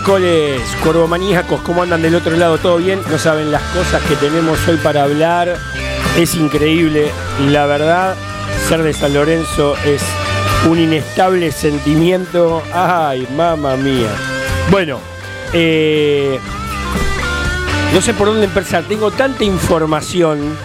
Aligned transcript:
miércoles, 0.00 0.62
corbomaníacos, 0.82 1.60
¿cómo 1.60 1.82
andan 1.82 2.00
del 2.00 2.14
otro 2.14 2.34
lado? 2.34 2.56
¿Todo 2.56 2.78
bien? 2.78 3.00
No 3.10 3.18
saben 3.18 3.52
las 3.52 3.60
cosas 3.64 4.02
que 4.04 4.16
tenemos 4.16 4.58
hoy 4.66 4.78
para 4.78 5.02
hablar. 5.02 5.58
Es 6.16 6.34
increíble. 6.36 7.10
La 7.48 7.66
verdad, 7.66 8.14
ser 8.66 8.82
de 8.82 8.94
San 8.94 9.12
Lorenzo 9.12 9.76
es 9.84 10.00
un 10.70 10.78
inestable 10.78 11.52
sentimiento. 11.52 12.62
Ay, 12.72 13.28
mamá 13.36 13.76
mía. 13.76 14.08
Bueno, 14.70 15.00
eh, 15.52 16.40
no 17.92 18.00
sé 18.00 18.14
por 18.14 18.28
dónde 18.28 18.46
empezar. 18.46 18.84
Tengo 18.84 19.10
tanta 19.10 19.44
información. 19.44 20.56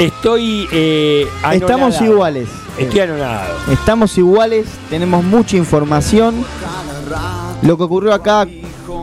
Estoy 0.00 0.68
eh, 0.72 1.28
Estamos 1.52 2.00
iguales. 2.00 2.48
Estoy 2.76 3.00
anonadado. 3.00 3.54
Estamos 3.70 4.18
iguales, 4.18 4.66
tenemos 4.90 5.22
mucha 5.22 5.56
información. 5.56 6.44
Lo 7.62 7.76
que 7.76 7.84
ocurrió 7.84 8.12
acá 8.12 8.48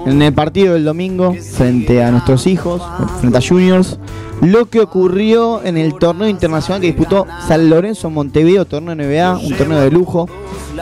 en 0.05 0.21
el 0.21 0.33
partido 0.33 0.73
del 0.73 0.85
domingo 0.85 1.33
frente 1.33 2.03
a 2.03 2.11
nuestros 2.11 2.47
hijos, 2.47 2.81
frente 3.19 3.37
a 3.37 3.41
Juniors. 3.41 3.99
Lo 4.41 4.69
que 4.69 4.79
ocurrió 4.79 5.61
en 5.63 5.77
el 5.77 5.95
torneo 5.95 6.27
internacional 6.27 6.79
que 6.79 6.87
disputó 6.87 7.27
San 7.47 7.69
Lorenzo 7.69 8.09
Montevideo, 8.09 8.65
torneo 8.65 8.95
NBA, 8.95 9.37
un 9.37 9.57
torneo 9.57 9.79
de 9.81 9.91
lujo. 9.91 10.29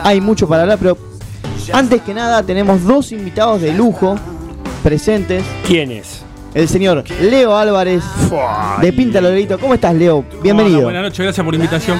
Hay 0.02 0.20
mucho 0.20 0.48
para 0.48 0.62
hablar, 0.62 0.78
pero 0.78 0.96
antes 1.72 2.02
que 2.02 2.14
nada 2.14 2.42
tenemos 2.44 2.84
dos 2.84 3.10
invitados 3.12 3.60
de 3.60 3.72
lujo 3.72 4.14
presentes. 4.82 5.44
¿Quién 5.66 5.90
es? 5.90 6.22
El 6.54 6.68
señor 6.68 7.04
Leo 7.20 7.56
Álvarez 7.56 8.02
de 8.80 8.92
Pinta 8.92 9.20
Lorelito. 9.20 9.58
¿Cómo 9.58 9.74
estás, 9.74 9.94
Leo? 9.94 10.24
Bienvenido. 10.42 10.82
Buenas 10.82 11.02
noches, 11.02 11.20
gracias 11.20 11.44
por 11.44 11.52
la 11.52 11.56
invitación. 11.56 11.98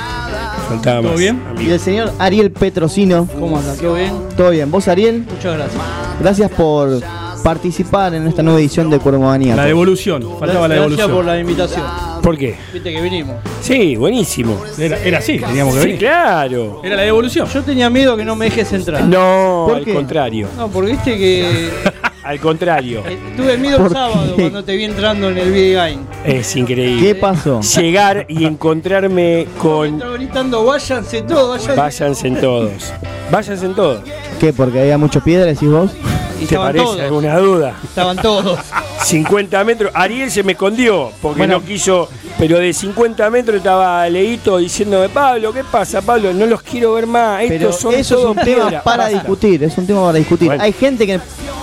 Faltaba 0.68 1.00
¿Todo 1.00 1.10
más, 1.12 1.20
bien? 1.20 1.42
amigo. 1.48 1.68
Y 1.70 1.72
el 1.72 1.80
señor 1.80 2.12
Ariel 2.18 2.50
Petrosino. 2.50 3.26
¿Cómo 3.38 3.58
andas? 3.58 3.78
¿Todo 3.78 3.94
bien? 3.94 4.12
¿Todo 4.36 4.50
bien? 4.50 4.70
¿Vos, 4.70 4.86
Ariel? 4.88 5.24
Muchas 5.30 5.56
gracias. 5.56 5.82
Gracias 6.20 6.50
por 6.50 7.00
participar 7.42 8.14
en 8.14 8.26
esta 8.26 8.42
nueva 8.42 8.58
edición 8.60 8.90
de 8.90 8.98
Cuervo 8.98 9.24
Maníaco. 9.24 9.56
La 9.56 9.64
devolución, 9.64 10.22
faltaba 10.38 10.66
la 10.68 10.74
gracias 10.74 10.90
devolución. 10.98 11.10
por 11.12 11.24
la 11.24 11.38
invitación. 11.40 11.84
¿Por 12.22 12.36
qué? 12.36 12.56
Viste 12.72 12.92
que 12.92 13.00
vinimos. 13.00 13.36
Sí, 13.62 13.96
buenísimo. 13.96 14.60
Era, 14.76 14.98
era 15.02 15.18
así, 15.18 15.38
teníamos 15.38 15.74
que 15.74 15.80
Sí, 15.80 15.86
venir. 15.86 15.98
claro. 16.00 16.80
Era 16.84 16.96
la 16.96 17.02
devolución. 17.02 17.48
Yo 17.48 17.62
tenía 17.62 17.88
miedo 17.88 18.16
que 18.16 18.24
no 18.24 18.34
me 18.36 18.46
dejes 18.46 18.72
entrar. 18.72 19.02
No, 19.04 19.64
¿Por 19.68 19.76
al 19.78 19.84
qué? 19.84 19.94
contrario. 19.94 20.48
No, 20.56 20.68
porque 20.68 20.90
viste 20.92 21.16
que 21.16 21.70
Al 22.28 22.40
contrario. 22.40 23.02
eh, 23.08 23.18
tuve 23.38 23.56
miedo 23.56 23.78
¿Por 23.78 23.86
el 23.86 23.92
sábado 23.94 24.36
qué? 24.36 24.42
cuando 24.42 24.62
te 24.62 24.76
vi 24.76 24.84
entrando 24.84 25.30
en 25.30 25.38
el 25.38 25.50
video 25.50 25.78
game. 25.80 25.96
Es 26.26 26.54
increíble. 26.56 27.00
¿Qué 27.00 27.14
pasó? 27.14 27.62
Llegar 27.62 28.26
y 28.28 28.44
encontrarme 28.44 29.46
con. 29.56 29.94
Estaba 29.94 30.12
gritando, 30.12 30.62
váyanse 30.62 31.22
todos, 31.22 31.66
váyanse. 31.66 31.74
Váyanse 31.80 32.28
en 32.28 32.38
todos. 32.38 32.92
Váyanse 33.30 33.64
en 33.64 33.74
todos. 33.74 34.02
¿Qué? 34.38 34.52
¿Porque 34.52 34.78
había 34.78 34.98
mucho 34.98 35.22
piedra, 35.24 35.46
decís 35.46 35.70
vos? 35.70 35.90
Y 36.38 36.44
¿Te 36.46 36.54
estaban 36.54 36.68
parece 36.68 36.84
todos. 36.84 37.00
alguna 37.00 37.38
duda? 37.38 37.74
Estaban 37.82 38.16
todos. 38.16 38.58
50 39.04 39.64
metros. 39.64 39.90
Ariel 39.94 40.30
se 40.30 40.42
me 40.42 40.52
escondió 40.52 41.10
porque 41.20 41.38
Bueno. 41.38 41.58
no 41.58 41.64
quiso. 41.64 42.08
Pero 42.38 42.58
de 42.58 42.72
50 42.72 43.28
metros 43.30 43.56
estaba 43.56 44.08
Leito 44.08 44.58
diciéndome: 44.58 45.08
Pablo, 45.08 45.52
¿qué 45.52 45.64
pasa, 45.64 46.00
Pablo? 46.02 46.32
No 46.32 46.46
los 46.46 46.62
quiero 46.62 46.94
ver 46.94 47.06
más. 47.06 47.40
Pero 47.48 47.70
Estos 47.70 47.80
son 47.80 47.94
eso 47.94 48.18
es 48.18 48.24
un 48.24 48.34
tema 48.36 48.44
piedra". 48.68 48.82
para 48.82 49.04
Basta. 49.04 49.18
discutir, 49.18 49.64
es 49.64 49.76
un 49.78 49.86
tema 49.86 50.04
para 50.06 50.18
discutir. 50.18 50.46
Bueno. 50.48 50.62
Hay 50.62 50.72
gente 50.72 51.06
que 51.06 51.20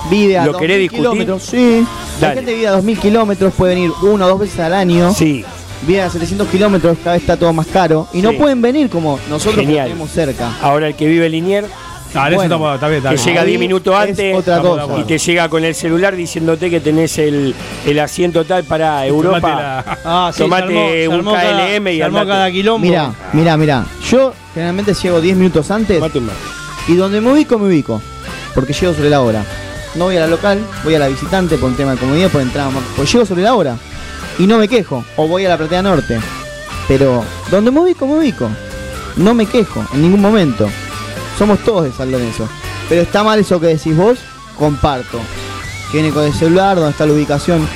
vive 0.10 0.38
a 0.38 0.46
¿Lo 0.46 0.51
2000 0.53 0.67
querés 0.67 0.79
discutir? 0.82 1.03
kilómetros. 1.03 1.44
Sí. 1.44 1.86
Dale. 2.20 2.32
Hay 2.32 2.36
gente 2.38 2.51
que 2.51 2.55
vive 2.58 2.67
a 2.67 2.72
2000 2.72 3.00
kilómetros, 3.00 3.53
puede 3.53 3.75
venir 3.75 3.91
una 4.03 4.25
o 4.25 4.29
dos 4.29 4.39
veces 4.39 4.60
al 4.60 4.74
año. 4.74 5.13
Sí, 5.13 5.46
Vive 5.86 6.01
a 6.01 6.10
700 6.10 6.48
kilómetros, 6.48 6.98
cada 7.03 7.13
vez 7.13 7.22
está 7.22 7.38
todo 7.38 7.53
más 7.53 7.67
caro. 7.67 8.08
Y 8.13 8.22
no 8.22 8.32
pueden 8.34 8.60
venir 8.62 8.89
como 8.89 9.20
nosotros 9.29 9.55
que 9.55 9.65
Genial. 9.65 9.88
tenemos 9.89 10.10
cerca. 10.10 10.51
ahora 10.62 10.88
el 10.88 10.96
que 10.96 11.05
vive 11.05 11.29
Linier, 11.29 11.65
Ah, 12.15 12.27
eso 12.29 12.36
Bueno, 12.38 12.55
está, 12.55 12.75
está 12.75 12.88
bien, 12.88 12.98
está 12.98 13.10
que 13.12 13.17
llega 13.17 13.41
Ahí 13.41 13.48
10 13.48 13.60
minutos 13.60 13.93
es 13.95 14.10
antes 14.10 14.36
otra 14.36 14.60
cosa. 14.62 14.88
y 15.00 15.03
te 15.03 15.17
llega 15.17 15.50
con 15.50 15.63
el 15.65 15.75
celular 15.75 16.15
diciéndote 16.15 16.69
que 16.69 16.79
tenés 16.79 17.17
el, 17.17 17.53
el 17.86 18.00
asiento 18.00 18.43
tal 18.45 18.63
para 18.63 19.05
Europa. 19.05 19.39
Tomate 19.41 19.62
la- 19.62 19.98
Ah, 20.05 20.31
sí, 20.34 20.39
Tomate 20.43 20.67
se 20.74 21.13
armó, 21.13 21.31
se 21.39 21.48
un 21.48 21.77
KLM 21.77 21.88
y 21.89 22.01
armó 22.01 22.25
cada 22.25 22.51
quilombo. 22.51 22.86
Mira, 22.88 23.13
mira, 23.34 23.57
mira. 23.57 23.86
Yo 24.10 24.34
generalmente 24.53 24.93
llego 24.93 25.19
10 25.22 25.38
minutos 25.38 25.69
antes 25.72 26.01
y 26.88 26.95
donde 26.95 27.22
me 27.22 27.31
ubico, 27.31 27.57
me 27.60 27.67
ubico. 27.67 28.01
Porque 28.53 28.74
llego 28.74 28.93
sobre 28.93 29.10
la 29.10 29.22
hora. 29.22 29.43
No 29.95 30.05
voy 30.05 30.17
a 30.17 30.22
la 30.22 30.27
local, 30.27 30.60
voy 30.84 30.95
a 30.95 31.00
la 31.00 31.07
visitante 31.07 31.57
por 31.57 31.69
un 31.69 31.75
tema 31.75 31.91
de 31.91 31.98
comodidad, 31.98 32.29
por 32.29 32.41
entrar 32.41 32.72
más. 32.72 32.84
Pues 32.95 33.12
llego 33.12 33.25
sobre 33.25 33.43
la 33.43 33.55
hora 33.55 33.75
y 34.39 34.45
no 34.48 34.57
me 34.57 34.67
quejo. 34.67 35.03
O 35.17 35.27
voy 35.27 35.45
a 35.45 35.50
la 35.50 35.57
platea 35.57 35.81
norte. 35.81 36.19
Pero 36.88 37.24
donde 37.50 37.72
me 37.72 37.79
ubico, 37.79 38.05
me 38.05 38.17
ubico. 38.19 38.50
No 39.17 39.34
me 39.34 39.45
quejo 39.45 39.84
en 39.93 40.01
ningún 40.01 40.22
momento. 40.22 40.69
Somos 41.38 41.60
todos 41.63 41.84
de 41.86 41.92
San 41.92 42.12
Lorenzo. 42.12 42.48
Pero 42.88 43.01
está 43.01 43.24
mal 43.24 43.39
eso 43.39 43.60
que 43.60 43.68
decís 43.68 43.96
vos, 43.96 44.20
comparto. 44.58 45.20
Que 45.92 46.00
viene 46.01 46.13
con 46.13 46.24
el 46.24 46.34
celular, 46.34 46.75
donde 46.75 46.92
está 46.92 47.06
la 47.06 47.13
ubicación. 47.13 47.68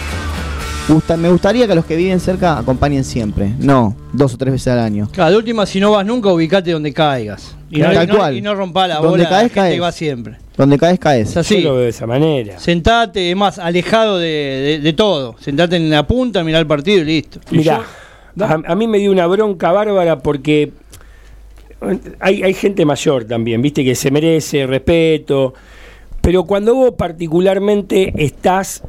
Gusta- 0.88 1.18
me 1.18 1.30
gustaría 1.30 1.68
que 1.68 1.75
los 1.75 1.86
que 1.86 1.96
viven 1.96 2.20
cerca 2.20 2.58
acompañen 2.58 3.04
siempre. 3.04 3.54
No, 3.60 3.96
dos 4.12 4.34
o 4.34 4.38
tres 4.38 4.54
veces 4.54 4.68
al 4.74 4.80
año. 4.80 5.08
Claro, 5.12 5.32
de 5.32 5.38
última, 5.38 5.66
si 5.66 5.80
no 5.80 5.92
vas 5.92 6.06
nunca, 6.06 6.30
ubicate 6.32 6.72
donde 6.72 6.92
caigas. 6.94 7.56
Y, 7.70 7.80
no, 7.80 7.92
Tal 7.92 8.08
no- 8.08 8.16
cual. 8.18 8.36
y 8.38 8.42
no 8.42 8.56
rompa 8.56 8.88
la 8.88 8.96
Donde 8.96 9.10
bola 9.10 9.30
caes, 9.30 9.42
gente 9.44 9.56
caes. 9.56 9.74
que 9.75 9.80
va 9.80 9.92
siempre. 9.92 10.38
Donde 10.58 10.78
caes, 10.80 10.98
caes. 11.00 11.30
Es 11.30 11.38
así. 11.38 11.62
Yo 11.62 11.70
lo 11.70 11.75
veo 11.75 11.84
de 11.84 11.89
esa 11.89 12.08
manera. 12.08 12.58
Sentate, 12.60 13.30
es 13.30 13.38
más, 13.38 13.60
alejado 13.60 14.18
de, 14.18 14.25
de- 14.28 14.80
de 14.80 14.94
todo. 14.94 15.36
Sentate 15.39 15.75
en 15.75 15.89
la 15.92 16.08
punta, 16.08 16.44
mirar 16.44 16.62
el 16.62 16.68
partido 16.68 17.01
y 17.01 17.06
listo. 17.06 17.39
Mirá, 17.51 17.84
a, 18.42 18.58
a 18.72 18.75
mí 18.75 18.88
me 18.88 18.98
dio 18.98 19.12
una 19.12 19.28
bronca 19.28 19.72
bárbara 19.72 20.18
porque 20.18 20.72
hay, 22.19 22.43
hay 22.43 22.53
gente 22.53 22.86
mayor 22.86 23.25
también, 23.25 23.62
viste, 23.62 23.83
que 23.83 23.95
se 23.95 24.12
merece 24.12 24.67
respeto, 24.67 25.53
pero 26.21 26.43
cuando 26.43 26.75
vos 26.75 26.93
particularmente 26.98 28.13
estás 28.17 28.83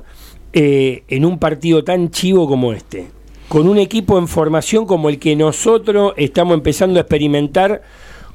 eh, 0.52 1.04
en 1.08 1.24
un 1.24 1.38
partido 1.38 1.84
tan 1.84 2.10
chivo 2.10 2.48
como 2.48 2.72
este, 2.72 3.06
con 3.48 3.68
un 3.68 3.78
equipo 3.78 4.18
en 4.18 4.28
formación 4.28 4.86
como 4.86 5.08
el 5.08 5.18
que 5.18 5.36
nosotros 5.36 6.12
estamos 6.16 6.54
empezando 6.54 6.98
a 6.98 7.02
experimentar 7.02 7.82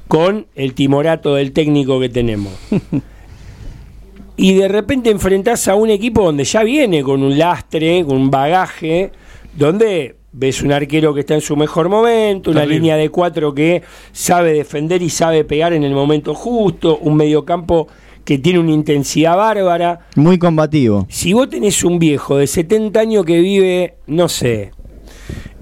con 0.08 0.46
el 0.54 0.74
timorato 0.74 1.34
del 1.34 1.52
técnico 1.52 2.00
que 2.00 2.08
tenemos. 2.08 2.52
y 4.36 4.54
de 4.54 4.68
repente 4.68 5.10
enfrentás 5.10 5.68
a 5.68 5.74
un 5.74 5.90
equipo 5.90 6.22
donde 6.22 6.44
ya 6.44 6.62
viene 6.62 7.02
con 7.02 7.22
un 7.22 7.38
lastre, 7.38 8.04
con 8.04 8.16
un 8.16 8.30
bagaje, 8.30 9.12
donde 9.54 10.16
ves 10.36 10.60
un 10.62 10.70
arquero 10.70 11.14
que 11.14 11.20
está 11.20 11.34
en 11.34 11.40
su 11.40 11.56
mejor 11.56 11.88
momento, 11.88 12.50
una 12.50 12.60
Terrible. 12.60 12.80
línea 12.80 12.96
de 12.96 13.08
cuatro 13.08 13.54
que 13.54 13.82
sabe 14.12 14.52
defender 14.52 15.00
y 15.00 15.08
sabe 15.08 15.44
pegar 15.44 15.72
en 15.72 15.82
el 15.82 15.94
momento 15.94 16.34
justo, 16.34 16.98
un 16.98 17.16
mediocampo 17.16 17.88
que 18.22 18.38
tiene 18.38 18.58
una 18.58 18.72
intensidad 18.72 19.34
bárbara. 19.36 20.00
Muy 20.14 20.38
combativo. 20.38 21.06
Si 21.08 21.32
vos 21.32 21.48
tenés 21.48 21.82
un 21.84 21.98
viejo 21.98 22.36
de 22.36 22.46
70 22.46 23.00
años 23.00 23.24
que 23.24 23.40
vive, 23.40 23.94
no 24.08 24.28
sé, 24.28 24.72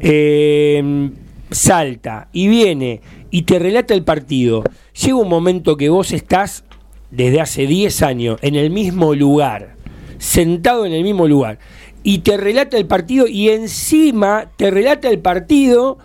eh, 0.00 1.11
salta 1.52 2.28
y 2.33 2.49
viene 2.49 3.00
y 3.31 3.43
te 3.43 3.61
relata 3.61 3.95
el 3.95 4.02
partido, 4.02 4.64
llega 5.00 5.16
un 5.16 5.28
momento 5.28 5.76
que 5.76 5.88
vos 5.88 6.12
estás 6.12 6.64
desde 7.12 7.40
hace 7.40 7.69
10 7.69 8.02
años 8.02 8.38
en 8.43 8.57
el 8.57 8.71
mismo 8.71 9.14
lugar, 9.14 9.76
sentado 10.19 10.85
en 10.85 10.95
el 10.95 11.04
mismo 11.04 11.28
lugar, 11.28 11.61
y 12.06 12.18
te 12.18 12.37
relata 12.37 12.76
el 12.76 12.87
partido 12.87 13.26
y 13.26 13.49
encima 13.49 14.50
te 14.56 14.70
relata 14.70 15.08
el 15.08 15.18
partido 15.18 15.99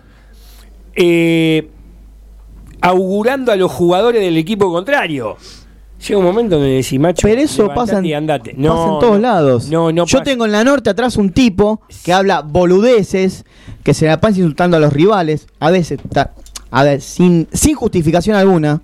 eh, 0.96 1.68
augurando 2.80 3.52
a 3.52 3.56
los 3.56 3.70
jugadores 3.70 4.22
del 4.22 4.36
equipo 4.38 4.72
contrario. 4.72 5.36
Llega 6.08 6.18
un 6.18 6.24
momento 6.24 6.56
donde 6.56 6.70
decís, 6.76 6.98
macho, 6.98 7.28
Pero 7.28 7.42
eso 7.42 7.68
pasa 7.74 7.98
en, 7.98 8.06
y 8.06 8.14
andate. 8.14 8.54
pasa 8.54 8.62
en 8.62 8.98
todos 8.98 9.16
no, 9.16 9.18
lados. 9.18 9.68
No, 9.68 9.92
no 9.92 10.06
Yo 10.06 10.18
pasa. 10.18 10.24
tengo 10.24 10.46
en 10.46 10.52
la 10.52 10.64
norte 10.64 10.88
atrás 10.88 11.18
un 11.18 11.30
tipo 11.30 11.82
que 12.02 12.14
habla 12.14 12.40
boludeces, 12.40 13.44
que 13.84 13.92
se 13.92 14.06
la 14.06 14.18
pasa 14.18 14.38
insultando 14.38 14.78
a 14.78 14.80
los 14.80 14.94
rivales, 14.94 15.46
a 15.60 15.70
veces, 15.70 16.00
a 16.70 16.84
ver, 16.84 17.02
sin, 17.02 17.46
sin 17.52 17.74
justificación 17.74 18.34
alguna. 18.36 18.80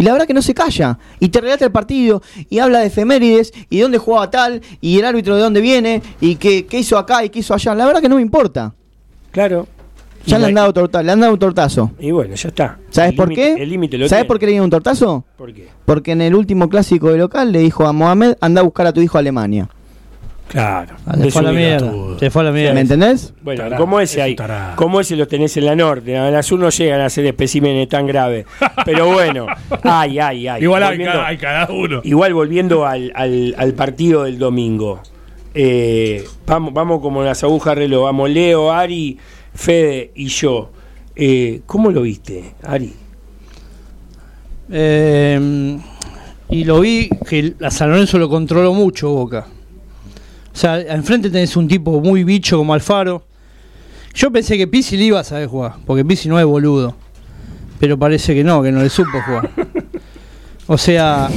Y 0.00 0.02
la 0.04 0.12
verdad 0.12 0.26
que 0.26 0.32
no 0.32 0.40
se 0.40 0.54
calla. 0.54 0.98
Y 1.18 1.28
te 1.28 1.42
relata 1.42 1.66
el 1.66 1.72
partido 1.72 2.22
y 2.48 2.58
habla 2.58 2.80
de 2.80 2.86
efemérides 2.86 3.52
y 3.68 3.76
de 3.76 3.82
dónde 3.82 3.98
jugaba 3.98 4.30
tal 4.30 4.62
y 4.80 4.98
el 4.98 5.04
árbitro 5.04 5.36
de 5.36 5.42
dónde 5.42 5.60
viene 5.60 6.00
y 6.22 6.36
qué, 6.36 6.64
qué 6.64 6.78
hizo 6.78 6.96
acá 6.96 7.22
y 7.22 7.28
qué 7.28 7.40
hizo 7.40 7.52
allá. 7.52 7.74
La 7.74 7.84
verdad 7.84 8.00
que 8.00 8.08
no 8.08 8.16
me 8.16 8.22
importa. 8.22 8.72
Claro. 9.30 9.68
Ya 10.24 10.38
le 10.38 10.46
han 10.46 10.54
dado, 10.54 10.72
torta, 10.72 11.02
le 11.02 11.12
han 11.12 11.20
dado 11.20 11.34
un 11.34 11.38
tortazo. 11.38 11.90
Y 11.98 12.10
bueno, 12.12 12.34
ya 12.34 12.48
está. 12.48 12.78
¿Sabes 12.88 13.10
El 13.10 13.16
por 13.16 13.28
qué? 13.34 13.52
El 13.54 13.68
límite 13.68 13.98
lo 13.98 14.08
¿Sabes 14.08 14.22
tiene. 14.22 14.28
por 14.28 14.38
qué 14.38 14.46
le 14.46 14.52
dieron 14.52 14.64
un 14.64 14.70
tortazo? 14.70 15.24
¿Por 15.36 15.52
qué? 15.52 15.68
Porque 15.84 16.12
en 16.12 16.22
el 16.22 16.34
último 16.34 16.68
clásico 16.70 17.10
de 17.12 17.18
local 17.18 17.52
le 17.52 17.58
dijo 17.58 17.86
a 17.86 17.92
Mohamed, 17.92 18.36
anda 18.40 18.62
a 18.62 18.64
buscar 18.64 18.86
a 18.86 18.92
tu 18.94 19.00
hijo 19.02 19.18
a 19.18 19.20
Alemania. 19.20 19.68
Claro. 20.50 20.96
Ah, 21.06 21.14
Se 21.16 21.30
fue 21.30 21.42
a 21.42 21.44
la 21.44 21.52
mierda. 21.52 21.92
Se 22.18 22.28
fue 22.30 22.42
a 22.42 22.44
la 22.46 22.50
mierda. 22.50 22.74
¿Me 22.74 22.80
entendés? 22.80 23.32
Bueno, 23.40 23.76
como 23.76 24.00
ese 24.00 24.18
es 24.18 24.24
ahí, 24.24 24.36
como 24.74 24.98
ese 25.00 25.14
los 25.14 25.28
tenés 25.28 25.56
en 25.56 25.64
la 25.66 25.76
norte, 25.76 26.18
a 26.18 26.28
las 26.28 26.50
no 26.50 26.68
llegan 26.70 27.00
a 27.00 27.08
ser 27.08 27.26
especímenes 27.26 27.88
tan 27.88 28.04
graves. 28.06 28.46
Pero 28.84 29.06
bueno, 29.12 29.46
ay, 29.84 30.18
ay, 30.18 30.48
ay. 30.48 30.62
Igual 30.64 30.82
hay 30.82 30.88
Volviendo- 30.98 31.12
cada, 31.12 31.26
hay 31.28 31.36
cada 31.38 31.70
uno. 31.72 32.00
Igual 32.02 32.34
volviendo 32.34 32.84
al, 32.84 33.12
al- 33.14 33.54
al 33.56 33.74
partido 33.74 34.24
del 34.24 34.38
domingo. 34.40 35.00
Eh, 35.54 36.24
vamos, 36.46 36.74
vamos 36.74 37.00
como 37.00 37.22
las 37.22 37.42
agujas 37.44 37.76
de 37.76 37.82
reloj. 37.82 38.04
Vamos, 38.06 38.28
Leo, 38.30 38.72
Ari, 38.72 39.18
Fede 39.54 40.10
y 40.16 40.26
yo. 40.26 40.72
Eh, 41.14 41.60
¿Cómo 41.66 41.92
lo 41.92 42.02
viste, 42.02 42.54
Ari? 42.64 42.92
Eh, 44.72 45.78
y 46.48 46.64
lo 46.64 46.80
vi 46.80 47.08
que 47.28 47.54
a 47.62 47.70
San 47.70 47.90
Lorenzo 47.90 48.18
lo 48.18 48.28
controló 48.28 48.74
mucho 48.74 49.10
Boca. 49.10 49.46
O 50.52 50.56
sea, 50.56 50.80
enfrente 50.80 51.30
tenés 51.30 51.56
un 51.56 51.68
tipo 51.68 52.00
muy 52.00 52.24
bicho 52.24 52.58
como 52.58 52.74
Alfaro. 52.74 53.22
Yo 54.14 54.30
pensé 54.32 54.58
que 54.58 54.66
Pizzi 54.66 54.96
le 54.96 55.04
iba 55.04 55.20
a 55.20 55.24
saber 55.24 55.46
jugar, 55.48 55.74
porque 55.86 56.04
Pizzi 56.04 56.28
no 56.28 56.38
es 56.38 56.44
boludo. 56.46 56.94
Pero 57.78 57.98
parece 57.98 58.34
que 58.34 58.42
no, 58.44 58.62
que 58.62 58.72
no 58.72 58.82
le 58.82 58.90
supo 58.90 59.22
jugar. 59.24 59.50
O 60.66 60.76
sea, 60.78 61.28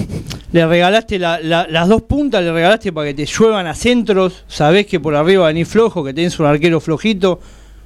le 0.52 0.66
regalaste 0.68 1.18
la- 1.18 1.40
la- 1.40 1.68
las 1.68 1.88
dos 1.88 2.02
puntas, 2.04 2.44
le 2.44 2.52
regalaste 2.52 2.92
para 2.92 3.08
que 3.08 3.14
te 3.14 3.26
lluevan 3.26 3.66
a 3.68 3.74
centros. 3.74 4.44
Sabés 4.48 4.86
que 4.88 5.00
por 5.00 5.16
arriba 5.16 5.48
venís 5.48 5.68
flojo, 5.68 6.04
que 6.04 6.14
tenés 6.14 6.40
un 6.40 6.46
arquero 6.48 6.80
flojito. 6.80 7.40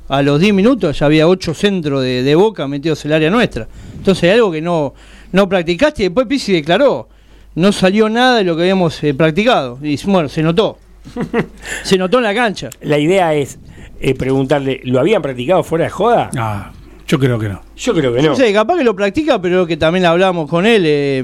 A 0.10 0.22
los 0.22 0.40
10 0.40 0.54
minutos 0.54 0.98
ya 1.00 1.06
había 1.06 1.28
8 1.28 1.54
centros 1.54 2.02
de, 2.02 2.24
de 2.24 2.36
boca 2.36 2.66
metidos 2.68 3.04
en 3.06 3.12
el 3.12 3.16
área 3.18 3.30
nuestra. 3.30 3.68
Entonces, 3.98 4.34
algo 4.34 4.52
que 4.52 4.62
no, 4.62 4.94
no 5.34 5.48
practicaste. 5.50 6.04
Y 6.04 6.06
después 6.08 6.28
Pizzi 6.28 6.54
declaró: 6.54 7.08
no 7.56 7.72
salió 7.74 8.08
nada 8.10 8.38
de 8.38 8.44
lo 8.46 8.56
que 8.56 8.64
habíamos 8.64 9.04
eh, 9.04 9.14
practicado. 9.14 9.78
Y 9.84 9.98
bueno, 10.06 10.30
se 10.30 10.42
notó. 10.42 10.78
se 11.84 11.98
notó 11.98 12.18
en 12.18 12.24
la 12.24 12.34
cancha. 12.34 12.70
La 12.82 12.98
idea 12.98 13.34
es 13.34 13.60
eh, 14.00 14.14
preguntarle, 14.16 14.82
¿lo 14.84 15.00
habían 15.00 15.22
practicado 15.22 15.64
fuera 15.64 15.86
de 15.86 15.90
joda? 15.90 16.30
Ah, 16.38 16.72
yo 17.08 17.20
creo 17.20 17.40
que 17.40 17.50
no. 17.50 17.62
Yo 17.76 17.94
creo 17.94 18.14
que 18.14 18.22
no. 18.22 18.30
No 18.30 18.36
sé, 18.36 18.52
capaz 18.54 18.78
que 18.78 18.84
lo 18.84 18.96
practica, 18.96 19.42
pero 19.42 19.66
que 19.66 19.78
también 19.78 20.06
hablamos 20.06 20.50
con 20.50 20.66
él. 20.66 20.84
eh, 20.86 21.24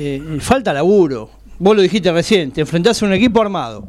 eh, 0.00 0.38
falta 0.40 0.72
laburo. 0.72 1.28
Vos 1.58 1.74
lo 1.74 1.82
dijiste 1.82 2.12
recién, 2.12 2.52
te 2.52 2.60
enfrentás 2.60 3.02
a 3.02 3.06
un 3.06 3.12
equipo 3.12 3.42
armado, 3.42 3.88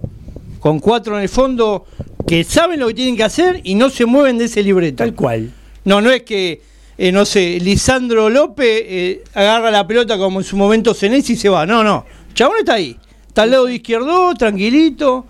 con 0.59 0.79
cuatro 0.79 1.15
en 1.15 1.21
el 1.21 1.29
fondo 1.29 1.86
que 2.27 2.43
saben 2.43 2.79
lo 2.79 2.88
que 2.88 2.95
tienen 2.95 3.15
que 3.15 3.24
hacer 3.24 3.62
y 3.63 3.75
no 3.75 3.91
se 3.91 4.07
mueven 4.07 4.39
de 4.39 4.45
ese 4.45 4.63
libreto. 4.63 4.98
Tal 4.98 5.13
cual. 5.13 5.51
No, 5.86 6.01
no 6.01 6.09
es 6.09 6.24
que, 6.24 6.62
eh, 6.98 7.12
no 7.12 7.25
sé, 7.25 7.59
Lisandro 7.62 8.27
López 8.27 8.65
eh, 8.67 9.24
agarra 9.36 9.69
la 9.69 9.86
pelota 9.86 10.17
como 10.17 10.39
en 10.39 10.43
su 10.43 10.57
momento 10.57 10.95
Senesi 10.95 11.33
y 11.33 11.38
se 11.38 11.48
va. 11.48 11.67
No, 11.67 11.83
no. 11.83 12.05
Chabón 12.33 12.57
está 12.59 12.74
ahí. 12.74 12.98
Está 13.39 13.43
al 13.46 13.51
lado 13.51 13.65
de 13.67 13.75
izquierdo, 13.75 14.34
tranquilito. 14.36 15.25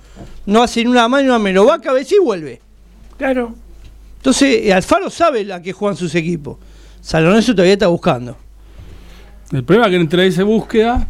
No 0.47 0.63
hace 0.63 0.83
ni 0.83 0.89
una 0.89 1.07
mano 1.07 1.21
ni 1.21 1.29
una 1.29 1.37
menos. 1.37 1.67
Va 1.67 1.75
a 1.75 1.79
cabeza 1.79 2.15
y 2.15 2.17
vuelve. 2.17 2.59
Claro. 3.19 3.53
Entonces, 4.17 4.61
eh, 4.65 4.73
Alfaro 4.73 5.11
sabe 5.11 5.45
la 5.45 5.61
que 5.61 5.73
juegan 5.73 5.95
sus 5.95 6.15
equipos. 6.15 6.57
San 7.01 7.23
Lorenzo 7.23 7.51
todavía 7.53 7.73
está 7.73 7.85
buscando. 7.85 8.35
El 9.51 9.63
problema 9.63 9.85
es 9.85 9.91
que 9.91 9.95
entre 9.97 10.25
esa 10.25 10.43
búsqueda 10.43 11.07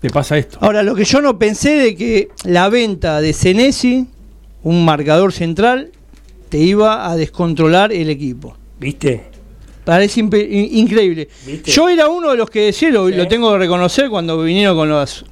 te 0.00 0.08
pasa 0.10 0.38
esto. 0.38 0.58
Ahora, 0.60 0.84
lo 0.84 0.94
que 0.94 1.04
yo 1.04 1.20
no 1.20 1.36
pensé 1.36 1.70
de 1.70 1.96
que 1.96 2.28
la 2.44 2.68
venta 2.68 3.20
de 3.20 3.32
Senesi, 3.32 4.06
un 4.62 4.84
marcador 4.84 5.32
central, 5.32 5.90
te 6.48 6.58
iba 6.58 7.10
a 7.10 7.16
descontrolar 7.16 7.92
el 7.92 8.08
equipo. 8.08 8.56
¿Viste? 8.78 9.24
Parece 9.84 10.20
in- 10.20 10.30
increíble. 10.78 11.28
¿Viste? 11.44 11.72
Yo 11.72 11.88
era 11.88 12.06
uno 12.08 12.30
de 12.30 12.36
los 12.36 12.48
que 12.50 12.60
decía, 12.66 12.90
lo, 12.90 13.08
Sí. 13.08 13.14
lo 13.16 13.26
tengo 13.26 13.50
que 13.52 13.58
reconocer, 13.58 14.08
cuando 14.08 14.40
vinieron 14.40 14.76
con 14.76 14.88
las 14.90 15.24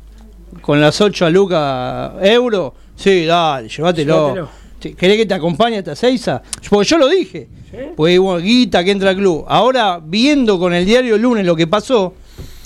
con 0.60 0.80
las 0.80 1.00
8 1.00 1.26
a 1.26 1.30
lucas 1.30 2.12
euro. 2.22 2.74
Sí, 2.96 3.24
dale, 3.26 3.68
llévatelo. 3.68 4.14
Llévatelo. 4.34 4.48
Sí, 4.80 4.94
¿Querés 4.94 5.16
que 5.16 5.26
te 5.26 5.34
acompañe 5.34 5.78
hasta 5.78 5.96
Seiza? 5.96 6.42
Porque 6.68 6.86
yo 6.88 6.98
lo 6.98 7.08
dije. 7.08 7.48
¿Sí? 7.70 7.76
Pues 7.96 8.18
bueno, 8.18 8.40
guita 8.40 8.84
que 8.84 8.90
entra 8.90 9.10
al 9.10 9.16
club. 9.16 9.44
Ahora, 9.48 9.98
viendo 10.04 10.58
con 10.58 10.74
el 10.74 10.84
diario 10.84 11.14
el 11.16 11.22
lunes 11.22 11.46
lo 11.46 11.56
que 11.56 11.66
pasó, 11.66 12.12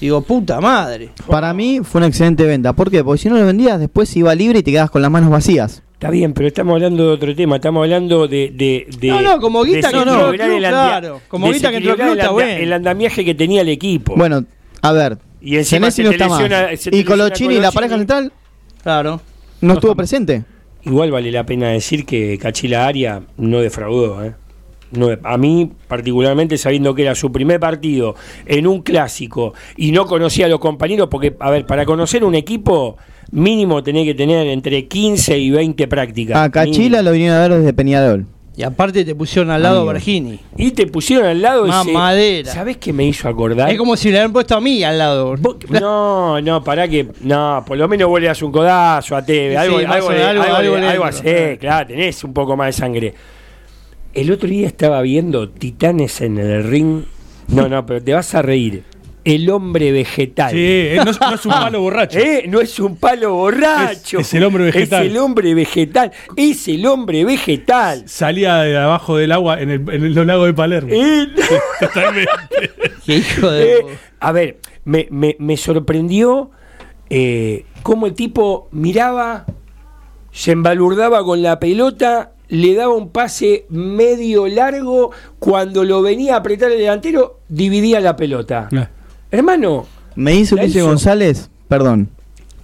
digo, 0.00 0.21
puta 0.23 0.61
madre. 0.61 1.11
Para 1.28 1.54
mí 1.54 1.80
fue 1.85 2.00
una 2.00 2.09
excelente 2.09 2.45
venta. 2.45 2.73
¿Por 2.73 2.90
qué? 2.90 3.04
Porque 3.04 3.23
si 3.23 3.28
no 3.28 3.37
lo 3.38 3.47
vendías, 3.47 3.78
después 3.78 4.14
iba 4.16 4.35
libre 4.35 4.59
y 4.59 4.62
te 4.64 4.73
quedabas 4.73 4.90
con 4.90 5.00
las 5.00 5.11
manos 5.11 5.30
vacías. 5.30 5.83
Está 5.95 6.11
bien, 6.11 6.33
pero 6.33 6.47
estamos 6.49 6.75
hablando 6.75 7.04
de 7.07 7.11
otro 7.12 7.35
tema. 7.35 7.57
Estamos 7.57 7.83
hablando 7.85 8.26
de. 8.28 8.50
de, 8.54 8.87
de 9.00 9.09
No, 9.09 9.21
no, 9.23 9.40
como 9.40 9.62
guita 9.64 9.90
que 9.90 9.97
entró 9.99 10.30
club, 10.30 10.35
el 10.35 10.64
anda- 10.64 10.88
claro. 10.88 11.21
Como 11.28 11.50
guita 11.52 11.71
que 11.71 11.76
entró 11.78 11.92
al 11.92 11.99
club, 11.99 12.12
está 12.12 12.26
el 12.26 12.33
bueno. 12.33 12.50
El 12.52 12.73
andamiaje 12.73 13.25
que 13.25 13.35
tenía 13.35 13.62
el 13.62 13.68
equipo. 13.68 14.14
Bueno, 14.16 14.45
a 14.83 14.92
ver. 14.92 15.18
Y 15.40 15.57
encima 15.57 15.90
Senesi 15.90 15.97
se 15.97 16.02
no 16.04 16.09
te 16.11 16.14
está 16.16 16.28
más. 16.28 16.40
lesiona- 16.42 16.76
se 16.76 16.90
te 16.90 16.97
Y 16.97 17.00
lesiona 17.00 17.23
Colochini, 17.25 17.54
la 17.54 17.61
Colochini. 17.61 17.75
pareja 17.75 17.97
central, 17.99 18.33
Claro. 18.83 19.21
no 19.61 19.75
estuvo 19.75 19.95
presente. 19.95 20.45
Igual 20.85 21.11
vale 21.11 21.30
la 21.33 21.45
pena 21.45 21.68
decir 21.71 22.04
que 22.07 22.38
Cachila 22.38 22.87
Aria 22.87 23.23
no 23.37 23.61
defraudó. 23.61 24.25
¿eh? 24.25 24.35
No, 24.92 25.09
a 25.23 25.37
mí, 25.37 25.71
particularmente 25.87 26.57
sabiendo 26.57 26.95
que 26.95 27.02
era 27.02 27.14
su 27.14 27.30
primer 27.30 27.61
partido 27.61 28.14
en 28.47 28.66
un 28.66 28.80
clásico 28.83 29.52
y 29.76 29.92
no 29.92 30.07
conocía 30.07 30.47
a 30.47 30.49
los 30.49 30.61
compañeros, 30.61 31.09
porque, 31.11 31.37
a 31.40 31.50
ver, 31.50 31.66
para 31.66 31.85
conocer 31.85 32.25
un 32.25 32.35
equipo, 32.35 32.97
mínimo 33.30 33.83
tenés 33.83 34.07
que 34.07 34.14
tener 34.14 34.47
entre 34.47 34.87
15 34.88 35.37
y 35.38 35.50
20 35.50 35.87
prácticas. 35.88 36.38
A 36.38 36.50
Cachila 36.50 36.78
Mínimo. 36.78 37.02
lo 37.02 37.12
vinieron 37.12 37.37
a 37.37 37.40
ver 37.49 37.52
desde 37.59 37.73
Peñarol. 37.75 38.26
Y 38.59 38.65
aparte 38.65 39.05
te 39.05 39.15
pusieron 39.15 39.53
al 39.53 39.62
lado. 39.62 39.87
Bargini. 39.87 40.41
Y 40.57 40.73
te 40.73 40.88
pusieron 40.88 41.27
al 41.27 41.41
lado 41.41 41.65
Más 41.65 41.85
ese. 41.87 41.93
madera. 41.93 42.53
¿Sabés 42.53 42.77
qué 42.79 42.93
me 42.93 43.05
hizo 43.07 43.29
acordar? 43.29 43.71
Es 43.71 43.79
como 43.79 43.97
si 43.97 44.09
le 44.09 44.15
hubieran 44.15 44.33
puesto 44.33 44.57
a 44.57 44.61
mí 44.61 44.83
al 44.83 44.99
lado. 44.99 45.37
Vos- 45.38 45.59
No, 45.71 46.41
no, 46.41 46.65
pará 46.65 46.88
que. 46.88 47.07
No, 47.21 47.62
por 47.65 47.79
lo 47.79 47.87
menos 47.87 48.09
vos 48.09 48.21
le 48.21 48.27
das 48.27 48.43
un 48.43 48.50
codazo 48.50 49.15
a 49.15 49.25
Teve. 49.25 49.57
Algo, 49.57 49.79
sí, 49.79 49.85
algo, 49.85 50.09
algo- 50.11 50.43
algo 50.43 50.75
algo 50.75 51.05
claro, 51.61 51.87
tenés 51.87 52.25
un 52.25 52.33
poco 52.35 52.57
más 52.57 52.67
de 52.67 52.73
sangre. 52.73 53.15
El 54.12 54.33
otro 54.33 54.49
día 54.49 54.67
estaba 54.67 55.03
viendo 55.03 55.49
Titanes 55.50 56.21
en 56.21 56.38
el 56.38 56.65
ring. 56.65 57.03
No, 57.47 57.69
no, 57.69 57.87
pero 57.87 58.03
te 58.03 58.12
vas 58.12 58.35
a 58.35 58.43
reír. 58.43 58.83
El 59.35 59.51
hombre 59.51 59.93
vegetal. 59.93 60.51
Sí, 60.51 60.57
eh, 60.59 61.01
no, 61.05 61.11
es- 61.11 61.21
no 61.21 61.35
es 61.35 61.45
un 61.47 61.53
palo 61.61 61.81
borracho. 61.83 62.19
Eh, 62.19 62.45
No 62.49 62.61
es 62.61 62.79
un 62.81 62.97
palo 62.97 63.35
borracho. 63.35 64.19
Es- 64.21 64.27
es 64.29 64.35
el 64.35 64.45
hombre 64.45 64.65
vegetal. 64.65 65.05
Es 65.05 65.11
el 65.11 65.19
hombre 65.19 65.55
vegetal. 65.55 66.13
Es 66.37 66.69
el 66.69 66.87
hombre 66.87 67.25
vegetal. 67.25 68.03
Salía 68.07 68.57
de 68.57 68.77
abajo 68.77 69.17
del 69.17 69.33
agua 69.33 69.61
en, 69.61 69.71
el, 69.71 69.81
en 69.91 70.05
el- 70.05 70.27
lagos 70.27 70.47
de 70.47 70.55
Palermo. 70.55 70.91
Eh, 70.93 71.27
Totalmente. 71.81 72.31
Qué 73.07 73.17
hijo 73.17 73.51
de. 73.51 73.73
Eh, 73.73 73.77
a 74.21 74.33
ver, 74.33 74.59
me, 74.85 75.07
me- 75.11 75.37
me 75.39 75.57
sorprendió 75.57 76.51
eh, 77.11 77.65
cómo 77.83 78.07
el 78.07 78.15
tipo 78.15 78.69
miraba, 78.73 79.45
se 80.33 80.53
embalurdaba 80.53 81.23
con 81.25 81.43
la 81.43 81.59
pelota, 81.59 82.33
le 82.49 82.75
daba 82.75 82.95
un 82.95 83.11
pase 83.11 83.67
medio 83.69 84.47
largo, 84.49 85.11
cuando 85.39 85.85
lo 85.85 86.01
venía 86.03 86.35
a 86.35 86.39
apretar 86.39 86.71
el 86.73 86.79
delantero, 86.79 87.41
dividía 87.49 88.01
la 88.01 88.17
pelota. 88.17 88.69
Ah. 88.75 88.89
Hermano, 89.31 89.87
Me 90.15 90.33
dice 90.33 90.55
Ulises 90.55 90.77
hizo. 90.77 90.87
González, 90.87 91.51
perdón, 91.69 92.09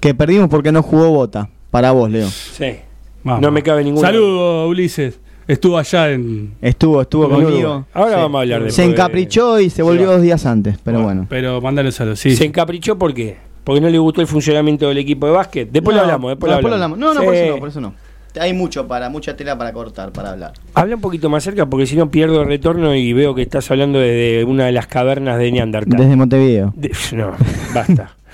que 0.00 0.14
perdimos 0.14 0.48
porque 0.48 0.72
no 0.72 0.82
jugó 0.82 1.10
Bota. 1.10 1.48
Para 1.70 1.90
vos, 1.90 2.08
Leo. 2.10 2.28
sí, 2.28 2.76
Vamos. 3.24 3.40
no 3.42 3.50
me 3.50 3.62
cabe 3.62 3.82
ninguna. 3.84 4.08
Saludos, 4.08 4.68
Ulises. 4.70 5.18
Estuvo 5.46 5.76
allá 5.76 6.10
en. 6.12 6.54
Estuvo, 6.62 7.02
estuvo 7.02 7.28
Con 7.28 7.42
conmigo. 7.44 7.84
Ahora 7.92 8.12
Sí. 8.14 8.20
vamos 8.22 8.38
a 8.38 8.42
hablar 8.42 8.64
de 8.64 8.70
Se 8.70 8.84
encaprichó 8.84 9.60
y 9.60 9.68
se 9.70 9.82
volvió 9.82 10.06
dos 10.06 10.22
días 10.22 10.46
antes, 10.46 10.78
pero 10.82 11.02
bueno. 11.02 11.26
Pero 11.28 11.60
mandale 11.60 11.92
saludos. 11.92 12.20
Sí. 12.20 12.34
¿Se 12.34 12.44
encaprichó 12.46 12.96
por 12.98 13.12
qué? 13.12 13.36
Porque 13.62 13.80
no 13.80 13.88
le 13.90 13.98
gustó 13.98 14.20
el 14.22 14.26
funcionamiento 14.26 14.88
del 14.88 14.98
equipo 14.98 15.26
de 15.26 15.32
básquet. 15.32 15.68
Después 15.70 15.94
No, 15.94 16.00
lo 16.00 16.04
hablamos, 16.06 16.30
después, 16.30 16.50
no, 16.52 16.60
lo 16.60 16.74
hablamos. 16.74 16.98
No, 16.98 17.12
no, 17.12 17.22
por 17.22 17.34
eso 17.34 17.52
no, 17.54 17.58
por 17.58 17.68
eso 17.68 17.80
no. 17.80 17.94
Hay 18.40 18.52
mucho 18.52 18.86
para, 18.88 19.08
mucha 19.10 19.36
tela 19.36 19.56
para 19.56 19.72
cortar, 19.72 20.12
para 20.12 20.30
hablar. 20.32 20.52
Habla 20.74 20.96
un 20.96 21.00
poquito 21.00 21.30
más 21.30 21.44
cerca 21.44 21.66
porque 21.66 21.86
si 21.86 21.96
no 21.96 22.10
pierdo 22.10 22.42
el 22.42 22.48
retorno 22.48 22.94
y 22.94 23.12
veo 23.12 23.34
que 23.34 23.42
estás 23.42 23.70
hablando 23.70 23.98
desde 24.00 24.44
una 24.44 24.66
de 24.66 24.72
las 24.72 24.86
cavernas 24.86 25.38
de 25.38 25.52
Neandertal. 25.52 25.98
Desde 26.00 26.16
Montevideo. 26.16 26.72
De- 26.76 26.92
no, 27.12 27.32
basta. 27.74 28.16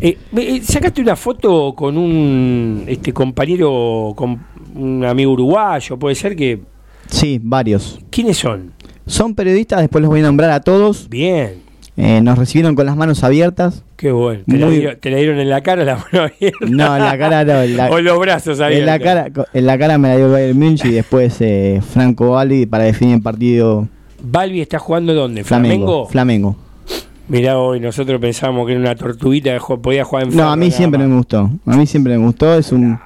Eh, 0.00 0.16
eh, 0.36 0.60
¿Sacaste 0.62 1.00
una 1.02 1.16
foto 1.16 1.74
con 1.74 1.98
un 1.98 2.84
este 2.86 3.12
compañero, 3.12 4.12
con 4.14 4.40
un 4.76 5.04
amigo 5.04 5.32
uruguayo? 5.32 5.98
Puede 5.98 6.14
ser 6.14 6.36
que. 6.36 6.60
Sí, 7.08 7.40
varios. 7.42 7.98
¿Quiénes 8.10 8.38
son? 8.38 8.72
Son 9.06 9.34
periodistas, 9.34 9.80
después 9.80 10.00
los 10.02 10.08
voy 10.08 10.20
a 10.20 10.22
nombrar 10.22 10.52
a 10.52 10.60
todos. 10.60 11.08
Bien, 11.08 11.54
Eh, 12.02 12.22
nos 12.22 12.38
recibieron 12.38 12.74
con 12.76 12.86
las 12.86 12.96
manos 12.96 13.22
abiertas. 13.24 13.82
qué 13.96 14.10
bueno. 14.10 14.42
¿Te, 14.46 14.54
Muy- 14.56 14.78
dieron, 14.78 14.96
te 14.98 15.10
la 15.10 15.16
dieron 15.18 15.38
en 15.38 15.50
la 15.50 15.60
cara 15.62 15.84
la 15.84 15.96
mano 15.96 16.24
abierta? 16.32 16.58
No, 16.66 16.96
en 16.96 17.02
la 17.04 17.18
cara 17.18 17.44
no. 17.44 17.62
En 17.62 17.76
la, 17.76 17.90
o 17.90 18.00
los 18.00 18.18
brazos 18.18 18.58
abiertos. 18.60 18.80
en 18.80 18.86
la 18.86 18.98
cara, 18.98 19.46
en 19.52 19.66
la 19.66 19.78
cara 19.78 19.98
me 19.98 20.08
la 20.08 20.16
dio 20.16 20.26
el 20.26 20.32
Bayern 20.32 20.58
Munich 20.58 20.84
y 20.86 20.92
después 20.92 21.36
eh, 21.40 21.82
Franco 21.92 22.30
Valli 22.30 22.64
para 22.64 22.84
definir 22.84 23.16
el 23.16 23.22
partido 23.22 23.86
¿Balbi 24.22 24.60
está 24.62 24.78
jugando 24.78 25.12
dónde? 25.12 25.44
Flamengo. 25.44 26.06
¿Flamengo? 26.06 26.54
Flamengo. 26.54 26.56
Mirá, 27.28 27.58
hoy 27.58 27.80
nosotros 27.80 28.20
pensábamos 28.20 28.66
que 28.66 28.72
era 28.72 28.80
una 28.80 28.94
tortuguita 28.96 29.52
que 29.58 29.76
podía 29.76 30.02
jugar 30.04 30.26
en 30.28 30.36
No, 30.36 30.50
a 30.50 30.56
mí 30.56 30.70
siempre 30.70 30.98
más. 31.00 31.08
me 31.08 31.16
gustó. 31.16 31.50
A 31.66 31.76
mí 31.76 31.86
siempre 31.86 32.16
me 32.18 32.24
gustó. 32.24 32.54
Es 32.54 32.72
un. 32.72 32.98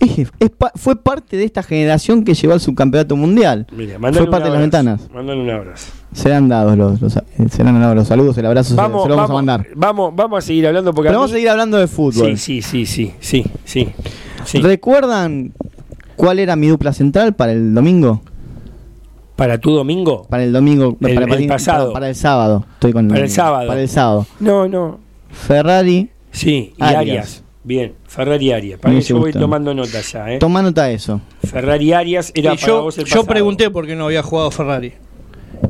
es- 0.00 0.30
es 0.38 0.50
pa- 0.50 0.72
fue 0.74 0.96
parte 0.96 1.36
de 1.36 1.44
esta 1.44 1.62
generación 1.62 2.24
que 2.24 2.34
llevó 2.34 2.52
al 2.54 2.60
subcampeonato 2.60 3.16
mundial. 3.16 3.66
Mirá, 3.72 3.98
Fue 4.12 4.28
parte 4.28 4.48
de 4.48 4.52
las 4.52 4.60
ventanas. 4.60 5.08
Mandale 5.14 5.40
un 5.40 5.50
abrazo. 5.50 5.92
Serán 6.12 6.48
dados 6.48 6.76
los, 6.76 7.00
los- 7.00 7.16
eh, 7.16 7.22
serán 7.50 7.80
dados 7.80 7.94
los 7.94 8.08
saludos, 8.08 8.36
el 8.38 8.46
abrazo 8.46 8.70
se- 8.70 8.74
Vamos, 8.76 9.04
se, 9.04 9.08
lo 9.08 9.16
vamos, 9.16 9.28
vamos, 9.30 9.30
a 9.30 9.52
mandar. 9.54 9.66
Vamos, 9.76 10.12
vamos 10.16 10.38
a 10.38 10.46
seguir 10.46 10.66
hablando 10.66 10.92
porque 10.92 11.08
Pero 11.08 11.18
a 11.18 11.20
vamos 11.20 11.30
mí- 11.30 11.34
a 11.34 11.36
seguir 11.36 11.48
hablando 11.50 11.76
de 11.78 11.86
fútbol. 11.86 12.36
Sí, 12.36 12.60
sí, 12.62 12.84
sí, 12.86 13.12
sí, 13.20 13.44
sí. 13.64 14.60
¿Recuerdan 14.60 15.52
cuál 16.16 16.38
era 16.38 16.56
mi 16.56 16.66
dupla 16.68 16.92
central 16.92 17.34
para 17.34 17.52
el 17.52 17.74
domingo? 17.74 18.22
Para 19.36 19.58
tu 19.58 19.70
domingo. 19.72 20.26
Para 20.28 20.42
el 20.44 20.52
domingo, 20.52 20.96
El- 21.00 21.14
para, 21.14 21.36
el 21.36 21.46
pasado. 21.46 21.84
Para, 21.86 21.92
para 21.94 22.08
el 22.08 22.14
sábado. 22.14 22.66
Estoy 22.74 22.92
con 22.92 23.08
Para 23.08 23.20
el 23.20 23.30
sábado. 23.30 23.68
Para 23.68 23.80
el 23.80 23.88
sábado. 23.88 24.26
No, 24.40 24.68
no. 24.68 24.98
Ferrari, 25.30 26.10
Sí, 26.32 26.74
y 26.76 26.82
Arias. 26.82 26.96
Arias. 27.00 27.44
Bien, 27.62 27.92
Ferrari 28.06 28.52
Arias. 28.52 28.80
Para 28.80 28.98
yo 28.98 29.18
voy 29.18 29.32
tomando 29.32 29.72
nota 29.74 30.00
ya, 30.00 30.32
¿eh? 30.32 30.38
toma 30.38 30.62
nota 30.62 30.84
de 30.84 30.94
eso. 30.94 31.20
Ferrari 31.44 31.92
Arias 31.92 32.32
era 32.34 32.54
Y 32.54 32.56
para 32.56 32.66
yo, 32.66 32.82
vos 32.82 32.98
el 32.98 33.04
yo 33.04 33.08
pasado. 33.10 33.26
pregunté 33.26 33.70
por 33.70 33.86
qué 33.86 33.94
no 33.96 34.06
había 34.06 34.22
jugado 34.22 34.50
Ferrari. 34.50 34.92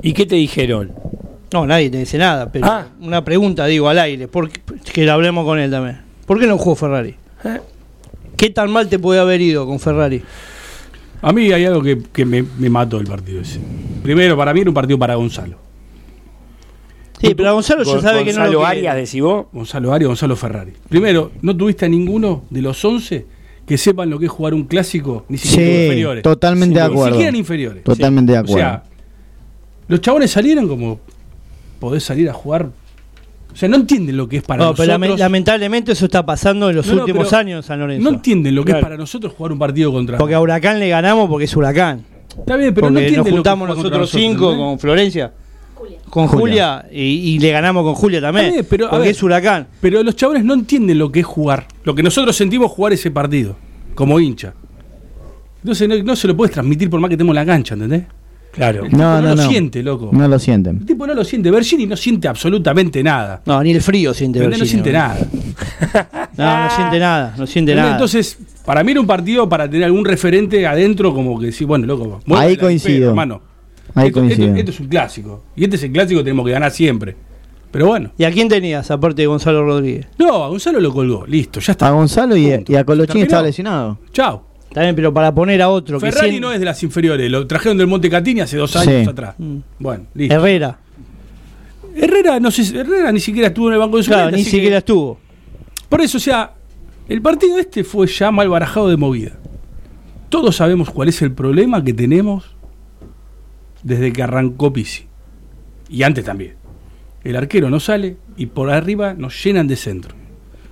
¿Y 0.03 0.13
qué 0.13 0.27
te 0.27 0.37
dijeron? 0.37 0.93
No, 1.53 1.67
nadie 1.67 1.91
te 1.91 1.99
dice 1.99 2.17
nada, 2.19 2.51
pero 2.53 2.67
Ah. 2.67 2.87
una 3.01 3.25
pregunta 3.25 3.67
digo 3.67 3.89
al 3.89 3.99
aire, 3.99 4.29
porque, 4.29 4.61
que 4.93 5.05
la 5.05 5.15
hablemos 5.15 5.45
con 5.45 5.59
él 5.59 5.71
también. 5.71 5.99
¿Por 6.27 6.39
qué 6.39 6.47
no 6.47 6.57
jugó 6.59 6.77
Ferrari? 6.77 7.17
¿Eh? 7.45 7.59
¿Qué 8.37 8.51
tan 8.51 8.71
mal 8.71 8.89
te 8.89 8.99
puede 8.99 9.21
haber 9.21 9.41
ido 9.41 9.67
con 9.67 9.81
Ferrari? 9.81 10.23
A 11.23 11.33
mí 11.33 11.53
hay 11.53 11.65
algo 11.65 11.83
que, 11.83 11.99
que 12.13 12.25
me, 12.25 12.45
me 12.59 12.71
mató 12.71 12.99
el 12.99 13.07
partido 13.07 13.43
ese. 13.43 13.59
Primero, 14.03 14.37
para 14.37 14.55
mí 14.55 14.61
era 14.61 14.71
un 14.71 14.75
partido 14.75 14.99
para 14.99 15.17
Gonzalo. 15.17 15.59
Sí, 17.21 17.35
pero 17.35 17.51
a 17.51 17.53
Gonzalo 17.53 17.83
ya 17.83 18.01
sabe 18.01 18.25
que 18.25 18.33
no 18.33 18.39
Gonzalo 18.39 18.53
lo 18.61 18.67
Arias, 18.67 18.97
decís 18.97 19.21
vos. 19.21 19.47
Gonzalo 19.53 19.93
Arias, 19.93 20.09
Gonzalo 20.09 20.37
Ferrari. 20.37 20.73
Primero, 20.89 21.33
no 21.43 21.55
tuviste 21.55 21.85
a 21.85 21.89
ninguno 21.89 22.45
de 22.49 22.63
los 22.63 22.83
11 22.83 23.27
que 23.67 23.77
sepan 23.77 24.09
lo 24.09 24.19
que 24.19 24.25
es 24.27 24.31
jugar 24.31 24.55
un 24.55 24.65
clásico, 24.65 25.27
ni 25.29 25.37
siquiera 25.37 25.65
Sí, 25.71 25.83
inferiores. 25.85 26.23
totalmente 26.23 26.79
de 26.79 26.85
Ni 26.87 26.91
acuerdo. 26.93 27.11
siquiera 27.15 27.29
en 27.29 27.37
inferiores. 27.37 27.85
Totalmente 27.85 28.33
de 28.33 28.39
O 28.39 28.41
acuerdo. 28.41 28.59
sea, 28.59 28.83
los 29.91 30.01
chabones 30.01 30.31
salieron 30.31 30.67
como 30.69 31.01
podés 31.79 32.03
salir 32.05 32.29
a 32.31 32.33
jugar. 32.33 32.71
O 33.53 33.57
sea, 33.57 33.69
no 33.69 33.77
entienden 33.77 34.17
lo 34.17 34.29
que 34.29 34.37
es 34.39 34.43
para 34.45 34.65
No, 34.65 34.75
pero 34.75 34.93
nosotros. 34.97 35.19
lamentablemente 35.19 35.93
eso 35.93 36.05
está 36.05 36.25
pasando 36.25 36.71
en 36.71 36.77
los 36.77 36.87
No, 36.87 36.95
no, 36.95 37.01
últimos 37.01 37.27
pero 37.29 37.39
años 37.39 37.67
San 37.67 37.81
Lorenzo. 37.81 38.09
no 38.09 38.17
entienden 38.17 38.55
lo 38.55 38.63
que 38.63 38.67
Claro. 38.73 38.79
es 38.79 38.85
para 38.85 38.97
nosotros 38.97 39.33
jugar 39.37 39.53
un 39.53 39.59
partido 39.59 39.91
contra. 39.93 40.19
porque 40.19 40.35
a 40.35 40.41
Huracán 40.41 40.79
le 40.79 40.89
ganamos 40.89 41.29
porque 41.29 41.47
es 41.47 41.57
Huracán. 41.57 42.05
Está 42.39 42.57
bien, 42.57 42.73
pero 42.73 42.91
no 42.91 43.01
entienden 43.01 43.17
nos 43.19 43.27
lo 43.27 43.31
que 43.31 43.31
juntamos 43.33 43.69
es 43.69 43.75
jugar 43.75 43.83
contra 43.83 43.99
nosotros 43.99 44.23
cinco 44.23 44.57
con 44.57 44.79
Florencia. 44.79 45.33
Con 46.11 46.27
Julia, 46.29 46.87
y, 46.93 47.01
y 47.03 47.39
le 47.39 47.51
ganamos 47.51 47.83
con 47.85 47.95
Julia 47.95 48.21
también. 48.21 48.47
Está 48.47 48.55
bien, 48.57 48.67
pero, 48.69 48.87
a 48.87 48.91
porque 48.91 49.05
ver. 49.07 49.11
es 49.17 49.23
Huracán. 49.23 49.67
Pero 49.81 50.03
los 50.03 50.15
chabones 50.15 50.45
no 50.45 50.55
entienden 50.55 50.99
lo 50.99 51.11
que 51.11 51.21
es 51.21 51.27
jugar. 51.27 51.67
Lo 51.85 51.95
que 51.95 52.03
nosotros 52.03 52.37
sentimos 52.37 52.71
jugar 52.71 52.93
ese 52.93 53.11
partido, 53.11 53.57
como 53.95 54.21
hincha. 54.21 54.53
Entonces 55.63 55.89
no, 55.89 55.97
no 56.03 56.17
se 56.17 56.29
lo 56.29 56.37
puedes 56.37 56.53
transmitir 56.53 56.89
por 56.91 57.01
más 57.01 57.09
que 57.09 57.15
en 57.15 57.35
la 57.35 57.47
cancha, 57.47 57.75
¿entendés? 57.75 58.05
Claro. 58.53 58.85
El 58.85 58.91
tipo 58.91 58.97
No, 59.03 59.17
no, 59.17 59.23
no, 59.23 59.29
lo 59.37 59.43
no. 59.43 59.49
siente, 59.49 59.83
loco. 59.83 60.11
No 60.13 60.27
lo 60.27 60.39
sienten. 60.39 60.79
El 60.79 60.87
tipo 60.87 61.07
no 61.07 61.15
lo 61.15 61.25
siente. 61.25 61.51
Bergini 61.51 61.87
no 61.87 61.97
siente 61.97 62.27
absolutamente 62.29 63.03
nada. 63.03 63.41
No, 63.47 63.63
ni 63.63 63.71
el 63.71 63.81
frío 63.81 64.13
siente 64.13 64.39
¿Entendés? 64.41 64.59
No 64.59 64.65
Bergini, 64.65 64.83
siente 64.83 64.93
nada. 64.93 65.19
No, 66.37 66.65
no 66.65 66.71
siente 66.71 66.99
nada, 66.99 67.35
no 67.37 67.47
siente 67.47 67.75
nada. 67.75 67.93
Entonces, 67.93 68.39
para 68.65 68.83
mí 68.83 68.93
era 68.93 69.01
un 69.01 69.07
partido 69.07 69.49
para 69.49 69.69
tener 69.69 69.85
algún 69.85 70.05
referente 70.05 70.67
adentro, 70.67 71.13
como 71.13 71.39
que 71.39 71.47
decir, 71.47 71.67
bueno, 71.67 71.87
loco, 71.87 72.21
Ahí 72.35 72.57
coincido. 72.57 72.93
espera, 72.95 73.09
hermano. 73.11 73.43
Ahí 73.95 74.07
esto, 74.09 74.21
coincido. 74.21 74.47
esto- 74.47 74.59
esto 74.59 74.71
es 74.71 74.81
un 74.81 74.87
clásico. 74.89 75.45
Y 75.57 75.65
este 75.65 75.77
es 75.77 75.83
el 75.83 75.93
clásico 75.93 76.21
que 76.21 76.25
tenemos 76.25 76.47
que 76.47 76.53
ganar 76.53 76.71
siempre. 76.71 77.15
Pero 77.71 77.87
bueno. 77.89 78.13
¿Y 78.17 78.25
a 78.25 78.31
quién 78.31 78.49
tenías 78.49 78.91
aparte 78.91 79.23
de 79.23 79.27
Gonzalo 79.27 79.65
Rodríguez? 79.65 80.07
No, 80.19 80.45
a 80.45 80.49
Gonzalo 80.49 80.81
lo 80.81 80.93
colgó. 80.93 81.27
Listo, 81.27 81.61
ya 81.61 81.73
está. 81.73 81.89
A 81.89 81.91
Gonzalo 81.91 82.37
y, 82.37 82.65
y 82.67 82.75
a 82.77 82.85
Colochín 82.85 83.23
estaba 83.23 83.43
lesionado. 83.43 83.99
Chao. 84.13 84.47
También, 84.73 84.95
pero 84.95 85.13
para 85.13 85.35
poner 85.35 85.61
a 85.63 85.69
otro 85.69 85.99
que 85.99 86.13
Ferrari 86.13 86.33
cien- 86.37 86.41
no 86.41 86.53
es 86.53 86.61
de 86.61 86.65
las 86.65 86.83
inferiores, 86.83 87.31
lo 87.31 87.47
trajeron 87.47 87.77
del 87.77 87.87
Monte 87.89 88.09
Catini 88.09 88.41
hace 88.41 88.57
dos 88.57 88.75
años 88.77 89.05
Sí. 89.05 89.11
atrás. 89.11 89.35
Mm. 89.39 89.57
Bueno, 89.81 90.07
listo. 90.15 90.35
Herrera. 90.35 90.79
Herrera, 91.95 92.39
no 92.39 92.51
sé, 92.51 92.79
Herrera 92.79 93.11
ni 93.11 93.19
siquiera 93.21 93.49
estuvo 93.49 93.69
en 93.69 93.75
el 93.75 93.81
banco 93.81 93.99
de 93.99 94.05
Claro, 94.05 94.31
ni 94.37 94.45
que- 94.45 94.51
siquiera 94.51 94.79
estuvo. 94.79 95.19
Por 95.89 96.01
eso, 96.01 96.19
o 96.19 96.21
sea, 96.21 96.53
el 97.09 97.21
partido 97.21 97.59
este 97.59 97.83
fue 97.83 98.07
ya 98.07 98.31
mal 98.31 98.49
barajado 98.49 98.89
de 98.89 98.97
movida. 98.97 99.33
Todos 100.29 100.55
sabemos 100.57 100.91
cuál 100.91 101.09
es 101.09 101.21
el 101.23 101.33
problema 101.33 101.83
que 101.83 101.93
tenemos 101.93 102.45
desde 103.83 104.13
que 104.13 104.23
arrancó 104.23 104.73
Pisi. 104.73 105.07
Y 105.89 106.05
antes 106.05 106.25
también. 106.25 106.55
El 107.25 107.35
arquero 107.35 107.69
no 107.71 107.81
sale 107.81 108.17
y 108.37 108.47
por 108.47 108.71
arriba 108.71 109.15
nos 109.15 109.43
llenan 109.45 109.67
de 109.67 109.75
centro. 109.75 110.15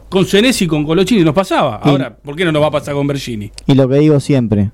Con 0.08 0.24
Senesi 0.24 0.64
y 0.64 0.68
con 0.68 0.84
Colochini 0.84 1.22
nos 1.22 1.34
pasaba. 1.34 1.80
Sí. 1.82 1.90
Ahora, 1.90 2.16
¿por 2.16 2.34
qué 2.34 2.44
no 2.44 2.52
nos 2.52 2.62
va 2.62 2.68
a 2.68 2.70
pasar 2.70 2.94
con 2.94 3.06
Bergini? 3.06 3.50
Y 3.66 3.74
lo 3.74 3.88
que 3.88 3.96
digo 3.96 4.18
siempre, 4.20 4.70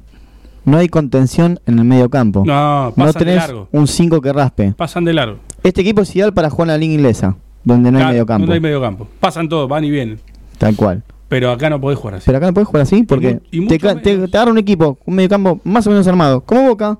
no 0.64 0.76
hay 0.78 0.88
contención 0.88 1.58
en 1.66 1.78
el 1.78 1.84
medio 1.84 2.08
campo. 2.08 2.44
No, 2.46 2.86
No 2.86 2.92
pasan 2.94 3.12
de 3.12 3.18
tenés 3.18 3.36
largo. 3.36 3.68
un 3.72 3.86
5 3.88 4.20
que 4.20 4.32
raspe. 4.32 4.72
Pasan 4.76 5.04
de 5.04 5.12
largo. 5.12 5.38
Este 5.62 5.80
equipo 5.80 6.02
es 6.02 6.14
ideal 6.14 6.32
para 6.32 6.50
jugar 6.50 6.66
en 6.68 6.72
la 6.72 6.78
liga 6.78 6.94
inglesa, 6.94 7.36
donde 7.64 7.90
no 7.90 7.98
hay 7.98 8.06
medio 8.06 8.26
campo. 8.26 8.46
No 8.46 8.52
hay 8.52 8.60
medio 8.60 8.80
campo. 8.80 9.08
Pasan 9.20 9.48
todos, 9.48 9.68
van 9.68 9.84
y 9.84 9.90
vienen. 9.90 10.20
Tal 10.58 10.76
cual. 10.76 11.02
Pero 11.28 11.50
acá 11.50 11.68
no 11.68 11.80
podés 11.80 11.98
jugar 11.98 12.14
así. 12.16 12.24
Pero 12.26 12.38
acá 12.38 12.46
no 12.46 12.54
puedes 12.54 12.68
jugar 12.68 12.82
así 12.82 13.02
porque 13.02 13.34
mu- 13.34 13.40
y 13.50 13.66
te, 13.66 13.78
te, 13.78 14.28
te 14.28 14.36
agarra 14.36 14.52
un 14.52 14.58
equipo, 14.58 14.98
un 15.04 15.14
medio 15.16 15.28
campo 15.30 15.60
más 15.64 15.84
o 15.86 15.90
menos 15.90 16.06
armado, 16.06 16.42
como 16.42 16.62
Boca, 16.68 16.98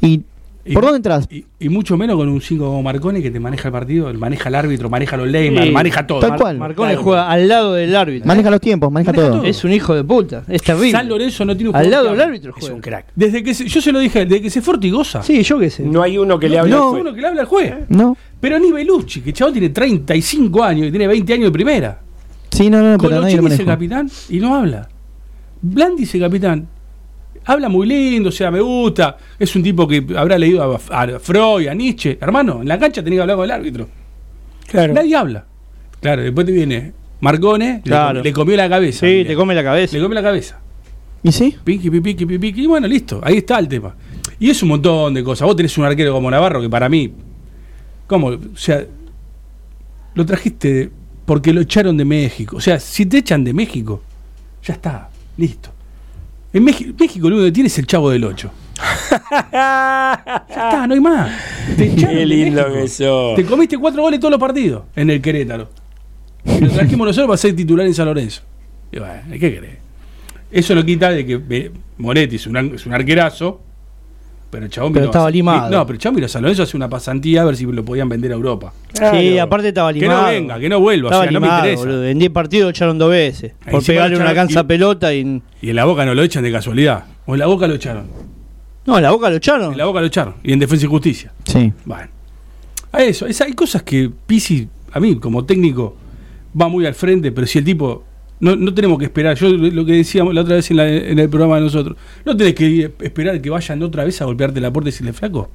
y, 0.00 0.22
Y- 0.62 0.74
¿por 0.74 0.82
dónde 0.84 0.96
entras? 0.98 1.26
Y, 1.30 1.46
y 1.58 1.68
mucho 1.70 1.96
menos 1.96 2.16
con 2.16 2.28
un 2.28 2.40
5 2.40 2.62
como 2.64 2.82
Marconi 2.82 3.22
que 3.22 3.30
te 3.30 3.40
maneja 3.40 3.68
el 3.68 3.72
partido, 3.72 4.12
maneja 4.14 4.50
el 4.50 4.54
árbitro, 4.54 4.90
maneja 4.90 5.16
los 5.16 5.26
leyman, 5.26 5.64
Sí. 5.64 5.70
maneja 5.70 6.06
todo. 6.06 6.20
Tal 6.20 6.36
cual. 6.36 6.58
Marcone 6.58 6.90
Claro. 6.90 7.02
juega 7.02 7.30
al 7.30 7.48
lado 7.48 7.72
del 7.74 7.96
árbitro. 7.96 8.28
Maneja 8.28 8.50
los 8.50 8.60
tiempos, 8.60 8.92
maneja, 8.92 9.10
Maneja 9.12 9.28
todo. 9.30 9.38
todo. 9.40 9.48
Es 9.48 9.64
un 9.64 9.72
hijo 9.72 9.94
de 9.94 10.04
puta. 10.04 10.44
Es 10.48 10.62
terrible. 10.62 10.90
San 10.92 11.08
Lorenzo 11.08 11.44
no 11.46 11.56
tiene 11.56 11.70
un 11.70 11.76
al 11.76 11.90
lado 11.90 12.04
del 12.04 12.12
hable. 12.12 12.24
árbitro 12.24 12.50
Es 12.50 12.56
juega. 12.60 12.74
un 12.74 12.80
crack. 12.82 13.06
Desde 13.16 13.42
que 13.42 13.54
se- 13.54 13.66
yo 13.66 13.80
se 13.80 13.90
lo 13.90 13.98
dije, 14.00 14.26
desde 14.26 14.42
que 14.42 14.50
se 14.50 14.60
fue 14.60 14.74
Ortigosa. 14.74 15.22
Sí, 15.22 15.42
yo 15.42 15.58
qué 15.58 15.70
sé. 15.70 15.82
No 15.84 16.02
hay 16.02 16.18
uno 16.18 16.38
que 16.38 16.48
le 16.50 16.56
no, 16.56 16.60
hable 16.62 16.70
no, 16.72 16.76
al 16.84 16.90
juez. 16.90 17.00
uno 17.02 17.14
que 17.14 17.20
le 17.22 17.26
habla 17.28 17.40
al 17.40 17.46
juez. 17.46 17.74
No, 17.88 18.16
Pero 18.40 18.58
ni 18.58 18.70
Belucci, 18.70 19.22
que 19.22 19.32
chavo 19.32 19.52
tiene 19.52 19.70
35 19.70 20.62
años 20.62 20.86
y 20.88 20.90
tiene 20.90 21.06
20 21.06 21.32
años 21.32 21.44
de 21.46 21.52
primera. 21.52 22.00
sí, 22.50 22.68
no, 22.68 22.78
no, 22.82 22.98
pero 22.98 23.20
nadie 23.20 23.36
Colochini 23.36 23.42
lo 23.42 23.48
dice 23.50 23.64
capitán 23.64 24.10
y 24.28 24.38
no 24.40 24.54
habla. 24.56 24.88
Bland 25.62 25.96
dice 25.98 26.18
capitán. 26.18 26.66
Habla 27.52 27.68
muy 27.68 27.86
lindo, 27.86 28.28
o 28.28 28.32
sea, 28.32 28.50
me 28.50 28.60
gusta. 28.60 29.16
Es 29.38 29.56
un 29.56 29.62
tipo 29.62 29.88
que 29.88 30.04
habrá 30.16 30.38
leído 30.38 30.62
a, 30.62 30.76
a 31.02 31.18
Freud, 31.18 31.66
a 31.68 31.74
Nietzsche. 31.74 32.16
Hermano, 32.20 32.62
en 32.62 32.68
la 32.68 32.78
cancha 32.78 33.02
tenía 33.02 33.18
que 33.18 33.22
hablar 33.22 33.36
con 33.36 33.44
el 33.44 33.50
árbitro. 33.50 33.88
Claro. 34.68 34.94
Nadie 34.94 35.16
habla. 35.16 35.44
Claro, 36.00 36.22
después 36.22 36.46
te 36.46 36.52
viene 36.52 36.92
Marcone, 37.20 37.74
le 37.76 37.82
Claro. 37.82 38.18
com- 38.20 38.24
le, 38.24 38.32
comió 38.32 38.56
la 38.56 38.68
cabeza. 38.68 39.06
Sí, 39.06 39.24
te 39.26 39.34
come 39.34 39.54
la 39.54 39.64
cabeza. 39.64 39.96
Le 39.96 40.02
comió 40.02 40.14
la 40.14 40.22
cabeza. 40.22 40.60
¿Y 41.22 41.32
sí? 41.32 41.56
Piqui, 41.64 41.90
piqui, 41.90 42.14
piqui, 42.24 42.38
piqui, 42.38 42.62
y 42.62 42.66
bueno, 42.66 42.86
listo, 42.86 43.20
ahí 43.22 43.38
está 43.38 43.58
el 43.58 43.66
tema. 43.68 43.94
Y 44.38 44.48
es 44.48 44.62
un 44.62 44.68
montón 44.70 45.12
de 45.12 45.24
cosas. 45.24 45.44
Vos 45.46 45.56
tenés 45.56 45.76
un 45.76 45.84
arquero 45.84 46.12
como 46.12 46.30
Navarro 46.30 46.60
que 46.62 46.70
para 46.70 46.88
mí, 46.88 47.12
¿cómo? 48.06 48.28
O 48.28 48.38
sea, 48.56 48.84
lo 50.14 50.24
trajiste 50.24 50.90
porque 51.26 51.52
lo 51.52 51.60
echaron 51.60 51.96
de 51.96 52.04
México. 52.04 52.56
O 52.56 52.60
sea, 52.60 52.78
si 52.80 53.06
te 53.06 53.18
echan 53.18 53.44
de 53.44 53.52
México, 53.52 54.02
ya 54.64 54.74
está, 54.74 55.10
listo. 55.36 55.70
En 56.52 56.64
México, 56.64 56.92
México 56.98 57.28
lo 57.30 57.36
único 57.36 57.46
que 57.48 57.52
tiene 57.52 57.66
es 57.68 57.78
el 57.78 57.86
chavo 57.86 58.10
del 58.10 58.24
8. 58.24 58.50
Ya 59.52 60.44
está, 60.48 60.86
no 60.86 60.94
hay 60.94 61.00
más. 61.00 61.30
Te 61.76 61.94
Qué 61.94 62.26
lindo 62.26 62.72
que 62.72 62.88
sos. 62.88 63.36
Te 63.36 63.44
comiste 63.44 63.78
cuatro 63.78 64.02
goles 64.02 64.18
todos 64.20 64.32
los 64.32 64.40
partidos 64.40 64.84
en 64.96 65.10
el 65.10 65.20
Querétaro. 65.20 65.68
Y 66.44 66.60
lo 66.60 66.70
trajimos 66.70 67.06
nosotros 67.06 67.28
para 67.28 67.36
ser 67.36 67.54
titular 67.54 67.86
en 67.86 67.94
San 67.94 68.06
Lorenzo. 68.06 68.42
Y 68.90 68.98
bueno, 68.98 69.20
¿qué 69.30 69.38
querés? 69.38 69.78
Eso 70.50 70.74
no 70.74 70.84
quita 70.84 71.10
de 71.10 71.24
que 71.24 71.40
eh, 71.50 71.70
Moretti 71.98 72.36
es 72.36 72.46
un, 72.46 72.56
ar- 72.56 72.74
es 72.74 72.84
un 72.86 72.94
arquerazo, 72.94 73.60
Pero 74.50 74.64
el 74.64 74.70
chabón 74.70 74.92
Pero 74.92 75.04
vino 75.04 75.10
estaba 75.10 75.28
a- 75.28 75.30
limado. 75.30 75.70
No, 75.70 75.86
pero 75.86 75.94
el 75.94 76.00
chabón 76.00 76.16
vino 76.16 76.26
a 76.26 76.28
San 76.28 76.42
Lorenzo 76.42 76.64
hace 76.64 76.76
una 76.76 76.88
pasantía 76.88 77.42
a 77.42 77.44
ver 77.44 77.56
si 77.56 77.64
lo 77.66 77.84
podían 77.84 78.08
vender 78.08 78.32
a 78.32 78.34
Europa. 78.34 78.72
Claro. 78.92 79.16
Sí, 79.18 79.38
aparte 79.38 79.68
estaba 79.68 79.92
Que 79.92 80.00
limado. 80.00 80.22
no 80.22 80.28
venga, 80.28 80.58
que 80.58 80.68
no 80.68 80.80
vuelva, 80.80 81.08
Estaba 81.08 81.22
o 81.22 81.24
sea, 81.24 81.30
no 81.32 81.40
me 81.40 81.46
interesa. 81.46 81.78
boludo. 81.84 82.04
En 82.06 82.18
10 82.18 82.30
partidos 82.32 82.64
lo 82.64 82.70
echaron 82.70 82.98
dos 82.98 83.10
veces. 83.10 83.52
Ahí 83.64 83.70
Por 83.70 83.84
pegarle 83.86 84.16
una 84.16 84.34
cansa 84.34 84.60
y- 84.60 84.64
pelota 84.64 85.14
y. 85.14 85.40
Y 85.62 85.70
en 85.70 85.76
la 85.76 85.84
boca 85.84 86.04
no 86.04 86.14
lo 86.14 86.22
echan 86.22 86.42
de 86.42 86.50
casualidad. 86.50 87.04
O 87.26 87.34
en 87.34 87.38
la 87.40 87.46
boca 87.46 87.68
lo 87.68 87.74
echaron. 87.74 88.06
No, 88.86 88.96
en 88.96 89.02
la 89.04 89.10
boca 89.12 89.30
lo 89.30 89.36
echaron. 89.36 89.72
En 89.72 89.78
la 89.78 89.84
boca 89.84 90.00
lo 90.00 90.06
echaron. 90.06 90.34
Y 90.42 90.52
en 90.52 90.58
defensa 90.58 90.84
y 90.84 90.88
justicia. 90.88 91.32
Sí. 91.44 91.72
Bueno. 91.84 92.08
A 92.92 93.02
eso, 93.04 93.26
es- 93.26 93.40
hay 93.40 93.52
cosas 93.52 93.84
que 93.84 94.10
Pisi, 94.26 94.68
a 94.92 94.98
mí 94.98 95.14
como 95.20 95.44
técnico, 95.44 95.94
va 96.60 96.66
muy 96.68 96.86
al 96.86 96.94
frente, 96.94 97.30
pero 97.30 97.46
si 97.46 97.58
el 97.60 97.64
tipo. 97.64 98.04
No, 98.40 98.56
no 98.56 98.72
tenemos 98.74 98.98
que 98.98 99.04
esperar. 99.04 99.36
Yo 99.36 99.48
lo 99.48 99.84
que 99.84 99.92
decíamos 99.92 100.34
la 100.34 100.40
otra 100.40 100.56
vez 100.56 100.70
en, 100.70 100.76
la- 100.78 100.88
en 100.88 101.18
el 101.18 101.28
programa 101.28 101.56
de 101.56 101.62
nosotros. 101.62 101.96
No 102.24 102.36
tenés 102.36 102.54
que 102.54 102.90
esperar 103.00 103.40
que 103.40 103.50
vayan 103.50 103.82
otra 103.82 104.04
vez 104.04 104.20
a 104.22 104.24
golpearte 104.24 104.60
la 104.60 104.72
puerta 104.72 104.88
y 104.88 104.92
decirle 104.92 105.12
flaco. 105.12 105.50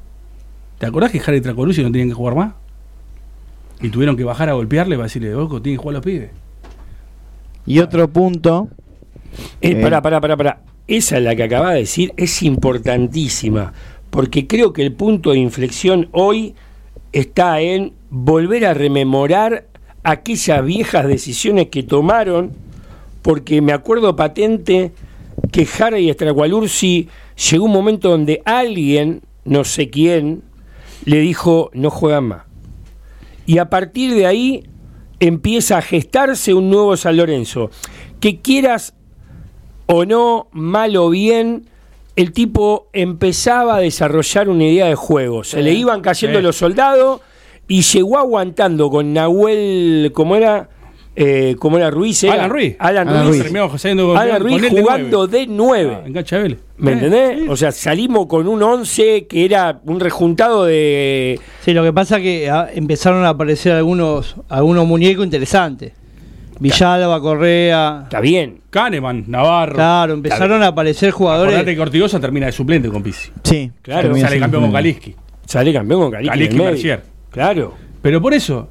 ¿Te 0.78 0.86
acordás 0.86 1.12
que 1.12 1.20
Harry 1.26 1.42
Tracorucci 1.42 1.82
no 1.84 1.92
tenían 1.92 2.10
que 2.10 2.14
jugar 2.16 2.36
más? 2.36 2.54
Y 3.82 3.90
tuvieron 3.90 4.16
que 4.16 4.24
bajar 4.24 4.50
a 4.50 4.54
golpearle 4.54 4.96
para 4.96 5.06
decirle, 5.06 5.34
ojo, 5.36 5.62
tienen 5.62 5.78
que 5.80 5.82
jugar 5.82 5.96
los 5.96 6.04
pibes. 6.06 6.30
Y 7.66 7.80
otro 7.80 8.08
punto. 8.10 8.70
Eh, 9.62 9.72
Eh. 9.72 9.82
Pará, 9.82 10.02
pará, 10.02 10.22
pará, 10.22 10.38
pará. 10.38 10.62
Esa 10.88 11.18
es 11.18 11.24
la 11.24 11.36
que 11.36 11.44
acaba 11.44 11.72
de 11.74 11.80
decir, 11.80 12.14
es 12.16 12.44
importantísima, 12.44 13.74
porque 14.12 14.46
creo 14.46 14.72
que 14.72 14.84
el 14.84 14.94
punto 14.94 15.32
de 15.32 15.40
inflexión 15.40 16.08
hoy 16.12 16.54
está 17.12 17.60
en 17.60 17.94
volver 18.12 18.66
a 18.68 18.74
rememorar 18.76 19.66
aquellas 20.04 20.64
viejas 20.64 21.08
decisiones 21.08 21.70
que 21.70 21.82
tomaron, 21.82 22.52
porque 23.26 23.60
me 23.60 23.74
acuerdo 23.74 24.16
patente 24.16 24.92
que 25.52 25.68
Harry 25.80 26.12
Estracualursi 26.12 27.10
llegó 27.50 27.66
un 27.66 27.72
momento 27.72 28.12
donde 28.12 28.44
alguien, 28.46 29.24
no 29.46 29.64
sé 29.64 29.90
quién, 29.90 30.44
le 31.06 31.22
dijo, 31.22 31.72
no 31.74 31.90
juegan 31.90 32.26
más. 32.26 32.44
Y 33.48 33.58
a 33.58 33.68
partir 33.68 34.14
de 34.14 34.28
ahí 34.28 34.70
empieza 35.20 35.80
a 35.80 35.82
gestarse 35.82 36.54
un 36.54 36.70
nuevo 36.70 36.96
San 36.98 37.18
Lorenzo. 37.18 37.72
Que 38.20 38.42
quieras 38.42 38.94
o 39.88 40.06
no, 40.06 40.48
mal 40.52 40.96
o 40.96 41.10
bien, 41.10 41.66
el 42.16 42.32
tipo 42.32 42.90
empezaba 42.94 43.78
a 43.78 43.80
desarrollar 43.80 44.50
una 44.50 44.66
idea 44.66 44.86
de 44.86 44.94
juego. 44.94 45.44
Se 45.44 45.64
le 45.64 45.74
iban 45.74 46.02
cayendo 46.02 46.38
sí. 46.38 46.44
los 46.44 46.58
soldados 46.58 47.22
y 47.68 47.82
llegó 47.82 48.20
aguantando 48.20 48.92
con 48.92 49.14
Nahuel, 49.14 50.12
¿cómo 50.14 50.36
era? 50.36 50.70
Eh, 51.18 51.56
¿Cómo 51.60 51.78
era 51.78 51.90
Ruiz? 51.92 52.24
era? 52.26 52.34
Alan 52.34 52.50
Ruiz. 52.50 52.76
Alan, 52.78 53.08
Alan 53.08 53.28
Ruiz. 53.28 53.44
Con- 53.44 54.18
Alan 54.18 54.42
con 54.42 54.50
Ruiz 54.50 54.70
jugando 54.70 55.28
nueve. 55.28 55.40
de 55.40 55.48
9. 55.48 55.98
Ah, 56.04 56.38
Vélez. 56.38 56.60
¿Me 56.78 56.92
Eh, 56.92 56.94
entendés? 56.94 57.40
sí. 57.40 57.46
O 57.50 57.56
sea, 57.56 57.72
salimos 57.72 58.26
con 58.28 58.48
un 58.48 58.62
11 58.62 59.26
que 59.28 59.46
era 59.46 59.80
un 59.86 60.00
rejuntado 60.02 60.66
de... 60.66 61.40
Sí, 61.62 61.74
lo 61.74 61.84
que 61.84 61.94
pasa 61.94 62.18
es 62.18 62.24
que 62.24 62.50
ah, 62.50 62.68
empezaron 62.74 63.24
a 63.24 63.30
aparecer 63.30 63.72
algunos, 63.72 64.36
algunos 64.50 64.86
muñecos 64.86 65.24
interesantes. 65.24 65.94
Villalba, 66.60 67.20
Correa. 67.22 68.02
Está 68.04 68.20
bien. 68.22 68.62
Kahneman, 68.70 69.26
Navarro. 69.28 69.76
Claro, 69.76 70.14
empezaron 70.14 70.64
a 70.64 70.68
aparecer 70.68 71.12
jugadores. 71.12 71.54
Acordate 71.54 71.76
que 71.76 71.82
Ortigosa 71.82 72.20
termina 72.20 72.46
de 72.46 72.52
suplente 72.52 72.90
con 72.90 73.04
Pisi. 73.04 73.30
Sí. 73.44 73.72
Claro, 73.82 74.16
Sale 74.16 74.40
campeón 74.40 74.64
con 74.64 74.72
primero. 74.72 74.74
Kaliski. 74.74 75.16
Sale 75.46 75.74
campeón 75.74 76.00
con. 76.02 76.12
Kaliski 76.12 76.56
medio. 76.56 76.72
Mercier. 76.72 77.04
Claro. 77.30 77.74
Pero 78.02 78.22
por 78.22 78.34
eso, 78.34 78.70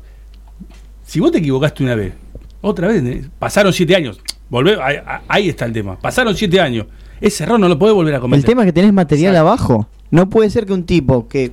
si 1.04 1.20
vos 1.20 1.30
te 1.30 1.38
equivocaste 1.38 1.82
una 1.82 1.94
vez, 1.94 2.14
otra 2.64 2.88
vez, 2.88 3.02
eh, 3.04 3.24
pasaron 3.38 3.72
siete 3.72 3.94
años. 3.96 4.20
Volvé, 4.50 4.76
ahí, 4.82 4.96
ahí 5.28 5.48
está 5.48 5.64
el 5.64 5.72
tema. 5.72 5.98
Pasaron 5.98 6.34
siete 6.36 6.60
años. 6.60 6.86
Ese 7.20 7.44
error 7.44 7.58
no 7.58 7.68
lo 7.68 7.78
podés 7.78 7.94
volver 7.94 8.14
a 8.14 8.20
cometer. 8.20 8.38
El 8.40 8.44
tema 8.44 8.62
es 8.62 8.66
que 8.66 8.72
tenés 8.72 8.92
material 8.92 9.34
Exacto. 9.34 9.48
abajo. 9.48 9.88
No 10.10 10.28
puede 10.28 10.50
ser 10.50 10.66
que 10.66 10.72
un 10.72 10.84
tipo 10.84 11.26
que, 11.28 11.52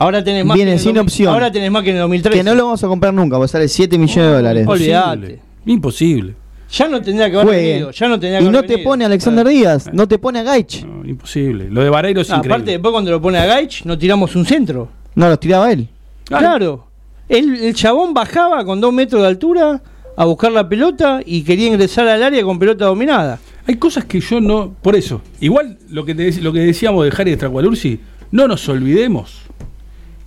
Ahora 0.00 0.22
tenés 0.22 0.44
más 0.44 0.54
Viene 0.54 0.68
que 0.70 0.72
en 0.74 0.78
el 0.78 0.82
sin 0.82 0.94
2000 0.94 1.02
opción. 1.02 1.34
Ahora 1.34 1.50
tenés 1.50 1.70
más 1.72 1.82
que 1.82 1.90
en 1.90 1.96
el 1.96 2.02
2013. 2.02 2.38
que 2.38 2.44
no 2.44 2.54
lo 2.54 2.64
vamos 2.66 2.84
a 2.84 2.86
comprar 2.86 3.12
nunca, 3.12 3.36
porque 3.36 3.48
sale 3.50 3.66
7 3.68 3.98
millones 3.98 4.30
de 4.30 4.36
dólares. 4.36 4.66
Olvidate. 4.68 5.40
Imposible. 5.66 6.34
Ya 6.70 6.86
no 6.86 7.00
tendría 7.02 7.28
que 7.30 7.36
haber 7.36 7.46
Juegue. 7.48 7.68
venido. 7.72 7.90
Ya 7.90 8.08
no 8.08 8.20
tendría 8.20 8.38
que 8.38 8.44
y 8.44 8.48
no 8.50 8.60
te 8.62 8.68
venido. 8.68 8.84
pone 8.90 9.04
a 9.04 9.06
Alexander 9.08 9.46
Ah. 9.46 9.50
Díaz, 9.50 9.90
no 9.92 10.06
te 10.06 10.18
pone 10.18 10.38
a 10.38 10.42
Gaich. 10.44 10.84
No, 10.84 11.04
imposible. 11.08 11.68
Lo 11.70 11.82
de 11.82 11.90
Vareiro 11.90 12.20
es 12.20 12.30
Ah, 12.30 12.36
increíble. 12.36 12.54
aparte, 12.54 12.70
después 12.72 12.92
cuando 12.92 13.10
lo 13.10 13.20
pone 13.20 13.38
a 13.38 13.46
Gaich, 13.46 13.84
no 13.84 13.98
tiramos 13.98 14.36
un 14.36 14.44
centro. 14.44 14.88
No, 15.14 15.28
los 15.28 15.40
tiraba 15.40 15.72
él. 15.72 15.88
Claro. 16.24 16.44
Claro. 16.44 16.84
El, 17.28 17.54
el 17.64 17.74
chabón 17.74 18.14
bajaba 18.14 18.64
con 18.64 18.80
dos 18.80 18.92
metros 18.92 19.22
de 19.22 19.28
altura 19.28 19.82
a 20.20 20.24
buscar 20.24 20.50
la 20.50 20.68
pelota 20.68 21.20
y 21.24 21.42
quería 21.42 21.68
ingresar 21.68 22.08
al 22.08 22.22
área 22.24 22.42
con 22.42 22.58
pelota 22.58 22.86
dominada. 22.86 23.38
Hay 23.68 23.76
cosas 23.76 24.04
que 24.04 24.18
yo 24.20 24.40
no. 24.40 24.74
Por 24.82 24.96
eso, 24.96 25.22
igual 25.40 25.78
lo 25.88 26.04
que, 26.04 26.14
te 26.16 26.32
lo 26.42 26.52
que 26.52 26.58
decíamos 26.60 27.04
de 27.04 27.12
Harry 27.16 27.34
Stracualursi, 27.34 28.00
no 28.32 28.48
nos 28.48 28.68
olvidemos 28.68 29.42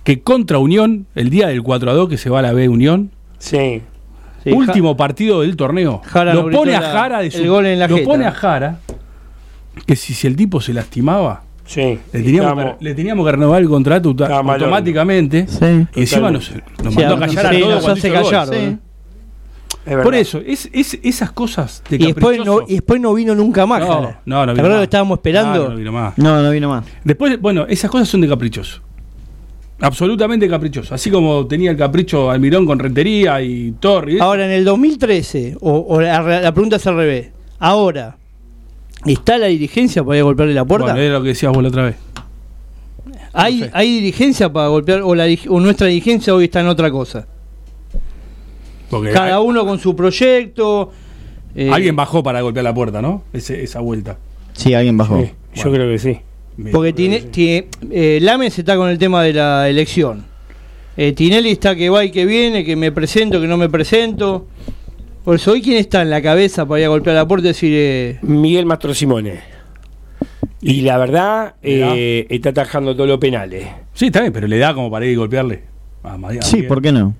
que 0.02 0.22
contra 0.22 0.58
Unión, 0.58 1.06
el 1.14 1.28
día 1.28 1.48
del 1.48 1.62
4 1.62 1.90
a 1.90 1.94
2 1.94 2.08
que 2.08 2.16
se 2.16 2.30
va 2.30 2.38
a 2.38 2.42
la 2.42 2.52
B 2.52 2.68
Unión, 2.70 3.10
Sí. 3.38 3.82
Sí, 4.44 4.50
último 4.50 4.96
partido 4.96 5.42
del 5.42 5.56
torneo, 5.56 6.00
Jara 6.06 6.32
lo 6.34 6.50
pone 6.50 6.74
a 6.74 6.80
Jara 6.80 7.18
de 7.20 7.26
el 7.26 7.32
su- 7.32 7.44
gol 7.46 7.66
en 7.66 7.78
la 7.78 7.86
lo 7.86 7.96
jeta. 7.96 8.08
pone 8.08 8.24
a 8.24 8.32
Jara 8.32 8.78
que 9.86 9.94
si, 9.94 10.14
si 10.14 10.26
el 10.26 10.34
tipo 10.36 10.60
se 10.60 10.72
lastimaba, 10.72 11.42
Sí. 11.66 11.98
le 12.12 12.22
teníamos, 12.22 12.52
Estamos- 12.52 12.78
que, 12.78 12.84
le 12.84 12.94
teníamos 12.94 13.26
que 13.26 13.32
renovar 13.32 13.60
el 13.62 13.68
contrato 13.68 14.14
automáticamente. 14.18 15.46
Sí. 15.48 15.86
Y 15.94 16.00
encima 16.00 16.30
nos, 16.30 16.50
nos 16.82 16.94
Sí, 16.94 16.98
mandó 17.00 17.14
a 17.16 17.18
callar 17.20 17.46
a 17.46 17.50
todos 17.58 17.82
cuando 17.84 17.98
hizo. 18.08 18.78
Es. 19.86 19.96
Por 19.96 20.14
eso, 20.14 20.40
es, 20.44 20.68
es- 20.72 20.98
esas 21.02 21.32
cosas 21.32 21.82
de 21.90 21.96
Y 21.96 22.06
después, 22.06 22.44
no, 22.44 22.60
y 22.66 22.74
después 22.74 23.00
no 23.00 23.12
vino 23.14 23.34
nunca 23.34 23.66
más. 23.66 23.80
No, 23.80 24.14
no, 24.24 24.46
no 24.46 24.54
¿Te 24.54 24.60
vino 24.62 24.68
más. 24.70 24.78
que 24.78 24.84
estábamos 24.84 25.18
esperando? 25.18 25.66
Ah, 25.66 25.68
no 25.70 25.76
vino 25.76 25.92
más. 25.92 26.18
No, 26.18 26.42
no 26.42 26.50
vino 26.50 26.68
más. 26.68 26.84
Después, 27.04 27.40
bueno, 27.40 27.66
esas 27.68 27.90
cosas 27.90 28.08
son 28.08 28.20
de 28.20 28.28
caprichoso. 28.28 28.80
Absolutamente 29.80 30.48
caprichoso. 30.48 30.94
Así 30.94 31.10
como 31.10 31.46
tenía 31.48 31.72
el 31.72 31.76
capricho 31.76 32.30
Almirón 32.30 32.64
con 32.66 32.78
Rentería 32.78 33.42
y 33.42 33.72
Torri. 33.80 34.20
Ahora, 34.20 34.44
en 34.46 34.52
el 34.52 34.64
2013, 34.64 35.56
o, 35.60 35.84
o 35.88 36.00
la, 36.00 36.22
la 36.40 36.52
pregunta 36.54 36.76
es 36.76 36.86
al 36.86 36.94
revés. 36.94 37.30
Ahora, 37.58 38.16
¿está 39.04 39.38
la 39.38 39.46
dirigencia 39.46 40.04
para 40.04 40.16
ir 40.18 40.20
a 40.20 40.24
golpearle 40.24 40.54
la 40.54 40.64
puerta? 40.64 40.86
Bueno, 40.92 41.00
era 41.00 41.14
lo 41.14 41.22
que 41.22 41.30
decías 41.30 41.52
vos 41.52 41.62
la 41.62 41.68
otra 41.70 41.82
vez. 41.86 41.96
¿Hay, 43.32 43.58
no 43.60 43.64
sé. 43.66 43.70
¿Hay 43.74 43.90
dirigencia 43.94 44.52
para 44.52 44.68
golpear 44.68 45.00
o, 45.02 45.14
la, 45.16 45.24
o 45.48 45.58
nuestra 45.58 45.88
dirigencia 45.88 46.32
hoy 46.34 46.44
está 46.44 46.60
en 46.60 46.68
otra 46.68 46.90
cosa? 46.90 47.26
Porque 48.92 49.10
Cada 49.10 49.36
hay- 49.38 49.42
uno 49.42 49.64
con 49.66 49.78
su 49.78 49.96
proyecto. 49.96 50.92
eh, 51.56 51.70
alguien 51.72 51.96
bajó 51.96 52.22
para 52.22 52.40
golpear 52.42 52.62
la 52.64 52.74
puerta, 52.74 53.00
¿no? 53.02 53.24
Ese- 53.32 53.62
esa 53.64 53.80
vuelta. 53.80 54.18
Sí, 54.52 54.74
alguien 54.74 54.96
bajó. 54.98 55.18
Sí, 55.20 55.30
yo 55.54 55.62
Bueno. 55.64 55.72
creo 55.78 55.90
que 55.90 55.98
sí. 55.98 56.18
Porque 56.70 56.92
tiene, 56.92 57.20
tiene, 57.22 57.68
eh, 57.90 58.18
Lames 58.20 58.58
está 58.58 58.76
con 58.76 58.90
el 58.90 58.98
tema 58.98 59.22
de 59.22 59.32
la 59.32 59.68
elección. 59.68 60.24
Eh, 60.98 61.12
Tinelli 61.12 61.52
está 61.52 61.74
que 61.74 61.88
va 61.88 62.04
y 62.04 62.10
que 62.10 62.26
viene, 62.26 62.64
que 62.66 62.76
me 62.76 62.92
presento, 62.92 63.40
que 63.40 63.46
no 63.46 63.56
me 63.56 63.70
presento. 63.70 64.46
Por 65.24 65.36
eso, 65.36 65.52
¿hoy 65.52 65.62
quién 65.62 65.78
está 65.78 66.02
en 66.02 66.10
la 66.10 66.20
cabeza 66.20 66.66
para 66.66 66.80
ir 66.80 66.86
a 66.86 66.88
golpear 66.90 67.16
la 67.16 67.26
puerta 67.26 67.46
y 67.46 67.48
decir... 67.48 67.72
eh, 67.74 68.18
Miguel 68.20 68.66
Mastro 68.66 68.92
Simone. 68.92 69.40
Y 70.60 70.82
la 70.82 70.98
verdad, 70.98 71.54
eh, 71.62 72.26
está 72.28 72.50
atajando 72.50 72.94
todos 72.94 73.08
los 73.08 73.18
penales. 73.18 73.66
Sí, 73.94 74.06
está 74.06 74.20
bien, 74.20 74.32
pero 74.32 74.46
le 74.46 74.58
da 74.58 74.74
como 74.74 74.90
para 74.90 75.06
ir 75.06 75.12
y 75.12 75.16
golpearle. 75.16 75.62
a 76.04 76.16
Ma- 76.18 76.28
a 76.30 76.42
Sí. 76.42 76.62
¿por 76.62 76.82
qué 76.82 76.92
no? 76.92 77.14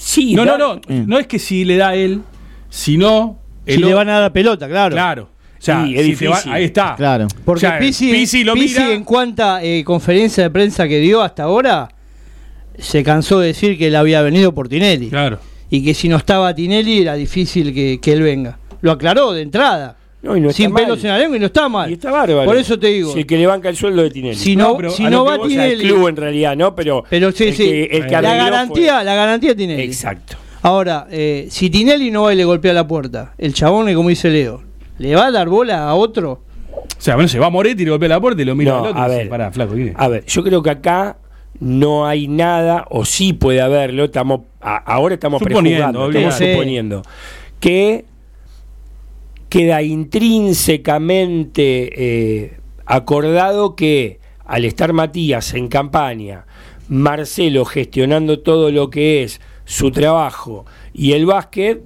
Sí, 0.00 0.34
No, 0.34 0.44
da- 0.44 0.56
no, 0.56 0.74
no. 0.76 0.80
Mm. 0.88 1.08
No 1.08 1.18
es 1.18 1.26
que 1.26 1.38
si 1.40 1.64
le 1.64 1.76
da 1.76 1.88
a 1.88 1.94
él, 1.96 2.22
sino. 2.70 3.38
si 3.66 3.74
el 3.74 3.80
le 3.82 3.92
o- 3.92 3.96
van 3.96 4.08
a 4.08 4.12
dar 4.12 4.22
la 4.22 4.32
pelota, 4.32 4.68
claro. 4.68 4.94
Claro. 4.94 5.22
O 5.58 5.60
sea, 5.60 5.84
Sí, 5.84 5.96
es 5.96 6.06
si 6.06 6.14
te 6.16 6.28
va- 6.28 6.36
difícil. 6.36 6.52
ahí 6.52 6.64
está. 6.64 6.94
Claro. 6.96 7.26
Porque 7.44 7.66
O 7.66 7.70
sea, 7.70 7.78
Pizzi, 7.80 8.12
Pizzi 8.12 8.44
lo 8.44 8.54
Pizzi 8.54 8.78
mira- 8.80 8.92
en 8.92 9.02
cuanta 9.04 9.62
eh, 9.62 9.82
conferencia 9.84 10.44
de 10.44 10.50
prensa 10.50 10.86
que 10.86 11.00
dio 11.00 11.20
hasta 11.20 11.42
ahora, 11.42 11.88
se 12.78 13.02
cansó 13.02 13.40
de 13.40 13.48
decir 13.48 13.76
que 13.76 13.88
él 13.88 13.96
había 13.96 14.22
venido 14.22 14.54
por 14.54 14.68
Tinelli. 14.68 15.08
Claro. 15.10 15.40
Y 15.68 15.82
que 15.84 15.94
si 15.94 16.08
no 16.08 16.16
estaba 16.16 16.54
Tinelli 16.54 17.00
era 17.02 17.14
difícil 17.14 17.74
que, 17.74 17.98
que 18.00 18.12
él 18.12 18.22
venga. 18.22 18.58
Lo 18.82 18.92
aclaró 18.92 19.32
de 19.32 19.42
entrada. 19.42 19.96
No, 20.20 20.36
y 20.36 20.40
no 20.40 20.48
está 20.50 20.62
Sin 20.64 20.72
mal. 20.72 20.82
pelos 20.82 21.04
en 21.04 21.10
la 21.10 21.18
lengua 21.18 21.36
y 21.36 21.40
no 21.40 21.46
está 21.46 21.68
mal. 21.68 21.90
Y 21.90 21.92
está 21.94 22.10
bárbaro. 22.10 22.44
Por 22.44 22.56
eso 22.56 22.76
te 22.78 22.88
digo. 22.88 23.12
Si 23.12 23.20
el 23.20 23.26
que 23.26 23.36
le 23.38 23.46
banca 23.46 23.68
el 23.68 23.76
sueldo 23.76 24.02
de 24.02 24.10
Tinelli. 24.10 24.34
Si 24.36 24.56
No, 24.56 24.70
no, 24.70 24.76
pero 24.76 24.90
si 24.90 25.04
no 25.04 25.24
va 25.24 25.36
sea, 25.36 25.42
el 25.44 25.48
Tinelli. 25.48 25.84
club 25.84 26.08
en 26.08 26.16
realidad, 26.16 26.56
¿no? 26.56 26.74
Pero, 26.74 27.04
Pero 27.08 27.30
sí, 27.30 27.44
el 27.44 27.54
sí. 27.54 27.62
que- 27.64 27.84
el 27.84 28.06
que 28.06 28.12
la 28.20 28.34
garantía, 28.34 29.04
la 29.04 29.14
garantía 29.14 29.54
Tinelli. 29.54 29.82
fue- 29.82 29.84
Exacto. 29.86 30.36
Ahora, 30.62 31.06
eh, 31.10 31.46
si 31.50 31.70
Tinelli 31.70 32.10
no 32.10 32.22
va 32.24 32.32
y 32.34 32.36
le 32.36 32.44
golpea 32.44 32.72
la 32.72 32.86
puerta, 32.86 33.32
el 33.38 33.54
chabón, 33.54 33.92
como 33.94 34.08
dice 34.08 34.28
Leo, 34.28 34.62
¿le 34.98 35.14
va 35.14 35.26
a 35.26 35.30
dar 35.30 35.48
bola 35.48 35.88
a 35.88 35.94
otro? 35.94 36.42
O 36.72 37.00
sea, 37.00 37.14
bueno, 37.14 37.28
se 37.28 37.38
va 37.38 37.46
a 37.46 37.50
Moretti 37.50 37.82
y 37.82 37.84
le 37.84 37.90
golpea 37.92 38.08
la 38.08 38.20
puerta 38.20 38.42
y 38.42 38.44
lo 38.44 38.56
mira 38.56 38.72
No, 38.72 38.78
al 38.78 38.86
otro. 38.86 39.00
a 39.00 39.08
dice, 39.08 39.28
ver. 39.28 39.92
A 39.96 40.08
ver, 40.08 40.24
yo 40.26 40.42
creo 40.42 40.62
que 40.64 40.70
acá 40.70 41.16
no 41.60 42.06
hay 42.08 42.26
nada, 42.26 42.86
o 42.90 43.04
sí 43.04 43.34
puede 43.34 43.60
haberlo, 43.60 44.04
estamos 44.04 44.40
a- 44.60 44.78
ahora 44.78 45.14
estamos 45.14 45.38
Suponiendo, 45.38 45.68
prejuzgando, 45.92 46.10
estamos 46.10 46.34
suponiendo, 46.34 47.02
que 47.60 48.04
queda 49.48 49.82
intrínsecamente 49.82 52.44
eh, 52.44 52.56
acordado 52.86 53.76
que 53.76 54.18
al 54.44 54.64
estar 54.64 54.92
Matías 54.92 55.54
en 55.54 55.68
campaña, 55.68 56.46
Marcelo 56.88 57.64
gestionando 57.64 58.40
todo 58.40 58.70
lo 58.70 58.90
que 58.90 59.22
es 59.22 59.40
su 59.64 59.90
trabajo 59.90 60.64
y 60.94 61.12
el 61.12 61.26
básquet, 61.26 61.82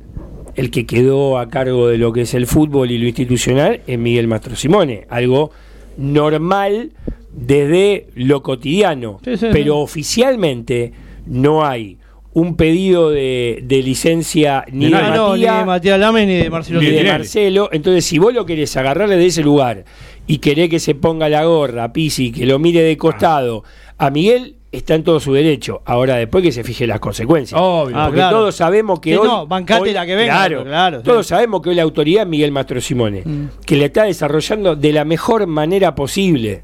el 0.54 0.70
que 0.70 0.86
quedó 0.86 1.38
a 1.38 1.48
cargo 1.48 1.88
de 1.88 1.98
lo 1.98 2.12
que 2.12 2.22
es 2.22 2.34
el 2.34 2.46
fútbol 2.46 2.90
y 2.90 2.98
lo 2.98 3.06
institucional 3.06 3.80
es 3.86 3.98
Miguel 3.98 4.28
Mastro 4.28 4.54
Simone, 4.54 5.06
algo 5.08 5.50
normal 5.96 6.92
desde 7.32 8.06
lo 8.14 8.42
cotidiano, 8.42 9.18
Sí, 9.24 9.36
sí, 9.36 9.46
pero 9.50 9.74
sí. 9.74 9.80
oficialmente 9.82 10.92
no 11.26 11.64
hay 11.64 11.98
un 12.34 12.56
pedido 12.56 13.10
de, 13.10 13.60
de 13.64 13.82
licencia 13.82 14.64
ni 14.72 14.86
de, 14.86 14.90
nadie. 14.92 15.06
Ah, 15.12 15.16
no, 15.16 15.36
ni 15.36 15.42
Matías 15.42 15.58
de 15.58 15.64
Matías 15.66 16.00
Lame 16.00 16.26
ni 16.26 16.34
de 16.36 16.50
Marcelo 16.50 16.80
ni 16.80 16.86
de. 16.90 17.04
Marcelo. 17.04 17.68
Entonces, 17.72 18.04
si 18.04 18.18
vos 18.18 18.32
lo 18.32 18.46
querés 18.46 18.76
agarrarle 18.76 19.16
de 19.16 19.26
ese 19.26 19.42
lugar 19.42 19.84
y 20.26 20.38
querés 20.38 20.70
que 20.70 20.78
se 20.78 20.94
ponga 20.94 21.28
la 21.28 21.44
gorra, 21.44 21.92
Pisi, 21.92 22.32
que 22.32 22.46
lo 22.46 22.58
mire 22.58 22.82
de 22.82 22.96
costado, 22.96 23.64
a 23.98 24.08
Miguel 24.10 24.56
está 24.72 24.94
en 24.94 25.04
todo 25.04 25.20
su 25.20 25.34
derecho. 25.34 25.82
Ahora, 25.84 26.16
después 26.16 26.42
que 26.42 26.50
se 26.52 26.64
fije 26.64 26.86
las 26.86 27.00
consecuencias. 27.00 27.60
Obvio. 27.62 27.94
Ah, 27.98 28.06
Porque 28.06 28.20
claro. 28.20 28.38
todos 28.38 28.54
sabemos 28.56 29.00
que 29.00 29.10
Sí, 29.10 29.16
hoy. 29.16 29.28
no, 29.28 29.46
bancate 29.46 29.82
hoy- 29.82 29.92
la 29.92 30.06
que 30.06 30.14
venga, 30.14 30.32
Claro, 30.46 30.64
claro, 30.64 30.98
sí. 31.00 31.04
Todos 31.04 31.26
sabemos 31.26 31.60
que 31.60 31.68
hoy 31.68 31.74
la 31.74 31.82
autoridad 31.82 32.22
es 32.22 32.28
Miguel 32.30 32.52
Mastro 32.52 32.80
Simone, 32.80 33.20
Mm. 33.22 33.48
que 33.66 33.76
le 33.76 33.84
está 33.84 34.04
desarrollando 34.04 34.74
de 34.74 34.92
la 34.94 35.04
mejor 35.04 35.46
manera 35.46 35.94
posible. 35.94 36.62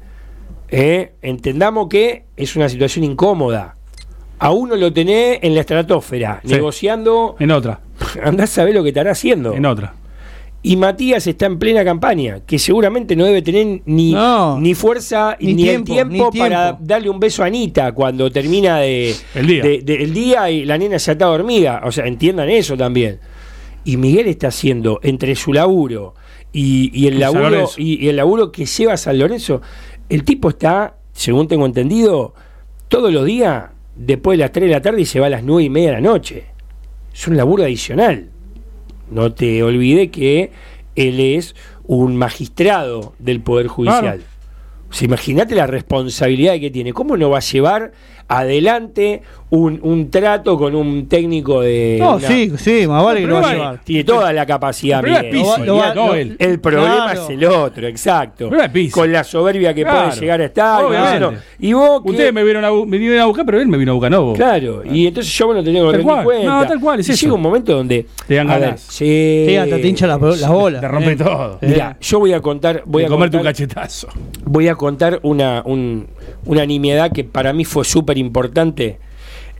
¿eh? 0.69 1.13
Entendamos 1.21 1.87
que 1.87 2.23
es 2.35 2.55
una 2.55 2.67
situación 2.69 3.03
incómoda. 3.05 3.75
A 4.39 4.51
uno 4.51 4.75
lo 4.75 4.91
tenés 4.93 5.39
en 5.41 5.53
la 5.53 5.61
estratosfera, 5.61 6.39
Sí. 6.43 6.53
negociando. 6.53 7.35
En 7.39 7.51
otra, 7.51 7.81
Andás 8.23 8.51
a 8.51 8.53
saber 8.55 8.73
lo 8.75 8.83
que 8.83 8.89
estará 8.89 9.11
haciendo. 9.11 9.53
en 9.53 9.65
otra. 9.65 9.93
Y 10.61 10.75
Matías 10.75 11.25
está 11.25 11.45
en 11.45 11.57
plena 11.57 11.85
campaña, 11.85 12.41
que 12.45 12.59
seguramente 12.59 13.15
no 13.15 13.23
debe 13.25 13.41
tener 13.41 13.81
ni, 13.85 14.11
No. 14.13 14.59
ni 14.59 14.73
fuerza 14.73 15.37
Ni 15.39 15.53
ni, 15.53 15.63
tiempo, 15.63 15.93
el 15.93 15.95
tiempo, 16.09 16.29
ni 16.33 16.39
para 16.39 16.63
tiempo. 16.75 16.83
darle 16.85 17.09
un 17.09 17.19
beso 17.19 17.43
a 17.43 17.45
Anita 17.45 17.93
cuando 17.93 18.29
termina 18.29 18.77
de, 18.79 19.15
El 19.35 19.47
día. 19.47 19.63
de- 19.63 19.81
de- 19.83 20.03
el 20.03 20.13
día 20.13 20.49
y 20.51 20.65
la 20.65 20.77
nena 20.77 20.97
ya 20.97 21.13
está 21.13 21.25
dormida. 21.27 21.81
O 21.85 21.91
sea, 21.93 22.05
entiendan 22.07 22.49
eso 22.49 22.75
también. 22.75 23.19
Y 23.85 23.95
Miguel 23.95 24.27
está 24.27 24.49
haciendo 24.49 24.99
entre 25.01 25.33
su 25.35 25.53
laburo 25.53 26.15
y, 26.51 26.91
y 26.93 27.07
el 27.07 27.19
laburo 27.21 27.69
y, 27.77 28.05
y 28.05 28.09
el 28.09 28.17
laburo 28.17 28.51
que 28.51 28.65
lleva 28.65 28.93
a 28.93 28.97
San 28.97 29.17
Lorenzo, 29.17 29.61
el 30.09 30.25
tipo 30.25 30.49
está, 30.49 30.97
según 31.13 31.47
tengo 31.47 31.65
entendido, 31.65 32.33
todos 32.89 33.13
los 33.13 33.23
días 33.23 33.63
después 33.99 34.37
de 34.37 34.43
las 34.43 34.51
3 34.51 34.67
de 34.67 34.73
la 34.73 34.81
tarde 34.81 35.01
y 35.01 35.05
se 35.05 35.19
va 35.19 35.27
a 35.27 35.29
las 35.29 35.43
9 35.43 35.63
y 35.63 35.69
media 35.69 35.89
de 35.89 35.95
la 35.95 36.01
noche. 36.01 36.45
Es 37.13 37.27
un 37.27 37.35
laburo 37.35 37.63
adicional. 37.63 38.29
No 39.11 39.33
te 39.33 39.61
olvide 39.61 40.09
que 40.09 40.51
él 40.95 41.19
es 41.19 41.55
un 41.85 42.15
magistrado 42.15 43.13
del 43.19 43.41
Poder 43.41 43.67
Judicial. 43.67 44.01
Claro. 44.01 44.23
O 44.89 44.93
sea, 44.93 45.05
imagínate 45.05 45.53
la 45.55 45.67
responsabilidad 45.67 46.59
que 46.59 46.71
tiene. 46.71 46.93
¿Cómo 46.93 47.17
no 47.17 47.29
va 47.29 47.37
a 47.37 47.41
llevar 47.41 47.91
adelante 48.29 49.21
un, 49.51 49.79
un 49.81 50.11
trato 50.11 50.57
con 50.59 50.75
un 50.75 51.07
técnico 51.07 51.61
de. 51.61 51.97
No, 51.99 52.17
una- 52.17 52.27
sí, 52.27 52.51
sí, 52.57 52.85
más 52.87 53.03
vale 53.03 53.21
que 53.21 53.27
lo 53.27 53.41
va 53.41 53.49
a 53.49 53.53
llevar. 53.53 53.79
Tiene 53.83 54.03
toda 54.03 54.31
la 54.31 54.45
capacidad. 54.45 55.03
El 55.03 55.15
es 55.15 55.23
Pizzi, 55.23 55.63
Lo 55.65 55.77
va- 55.77 55.93
lo 55.95 56.03
va- 56.09 56.15
lo-. 56.17 56.35
El 56.37 56.59
problema 56.59 57.05
Claro. 57.11 57.23
es 57.23 57.29
el 57.31 57.45
otro, 57.45 57.87
exacto. 57.87 58.43
El 58.43 58.49
problema 58.49 58.65
es 58.67 58.71
Pizzi. 58.71 58.91
Con 58.91 59.11
la 59.11 59.23
soberbia 59.23 59.73
que 59.73 59.81
Claro. 59.81 60.09
puede 60.09 60.21
llegar 60.21 60.41
a 60.41 60.45
estar. 60.45 60.83
Obviamente. 60.85 61.41
Y 61.59 61.73
vos. 61.73 62.03
que- 62.03 62.11
Ustedes 62.11 62.31
me 62.31 62.43
vieron 62.43 62.63
a, 62.63 62.71
me 62.71 62.97
vinieron 62.97 63.19
a 63.21 63.25
buscar, 63.25 63.43
pero 63.45 63.59
él 63.59 63.67
me 63.67 63.77
vino 63.77 63.91
a 63.91 63.95
buscar, 63.95 64.11
no 64.11 64.23
vos. 64.23 64.37
Claro, 64.37 64.83
y 64.85 65.07
entonces 65.07 65.33
yo 65.35 65.47
bueno 65.47 65.63
tenía 65.63 65.81
que 65.81 65.87
rendir 65.87 66.05
cual. 66.05 66.23
cuenta. 66.23 66.45
No, 66.47 66.67
tal 66.67 66.79
cual, 66.79 66.99
es 66.99 67.09
Y 67.09 67.11
eso. 67.13 67.21
llega 67.21 67.33
un 67.33 67.41
momento 67.41 67.75
donde 67.75 68.05
Te 68.27 68.35
dan 68.35 68.49
a 68.51 68.53
ver, 68.53 68.61
ganas. 68.65 68.81
sí. 68.81 69.45
Sí, 69.47 69.55
hasta 69.55 69.75
te 69.77 69.87
hincha 69.87 70.05
la, 70.05 70.17
la 70.19 70.49
bola. 70.51 70.79
Te 70.79 70.87
rompe 70.87 71.11
eh. 71.13 71.15
todo. 71.15 71.57
Eh. 71.61 71.67
Mira, 71.69 71.97
yo 71.99 72.19
voy 72.19 72.33
a 72.33 72.39
contar, 72.41 72.83
voy 72.85 73.03
a 73.03 73.07
comerte 73.07 73.35
un 73.37 73.43
cachetazo. 73.43 74.07
voy 74.45 74.67
a 74.67 74.75
contar 74.75 75.19
una, 75.23 75.63
un- 75.65 76.07
una 76.49 76.65
nimiedad 76.65 77.11
que 77.11 77.23
para 77.23 77.53
mí 77.53 77.63
fue 77.63 77.85
súper 77.85 78.17
importante. 78.17 78.97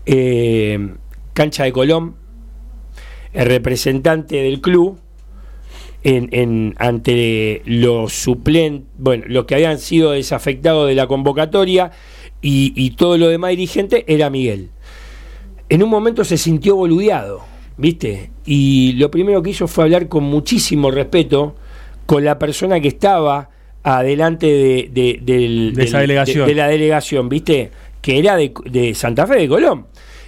Eh, 0.07 0.95
cancha 1.33 1.63
de 1.63 1.71
Colón, 1.71 2.15
el 3.31 3.45
representante 3.45 4.37
del 4.37 4.59
club, 4.59 4.99
en, 6.01 6.73
ante 6.79 7.61
los 7.65 8.11
suplentes, 8.13 8.87
bueno, 8.97 9.25
los 9.27 9.45
que 9.45 9.53
habían 9.53 9.77
sido 9.77 10.13
desafectados 10.13 10.87
de 10.87 10.95
la 10.95 11.05
convocatoria 11.05 11.91
y, 12.41 12.73
y 12.75 12.91
todo 12.95 13.19
lo 13.19 13.27
demás 13.27 13.51
dirigente, 13.51 14.03
era 14.07 14.31
Miguel. 14.31 14.71
En 15.69 15.83
un 15.83 15.91
momento 15.91 16.23
se 16.23 16.37
sintió 16.39 16.75
boludeado, 16.75 17.41
¿viste? 17.77 18.31
Y 18.47 18.93
lo 18.93 19.11
primero 19.11 19.43
que 19.43 19.51
hizo 19.51 19.67
fue 19.67 19.83
hablar 19.83 20.07
con 20.07 20.23
muchísimo 20.23 20.89
respeto 20.89 21.55
con 22.07 22.25
la 22.25 22.39
persona 22.39 22.79
que 22.79 22.87
estaba 22.87 23.51
adelante 23.83 24.45
de, 24.47 24.89
de- 24.93 25.19
del- 25.21 25.73
De 25.75 25.83
esa 25.83 25.99
del- 25.99 26.07
delegación. 26.07 26.47
de 26.47 26.55
la 26.55 26.67
delegación, 26.67 27.29
¿viste? 27.29 27.71
Que 28.01 28.19
era 28.19 28.35
de, 28.35 28.53
de 28.65 28.93
Santa 28.93 29.25
Fe 29.27 29.35
de 29.35 29.47
Colón. 29.47 29.87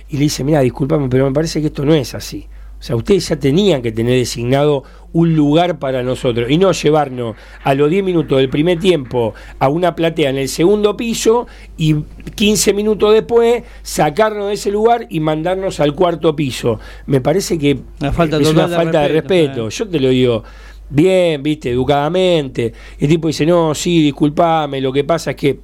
Y 0.10 0.16
le 0.18 0.24
dice, 0.24 0.44
mira, 0.44 0.60
discúlpame, 0.62 1.08
pero 1.10 1.26
me 1.26 1.32
parece 1.34 1.62
que 1.62 1.68
esto 1.68 1.86
no 1.86 1.94
es 1.94 2.14
así. 2.16 2.48
O 2.80 2.84
sea, 2.84 2.96
ustedes 2.96 3.30
ya 3.30 3.36
tenían 3.36 3.84
que 3.84 3.92
tener 3.92 4.16
designado 4.18 4.84
un 5.14 5.36
lugar 5.36 5.78
para 5.78 6.02
nosotros 6.02 6.50
y 6.50 6.58
no 6.58 6.72
llevarnos 6.72 7.36
a 7.64 7.76
los 7.76 7.90
10 7.92 8.04
minutos 8.04 8.40
del 8.40 8.50
primer 8.50 8.80
tiempo 8.80 9.36
a 9.60 9.70
una 9.70 9.96
platea 9.96 10.32
en 10.32 10.38
el 10.38 10.50
segundo 10.50 10.98
piso 10.98 11.46
y 11.78 11.96
15 12.34 12.74
minutos 12.74 13.14
después 13.14 13.64
sacarnos 13.84 14.48
de 14.48 14.54
ese 14.54 14.72
lugar 14.72 15.06
y 15.12 15.20
mandarnos 15.20 15.80
al 15.80 15.94
cuarto 15.94 16.36
piso. 16.36 16.80
Me 17.06 17.22
parece 17.22 17.60
que 17.60 17.78
falta 18.14 18.38
es 18.38 18.50
una 18.50 18.68
de 18.68 18.76
falta 18.76 19.02
de 19.02 19.08
respeto, 19.10 19.46
respeto. 19.46 19.68
eh. 19.68 19.72
Yo 19.72 19.88
te 19.88 20.00
lo 20.00 20.10
digo 20.10 20.44
bien, 20.92 21.42
viste, 21.42 21.72
educadamente. 21.72 22.74
Y 23.00 23.06
el 23.06 23.10
tipo 23.10 23.28
dice, 23.28 23.46
no, 23.46 23.74
sí, 23.74 24.02
disculpame, 24.04 24.80
lo 24.82 24.92
que 24.94 25.04
pasa 25.04 25.32
es 25.32 25.36
que, 25.38 25.60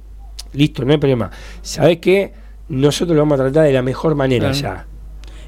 listo, 0.54 0.84
no 0.84 0.92
hay 0.92 0.98
problema. 0.98 1.30
¿Sabes 1.62 1.98
qué? 1.98 2.32
Nosotros 2.68 3.14
lo 3.16 3.22
vamos 3.22 3.38
a 3.40 3.44
tratar 3.44 3.64
de 3.64 3.72
la 3.72 3.82
mejor 3.82 4.14
manera 4.14 4.50
Claro. 4.50 4.76
ya. 4.78 4.86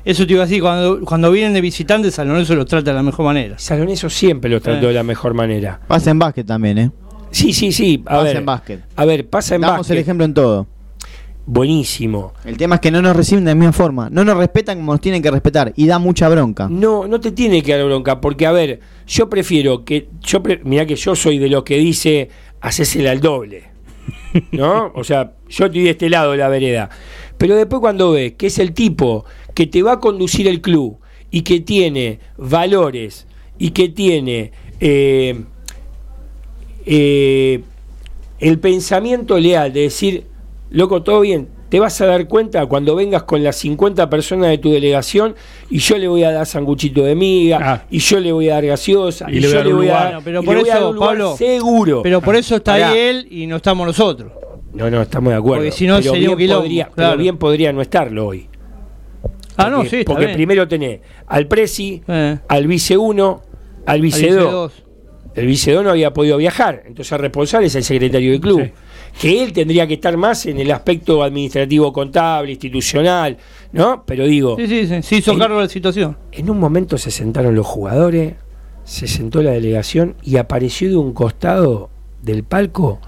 Eso 0.03 0.27
te 0.27 0.33
iba 0.33 0.43
a 0.43 0.47
decir, 0.47 0.63
cuando, 0.63 1.01
cuando 1.05 1.31
vienen 1.31 1.53
de 1.53 1.61
visitantes, 1.61 2.15
San 2.15 2.27
Lorenzo 2.29 2.55
los 2.55 2.65
trata 2.67 2.91
de 2.91 2.97
la 2.97 3.03
mejor 3.03 3.27
manera. 3.27 3.59
San 3.59 3.79
Lorenzo 3.81 4.09
siempre 4.09 4.51
lo 4.51 4.61
trató 4.61 4.87
Eh. 4.87 4.89
de 4.89 4.95
la 4.95 5.03
mejor 5.03 5.35
manera. 5.35 5.79
Pasa 5.87 6.11
en 6.11 6.19
básquet 6.19 6.47
también, 6.47 6.79
¿eh? 6.79 6.91
Sí, 7.31 7.53
sí, 7.53 7.71
sí. 7.71 8.03
A 8.07 8.11
Pasa 8.13 8.23
ver, 8.23 8.37
en 8.39 8.47
básquet. 8.47 8.81
a 8.97 9.05
ver, 9.05 9.29
pasa 9.29 9.55
en 9.57 9.61
Damos 9.61 9.79
básquet. 9.81 9.97
el 9.97 10.03
ejemplo 10.03 10.25
en 10.25 10.33
todo. 10.35 10.67
Buenísimo. 11.53 12.33
El 12.45 12.57
tema 12.57 12.77
es 12.77 12.81
que 12.81 12.93
no 12.93 13.03
nos 13.03 13.17
reciben 13.17 13.45
de 13.45 13.51
la 13.51 13.55
misma 13.57 13.73
forma. 13.73 14.09
No 14.09 14.25
nos 14.25 14.37
respetan 14.37 14.79
como 14.79 14.93
nos 14.93 15.01
tienen 15.01 15.21
que 15.21 15.33
respetar. 15.33 15.73
Y 15.75 15.89
da 15.89 15.99
mucha 15.99 16.29
bronca. 16.29 16.69
No, 16.71 17.09
no 17.09 17.19
te 17.19 17.33
tiene 17.33 17.61
que 17.61 17.75
dar 17.77 17.85
bronca, 17.87 18.21
porque 18.21 18.47
a 18.47 18.53
ver, 18.53 18.79
yo 19.09 19.29
prefiero 19.29 19.85
que, 19.85 20.09
yo 20.21 20.45
pre- 20.45 20.61
mirá 20.63 20.87
que 20.87 20.95
yo 20.95 21.17
soy 21.17 21.39
de 21.39 21.49
los 21.49 21.65
que 21.65 21.77
dice, 21.79 22.29
hacésela 22.61 23.11
al 23.11 23.21
doble, 23.21 23.65
¿no? 24.53 24.93
O 24.95 25.03
sea, 25.03 25.33
yo 25.49 25.67
estoy 25.67 25.83
de 25.83 25.91
este 25.91 26.09
lado 26.09 26.31
de 26.31 26.37
la 26.39 26.49
vereda, 26.49 26.89
pero 27.37 27.57
después 27.57 27.81
cuando 27.81 28.13
ves 28.13 28.35
que 28.35 28.47
es 28.47 28.61
el 28.61 28.73
tipo 28.73 29.25
que 29.53 29.67
te 29.67 29.83
va 29.83 29.95
a 29.95 29.99
conducir 29.99 30.47
el 30.47 30.61
club 30.61 30.99
y 31.33 31.43
que 31.43 31.59
tiene 31.59 32.21
valores 32.37 33.27
y 33.59 33.71
que 33.71 33.89
tiene 33.89 34.53
eh, 34.79 35.43
eh, 36.87 37.61
el 38.39 38.59
pensamiento 38.61 39.37
leal 39.37 39.73
de 39.73 39.81
decir, 39.81 40.30
loco, 40.71 41.03
todo 41.03 41.21
bien, 41.21 41.49
te 41.69 41.79
vas 41.79 42.01
a 42.01 42.07
dar 42.07 42.27
cuenta 42.27 42.67
cuando 42.67 42.97
vengas 42.97 43.23
con 43.25 43.43
las 43.45 43.57
50 43.57 44.11
personas 44.11 44.49
de 44.51 44.59
tu 44.59 44.71
delegación 44.73 45.35
y 45.69 45.79
yo 45.79 45.99
le 45.99 46.09
voy 46.09 46.25
a 46.25 46.33
dar 46.33 46.47
sanguchito 46.47 47.05
de 47.05 47.15
miga, 47.15 47.59
Ah. 47.63 47.85
y 47.91 47.99
yo 47.99 48.19
le 48.19 48.33
voy 48.33 48.49
a 48.49 48.55
dar 48.55 48.67
gaseosa, 48.67 49.27
Y 49.31 49.37
y, 49.37 49.41
le 49.41 49.47
voy 49.49 49.49
a 49.49 49.51
yo 49.53 49.57
dar 49.59 49.67
le 49.67 49.73
un 49.73 49.79
voy 49.79 49.89
a 49.89 49.93
dar, 49.93 50.03
Bueno, 50.05 50.21
pero 50.25 50.43
por 50.43 50.55
le 50.55 50.61
voy 50.63 50.71
a 50.71 50.73
dar 50.73 50.83
eso, 50.83 50.89
un 50.91 50.95
lugar 50.97 51.09
Pablo, 51.11 51.37
seguro. 51.37 52.03
Pero 52.03 52.21
por 52.21 52.35
eso 52.37 52.57
está 52.57 52.73
Pará. 52.73 52.91
ahí 52.91 52.99
él 52.99 53.27
y 53.31 53.47
no 53.47 53.57
estamos 53.57 53.87
nosotros. 53.87 54.33
No, 54.73 54.89
no, 54.91 55.03
estamos 55.03 55.33
de 55.33 55.37
acuerdo. 55.39 55.57
Porque 55.65 55.73
si 55.73 55.87
no 55.87 55.97
pero 55.99 56.13
sería 56.13 56.31
un 56.31 56.37
bien 56.37 56.47
quilombo, 56.49 56.63
podría, 56.63 56.85
claro. 56.87 57.11
pero 57.11 57.23
bien 57.23 57.37
podría 57.39 57.73
no 57.73 57.83
estarlo 57.83 58.27
hoy. 58.27 58.49
Ah, 59.57 59.69
no, 59.69 59.77
Porque- 59.79 59.91
sí, 59.91 59.97
está 59.97 60.13
Porque 60.13 60.27
bien. 60.27 60.37
primero 60.37 60.67
tenés 60.69 61.01
al 61.27 61.47
Presi, 61.47 62.03
Eh. 62.09 62.39
al 62.49 62.67
Vice 62.67 62.97
1, 62.97 63.43
al 63.87 64.01
Vice 64.01 64.17
Ahí 64.17 64.23
dice 64.23 64.37
2. 64.41 64.53
dos. 64.53 64.73
El 65.35 65.47
vice 65.47 65.73
2 65.73 65.85
no 65.85 65.91
había 65.91 66.13
podido 66.13 66.37
viajar, 66.39 66.83
entonces 66.87 67.13
el 67.13 67.19
responsable 67.21 67.69
es 67.69 67.75
el 67.77 67.85
secretario 67.85 68.33
del 68.33 68.41
club. 68.41 68.63
Sí. 68.65 68.73
Que 69.19 69.43
él 69.43 69.53
tendría 69.53 69.87
que 69.87 69.95
estar 69.95 70.17
más 70.17 70.47
en 70.47 70.61
el 70.61 70.71
aspecto 70.71 71.23
administrativo, 71.23 71.93
contable, 71.93 72.53
institucional, 72.53 73.37
¿no? 73.73 74.05
Pero 74.07 74.25
digo, 74.27 74.57
Sí, 74.59 74.67
sí, 74.67 74.87
sí. 74.87 75.03
Se 75.03 75.17
hizo 75.17 75.33
El- 75.33 75.39
cargo 75.39 75.57
de 75.57 75.63
la 75.65 75.69
situación. 75.69 76.17
en 76.33 76.51
un 76.51 76.59
momento 76.59 76.97
se 76.99 77.11
sentaron 77.11 77.55
los 77.55 77.67
jugadores, 77.67 78.35
se 78.85 79.07
sentó 79.07 79.43
la 79.43 79.51
delegación 79.53 80.15
y 80.23 80.37
apareció 80.37 80.89
de 80.89 80.97
un 80.97 81.13
costado 81.13 81.91
del 82.23 82.45
palco 82.45 83.01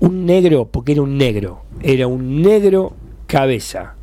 un 0.00 0.26
negro, 0.26 0.66
porque 0.66 0.92
era 0.92 1.02
un 1.02 1.16
negro, 1.16 1.62
era 1.80 2.06
un 2.08 2.42
negro 2.42 2.94
cabeza. 3.28 3.94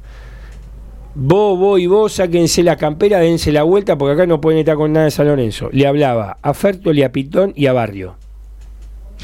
Vos, 1.15 1.57
vos 1.59 1.79
y 1.79 1.87
vos, 1.87 2.13
sáquense 2.13 2.63
la 2.63 2.77
campera, 2.77 3.19
dense 3.19 3.51
la 3.51 3.63
vuelta, 3.63 3.97
porque 3.97 4.13
acá 4.13 4.25
no 4.25 4.39
pueden 4.39 4.59
estar 4.59 4.75
con 4.77 4.93
nada 4.93 5.05
de 5.05 5.11
San 5.11 5.27
Lorenzo. 5.27 5.69
Le 5.73 5.85
hablaba 5.87 6.37
a 6.41 6.53
Fertoli, 6.53 7.03
a 7.03 7.11
Pitón 7.11 7.51
y 7.55 7.65
a 7.65 7.73
Barrio. 7.73 8.15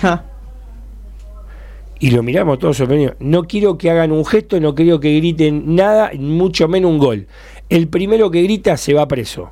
Ja. 0.01 0.25
Y 2.05 2.11
lo 2.11 2.21
miramos 2.21 2.59
todos 2.59 2.77
sorprendidos. 2.77 3.15
No 3.19 3.45
quiero 3.45 3.79
que 3.79 3.89
hagan 3.89 4.11
un 4.11 4.23
gesto, 4.27 4.59
no 4.59 4.75
quiero 4.75 4.99
que 4.99 5.15
griten 5.15 5.75
nada, 5.75 6.11
mucho 6.19 6.67
menos 6.67 6.91
un 6.91 6.99
gol. 6.99 7.25
El 7.67 7.87
primero 7.87 8.29
que 8.29 8.43
grita 8.43 8.77
se 8.77 8.93
va 8.93 9.07
preso. 9.07 9.49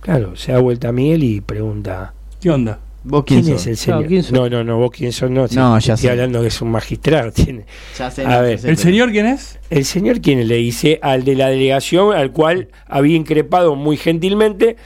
Claro, 0.00 0.36
se 0.36 0.52
da 0.52 0.60
vuelta 0.60 0.90
a 0.90 0.92
Miguel 0.92 1.24
y 1.24 1.40
pregunta: 1.40 2.14
¿Qué 2.40 2.50
onda? 2.50 2.78
¿Vos 3.02 3.24
quién, 3.26 3.42
¿Quién, 3.42 3.54
sos? 3.58 3.62
es 3.62 3.66
el 3.66 3.76
señor? 3.76 4.06
¿quién 4.06 4.22
sos? 4.22 4.32
no, 4.32 4.48
no, 4.48 4.62
no, 4.62 4.78
vos 4.78 4.92
quién 4.92 5.10
sos, 5.10 5.28
no. 5.28 5.46
No, 5.56 5.78
ya 5.80 5.94
estoy 5.94 6.06
sé. 6.06 6.10
hablando 6.12 6.40
que 6.40 6.46
es 6.46 6.62
un 6.62 6.70
magistrado. 6.70 7.32
Tiene. 7.32 7.64
Ya 7.98 8.08
sé, 8.08 8.24
A 8.24 8.28
no, 8.36 8.42
ver, 8.42 8.56
ya 8.56 8.58
sé, 8.62 8.68
¿El 8.68 8.76
pero- 8.76 8.88
señor 8.88 9.10
quién 9.10 9.26
es? 9.26 9.58
El 9.70 9.84
señor, 9.84 10.20
quien 10.20 10.46
le 10.46 10.54
dice 10.54 11.00
al 11.02 11.24
de 11.24 11.34
la 11.34 11.48
delegación, 11.48 12.14
al 12.14 12.30
cual 12.30 12.68
había 12.86 13.16
increpado 13.16 13.74
muy 13.74 13.96
gentilmente, 13.96 14.76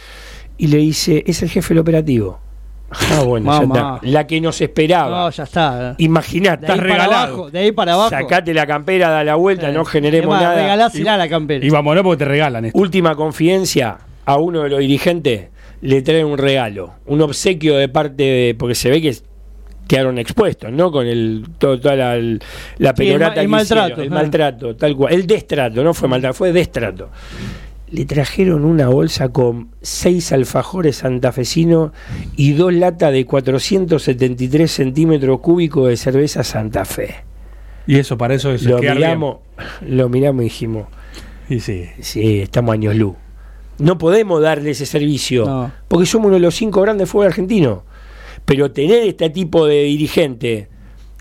y 0.57 0.68
le 0.68 0.79
dice: 0.79 1.25
Es 1.27 1.42
el 1.42 1.51
jefe 1.51 1.75
del 1.75 1.81
operativo. 1.81 2.40
Ah, 2.90 3.22
bueno, 3.25 3.53
ya 3.53 3.66
Mamá. 3.66 3.94
está. 3.96 4.09
La 4.11 4.27
que 4.27 4.40
nos 4.40 4.61
esperaba. 4.61 5.11
No, 5.25 5.31
ya 5.31 5.42
está. 5.42 5.94
Imagínate, 5.99 6.66
De 6.66 6.72
ahí 6.72 6.79
estás 6.79 6.87
para 6.87 6.94
regalado. 7.05 7.27
abajo, 7.35 7.51
de 7.51 7.59
ahí 7.59 7.72
para 7.72 7.92
abajo. 7.94 8.11
Sacate 8.11 8.55
la 8.55 8.66
campera, 8.66 9.09
da 9.11 9.25
la 9.25 9.35
vuelta, 9.35 9.70
no 9.72 9.85
generemos 9.85 10.40
nada. 10.40 10.55
Regalásela 10.55 11.16
la 11.16 11.29
campera. 11.29 11.64
Y 11.66 11.70
vámonos 11.70 12.05
porque 12.05 12.18
te 12.18 12.25
regalan 12.27 12.64
esto. 12.66 12.79
Última 12.79 13.14
confidencia 13.16 13.99
a 14.25 14.37
uno 14.37 14.62
de 14.62 14.70
los 14.70 14.79
dirigentes, 14.81 15.49
le 15.83 16.03
traen 16.03 16.27
un 16.27 16.38
regalo, 16.38 16.94
un 17.07 17.20
obsequio 17.22 17.77
de 17.77 17.88
parte 17.88 18.22
de. 18.22 18.57
porque 18.59 18.75
se 18.75 18.88
ve 18.90 19.03
que 19.03 19.14
quedaron 19.88 20.18
expuestos, 20.18 20.72
¿no? 20.72 20.90
Con 20.90 21.07
el 21.07 21.44
todo, 21.59 21.79
toda 21.81 21.94
la, 21.96 22.16
la 22.16 22.94
Sí, 22.96 23.09
el 23.09 23.18
que 23.35 23.46
maltrato, 23.49 23.87
hicieron, 23.87 24.01
el 24.05 24.11
maltrato, 24.11 24.77
tal 24.77 24.96
cual. 24.96 25.12
El 25.12 25.27
destrato, 25.27 25.83
no 25.85 25.92
fue 25.94 26.09
maltrato, 26.09 26.35
fue 26.35 26.53
destrato. 26.53 27.11
Le 27.88 28.05
trajeron 28.05 28.64
una 28.64 28.88
bolsa 28.88 29.29
con 29.29 29.70
seis 29.81 30.33
alfajores 30.33 30.96
santafesinos 30.96 31.92
y 32.37 32.53
dos 32.55 32.72
latas 32.72 33.12
de 33.12 33.25
473 33.25 34.70
centímetros 34.70 35.38
cúbicos 35.40 35.88
de 35.88 35.96
cerveza 35.96 36.42
Santa 36.42 36.85
Fe. 36.85 37.14
Y 37.87 37.96
eso, 37.96 38.18
para 38.18 38.35
eso 38.35 38.51
es 38.53 38.64
Lo 38.64 38.81
bien. 38.81 38.94
miramos, 38.94 39.37
lo 39.83 40.09
miramos 40.09 40.40
y 40.42 40.44
dijimos, 40.44 40.88
Y 41.49 41.61
sí. 41.61 41.85
Sí, 42.01 42.40
estamos 42.40 42.72
años 42.72 42.96
luz. 42.96 43.14
No 43.79 43.99
podemos 43.99 44.42
darle 44.42 44.70
ese 44.70 44.87
servicio, 44.87 45.44
No. 45.46 45.72
porque 45.87 46.07
somos 46.07 46.27
uno 46.27 46.35
de 46.35 46.40
los 46.40 46.55
cinco 46.57 46.81
grandes 46.81 47.09
fútbol 47.09 47.27
argentino. 47.27 47.85
Pero 48.44 48.72
tener 48.72 49.05
este 49.05 49.31
tipo 49.31 49.66
de 49.66 49.85
dirigente 49.85 50.68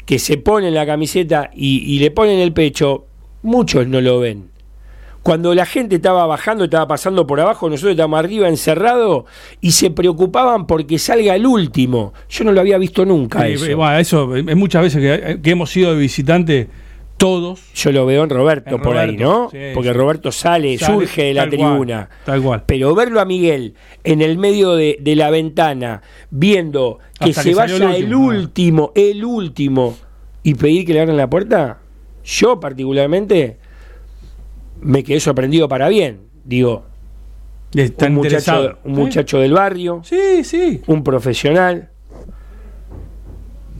que 0.05 0.17
se 0.17 0.37
pone 0.37 0.69
en 0.69 0.73
la 0.73 0.85
camiseta 0.87 1.51
y, 1.53 1.77
y 1.93 1.99
le 1.99 2.09
pone 2.11 2.33
en 2.33 2.39
el 2.39 2.53
pecho, 2.53 3.05
muchos 3.43 3.87
no 3.87 4.01
lo 4.01 4.19
ven. 4.19 4.49
Cuando 5.25 5.55
la 5.55 5.65
gente 5.65 5.95
estaba 5.95 6.27
bajando, 6.27 6.65
estaba 6.65 6.87
pasando 6.87 7.25
por 7.25 7.39
abajo, 7.39 7.67
nosotros 7.67 7.93
estábamos 7.93 8.19
arriba 8.19 8.47
encerrados 8.47 9.23
y 9.59 9.71
se 9.71 9.89
preocupaban 9.89 10.67
porque 10.67 10.99
salga 10.99 11.35
el 11.35 11.47
último. 11.47 12.13
Yo 12.29 12.43
no 12.43 12.51
lo 12.51 12.61
había 12.61 12.77
visto 12.77 13.05
nunca. 13.05 13.43
Sí, 13.47 13.53
eso. 13.53 13.75
bueno, 13.75 13.97
eso 13.97 14.35
es 14.35 14.55
muchas 14.55 14.83
veces 14.83 15.01
que, 15.01 15.41
que 15.41 15.49
hemos 15.49 15.75
ido 15.75 15.95
de 15.95 15.97
visitante 15.99 16.69
todos. 17.17 17.59
Yo 17.73 17.91
lo 17.91 18.05
veo 18.05 18.23
en 18.23 18.29
Roberto 18.29 18.75
En 18.75 18.81
por 18.83 18.97
ahí, 18.97 19.17
¿no? 19.17 19.49
sí, 19.49 19.57
porque. 19.73 19.93
Roberto 19.93 20.31
sale, 20.31 20.77
Sale, 20.77 20.93
surge 20.93 21.23
de 21.23 21.33
la 21.33 21.41
cual, 21.47 21.49
tribuna. 21.49 22.09
tal 22.23 22.43
cual. 22.43 22.63
Pero 22.67 22.93
verlo 22.93 23.19
a 23.19 23.25
Miguel 23.25 23.73
en 24.03 24.21
el 24.21 24.37
medio 24.37 24.75
de, 24.75 24.99
de 25.01 25.15
la 25.15 25.31
ventana, 25.31 26.03
viendo 26.29 26.99
que 27.19 27.31
Hasta 27.31 27.41
se 27.41 27.49
que 27.49 27.55
vaya 27.55 27.75
el 27.77 27.81
el 28.03 28.13
último, 28.13 28.27
último, 28.27 28.91
el 28.93 29.25
último, 29.25 29.97
y 30.43 30.53
pedir 30.53 30.85
que 30.85 30.93
le 30.93 31.01
abran 31.01 31.17
la 31.17 31.31
puerta, 31.31 31.79
yo 32.23 32.59
particularmente 32.59 33.64
me 34.81 35.03
quedé 35.03 35.19
sorprendido 35.19 35.67
para 35.67 35.87
bien. 35.89 36.19
Digo, 36.43 36.83
Está 37.73 38.07
un 38.07 38.13
muchacho, 38.15 38.77
un 38.85 38.93
muchacho 38.93 39.39
del 39.39 39.51
barrio, 39.53 40.01
Sí, 40.03 40.43
sí. 40.43 40.81
un 40.87 41.03
profesional, 41.03 41.89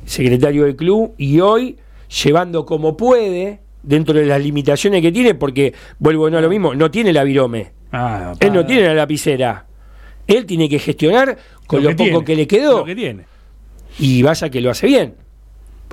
secretario 0.06 0.66
del 0.66 0.76
club, 0.76 1.14
y 1.18 1.40
hoy 1.40 1.78
llevando 2.24 2.66
como 2.66 2.98
puede, 2.98 3.62
dentro 3.84 4.20
de 4.20 4.26
las 4.26 4.42
limitaciones 4.42 5.02
que 5.02 5.12
tiene, 5.12 5.34
porque 5.36 5.74
vuelvo 6.00 6.30
no 6.30 6.38
a 6.38 6.42
lo 6.42 6.50
mismo, 6.50 6.76
no 6.76 6.92
tiene 6.92 7.14
la 7.14 7.24
virome, 7.24 7.72
Ah, 7.92 8.34
él 8.42 8.52
no 8.52 8.66
tiene 8.66 8.84
la 8.88 8.94
lapicera, 8.94 9.66
él 10.28 10.46
tiene 10.46 10.68
que 10.68 10.80
gestionar 10.80 11.38
con 11.66 11.82
lo, 11.82 11.92
poco 11.92 12.04
tiene, 12.04 12.26
que 12.26 12.36
le 12.36 12.48
quedó, 12.48 12.80
Lo 12.80 12.86
que 12.86 12.96
tiene. 12.96 13.24
y 14.00 14.22
vaya 14.24 14.50
que 14.50 14.60
lo 14.62 14.72
hace 14.72 14.88
bien. 14.88 15.16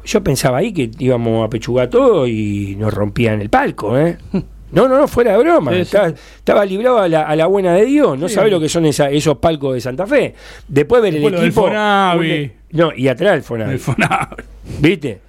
Yo 0.04 0.24
pensaba 0.24 0.58
ahí 0.58 0.72
que 0.72 0.90
íbamos 0.98 1.44
a 1.46 1.48
pechugar 1.48 1.88
todo 1.88 2.26
y 2.26 2.74
nos 2.76 2.92
rompían 2.92 3.40
el 3.40 3.48
palco, 3.50 3.96
¿eh? 3.96 4.18
No, 4.72 4.88
no, 4.88 4.98
no, 4.98 5.06
fuera 5.06 5.32
de 5.32 5.38
broma. 5.38 5.70
Sí, 5.70 5.76
sí. 5.76 5.82
Estaba, 5.82 6.08
estaba 6.08 6.64
librado 6.64 6.98
a 6.98 7.08
la, 7.08 7.22
a 7.22 7.36
la 7.36 7.46
buena 7.46 7.74
de 7.74 7.84
Dios. 7.84 8.18
No 8.18 8.28
Sí. 8.28 8.34
sabe 8.34 8.50
lo 8.50 8.58
que 8.58 8.68
son 8.68 8.86
esa- 8.86 9.10
esos 9.10 9.36
palcos 9.38 9.74
de 9.74 9.80
Santa 9.80 10.06
Fe. 10.06 10.34
Después 10.68 11.02
ver 11.02 11.12
Después 11.12 11.34
el 11.34 11.40
equipo. 11.44 11.62
Fonavi. 11.62 12.42
un- 12.42 12.52
no, 12.78 12.90
y 12.96 13.08
atrás 13.08 13.34
el 13.36 13.42
Fonavi. 13.42 13.72
El 13.72 13.78
Fonab. 13.78 14.36
¿Viste? 14.80 15.20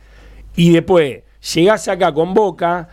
Y 0.55 0.71
después 0.71 1.19
llegás 1.53 1.87
acá 1.89 2.13
con 2.13 2.33
Boca 2.33 2.87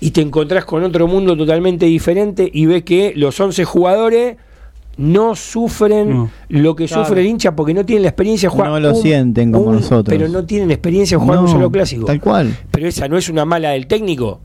y 0.00 0.10
te 0.10 0.20
encontrás 0.22 0.64
con 0.64 0.82
otro 0.84 1.06
mundo 1.06 1.36
totalmente 1.36 1.86
diferente 1.86 2.48
y 2.52 2.66
ves 2.66 2.82
que 2.84 3.12
los 3.16 3.38
11 3.38 3.64
jugadores 3.64 4.36
no 4.96 5.34
sufren 5.34 6.10
No. 6.10 6.30
lo 6.48 6.76
que 6.76 6.86
Claro. 6.86 7.04
sufre 7.04 7.20
el 7.22 7.26
hincha 7.26 7.54
porque 7.56 7.74
no 7.74 7.84
tienen 7.84 8.02
la 8.04 8.08
experiencia 8.10 8.48
de 8.48 8.52
jugar. 8.54 8.70
No 8.70 8.78
lo 8.80 8.94
sienten 8.94 9.50
como 9.52 9.72
nosotros. 9.72 10.16
Pero 10.16 10.28
no 10.28 10.44
tienen 10.46 10.70
experiencia 10.70 11.18
de 11.18 11.24
jugar 11.24 11.40
un 11.40 11.46
No, 11.46 11.50
solo 11.50 11.70
clásico. 11.70 12.06
Tal 12.06 12.20
cual. 12.20 12.56
Pero 12.70 12.86
esa 12.86 13.08
no 13.08 13.18
es 13.18 13.28
una 13.28 13.44
mala 13.44 13.70
del 13.70 13.86
técnico. 13.88 14.40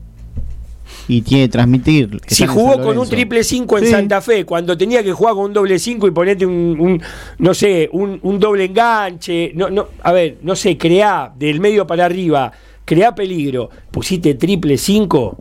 Y 1.08 1.22
tiene 1.22 1.44
que 1.44 1.48
transmitir. 1.48 2.20
que 2.20 2.34
Si 2.34 2.46
jugó 2.46 2.80
con 2.80 2.96
un 2.98 3.08
triple 3.08 3.42
5 3.42 3.78
en 3.78 3.84
Sí. 3.84 3.90
Santa 3.90 4.20
Fe, 4.20 4.44
cuando 4.44 4.76
tenía 4.78 5.02
que 5.02 5.12
jugar 5.12 5.34
con 5.34 5.44
un 5.46 5.52
doble 5.52 5.78
5 5.78 6.06
y 6.06 6.10
ponerte 6.12 6.46
un, 6.46 6.76
un, 6.78 7.02
no 7.38 7.54
sé, 7.54 7.88
un, 7.92 8.18
un 8.22 8.38
doble 8.38 8.64
enganche, 8.66 9.52
no, 9.54 9.70
no, 9.70 9.86
a 10.02 10.12
ver, 10.12 10.38
no 10.42 10.54
sé, 10.54 10.76
creá 10.78 11.32
del 11.36 11.58
medio 11.60 11.86
para 11.86 12.04
arriba, 12.04 12.52
creá 12.84 13.14
peligro, 13.14 13.70
pusiste 13.90 14.34
triple 14.34 14.76
5, 14.78 15.36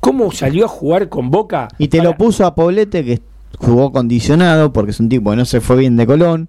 ¿cómo 0.00 0.30
salió 0.32 0.66
a 0.66 0.68
jugar 0.68 1.08
con 1.08 1.30
Boca? 1.30 1.68
Y 1.78 1.88
te 1.88 1.98
Para- 1.98 2.10
lo 2.10 2.16
puso 2.16 2.44
a 2.44 2.54
Poblete, 2.54 3.04
que 3.04 3.20
jugó 3.58 3.92
condicionado, 3.92 4.72
porque 4.72 4.90
es 4.90 5.00
un 5.00 5.08
tipo 5.08 5.30
que 5.30 5.36
no 5.36 5.44
se 5.46 5.60
fue 5.60 5.76
bien 5.76 5.96
de 5.96 6.06
Colón. 6.06 6.48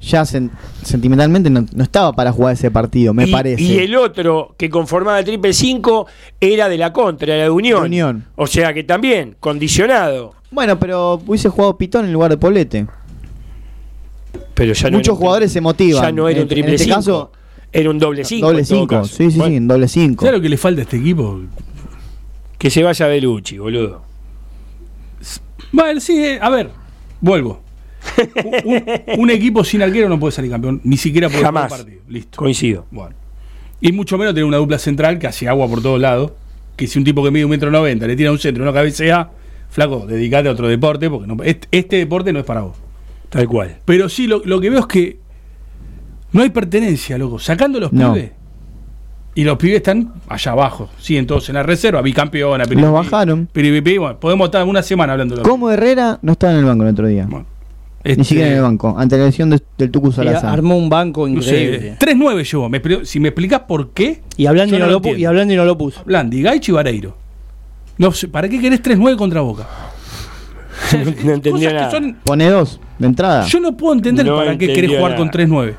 Ya 0.00 0.22
sen- 0.22 0.50
sentimentalmente 0.82 1.48
no, 1.50 1.64
no 1.74 1.82
estaba 1.82 2.12
para 2.12 2.30
jugar 2.30 2.52
ese 2.54 2.70
partido, 2.70 3.14
me 3.14 3.26
y, 3.26 3.32
parece. 3.32 3.62
y 3.62 3.78
el 3.78 3.96
otro 3.96 4.54
que 4.58 4.68
conformaba 4.68 5.18
el 5.18 5.24
triple 5.24 5.52
5 5.52 6.06
era 6.40 6.68
de 6.68 6.76
la 6.78 6.92
contra, 6.92 7.34
era 7.34 7.44
de 7.44 7.50
Unión. 7.50 7.80
De 7.80 7.86
Unión. 7.86 8.24
O 8.36 8.46
sea 8.46 8.74
que 8.74 8.84
también, 8.84 9.36
condicionado. 9.40 10.34
Bueno, 10.50 10.78
pero 10.78 11.14
hubiese 11.26 11.48
jugado 11.48 11.76
Pitón 11.78 12.04
en 12.04 12.12
lugar 12.12 12.30
de 12.30 12.36
Poblete. 12.36 12.86
Pero 14.54 14.72
ya 14.74 14.90
Muchos 14.90 15.14
un- 15.14 15.18
jugadores 15.18 15.52
se 15.52 15.60
motivan. 15.60 16.02
Ya 16.02 16.12
no 16.12 16.28
era 16.28 16.42
un 16.42 16.48
triple 16.48 16.68
En 16.68 16.74
este 16.74 16.84
5. 16.84 16.96
caso, 16.96 17.32
era 17.72 17.90
un 17.90 17.98
doble 17.98 18.24
5. 18.24 18.46
doble 18.46 18.64
5. 18.64 19.04
Sí, 19.06 19.30
sí, 19.30 19.40
sí, 19.40 19.54
en 19.56 19.66
doble 19.66 19.88
5. 19.88 20.24
¿Sabes 20.24 20.38
lo 20.38 20.42
que 20.42 20.48
le 20.48 20.56
falta 20.56 20.80
a 20.80 20.84
este 20.84 20.98
equipo? 20.98 21.40
Que 22.58 22.70
se 22.70 22.82
vaya 22.82 23.06
Belucci, 23.06 23.58
boludo. 23.58 24.02
Bueno, 25.72 26.00
sí, 26.00 26.18
eh, 26.24 26.38
a 26.40 26.48
ver, 26.48 26.70
vuelvo. 27.20 27.60
Un, 29.18 29.30
equipo 29.30 29.64
sin 29.64 29.82
arquero 29.82 30.08
no 30.08 30.18
puede 30.18 30.32
salir 30.32 30.50
campeón, 30.50 30.80
ni 30.84 30.96
siquiera 30.96 31.28
puede 31.28 31.42
Jamás. 31.44 31.70
un 31.72 31.78
partido. 31.78 32.00
Listo. 32.08 32.36
Coincido. 32.38 32.86
Bueno. 32.90 33.14
Y 33.80 33.92
mucho 33.92 34.16
menos 34.18 34.34
tener 34.34 34.44
una 34.44 34.56
dupla 34.56 34.78
central 34.78 35.18
que 35.18 35.26
hace 35.26 35.48
agua 35.48 35.68
por 35.68 35.82
todos 35.82 36.00
lados. 36.00 36.32
Que 36.76 36.86
si 36.86 36.98
un 36.98 37.04
tipo 37.04 37.22
que 37.24 37.30
mide 37.30 37.44
un 37.44 37.50
metro 37.50 37.70
noventa 37.70 38.06
le 38.06 38.16
tira 38.16 38.30
un 38.30 38.38
centro 38.38 38.62
y 38.62 38.64
una 38.68 38.72
cabecea, 38.74 39.30
flaco, 39.70 40.06
dedicate 40.06 40.48
a 40.48 40.52
otro 40.52 40.68
deporte, 40.68 41.08
porque 41.08 41.26
no- 41.26 41.42
este, 41.42 41.68
este 41.70 41.96
deporte 41.96 42.32
no 42.32 42.38
es 42.40 42.44
para 42.44 42.60
vos. 42.62 42.76
Tal 43.30 43.46
cual. 43.48 43.78
Pero 43.84 44.08
sí, 44.08 44.26
lo, 44.26 44.42
lo 44.44 44.60
que 44.60 44.70
veo 44.70 44.80
es 44.80 44.86
que 44.86 45.18
no 46.32 46.42
hay 46.42 46.50
pertenencia, 46.50 47.16
loco. 47.18 47.38
Sacando 47.38 47.80
los 47.80 47.92
No. 47.92 48.12
pibes. 48.12 48.32
Y 49.34 49.44
los 49.44 49.58
pibes 49.58 49.76
están 49.76 50.14
allá 50.28 50.52
abajo. 50.52 50.88
Siguen 50.98 51.26
todos 51.26 51.48
en 51.50 51.56
la 51.56 51.62
reserva, 51.62 52.00
bicampeona, 52.00 52.64
Los 52.64 52.92
bajaron. 52.92 53.48
Piripipi, 53.52 53.98
bueno, 53.98 54.18
podemos 54.18 54.46
estar 54.46 54.64
una 54.64 54.82
semana 54.82 55.12
hablando 55.12 55.34
de 55.34 55.40
los 55.42 55.48
Como 55.48 55.70
Herrera 55.70 56.18
no 56.22 56.32
estaba 56.32 56.54
en 56.54 56.60
el 56.60 56.64
banco 56.64 56.84
el 56.84 56.90
otro 56.90 57.06
día. 57.06 57.26
Bueno, 57.28 57.44
Ni 58.06 58.12
este, 58.12 58.24
siquiera 58.24 58.50
en 58.50 58.56
el 58.56 58.62
banco. 58.62 58.94
Ante 58.98 59.18
la 59.18 59.24
lesión 59.26 59.50
de- 59.50 59.60
del 59.78 59.90
Tucu 59.90 60.12
Salazar. 60.12 60.52
armó 60.52 60.76
un 60.76 60.88
banco 60.88 61.28
No 61.28 61.34
increíble. 61.38 61.80
sé, 61.80 61.96
3-9 61.98 62.44
llevó. 62.44 62.68
Me 62.68 62.80
si 63.04 63.20
me 63.20 63.28
explicás 63.28 63.60
por 63.68 63.90
qué, 63.90 64.22
y 64.36 64.46
hablando 64.46 64.78
no, 64.78 64.86
no 64.86 65.00
lo 65.00 65.16
y 65.16 65.24
hablando 65.24 65.52
y 65.52 65.56
no 65.56 65.64
lo 65.64 65.76
puso. 65.76 66.02
Blandi, 66.04 66.42
Gaichi 66.42 66.70
y 66.70 66.74
Vareiro. 66.74 67.16
No 67.98 68.12
sé, 68.12 68.28
¿para 68.28 68.48
qué 68.48 68.60
querés 68.60 68.82
3-9 68.82 69.16
contra 69.16 69.40
Boca? 69.40 69.66
No, 71.24 71.36
no 71.36 71.42
que 71.42 71.50
nada. 71.72 71.90
son- 71.90 72.16
Pone 72.24 72.48
dos 72.50 72.78
de 72.98 73.06
entrada. 73.06 73.46
yo 73.46 73.60
no 73.60 73.76
puedo 73.76 73.94
entender 73.94 74.26
No 74.26 74.36
para 74.36 74.56
qué 74.58 74.72
querés 74.72 74.90
jugar 74.90 75.12
nada. 75.12 75.16
con 75.16 75.30
3-9. 75.30 75.74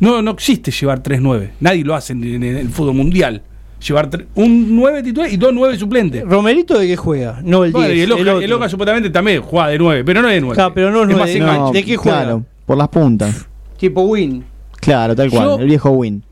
No, 0.00 0.20
no 0.22 0.30
existe 0.32 0.70
llevar 0.70 1.02
3-9. 1.02 1.50
Nadie 1.60 1.84
lo 1.84 1.94
hace 1.94 2.12
en, 2.14 2.24
en 2.24 2.42
el 2.42 2.68
fútbol 2.70 2.94
mundial. 2.94 3.42
Llevar 3.86 4.08
un 4.36 4.76
9 4.76 5.02
titular 5.02 5.30
y 5.32 5.36
dos 5.36 5.52
9 5.52 5.76
suplentes. 5.76 6.24
Romerito 6.24 6.78
de 6.78 6.86
qué 6.86 6.96
juega, 6.96 7.40
no 7.42 7.64
el 7.64 7.72
10. 7.72 7.82
Bueno, 7.84 7.94
y 7.94 8.00
el, 8.00 8.04
el 8.04 8.12
Oca, 8.12 8.20
otro. 8.22 8.40
el 8.40 8.52
Oca 8.52 8.68
supuestamente 8.68 9.10
también 9.10 9.42
juega 9.42 9.68
de 9.68 9.78
9, 9.78 10.04
pero 10.04 10.22
no 10.22 10.28
es 10.28 10.34
de 10.34 10.40
9. 10.40 10.54
Claro, 10.54 10.74
pero 10.74 10.90
no 10.92 11.02
es 11.02 11.08
nueve, 11.08 11.20
más 11.20 11.30
no. 11.30 11.36
enganche. 11.52 11.78
¿De 11.78 11.84
qué 11.84 11.96
juega? 11.96 12.18
Claro, 12.22 12.44
por 12.64 12.78
las 12.78 12.88
puntas. 12.88 13.46
Tipo 13.78 14.02
Win. 14.02 14.44
Claro, 14.80 15.16
tal 15.16 15.30
cual. 15.30 15.44
Yo- 15.44 15.58
el 15.58 15.66
viejo 15.66 15.90
Win. 15.90 16.22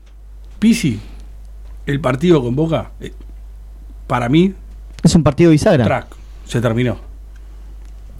Pisi, 0.59 0.99
el 1.85 1.99
partido 1.99 2.41
con 2.41 2.55
Boca, 2.55 2.91
eh, 3.01 3.11
para 4.07 4.29
mí, 4.29 4.53
Es 5.03 5.13
un 5.15 5.23
partido 5.23 5.51
bisagra. 5.51 5.83
track, 5.83 6.07
se 6.45 6.61
terminó. 6.61 6.97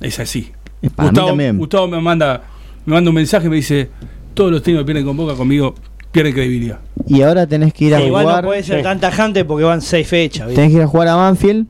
Es 0.01 0.19
así. 0.19 0.51
Para 0.95 1.09
mí 1.09 1.09
Gustavo, 1.11 1.27
también. 1.29 1.57
Gustavo 1.57 1.87
me 1.87 2.01
manda 2.01 2.41
me 2.85 2.95
manda 2.95 3.09
un 3.11 3.15
mensaje 3.15 3.45
y 3.45 3.49
me 3.49 3.57
dice, 3.57 3.89
todos 4.33 4.51
los 4.51 4.63
técnicos 4.63 4.81
que 4.81 4.85
pierden 4.87 5.05
con 5.05 5.15
Boca 5.15 5.35
conmigo 5.35 5.75
pierden 6.11 6.33
credibilidad. 6.33 6.79
Y 7.07 7.21
ahora 7.21 7.47
tenés 7.47 7.73
que 7.73 7.85
ir 7.85 7.95
a 7.95 7.99
Sí, 7.99 8.03
igual 8.05 8.23
jugar. 8.25 8.43
no 8.43 8.49
puede 8.49 8.63
ser 8.63 8.77
sí. 8.77 8.83
tan 8.83 8.99
tajante 8.99 9.45
porque 9.45 9.63
van 9.65 9.81
seis 9.81 10.07
fechas. 10.07 10.47
¿viste? 10.47 10.61
Tenés 10.61 10.71
que 10.71 10.77
ir 10.77 10.83
a 10.83 10.87
jugar 10.87 11.07
a 11.07 11.15
Banfield 11.15 11.67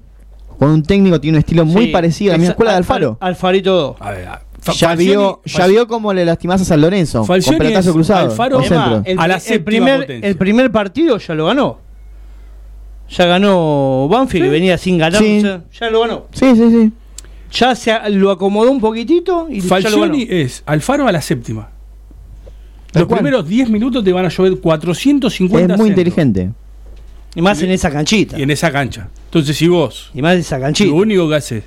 con 0.60 0.70
un 0.70 0.84
técnico 0.84 1.16
que 1.16 1.20
tiene 1.22 1.38
un 1.38 1.40
estilo 1.40 1.66
muy 1.66 1.86
Sí, 1.86 1.92
parecido 1.92 2.32
a 2.32 2.34
la 2.34 2.38
misma 2.38 2.50
exa- 2.50 2.54
escuela 2.54 2.72
de 2.72 2.76
Al- 2.78 2.82
Alfaro. 2.84 3.18
Al- 3.20 3.28
Alfarito 3.30 3.74
2. 3.76 3.96
A 4.00 4.12
ver, 4.12 4.28
a- 4.28 4.42
Fa- 4.60 4.74
ya 4.74 4.90
Falcioni- 4.96 4.98
vio, 5.08 5.42
ya 5.46 5.66
vio 5.68 5.88
cómo 5.88 6.14
le 6.14 6.24
lastimás 6.24 6.62
a 6.62 6.66
San 6.66 6.82
Lorenzo. 6.82 7.24
Falcioni 7.24 7.58
con 7.58 7.66
pelotazo 7.68 7.94
cruzado. 7.94 8.30
Alfaro- 8.32 8.60
Además, 8.60 9.02
el, 9.06 9.20
A 9.20 9.28
la 9.28 9.36
el 9.36 9.42
séptima 9.42 9.64
primer, 9.66 10.00
potencia. 10.02 10.30
el 10.30 10.36
primer 10.38 10.72
partido 10.72 11.18
ya 11.18 11.34
lo 11.34 11.46
ganó. 11.48 11.80
Ya 13.10 13.26
ganó 13.26 14.08
Banfield, 14.10 14.46
que 14.46 14.50
venía 14.52 14.78
sin 14.78 14.98
ganar. 14.98 15.22
Sí. 15.22 15.40
o 15.40 15.42
sea, 15.42 15.62
ya 15.80 15.90
lo 15.90 16.02
ganó. 16.02 16.26
Sí, 16.32 16.56
sí, 16.56 16.70
sí. 16.70 16.92
Ya 17.52 17.76
se 17.76 18.10
lo 18.12 18.32
acomodó 18.32 18.72
un 18.72 18.80
poquitito 18.80 19.48
y 19.50 19.60
ya 19.62 19.68
lo 19.68 19.70
ganó. 19.70 19.82
Falcioni 19.90 20.28
es 20.30 20.64
Alfaro 20.66 21.08
a 21.08 21.12
la 21.12 21.22
séptima. 21.22 21.70
Los 22.94 23.06
cual. 23.06 23.20
primeros 23.20 23.48
10 23.48 23.70
minutos 23.70 24.04
te 24.04 24.12
van 24.12 24.26
a 24.26 24.30
llover 24.30 24.60
450 24.60 25.62
Es 25.74 25.80
muy 25.80 25.88
centros. 25.88 25.90
inteligente. 25.90 26.52
Y 27.36 27.42
más 27.42 27.62
en 27.62 27.72
esa 27.72 27.90
canchita. 27.90 28.38
Y 28.38 28.44
en 28.44 28.52
esa 28.52 28.72
cancha. 28.72 29.08
Entonces, 29.26 29.56
si 29.56 29.68
vos, 29.70 30.12
Y 30.14 30.22
más 30.22 30.34
en 30.34 30.40
esa 30.42 30.60
canchita. 30.60 30.90
lo 30.90 30.98
único 30.98 31.30
que 31.30 31.36
haces. 31.36 31.64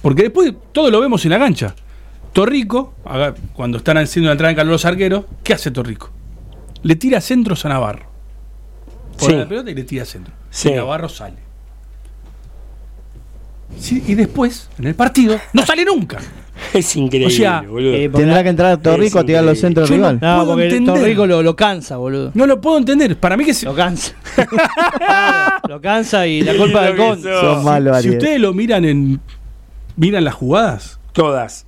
Porque 0.00 0.22
después 0.24 0.54
todo 0.72 0.90
lo 0.90 1.00
vemos 1.00 1.24
en 1.24 1.30
la 1.32 1.38
cancha. 1.38 1.74
Torrico, 2.32 2.94
cuando 3.54 3.78
están 3.78 3.98
haciendo 3.98 4.28
la 4.28 4.32
entrada 4.32 4.50
en 4.50 4.56
calor 4.56 4.72
los 4.72 4.84
arqueros, 4.84 5.24
¿qué 5.42 5.54
hace 5.54 5.70
Torrico? 5.70 6.10
Le 6.82 6.96
tira 6.96 7.20
centros 7.20 7.64
a 7.64 7.68
Navarro. 7.70 8.06
Pone 9.18 9.32
Sí. 9.32 9.38
la 9.38 9.48
pelota 9.48 9.70
y 9.70 9.74
le 9.74 9.84
tira 9.84 10.04
centro. 10.04 10.32
Sí. 10.50 10.68
Y 10.68 10.72
Navarro 10.74 11.08
sale. 11.08 11.36
Sí, 13.78 14.02
y 14.06 14.14
después, 14.14 14.68
en 14.78 14.86
el 14.86 14.94
partido, 14.94 15.38
no 15.52 15.64
sale 15.66 15.84
nunca. 15.84 16.18
Es 16.72 16.96
increíble, 16.96 17.26
O 17.26 17.30
sea, 17.36 17.62
boludo. 17.62 17.92
eh, 17.94 18.08
Tendrá 18.08 18.36
la- 18.36 18.42
que 18.42 18.48
entrar 18.48 18.76
Torrico 18.78 19.18
Es 19.18 19.22
a 19.24 19.26
tirar 19.26 19.44
los 19.44 19.58
centros 19.58 19.88
Yo 19.88 19.96
no- 19.96 20.10
rival. 20.12 20.18
No, 20.22 20.36
puedo 20.44 20.52
porque 20.56 20.64
entender. 20.68 20.94
Torrico 20.94 21.26
lo, 21.26 21.42
lo 21.42 21.56
cansa, 21.56 21.96
boludo. 21.98 22.30
No 22.34 22.46
lo 22.46 22.60
puedo 22.60 22.78
entender. 22.78 23.16
Para 23.18 23.36
mí 23.36 23.44
que 23.44 23.54
se- 23.54 23.66
Lo 23.66 23.74
cansa. 23.74 24.12
Claro, 24.96 25.56
lo 25.68 25.80
cansa 25.80 26.26
y 26.26 26.42
la 26.42 26.54
culpa 26.56 26.82
del 26.84 26.96
malo, 27.62 28.00
si 28.00 28.10
ustedes 28.10 28.40
lo 28.40 28.52
miran 28.54 28.84
en 28.84 29.20
miran 29.96 30.24
las 30.24 30.34
jugadas, 30.34 30.98
Todas. 31.12 31.66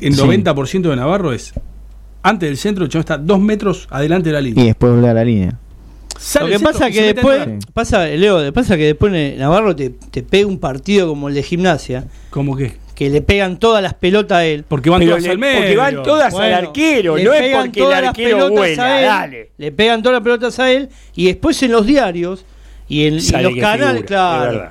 el 0.00 0.14
Sí. 0.14 0.20
90% 0.22 0.90
de 0.90 0.96
Navarro 0.96 1.32
es 1.32 1.52
antes 2.22 2.48
del 2.48 2.56
centro, 2.56 2.84
el 2.84 2.90
chabón 2.90 3.00
está 3.00 3.18
dos 3.18 3.40
metros 3.40 3.88
adelante 3.90 4.28
de 4.28 4.32
la 4.34 4.40
Y 4.40 4.44
línea. 4.44 4.64
después 4.66 4.92
volver 4.92 5.10
a 5.10 5.14
la 5.14 5.24
línea. 5.24 5.58
Sale 6.18 6.50
Lo 6.52 6.58
que 6.58 6.64
pasa 6.64 6.88
y 6.88 6.92
que 6.92 7.14
después, 7.14 7.48
pasa, 7.72 8.06
Leo, 8.06 8.52
pasa 8.52 8.76
que 8.76 8.84
después 8.84 9.12
Navarro 9.38 9.74
te, 9.74 9.90
te 9.90 10.22
pega 10.22 10.46
un 10.46 10.58
partido 10.58 11.08
como 11.08 11.28
el 11.28 11.34
de 11.34 11.42
gimnasia, 11.42 12.04
¿Cómo 12.30 12.54
que? 12.56 12.74
Que 12.94 13.08
le 13.10 13.22
pegan 13.22 13.58
todas 13.58 13.82
las 13.82 13.94
pelotas 13.94 14.38
a 14.38 14.44
él. 14.44 14.64
Porque 14.68 14.90
van 14.90 15.00
Pero 15.00 15.12
todas 15.12 15.22
le- 15.24 15.30
al 15.30 15.38
medio. 15.38 15.58
porque 15.60 15.76
van 15.76 16.02
todas 16.02 16.32
Bueno, 16.32 16.46
al 16.56 16.66
arquero, 16.66 17.12
no 17.18 17.32
es 17.32 17.56
porque 17.56 17.80
el 17.82 17.88
las 17.90 18.08
arquero 18.10 18.36
pelotas 18.36 18.50
vuela, 18.58 18.84
a 18.84 19.00
él, 19.00 19.06
dale. 19.06 19.50
Le 19.58 19.72
pegan 19.72 20.02
todas 20.02 20.14
las 20.16 20.22
pelotas 20.22 20.58
a 20.58 20.70
él 20.72 20.88
y 21.14 21.26
después 21.26 21.62
en 21.62 21.72
los 21.72 21.86
diarios 21.86 22.44
y 22.88 23.06
en 23.06 23.14
y 23.14 23.42
los 23.42 23.56
canales, 23.56 24.04
claro. 24.04 24.70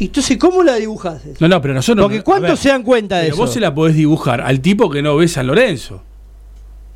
entonces, 0.00 0.36
¿cómo 0.38 0.62
la 0.62 0.76
dibujás? 0.76 1.24
eso? 1.26 1.36
No, 1.40 1.48
no, 1.48 1.60
pero 1.60 1.74
nosotros. 1.74 2.04
Porque 2.04 2.22
¿cuántos 2.22 2.50
ver, 2.50 2.58
se 2.58 2.68
dan 2.70 2.82
cuenta 2.82 3.16
de 3.18 3.24
pero 3.24 3.34
eso? 3.34 3.42
Vos 3.42 3.52
se 3.52 3.60
la 3.60 3.74
podés 3.74 3.94
dibujar 3.96 4.40
al 4.40 4.60
tipo 4.60 4.88
que 4.88 5.02
no 5.02 5.16
ve 5.16 5.28
San 5.28 5.46
Lorenzo. 5.46 6.02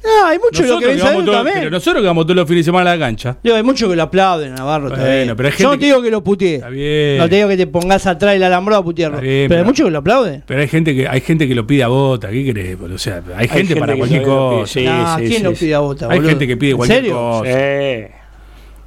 No, 0.05 0.26
hay 0.28 0.38
muchos 0.38 0.61
lo 0.64 0.74
Nosotros 0.74 0.90
que 0.92 0.96
que 0.96 1.03
vamos 1.03 1.24
todo- 1.24 1.34
también. 1.34 1.57
pero 1.59 1.70
nosotros 1.70 2.03
que 2.03 2.07
vamos 2.07 2.24
todos 2.24 2.36
los 2.36 2.49
fines 2.49 2.64
de 2.64 2.68
semana 2.68 2.92
a 2.92 2.96
la 2.96 3.05
cancha. 3.05 3.36
Hay 3.44 3.62
muchos 3.64 3.90
que 3.90 3.96
lo 3.96 4.03
aplauden 4.05 4.53
a 4.53 4.57
Navarro 4.57 4.88
Bueno, 4.90 4.96
también. 5.03 5.36
pero 5.36 5.49
hay 5.49 5.53
Yo 5.53 5.57
gente 5.57 5.64
no 5.64 5.70
te 5.72 5.78
que- 5.80 5.86
digo 5.86 6.03
que 6.03 6.11
lo 6.12 6.24
puteé. 6.24 6.55
Está 6.55 6.68
bien. 6.68 7.18
No 7.18 7.28
te 7.28 7.36
digo 7.36 7.49
que 7.49 7.57
te 7.57 7.66
pongas 7.66 8.07
atrás 8.07 8.32
del 8.34 8.42
alambrado 8.44 8.80
a 8.82 8.84
putearlo. 8.84 9.20
Bien, 9.20 9.49
pero, 9.49 9.59
hay 9.59 9.62
pero- 9.62 9.64
muchos 9.64 9.84
que 9.86 9.90
lo 9.90 9.99
aplauden. 9.99 10.44
Pero 10.46 10.61
hay 10.61 10.68
gente 10.68 10.94
que 10.94 11.09
hay 11.09 11.20
gente 11.20 11.49
que 11.49 11.55
lo 11.55 11.66
pide 11.66 11.82
a 11.82 11.88
bota, 11.88 12.30
¿qué 12.30 12.44
querés? 12.44 12.78
boludo? 12.78 12.94
O 12.94 12.99
sea, 12.99 13.22
hay 13.36 13.49
gente, 13.49 13.74
para 13.76 13.92
que 13.94 13.99
cualquier 13.99 14.22
cosa. 14.22 14.72
sí, 14.72 14.80
sí, 14.86 15.22
¿quién 15.28 15.32
sí, 15.32 15.42
lo 15.42 15.53
pide 15.53 15.74
a 15.74 15.78
bota, 15.80 16.07
Hay 16.09 16.18
boludo? 16.18 16.28
gente 16.30 16.46
que 16.46 16.57
pide 16.57 16.70
¿En 16.70 16.76
cualquier 16.76 17.01
serio? 17.01 17.14
cosa. 17.14 17.44
Sí. 17.53 18.07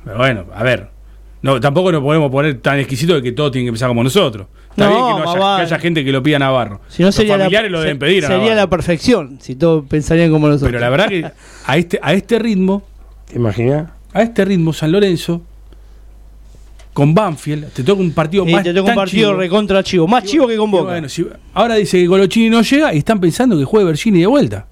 Pero 0.05 0.17
bueno, 0.17 0.45
a 0.55 0.63
ver. 0.63 0.87
No, 1.43 1.59
tampoco 1.59 1.91
nos 1.91 2.01
podemos 2.03 2.31
poner 2.31 2.59
tan 2.61 2.77
exquisito 2.79 3.15
de 3.15 3.21
que 3.23 3.31
todo 3.31 3.49
tiene 3.51 3.65
que 3.65 3.69
empezar 3.69 3.87
como 3.89 4.03
nosotros. 4.03 4.45
Está 4.71 4.89
No, 4.89 5.05
bien 5.05 5.17
que, 5.17 5.23
no 5.23 5.31
haya, 5.45 5.55
que 5.57 5.61
haya 5.63 5.79
gente 5.79 6.05
que 6.05 6.11
lo 6.11 6.23
pida 6.23 6.35
a 6.37 6.39
Navarro. 6.39 6.81
Si 6.87 7.01
no 7.03 7.07
Los 7.09 7.15
sería 7.15 7.37
familiares 7.37 7.71
la, 7.71 7.77
lo 7.77 7.83
deben 7.83 7.99
pedir 7.99 8.23
a 8.25 8.27
Sería 8.27 8.37
Navarro. 8.43 8.55
la 8.61 8.69
perfección 8.69 9.37
si 9.41 9.55
todos 9.55 9.85
pensarían 9.87 10.31
como 10.31 10.47
nosotros. 10.47 10.69
Pero 10.69 10.79
la 10.79 10.89
verdad 10.89 11.07
que 11.09 11.29
a 11.65 11.77
este, 11.77 11.99
a 12.01 12.13
este 12.13 12.39
ritmo, 12.39 12.81
¿Te 13.29 13.35
imaginas? 13.37 13.89
a 14.13 14.21
este 14.21 14.45
ritmo, 14.45 14.71
San 14.73 14.91
Lorenzo, 14.91 15.41
con 16.93 17.13
Banfield, 17.13 17.71
te 17.71 17.83
toca 17.83 18.01
un 18.01 18.11
partido 18.11 18.45
Sí, 18.45 18.51
más 18.53 18.63
te 18.63 18.73
toca 18.73 18.89
un 18.89 18.95
partido 18.95 19.29
chivo. 19.29 19.39
recontra 19.39 19.83
chivo, 19.83 20.07
más 20.07 20.23
chivo 20.25 20.47
que 20.47 20.57
con 20.57 20.69
Boca. 20.71 20.91
bueno, 20.91 21.07
si- 21.07 21.25
ahora 21.53 21.75
dice 21.75 21.99
que 22.01 22.07
Colochini 22.07 22.49
no 22.49 22.61
llega 22.61 22.93
y 22.93 22.97
están 22.97 23.19
pensando 23.19 23.57
que 23.57 23.63
juegue 23.65 23.85
Bergini 23.85 24.19
de 24.21 24.27
vuelta. 24.27 24.67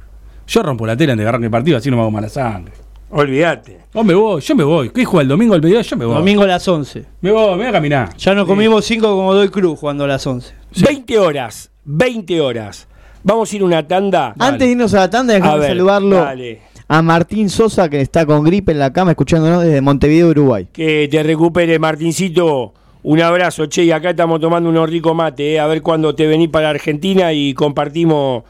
Yo 0.47 0.63
rompo 0.63 0.85
la 0.87 0.97
tela 0.97 1.13
antes 1.13 1.23
de 1.23 1.27
agarrar 1.29 1.43
el 1.43 1.51
partido, 1.51 1.77
así 1.77 1.89
no 1.89 1.95
me 1.97 2.01
hago 2.01 2.11
mala 2.11 2.27
sangre. 2.27 2.73
Olvídate. 3.11 3.79
No 3.93 4.03
me 4.03 4.13
voy, 4.13 4.39
yo 4.41 4.55
me 4.55 4.63
voy. 4.63 4.89
¿Qué 4.91 5.03
juega 5.03 5.23
el 5.23 5.27
domingo 5.29 5.53
al 5.55 5.61
mediodía? 5.61 5.81
Yo 5.81 5.97
me 5.97 6.05
voy. 6.05 6.15
Domingo 6.15 6.43
a 6.43 6.47
las 6.47 6.67
11. 6.67 7.05
Me 7.21 7.31
voy, 7.31 7.49
me 7.51 7.57
voy 7.57 7.65
a 7.65 7.71
caminar. 7.71 8.15
Ya 8.17 8.35
nos 8.35 8.45
comimos 8.45 8.85
5 8.85 9.07
como 9.15 9.33
doy 9.33 9.49
cruz 9.49 9.79
jugando 9.79 10.03
a 10.03 10.07
las 10.07 10.25
11. 10.27 10.53
20 10.81 11.17
horas. 11.17 11.71
20 11.85 12.39
horas. 12.41 12.87
Vamos 13.23 13.51
a 13.51 13.55
ir 13.55 13.63
una 13.63 13.87
tanda. 13.87 14.33
Dale. 14.35 14.51
Antes 14.51 14.67
de 14.67 14.71
irnos 14.71 14.93
a 14.93 14.97
la 14.97 15.09
tanda, 15.09 15.33
A 15.33 15.37
déjame 15.37 15.59
ver, 15.59 15.67
saludarlo 15.69 16.15
dale. 16.17 16.61
a 16.87 17.01
Martín 17.01 17.49
Sosa, 17.49 17.89
que 17.89 17.99
está 17.99 18.25
con 18.25 18.43
gripe 18.43 18.71
en 18.71 18.79
la 18.79 18.93
cama, 18.93 19.11
escuchándonos 19.11 19.63
desde 19.63 19.81
Montevideo, 19.81 20.27
Uruguay. 20.29 20.67
Que 20.71 21.07
te 21.09 21.23
recupere, 21.23 21.79
Martincito. 21.79 22.73
Un 23.01 23.21
abrazo, 23.21 23.65
che. 23.65 23.83
Y 23.85 23.91
acá 23.91 24.11
estamos 24.11 24.39
tomando 24.39 24.69
unos 24.69 24.89
ricos 24.89 25.15
mate. 25.15 25.55
eh. 25.55 25.59
A 25.59 25.65
ver 25.67 25.81
cuándo 25.81 26.13
te 26.13 26.27
venís 26.27 26.49
para 26.49 26.69
Argentina 26.69 27.33
y 27.33 27.53
compartimos 27.53 28.43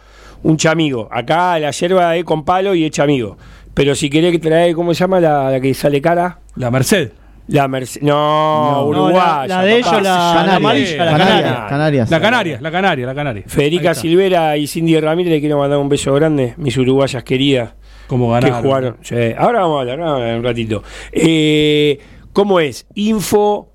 un 0.44 0.58
chamigo. 0.58 1.08
Acá 1.12 1.58
la 1.60 1.72
yerba 1.72 2.16
es 2.18 2.24
con 2.26 2.44
palo 2.44 2.74
y 2.76 2.84
es 2.86 2.92
chamigo. 2.92 3.38
Pero 3.80 3.96
si 3.96 4.10
querés 4.10 4.34
que 4.34 4.40
trae, 4.40 4.74
¿cómo 4.74 4.94
se 4.94 5.00
llama 5.00 5.22
la, 5.22 5.50
la 5.52 5.62
que 5.62 5.74
sale 5.74 6.02
cara? 6.02 6.40
La 6.58 6.70
Merced. 6.70 7.14
La 7.48 7.66
Merce- 7.70 8.02
No, 8.02 8.72
No, 8.72 8.86
uruguaya. 8.88 9.48
la- 9.48 9.48
la 9.48 9.62
de 9.64 9.80
papá. 9.80 9.90
ellos, 9.96 10.04
la- 10.04 10.32
Canarias, 10.36 10.56
amarilla, 10.58 10.98
la 11.06 11.12
Canarias, 11.12 11.18
Canaria. 11.42 11.66
Canarias. 11.70 12.10
La 12.12 12.20
Canaria, 12.20 12.58
la 12.62 12.72
Canaria, 12.72 13.06
la 13.08 13.16
Canaria. 13.16 13.44
Federica. 13.48 13.94
Silvera 13.96 14.58
y 14.58 14.68
Cindy 14.68 15.00
Ramírez 15.00 15.32
le 15.32 15.40
quiero 15.40 15.58
mandar 15.60 15.80
un 15.80 15.88
beso 15.88 16.14
grande, 16.14 16.56
mis 16.58 16.76
uruguayas 16.78 17.24
queridas. 17.24 17.72
Como 18.08 18.28
que 18.28 18.34
ganaron. 18.42 18.62
jugaron. 18.64 18.98
Sí, 19.02 19.16
Ahora 19.38 19.62
vamos 19.62 19.78
a 19.78 19.80
hablar, 19.80 20.00
vamos 20.00 20.12
a 20.14 20.16
hablar 20.24 20.38
un 20.40 20.44
ratito. 20.44 20.84
Eh, 21.14 22.00
¿Cómo 22.34 22.60
es? 22.60 22.86
Info. 22.96 23.68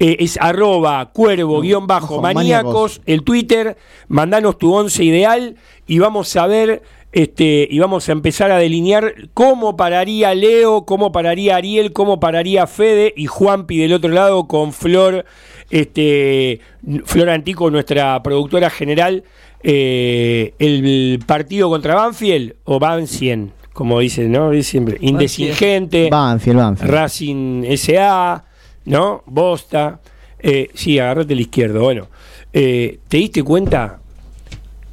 eh, 0.00 0.16
es 0.20 0.38
arroba 0.40 1.10
cuervo 1.12 1.60
guion 1.62 1.86
bajo 1.88 2.20
maníacos. 2.22 3.00
el 3.06 3.24
Twitter, 3.24 3.76
mandanos 4.08 4.56
tu 4.58 4.72
once 4.72 5.02
ideal 5.02 5.56
y 5.88 5.98
vamos 5.98 6.36
a 6.36 6.46
ver 6.46 6.82
este 7.12 7.66
y 7.70 7.78
vamos 7.78 8.08
a 8.08 8.12
empezar 8.12 8.50
a 8.50 8.58
delinear 8.58 9.14
cómo 9.34 9.76
pararía 9.76 10.34
Leo, 10.34 10.84
cómo 10.84 11.10
pararía 11.10 11.56
Ariel, 11.56 11.92
cómo 11.92 12.20
pararía 12.20 12.66
Fede 12.66 13.14
y 13.16 13.26
Juanpi 13.26 13.78
del 13.78 13.94
otro 13.94 14.10
lado 14.10 14.46
con 14.46 14.72
Flor, 14.72 15.24
este 15.70 16.60
Flor 17.04 17.30
Antico, 17.30 17.70
nuestra 17.70 18.22
productora 18.22 18.70
general, 18.70 19.24
eh, 19.62 20.54
el 20.58 21.20
partido 21.26 21.70
contra 21.70 21.94
Banfield 21.94 22.54
o 22.64 22.78
Banfield, 22.78 23.50
como 23.72 24.00
dicen, 24.00 24.30
¿no? 24.30 24.52
Siempre, 24.62 24.98
indesingente. 25.00 26.08
Banfield, 26.10 26.58
Banfield. 26.58 26.90
Racing 26.90 27.64
SA, 27.76 28.44
¿no? 28.84 29.22
Bosta. 29.26 30.00
Eh, 30.40 30.68
sí, 30.74 30.98
agarrate 30.98 31.32
el 31.32 31.40
izquierdo. 31.40 31.80
Bueno, 31.80 32.08
eh, 32.52 32.98
¿te 33.08 33.16
diste 33.16 33.42
cuenta 33.42 34.00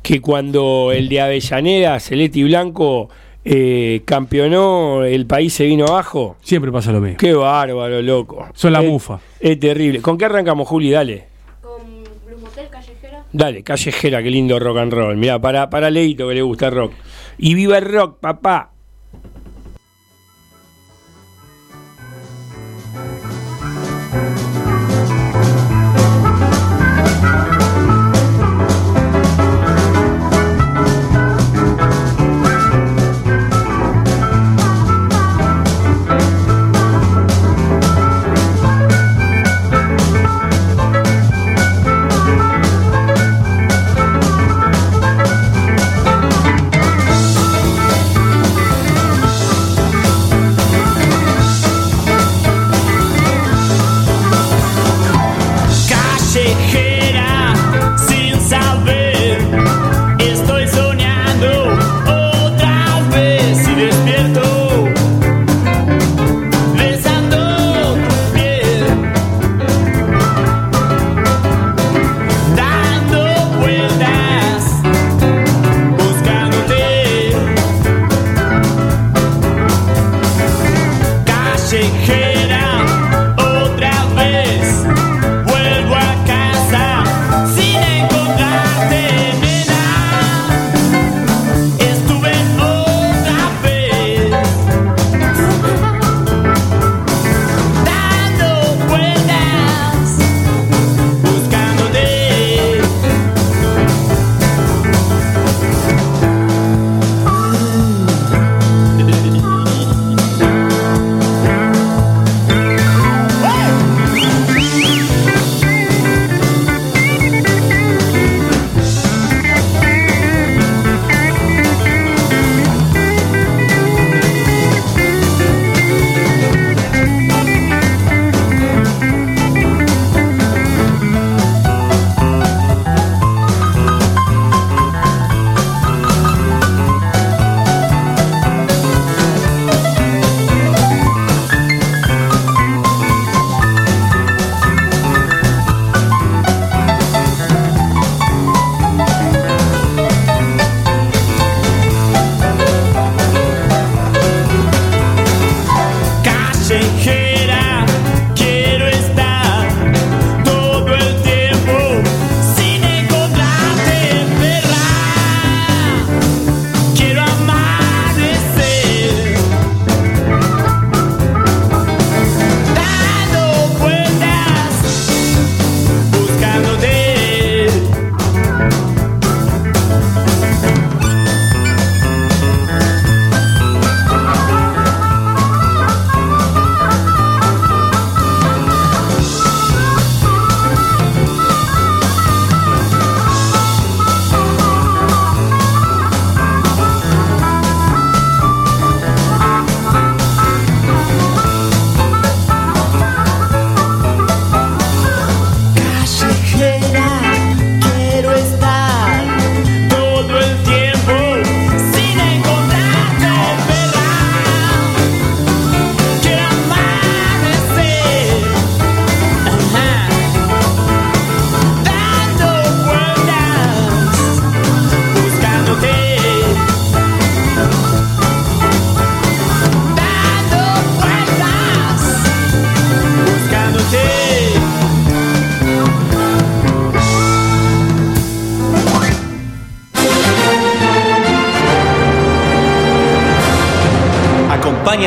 que 0.06 0.22
cuando 0.22 0.92
el 0.94 1.10
de 1.10 1.20
Avellaneda, 1.20 2.00
Celeste 2.00 2.38
y 2.40 2.44
Blanco, 2.44 3.10
eh, 3.44 4.04
campeonó, 4.06 5.04
el 5.04 5.26
país 5.26 5.52
se 5.54 5.66
vino 5.66 5.86
abajo? 5.86 6.38
Siempre 6.42 6.72
pasa 6.72 6.92
lo 6.92 7.02
mismo. 7.02 7.18
Qué 7.18 7.34
bárbaro, 7.34 8.02
loco. 8.04 8.48
Son 8.54 8.72
la 8.72 8.82
Es- 8.84 8.90
mufa. 8.90 9.20
Es 9.40 9.60
terrible. 9.60 10.02
¿Con 10.02 10.18
qué 10.18 10.26
arrancamos, 10.26 10.68
Juli? 10.68 10.92
Dale. 10.92 11.26
con 11.62 12.04
Blues 12.26 12.40
Motel 12.40 12.68
Callejera. 12.70 13.24
Dale, 13.34 13.64
callejera, 13.64 14.22
qué 14.22 14.30
lindo 14.30 14.60
rock 14.60 14.78
and 14.78 14.94
roll. 14.94 15.18
Mira, 15.18 15.40
para, 15.40 15.70
para 15.72 15.90
Leito 15.90 16.28
que 16.30 16.36
le 16.36 16.42
gusta 16.44 16.68
el 16.68 16.74
rock. 16.76 16.94
Y 17.40 17.56
viva 17.56 17.80
el 17.80 17.86
rock, 17.86 18.20
papá. 18.20 18.72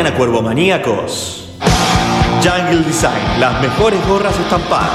A 0.07 0.15
Cuervo 0.15 0.43
Maníacos. 0.43 1.49
Jungle 2.41 2.85
Design, 2.85 3.41
las 3.41 3.61
mejores 3.61 3.99
gorras 4.07 4.39
estampadas. 4.39 4.93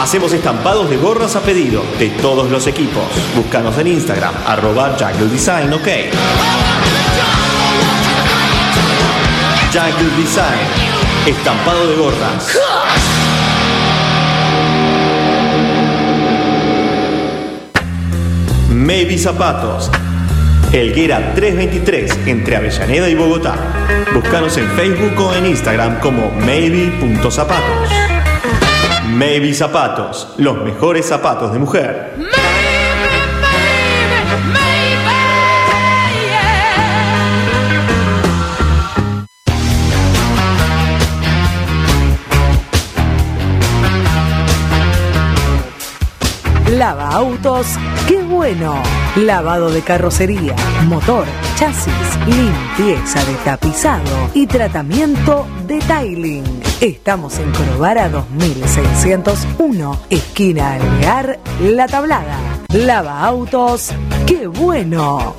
Hacemos 0.00 0.32
estampados 0.32 0.88
de 0.88 0.96
gorras 0.96 1.34
a 1.34 1.40
pedido 1.40 1.82
de 1.98 2.08
todos 2.10 2.50
los 2.50 2.68
equipos. 2.68 3.02
Búscanos 3.34 3.76
en 3.78 3.88
Instagram, 3.88 4.32
arroba 4.46 4.96
Jungle 4.96 5.26
Design, 5.26 5.72
ok. 5.72 5.88
Jungle 9.72 10.16
Design, 10.16 11.26
estampado 11.26 11.88
de 11.88 11.96
gorras. 11.96 12.58
Maybe 18.68 19.18
Zapatos. 19.18 19.90
Elguera 20.72 21.34
323 21.34 22.28
entre 22.28 22.54
Avellaneda 22.54 23.08
y 23.08 23.16
Bogotá. 23.16 23.56
Búscanos 24.14 24.56
en 24.56 24.68
Facebook 24.70 25.18
o 25.18 25.34
en 25.34 25.46
Instagram 25.46 25.98
como 25.98 26.30
maybe.zapatos. 26.30 27.90
Maybe 29.08 29.52
Zapatos, 29.52 30.34
los 30.38 30.62
mejores 30.62 31.06
zapatos 31.06 31.52
de 31.52 31.58
mujer. 31.58 32.14
Lava 46.68 47.08
autos, 47.08 47.66
qué 48.06 48.22
bueno. 48.22 48.80
Lavado 49.16 49.70
de 49.70 49.82
carrocería, 49.82 50.54
motor, 50.86 51.24
chasis, 51.56 51.92
limpieza 52.26 53.24
de 53.24 53.34
tapizado 53.44 54.30
y 54.34 54.46
tratamiento 54.46 55.48
de 55.66 55.80
tiling. 55.80 56.44
Estamos 56.80 57.36
en 57.40 57.50
Corobara 57.50 58.08
2601, 58.08 60.00
esquina 60.10 60.74
Alvear, 60.74 61.40
La 61.60 61.88
Tablada. 61.88 62.38
Lava 62.68 63.24
autos, 63.24 63.90
qué 64.26 64.46
bueno. 64.46 65.34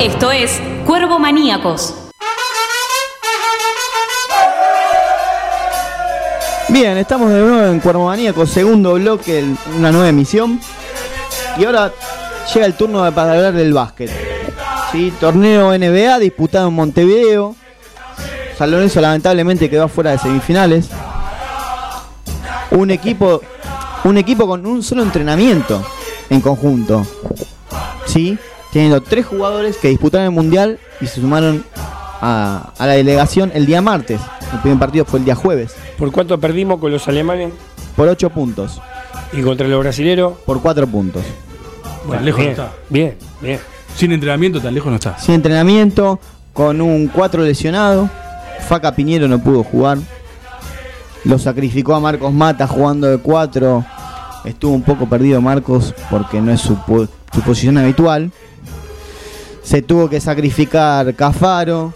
Esto 0.00 0.30
es 0.30 0.60
Cuervo 0.88 1.18
Maníacos. 1.18 1.92
Bien, 6.70 6.96
estamos 6.96 7.30
de 7.30 7.40
nuevo 7.40 7.62
en 7.66 7.80
Cuervo 7.80 8.06
Maníaco, 8.06 8.46
segundo 8.46 8.94
bloque, 8.94 9.44
una 9.76 9.92
nueva 9.92 10.08
emisión. 10.08 10.58
Y 11.58 11.66
ahora 11.66 11.92
llega 12.54 12.64
el 12.64 12.72
turno 12.72 13.00
para 13.12 13.32
hablar 13.34 13.52
del 13.52 13.74
básquet. 13.74 14.10
¿Sí? 14.90 15.12
Torneo 15.20 15.78
NBA 15.78 16.20
disputado 16.20 16.68
en 16.68 16.74
Montevideo. 16.74 17.54
San 18.56 18.70
Lorenzo 18.70 19.02
lamentablemente 19.02 19.68
quedó 19.68 19.88
fuera 19.88 20.12
de 20.12 20.18
semifinales. 20.18 20.88
Un 22.70 22.90
equipo, 22.90 23.42
un 24.04 24.16
equipo 24.16 24.46
con 24.46 24.64
un 24.64 24.82
solo 24.82 25.02
entrenamiento 25.02 25.86
en 26.30 26.40
conjunto. 26.40 27.06
¿Sí? 28.06 28.38
Teniendo 28.72 29.00
tres 29.00 29.26
jugadores 29.26 29.76
que 29.78 29.88
disputaron 29.88 30.26
el 30.26 30.32
mundial 30.32 30.78
y 31.00 31.06
se 31.06 31.20
sumaron 31.20 31.64
a, 32.20 32.72
a 32.76 32.86
la 32.86 32.92
delegación 32.94 33.50
el 33.54 33.66
día 33.66 33.80
martes. 33.80 34.20
El 34.52 34.60
primer 34.60 34.78
partido 34.78 35.04
fue 35.04 35.18
el 35.20 35.24
día 35.24 35.34
jueves. 35.34 35.74
¿Por 35.98 36.12
cuánto 36.12 36.38
perdimos 36.38 36.78
con 36.80 36.90
los 36.92 37.06
alemanes 37.08 37.52
Por 37.96 38.08
8 38.08 38.30
puntos. 38.30 38.80
y 39.32 39.42
contra 39.42 39.66
los 39.68 39.80
brasileros? 39.80 40.34
Por 40.44 40.60
4 40.60 40.86
puntos. 40.86 41.22
Tan 42.10 42.24
lejos 42.24 42.40
bien, 42.40 42.56
no 42.56 42.62
está. 42.62 42.76
Bien, 42.88 43.16
bien. 43.40 43.60
Sin 43.96 44.12
entrenamiento, 44.12 44.60
tan 44.60 44.74
lejos 44.74 44.90
no 44.90 44.96
está. 44.96 45.18
Sin 45.18 45.34
entrenamiento, 45.34 46.18
con 46.52 46.80
un 46.80 47.08
4 47.08 47.42
lesionado. 47.42 48.08
Faca 48.68 48.94
Piñero 48.94 49.28
no 49.28 49.38
pudo 49.42 49.62
jugar. 49.64 49.98
Lo 51.24 51.38
sacrificó 51.38 51.94
a 51.94 52.00
Marcos 52.00 52.32
Mata 52.32 52.66
jugando 52.66 53.06
de 53.08 53.18
4. 53.18 53.84
Estuvo 54.44 54.72
un 54.72 54.82
poco 54.82 55.08
perdido 55.08 55.40
Marcos 55.40 55.94
porque 56.10 56.40
no 56.40 56.52
es 56.52 56.60
su, 56.60 56.76
su 57.32 57.40
posición 57.42 57.78
habitual. 57.78 58.32
Se 59.62 59.82
tuvo 59.82 60.08
que 60.08 60.20
sacrificar 60.20 61.14
Cafaro, 61.14 61.92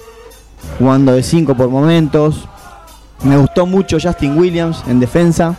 jugando 0.78 1.12
de 1.12 1.22
5 1.22 1.56
por 1.56 1.68
momentos. 1.68 2.46
Me 3.24 3.36
gustó 3.36 3.66
mucho 3.66 3.98
Justin 4.02 4.36
Williams 4.36 4.82
en 4.86 5.00
defensa. 5.00 5.56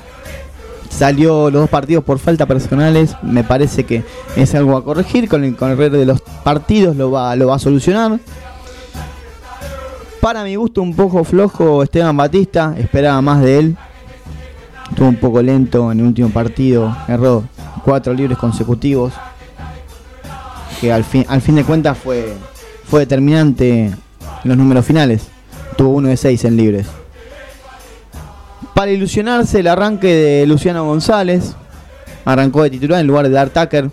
Salió 0.90 1.50
los 1.50 1.62
dos 1.62 1.70
partidos 1.70 2.04
por 2.04 2.20
falta 2.20 2.46
personales. 2.46 3.16
Me 3.24 3.44
parece 3.44 3.84
que 3.84 4.04
es 4.36 4.54
algo 4.54 4.78
a 4.78 4.84
corregir. 4.84 5.28
Con 5.28 5.44
el 5.44 5.56
correr 5.56 5.92
de 5.92 6.06
los 6.06 6.22
partidos 6.44 6.96
lo 6.96 7.10
va, 7.10 7.36
lo 7.36 7.48
va 7.48 7.56
a 7.56 7.60
solucionar. 7.60 8.20
Para 10.22 10.44
mi 10.44 10.56
gusto, 10.56 10.82
un 10.82 10.96
poco 10.96 11.24
flojo 11.24 11.82
Esteban 11.84 12.16
Batista. 12.16 12.76
Esperaba 12.78 13.22
más 13.22 13.42
de 13.42 13.60
él. 13.60 13.78
Estuvo 14.90 15.08
un 15.08 15.16
poco 15.16 15.42
lento 15.42 15.92
en 15.92 16.00
el 16.00 16.06
último 16.06 16.30
partido. 16.30 16.96
Erró 17.08 17.44
cuatro 17.84 18.14
libres 18.14 18.38
consecutivos. 18.38 19.14
Que 20.80 20.92
al 20.92 21.04
fin, 21.04 21.26
al 21.30 21.42
fin 21.42 21.56
de 21.56 21.64
cuentas 21.64 21.98
fue, 21.98 22.34
fue 22.86 23.02
determinante 23.02 23.86
en 23.86 23.98
los 24.44 24.58
números 24.58 24.86
finales. 24.86 25.28
Tuvo 25.78 25.90
uno 25.90 26.10
de 26.10 26.18
seis 26.18 26.44
en 26.46 26.58
libres. 26.58 26.88
Para 28.74 28.92
ilusionarse, 28.92 29.60
el 29.60 29.68
arranque 29.68 30.08
de 30.08 30.48
Luciano 30.48 30.84
González. 30.86 31.56
Arrancó 32.26 32.64
de 32.64 32.70
titular 32.72 33.00
en 33.00 33.08
lugar 33.08 33.26
de 33.26 33.32
Dar 33.32 33.50
Tucker. 33.50 33.92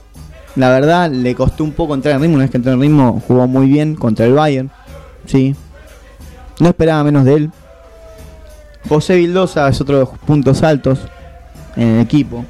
La 0.57 0.71
verdad, 0.71 1.11
le 1.11 1.35
costó 1.35 1.65
un 1.65 1.73
poco 1.73 1.95
entrar 1.95 2.17
en 2.17 2.23
ritmo. 2.23 2.35
Una 2.37 2.45
vez 2.45 2.51
que 2.51 2.57
entró 2.57 2.73
en 2.73 2.81
ritmo, 2.81 3.23
jugó 3.27 3.47
muy 3.47 3.69
bien 3.69 3.95
contra 3.95 4.27
el 4.27 4.35
Bayern. 4.35 4.71
Sí. 5.27 5.55
No 6.59 6.69
esperaba 6.69 7.05
menos 7.05 7.25
de 7.25 7.35
él. 7.35 7.51
José 8.89 9.17
Vildosa 9.17 9.69
es 9.69 9.81
otro 9.81 9.95
de 9.97 10.01
los 10.01 10.19
puntos 10.21 10.63
altos 10.63 11.01
en 11.77 11.89
el 11.89 12.01
equipo. 12.01 12.45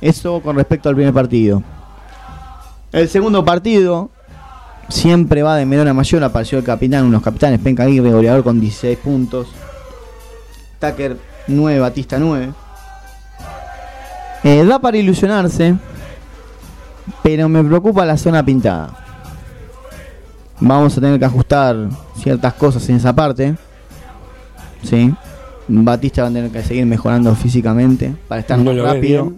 Eso 0.00 0.40
con 0.40 0.56
respecto 0.56 0.88
al 0.88 0.94
primer 0.94 1.14
partido. 1.14 1.62
El 2.92 3.08
segundo 3.08 3.44
partido 3.44 4.10
siempre 4.88 5.42
va 5.42 5.56
de 5.56 5.66
menor 5.66 5.88
a 5.88 5.94
mayor. 5.94 6.22
Apareció 6.22 6.58
el 6.58 6.64
capitán, 6.64 7.04
unos 7.04 7.22
capitanes, 7.22 7.60
Penca 7.60 7.84
Aguirre, 7.84 8.12
goleador 8.12 8.44
con 8.44 8.60
16 8.60 8.98
puntos. 8.98 9.48
Tucker 10.78 11.16
9, 11.46 11.80
Batista 11.80 12.18
9. 12.18 12.52
Eh, 14.44 14.64
da 14.64 14.78
para 14.78 14.98
ilusionarse, 14.98 15.74
pero 17.22 17.48
me 17.48 17.64
preocupa 17.64 18.04
la 18.04 18.18
zona 18.18 18.44
pintada. 18.44 18.90
Vamos 20.60 20.96
a 20.96 21.00
tener 21.00 21.18
que 21.18 21.24
ajustar 21.24 21.88
ciertas 22.16 22.52
cosas 22.54 22.86
en 22.88 22.96
esa 22.96 23.14
parte. 23.14 23.56
Sí. 24.84 25.12
Batista 25.66 26.22
va 26.22 26.28
a 26.28 26.32
tener 26.32 26.50
que 26.50 26.62
seguir 26.62 26.86
mejorando 26.86 27.34
físicamente 27.34 28.14
para 28.28 28.40
estar 28.40 28.58
No 28.58 28.64
más 28.64 28.74
lo 28.74 28.84
rápido. 28.84 29.32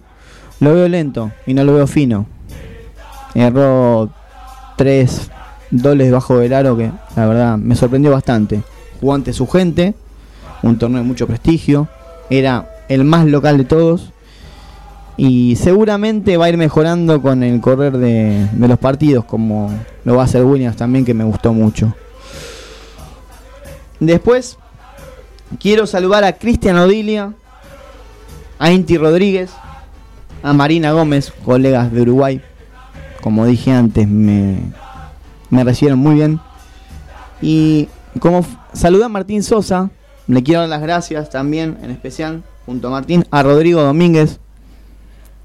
Lo 0.60 0.74
veo 0.74 0.88
lento 0.88 1.30
y 1.46 1.54
no 1.54 1.64
lo 1.64 1.74
veo 1.74 1.86
fino. 1.86 2.26
Erró 3.34 4.10
tres 4.76 5.30
dobles 5.70 6.10
bajo 6.10 6.38
del 6.38 6.52
aro 6.52 6.76
que 6.76 6.90
la 7.14 7.26
verdad 7.26 7.58
me 7.58 7.76
sorprendió 7.76 8.10
bastante. 8.10 8.62
Jugó 9.00 9.14
ante 9.14 9.32
su 9.32 9.46
gente, 9.46 9.94
un 10.62 10.78
torneo 10.78 11.02
de 11.02 11.06
mucho 11.06 11.26
prestigio. 11.26 11.88
Era 12.30 12.68
el 12.88 13.04
más 13.04 13.26
local 13.26 13.58
de 13.58 13.64
todos. 13.64 14.12
Y 15.18 15.56
seguramente 15.56 16.36
va 16.36 16.46
a 16.46 16.48
ir 16.50 16.58
mejorando 16.58 17.22
con 17.22 17.42
el 17.42 17.60
correr 17.60 17.96
de, 17.96 18.48
de 18.52 18.68
los 18.68 18.78
partidos, 18.78 19.24
como 19.24 19.70
lo 20.04 20.16
va 20.16 20.22
a 20.22 20.24
hacer 20.26 20.44
Williams 20.44 20.76
también, 20.76 21.06
que 21.06 21.14
me 21.14 21.24
gustó 21.24 21.54
mucho. 21.54 21.94
Después, 23.98 24.58
quiero 25.58 25.86
saludar 25.86 26.24
a 26.24 26.32
Cristian 26.32 26.76
Odilia, 26.76 27.32
a 28.58 28.72
Inti 28.72 28.96
Rodríguez, 28.96 29.50
a 30.42 30.52
Marina 30.52 30.92
Gómez, 30.92 31.32
colegas 31.44 31.92
de 31.92 32.02
Uruguay. 32.02 32.40
Como 33.20 33.46
dije 33.46 33.72
antes, 33.72 34.06
me, 34.06 34.60
me 35.50 35.64
recibieron 35.64 35.98
muy 35.98 36.14
bien. 36.14 36.40
Y 37.40 37.88
como 38.20 38.44
saludé 38.72 39.04
a 39.04 39.08
Martín 39.08 39.42
Sosa, 39.42 39.90
le 40.26 40.42
quiero 40.42 40.60
dar 40.60 40.68
las 40.68 40.82
gracias 40.82 41.30
también, 41.30 41.78
en 41.82 41.90
especial, 41.90 42.42
junto 42.64 42.88
a 42.88 42.90
Martín, 42.90 43.24
a 43.30 43.42
Rodrigo 43.42 43.82
Domínguez, 43.82 44.40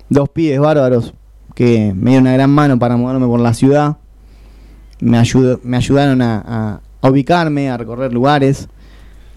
dos 0.10 0.30
pibes 0.30 0.60
bárbaros 0.60 1.14
que 1.56 1.94
me 1.96 2.12
dieron 2.12 2.28
una 2.28 2.34
gran 2.34 2.50
mano 2.50 2.80
para 2.80 2.98
moverme 2.98 3.28
por 3.28 3.40
la 3.40 3.54
ciudad. 3.54 3.98
Me, 5.00 5.18
ayudó, 5.18 5.60
me 5.64 5.78
ayudaron 5.78 6.22
a 6.22 6.82
ubicarme, 7.02 7.70
a 7.70 7.78
recorrer 7.78 8.14
lugares. 8.14 8.70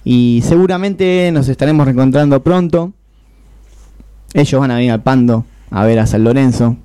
Y 0.05 0.43
seguramente 0.45 1.31
nos 1.33 1.49
estaremos 1.49 1.87
reencontrando 1.87 2.43
pronto. 2.43 2.93
Ellos 4.35 4.61
van 4.61 4.71
a 4.71 4.77
venir 4.77 4.93
al 4.93 5.03
Pando 5.03 5.45
a 5.71 5.85
ver 5.85 5.99
a 5.99 6.07
San 6.07 6.23
Lorenzo. 6.25 6.77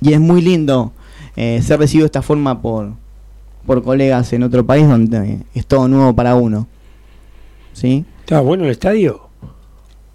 Y 0.00 0.12
es 0.12 0.20
muy 0.20 0.42
lindo 0.42 0.92
eh, 1.36 1.60
ser 1.62 1.78
recibido 1.78 2.04
de 2.04 2.08
esta 2.08 2.22
forma 2.22 2.60
por, 2.60 2.92
por 3.66 3.82
colegas 3.82 4.32
en 4.32 4.42
otro 4.42 4.66
país 4.66 4.88
donde 4.88 5.40
es 5.54 5.66
todo 5.66 5.86
nuevo 5.86 6.14
para 6.14 6.34
uno. 6.34 6.66
¿Sí? 7.72 8.04
¿Estaba 8.20 8.40
bueno 8.40 8.64
el 8.64 8.70
estadio? 8.70 9.28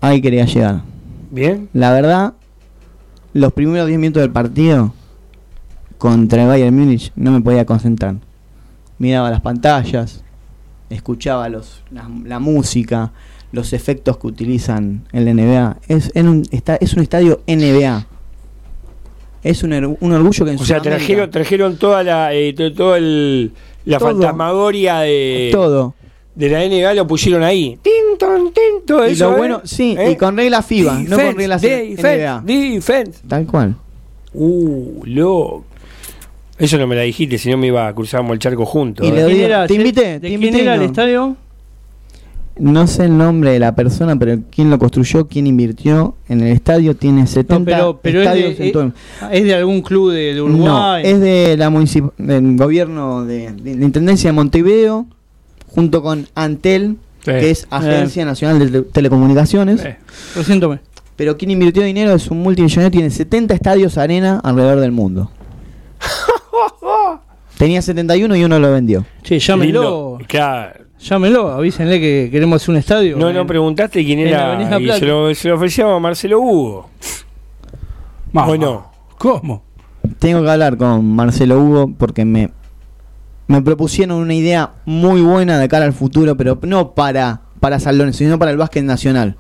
Ahí 0.02 0.22
quería 0.22 0.46
llegar. 0.46 0.82
¿Bien? 1.32 1.70
La 1.74 1.92
verdad, 1.92 2.34
los 3.34 3.54
primeros 3.54 3.88
10 3.88 4.00
minutos 4.00 4.22
del 4.22 4.32
partido 4.32 4.94
contra 5.98 6.42
el 6.42 6.48
Bayern 6.48 6.76
Múnich 6.76 7.12
no 7.16 7.32
me 7.32 7.42
podía 7.42 7.66
concentrar. 7.66 8.16
Miraba 8.98 9.30
las 9.30 9.42
pantallas, 9.42 10.24
escuchaba 10.90 11.50
los, 11.50 11.84
la, 11.92 12.10
la 12.26 12.40
música, 12.40 13.12
los 13.52 13.74
efectos 13.74 14.18
que 14.18 14.28
utilizan 14.28 15.06
en 15.12 15.26
la 15.26 15.34
NBA. 15.34 15.78
Es, 15.88 16.12
en 16.16 16.28
un, 16.28 16.44
está, 16.52 16.76
es 16.76 16.94
un 16.94 17.02
estadio 17.02 17.42
NBA. 17.48 18.06
Es 19.42 19.64
un, 19.64 19.98
un 20.00 20.12
orgullo 20.12 20.46
que 20.46 20.52
en 20.52 20.60
O 20.60 20.66
sea, 20.66 20.82
trajeron, 20.82 21.30
trajeron 21.32 21.78
toda 21.78 22.04
la, 22.04 22.34
eh, 22.34 22.54
todo 22.54 22.96
el, 22.96 23.52
la 23.86 23.98
Todo. 23.98 24.10
fantasmagoria 24.10 25.00
de, 25.00 25.50
todo. 25.52 25.94
de 26.36 26.50
la 26.50 26.60
NBA, 26.68 26.94
lo 26.94 27.08
pusieron 27.08 27.44
ahí. 27.44 27.80
Tin, 27.82 28.18
ton, 28.20 28.52
tin, 28.54 28.86
todo 28.86 29.08
Y 29.08 29.12
eso, 29.14 29.30
lo 29.30 29.36
¿eh? 29.36 29.38
bueno, 29.38 29.62
sí, 29.64 29.96
¿Eh? 29.98 30.12
y 30.12 30.16
con 30.18 30.36
reglas 30.36 30.66
FIBA, 30.66 31.00
no 31.08 31.16
con 31.18 31.36
reglas 31.38 31.62
defense, 31.62 32.18
NBA. 32.28 32.42
defense. 32.46 33.20
Tal 33.28 33.46
cual. 33.48 33.76
Uh, 34.34 35.02
loco. 35.06 35.66
Eso 36.60 36.78
no 36.78 36.86
me 36.88 36.96
la 36.96 37.02
dijiste, 37.04 37.38
si 37.38 37.50
no 37.50 37.58
me 37.58 37.68
iba 37.68 37.88
a 37.88 37.96
cruzarnos 37.96 38.32
el 38.34 38.40
charco 38.40 38.66
juntos. 38.66 39.06
Y 39.06 39.10
¿eh? 39.10 39.14
le 39.14 39.24
¿Quién 39.26 39.34
digo, 39.36 39.46
era? 39.48 39.66
te 39.68 39.74
invité, 39.76 40.02
¿De 40.06 40.20
te 40.20 40.28
quién 40.28 40.34
invité 40.44 40.58
y 40.58 40.62
era 40.62 40.74
el 40.76 40.82
no. 40.82 40.86
estadio? 40.86 41.38
No 42.58 42.88
sé 42.88 43.06
el 43.06 43.18
nombre 43.18 43.52
de 43.52 43.60
la 43.60 43.74
persona, 43.74 44.18
pero 44.20 44.38
quién 44.52 44.70
lo 44.70 44.78
construyó, 44.78 45.28
quién 45.30 45.48
invirtió 45.48 46.16
en 46.28 46.42
el 46.42 46.52
estadio, 46.52 46.94
tiene 46.94 47.26
70 47.26 47.58
No, 47.58 47.66
pero, 47.66 48.00
pero 48.02 48.22
es, 48.22 48.28
estadios 48.28 48.58
de, 48.58 48.66
en 48.68 48.72
todo 48.74 48.84
el- 48.84 48.90
es- 49.32 49.40
es 49.40 49.44
de 49.46 49.56
algún 49.56 49.82
club 49.82 50.12
de, 50.12 50.20
de 50.34 50.36
No, 50.36 50.44
Uruguay. 50.46 51.04
es 51.06 51.20
de 51.22 51.56
la 51.58 51.70
municip- 51.70 52.12
del 52.18 52.58
gobierno 52.58 53.24
de, 53.24 53.54
de 53.54 53.76
la 53.78 53.86
Intendencia 53.86 54.30
de 54.30 54.34
Montevideo, 54.34 55.06
junto 55.68 56.02
con 56.02 56.28
Antel, 56.36 56.98
Sí. 57.24 57.32
que 57.32 57.50
es 57.52 57.66
Agencia 57.70 58.26
Nacional 58.26 58.60
de 58.60 58.66
Tele- 58.66 58.86
Telecomunicaciones. 58.92 59.84
Eh. 59.86 59.96
Lo 60.36 60.44
siento, 60.44 60.68
me- 60.70 60.80
Pero 61.16 61.38
quien 61.38 61.52
invirtió 61.52 61.82
dinero 61.84 62.14
es 62.14 62.30
un 62.30 62.40
multimillonario, 62.42 62.92
tiene 62.92 63.10
70 63.10 63.54
estadios 63.54 63.98
arena 63.98 64.40
alrededor 64.44 64.80
del 64.82 64.92
mundo. 64.92 65.32
Tenía 67.60 67.82
71 67.82 68.38
y 68.38 68.44
uno 68.46 68.58
lo 68.58 68.72
vendió. 68.72 69.06
Che, 69.22 69.38
llámelo. 69.38 70.18
Claro. 70.28 70.86
Llámelo, 70.98 71.50
avísenle 71.52 72.00
que 72.00 72.30
queremos 72.32 72.62
hacer 72.62 72.70
un 72.72 72.78
estadio. 72.78 73.18
No, 73.18 73.28
en- 73.30 73.36
no 73.36 73.46
preguntaste 73.46 74.02
quién 74.06 74.20
era. 74.20 74.58
Y 74.80 74.90
se 74.94 75.06
lo, 75.06 75.36
se 75.36 75.50
lo 75.50 75.56
ofrecíamos 75.56 75.98
a 75.98 76.00
Marcelo 76.00 76.40
Hugo. 76.40 76.90
Mamá. 78.32 78.48
¿O 78.54 78.56
no? 78.58 78.92
¿Cómo? 79.18 79.62
Tengo 80.20 80.42
que 80.42 80.50
hablar 80.50 80.78
con 80.78 81.06
Marcelo 81.14 81.60
Hugo 81.60 81.94
porque 81.98 82.24
me, 82.24 82.52
me 83.48 83.62
propusieron 83.62 84.20
una 84.20 84.34
idea 84.34 84.72
muy 84.86 85.20
buena 85.20 85.60
de 85.60 85.68
cara 85.68 85.84
al 85.84 85.92
futuro, 85.94 86.38
pero 86.38 86.58
no 86.62 86.94
para, 86.94 87.42
para 87.60 87.82
San 87.82 87.98
Lorenzo, 87.98 88.20
sino 88.20 88.40
para 88.40 88.52
el 88.52 88.58
básquet 88.58 88.86
nacional. 88.86 89.36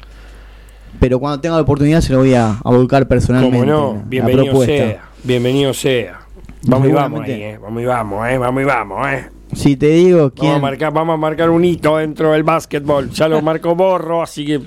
Pero 0.99 1.20
cuando 1.20 1.39
tenga 1.39 1.55
la 1.55 1.61
oportunidad 1.61 2.01
se 2.01 2.11
lo 2.11 2.20
voy 2.20 2.34
a, 2.34 2.49
a 2.51 2.70
volcar 2.70 3.07
personalmente. 3.07 3.59
Como 3.59 3.72
no, 3.72 3.93
la 3.95 4.01
bienvenido 4.09 4.43
propuesta. 4.43 4.74
sea. 4.76 5.09
Bienvenido 5.24 5.74
sea. 5.74 6.18
Vamos 6.64 6.88
y 6.89 6.91
vamos 6.91 7.22
ahí, 7.22 7.32
eh. 7.32 7.60
Vamos 7.62 7.82
y 7.82 7.86
vamos, 7.86 8.28
eh. 8.30 8.38
Vamos 8.38 8.62
y 8.62 8.66
vamos, 8.66 9.07
eh. 9.07 9.26
Si 9.53 9.76
te 9.78 9.88
digo 9.88 10.18
Vamos 10.18 10.34
a, 10.38 10.39
quién, 10.39 10.62
marcar, 10.62 10.93
vamos 10.93 11.14
a 11.16 11.18
marcar 11.18 11.49
un 11.49 11.66
hito 11.66 11.97
dentro 11.97 12.34
del 12.34 12.43
básquetbol. 12.43 13.10
Ya 13.12 13.28
lo 13.28 13.41
marcó 13.41 13.76
Borro, 13.76 14.22
así 14.22 14.45
que 14.45 14.62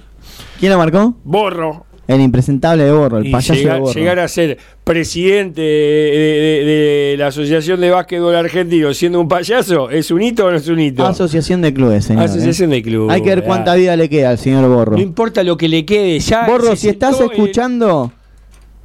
¿quién 0.59 0.73
lo 0.73 0.79
marcó? 0.79 1.15
Borro. 1.23 1.87
El 2.09 2.21
impresentable 2.21 2.83
de 2.85 2.91
Borro, 2.93 3.19
el 3.19 3.29
Y 3.29 3.31
payaso 3.31 3.55
llegar, 3.55 3.75
de 3.77 3.81
Borro. 3.81 3.93
llegar 3.95 4.19
a 4.19 4.27
ser 4.29 4.59
presidente 4.83 5.61
de, 5.61 5.67
de- 5.69 6.65
de- 6.65 6.65
de 7.13 7.17
la 7.17 7.29
Asociación 7.29 7.81
de 7.81 7.91
Básquetbol 7.91 8.35
Argentino 8.35 8.93
siendo 8.93 9.21
un 9.21 9.29
payaso, 9.29 9.89
¿es 9.89 10.11
un 10.11 10.21
hito 10.21 10.47
o 10.47 10.51
no 10.51 10.57
es 10.57 10.67
un 10.67 10.81
hito? 10.81 11.07
Asociación 11.07 11.63
de 11.63 11.73
clubes, 11.73 12.05
señor. 12.07 12.25
Asociación 12.25 12.73
¿eh? 12.73 12.77
de 12.77 12.83
clubes. 12.83 13.15
Hay 13.15 13.23
que 13.23 13.29
ver 13.29 13.45
cuánta 13.45 13.73
ah. 13.73 13.77
vida 13.77 13.97
le 13.97 14.09
queda 14.09 14.31
al 14.31 14.39
señor 14.39 14.69
Borro. 14.69 14.93
No 14.97 15.01
importa 15.03 15.45
lo 15.45 15.57
que 15.57 15.69
le 15.69 15.85
quede, 15.85 16.19
ya. 16.19 16.45
Borro, 16.47 16.75
si 16.75 16.89
estás 16.89 17.21
escuchando, 17.21 18.13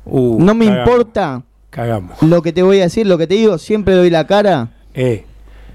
Uh, 0.10 0.38
no 0.42 0.54
me 0.56 0.68
cagamos, 0.68 0.88
importa 0.88 1.44
Cagamos. 1.70 2.22
lo 2.22 2.42
que 2.42 2.54
te 2.54 2.64
voy 2.64 2.80
a 2.80 2.84
decir, 2.84 3.06
lo 3.08 3.18
que 3.18 3.28
te 3.28 3.36
digo, 3.36 3.58
siempre 3.58 3.94
doy 3.94 4.10
la 4.10 4.26
cara. 4.26 4.70
Eh, 4.94 5.26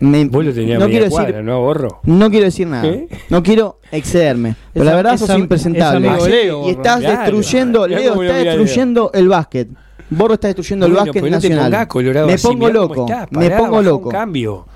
Me- 0.01 0.25
vos 0.25 0.45
lo 0.45 0.53
tenías 0.53 0.81
no 0.81 0.89
quiero 0.89 1.09
cuadra, 1.11 1.29
decir, 1.31 1.45
¿no, 1.45 1.61
Borro? 1.61 2.01
no 2.05 2.29
quiero 2.31 2.47
decir 2.47 2.67
nada. 2.67 2.87
¿Eh? 2.89 3.07
No 3.29 3.43
quiero 3.43 3.79
excederme. 3.93 4.57
Pero 4.73 4.85
la 4.85 4.97
verdad 4.97 5.15
es 5.15 5.21
sos 5.21 5.39
impresentable. 5.39 6.09
amigo 6.09 6.27
Leo, 6.27 6.67
y 6.67 6.71
estás 6.71 7.01
Claro, 7.01 7.21
destruyendo, 7.21 7.87
Leo 7.87 8.23
está 8.23 8.35
Leo. 8.43 8.45
destruyendo 8.45 9.11
el 9.15 9.29
básquet. 9.29 9.69
Borro 10.11 10.35
está 10.35 10.49
destruyendo 10.49 10.87
el 10.87 10.93
básquet 10.93 11.23
pero 11.23 11.27
no 11.31 11.41
te 11.41 11.49
nacional. 11.51 11.89
colorado 11.89 12.27
me 12.27 12.33
así, 12.35 12.47
pongo 12.49 12.69
loco, 12.69 13.07
me 13.31 13.51
pongo 13.51 13.81
loco. 13.83 14.09
Un 14.09 14.13
cambio. 14.13 14.67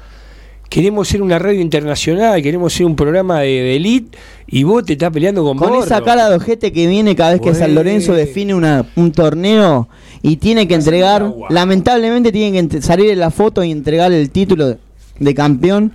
Queremos 0.68 1.06
ser 1.08 1.22
una 1.22 1.38
radio 1.38 1.60
internacional, 1.60 2.42
queremos 2.42 2.72
ser 2.72 2.86
un 2.86 2.96
programa 2.96 3.40
de, 3.40 3.46
de 3.48 3.76
elite 3.76 4.18
y 4.48 4.64
vos 4.64 4.84
te 4.84 4.94
estás 4.94 5.10
peleando 5.12 5.42
con 5.44 5.56
Con 5.58 5.68
Borro. 5.70 5.84
esa 5.84 6.02
cara 6.02 6.28
de 6.28 6.36
ojete 6.36 6.72
que 6.72 6.86
viene 6.86 7.14
cada 7.16 7.32
vez 7.32 7.40
que 7.40 7.54
San. 7.54 7.74
Lorenzo 7.74 8.12
define 8.14 8.52
una, 8.54 8.84
un 8.96 9.12
torneo 9.12 9.88
y 10.28 10.36
tiene 10.38 10.66
que 10.66 10.74
entregar, 10.74 11.32
lamentablemente 11.50 12.32
tiene 12.32 12.68
que 12.68 12.82
salir 12.82 13.10
en 13.10 13.20
la 13.20 13.30
foto 13.30 13.62
y 13.62 13.70
entregar 13.70 14.10
el 14.12 14.30
título 14.30 14.66
de, 14.68 14.78
de 15.20 15.34
campeón 15.34 15.92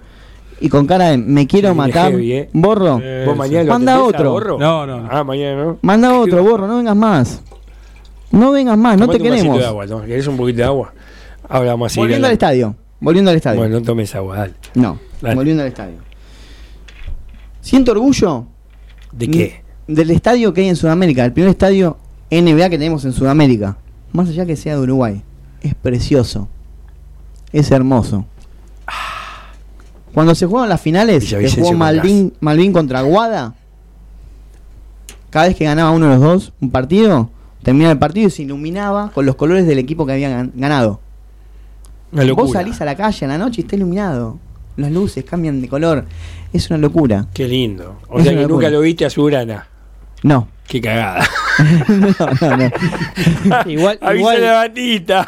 y 0.62 0.70
con 0.70 0.86
cara 0.88 1.10
de 1.10 1.18
me 1.18 1.48
quiero 1.48 1.70
Sí, 1.72 1.76
matar. 1.76 2.12
heavy, 2.12 2.32
eh. 2.34 2.50
Borro, 2.54 3.00
Eh, 3.04 3.26
¿Vos 3.28 3.36
mañana 3.36 3.64
lo 3.66 3.74
Manda 3.74 4.02
otro. 4.02 4.32
Borro? 4.32 4.58
No, 4.58 4.86
no, 4.88 5.02
no. 5.02 5.10
Ah, 5.12 5.24
mañana 5.24 5.64
no. 5.66 5.78
manda 5.82 6.18
otro, 6.18 6.44
Borro, 6.44 6.68
no 6.68 6.78
vengas 6.78 6.96
más. 6.96 7.42
No 8.32 8.52
vengas 8.52 8.78
más, 8.78 8.98
no 8.98 9.08
te 9.10 9.20
queremos. 9.20 9.58
de 9.60 9.66
agua, 9.66 9.86
¿no? 9.88 10.02
¿Querés 10.04 10.26
un 10.28 10.38
poquito 10.38 10.58
de 10.60 10.64
agua? 10.64 10.94
Ahora 11.50 11.72
vamos 11.72 11.98
a. 11.98 12.00
Volviendo 12.00 12.28
al 12.28 12.34
estadio, 12.34 12.76
volviendo 13.02 13.32
al 13.32 13.38
estadio. 13.38 13.60
Bueno, 13.60 13.80
no 13.80 13.86
tomes 13.86 14.16
agua, 14.16 14.38
dale. 14.38 14.54
no, 14.76 14.98
Dale. 15.22 15.36
volviendo 15.36 15.64
al 15.64 15.68
estadio. 15.70 15.98
Siento 17.60 17.92
orgullo 17.92 18.46
¿De 19.12 19.28
qué? 19.30 19.62
del 19.88 20.10
estadio 20.12 20.54
que 20.54 20.62
hay 20.62 20.70
en 20.70 20.76
Sudamérica, 20.78 21.26
el 21.26 21.34
primer 21.34 21.50
estadio 21.52 21.98
NBA 22.32 22.70
que 22.70 22.78
tenemos 22.78 23.04
en 23.04 23.12
Sudamérica, 23.12 23.78
más 24.14 24.30
allá 24.30 24.46
que 24.46 24.56
sea 24.56 24.76
de 24.76 24.82
Uruguay, 24.82 25.24
es 25.62 25.76
precioso, 25.76 26.48
es 27.52 27.72
hermoso. 27.72 28.26
Cuando 30.14 30.36
se 30.36 30.46
juegan 30.46 30.68
las 30.68 30.82
finales, 30.82 31.24
que 31.30 31.50
jugó 31.62 31.74
Malvin, 31.78 32.34
Malvin 32.42 32.74
contra 32.74 33.02
Guada, 33.02 33.56
cada 35.30 35.48
vez 35.48 35.56
que 35.56 35.64
ganaba 35.64 35.92
uno 35.92 36.08
de 36.08 36.12
los 36.16 36.22
dos 36.22 36.54
un 36.60 36.70
partido, 36.70 37.30
terminaba 37.64 37.94
el 37.94 38.00
partido 38.00 38.28
y 38.28 38.32
se 38.32 38.42
iluminaba 38.44 39.12
con 39.12 39.26
los 39.26 39.36
colores 39.36 39.66
del 39.66 39.80
equipo 39.80 40.06
que 40.06 40.12
había 40.14 40.30
gan- 40.30 40.52
ganado. 40.54 41.00
Una 42.12 42.26
locura. 42.26 42.44
Vos 42.46 42.52
salís 42.54 42.82
a 42.82 42.86
la 42.86 42.96
calle 42.98 43.24
en 43.26 43.30
la 43.32 43.38
noche 43.38 43.62
y 43.62 43.64
está 43.64 43.78
iluminado. 43.78 44.38
Las 44.76 44.92
luces 44.92 45.24
cambian 45.24 45.62
de 45.62 45.70
color. 45.70 46.04
Es 46.52 46.70
una 46.70 46.78
locura. 46.78 47.28
Qué 47.34 47.48
lindo. 47.48 47.98
O 48.10 48.18
Es 48.20 48.26
sea 48.26 48.34
que 48.36 48.46
nunca 48.48 48.70
lo 48.70 48.82
viste 48.82 49.06
a 49.06 49.10
su 49.10 49.24
grana. 49.24 49.68
No. 50.24 50.48
Qué 50.68 50.80
cagada. 50.80 51.28
no, 51.90 52.16
no, 52.40 52.58
no. 52.58 52.72
Igual, 53.72 53.98
Avisa 54.02 54.16
igual, 54.16 54.42
la 54.42 54.52
batita. 54.54 55.28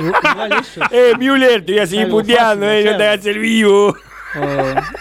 igual 0.00 0.52
eso. 0.52 0.80
eh, 0.90 1.12
Müller, 1.18 1.64
te 1.66 1.72
voy 1.72 1.80
a 1.82 1.86
seguir 1.86 2.08
puteando, 2.08 2.70
eh. 2.70 2.84
No 2.84 2.96
te 2.96 3.06
hagas 3.06 3.26
el 3.26 3.38
vivo. 3.38 3.94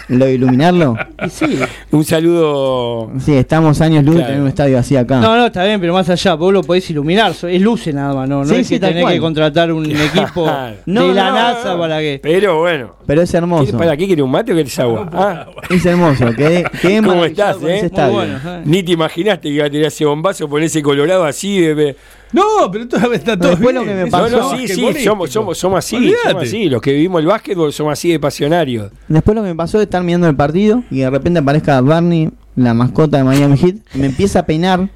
¿Lo 0.10 0.26
de 0.26 0.34
iluminarlo? 0.34 0.96
Y 1.26 1.30
sí. 1.30 1.60
Un 1.92 2.04
saludo. 2.06 3.12
Sí, 3.20 3.34
estamos 3.36 3.80
años 3.82 4.04
luz 4.04 4.16
Claro. 4.16 4.28
tener 4.30 4.42
un 4.42 4.48
estadio 4.48 4.80
así 4.80 4.96
acá. 4.96 5.20
No, 5.20 5.36
no, 5.36 5.48
está 5.48 5.64
bien, 5.66 5.80
pero 5.80 5.94
más 5.94 6.10
allá, 6.10 6.34
vos 6.36 6.54
lo 6.54 6.64
podés 6.64 6.90
iluminar, 6.90 7.34
so- 7.34 7.48
es 7.48 7.62
luces 7.62 7.94
nada 7.94 8.14
más, 8.14 8.30
no, 8.30 8.40
no 8.40 8.46
Sí, 8.46 8.56
es 8.62 8.68
sí, 8.68 8.74
que 8.76 8.80
tenés 8.88 9.02
cual. 9.04 9.14
que 9.16 9.20
contratar 9.20 9.72
un 9.72 9.86
equipo. 9.86 10.50
No, 10.86 11.08
de 11.08 11.14
la 11.14 11.30
no, 11.30 11.36
NASA 11.36 11.78
para 11.78 12.00
que... 12.00 12.20
Pero 12.24 12.60
bueno. 12.60 12.96
Pero 13.06 13.22
es 13.22 13.32
¿Qué- 13.32 13.38
hermoso. 13.38 13.78
¿Para 13.78 13.96
qué 13.98 14.08
querés 14.08 14.24
un 14.24 14.32
mate 14.32 14.54
o 14.54 14.56
querés 14.56 14.80
agua? 14.80 15.10
Ah, 15.14 15.46
Es 15.70 15.86
hermoso. 15.86 16.26
Quedé, 16.36 16.64
quedé 16.82 17.02
¿Cómo 17.02 17.26
estás, 17.26 17.56
eh? 17.58 17.60
ese 17.60 17.66
Muy 17.68 17.86
estadio. 17.86 18.14
bueno. 18.14 18.40
ni 18.66 18.84
te 18.84 18.92
imaginaste 18.94 19.50
que 19.50 19.56
iba 19.56 19.66
a 19.66 19.70
tirar 19.70 19.88
ese 19.88 20.06
bombazo 20.06 20.48
por 20.48 20.62
ese 20.62 20.82
colorado 20.82 21.26
así. 21.26 21.60
De- 21.60 21.96
No, 22.34 22.70
pero 22.72 22.88
todavía 22.88 23.16
está 23.18 23.38
todo 23.38 23.52
Después 23.52 23.74
lo 23.74 23.84
bien. 23.84 23.96
que 23.98 24.04
me 24.04 24.10
No, 24.10 24.12
pasó- 24.12 24.26
es 24.28 24.32
no, 24.34 24.58
sí, 24.58 24.68
sí, 24.68 25.04
somos, 25.04 25.30
somos, 25.32 25.58
somos 25.58 25.80
así, 25.80 25.96
Olvídate. 25.96 26.30
somos 26.30 26.44
así. 26.44 26.70
Los 26.70 26.82
que 26.82 26.94
vivimos 26.94 27.20
el 27.22 27.28
básquetbol 27.28 27.72
somos 27.74 27.94
así 27.94 28.12
de 28.12 28.20
pasionarios. 28.20 28.92
Después 29.08 29.36
lo 29.36 29.42
que 29.44 29.50
me 29.50 29.56
pasó 29.56 29.78
es 29.80 29.84
estar 29.84 30.04
mirando 30.04 30.28
el 30.28 30.36
partido 30.36 30.84
y 30.92 31.00
de 31.00 31.10
repente 31.10 31.40
aparezca 31.40 31.80
Barney, 31.82 32.30
la 32.56 32.74
mascota 32.74 33.18
de 33.18 33.24
Miami 33.24 33.58
Heat, 33.58 33.76
y 33.96 33.98
me 34.00 34.08
empieza 34.08 34.40
a 34.40 34.46
peinar 34.46 34.90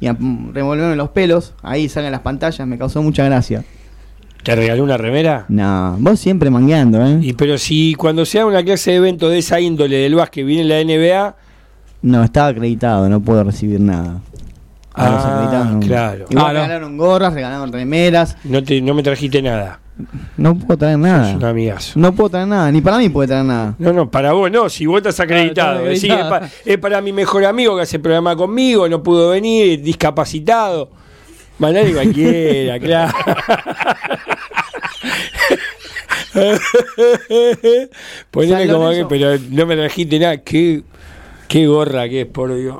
y 0.00 0.06
a 0.08 0.16
revolverme 0.52 0.96
los 0.96 1.08
pelos. 1.10 1.54
Ahí 1.62 1.88
salen 1.88 2.12
las 2.12 2.20
pantallas, 2.20 2.66
me 2.66 2.76
causó 2.76 3.02
mucha 3.02 3.24
gracia. 3.24 3.64
¿Te 4.42 4.54
regaló 4.54 4.84
una 4.84 4.98
remera? 4.98 5.46
No, 5.48 5.96
vos 6.00 6.20
siempre 6.20 6.50
mangueando, 6.50 7.02
¿eh? 7.06 7.18
Y 7.22 7.32
pero 7.32 7.56
si 7.56 7.94
cuando 7.94 8.26
sea 8.26 8.44
una 8.44 8.62
clase 8.62 8.90
de 8.90 8.98
evento 8.98 9.30
de 9.30 9.38
esa 9.38 9.58
índole 9.58 9.96
del 9.96 10.16
básquet 10.16 10.44
viene 10.44 10.64
la 10.64 10.80
NBA, 10.84 11.34
No, 12.02 12.22
estaba 12.22 12.48
acreditado, 12.48 13.08
no 13.08 13.20
puedo 13.22 13.42
recibir 13.42 13.80
nada. 13.80 14.20
A 14.94 15.10
los 15.10 15.24
Ah, 15.24 15.68
no. 15.72 15.80
claro. 15.80 16.24
Igual 16.30 16.46
Ah, 16.46 16.52
no. 16.52 16.60
regalaron 16.60 16.96
gorras, 16.96 17.34
regalaron 17.34 17.72
remeras. 17.72 18.36
no 18.44 18.62
te 18.62 18.80
no 18.80 18.94
me 18.94 19.02
trajiste 19.02 19.42
nada. 19.42 19.80
No 20.36 20.56
puedo 20.56 20.78
traer 20.78 20.92
Es 20.94 20.96
un 20.96 21.02
nada. 21.02 21.50
amigazo. 21.50 21.92
No 21.98 22.12
puedo 22.14 22.30
traer 22.30 22.48
nada, 22.48 22.70
ni 22.72 22.80
para 22.80 22.98
mí 22.98 23.08
puede 23.08 23.28
traer 23.28 23.44
nada. 23.44 23.74
No, 23.78 23.92
no, 23.92 24.10
para 24.10 24.32
vos 24.32 24.50
no, 24.50 24.68
si 24.68 24.86
vos 24.86 24.96
estás 24.98 25.18
acreditado. 25.20 25.78
Claro, 25.80 25.90
es, 25.90 26.02
acreditado. 26.04 26.30
pa- 26.30 26.48
es 26.64 26.78
para 26.78 27.00
mi 27.00 27.12
mejor 27.12 27.44
amigo 27.44 27.76
que 27.76 27.82
hace 27.82 27.96
el 27.96 28.02
programa 28.02 28.34
conmigo, 28.36 28.88
no 28.88 29.02
pudo 29.02 29.30
venir, 29.30 29.80
discapacitado. 29.82 30.90
Manani 31.58 31.92
cualquiera, 31.92 32.78
claro. 32.80 33.12
Poneme 38.30 38.68
como 38.68 38.90
que, 38.90 39.04
pero 39.08 39.38
no 39.50 39.66
me 39.66 39.76
trajiste 39.76 40.18
nada. 40.18 40.38
Qué, 40.38 40.82
Qué 41.48 41.66
gorra 41.66 42.08
que 42.08 42.22
es, 42.22 42.26
por 42.26 42.54
Dios. 42.54 42.76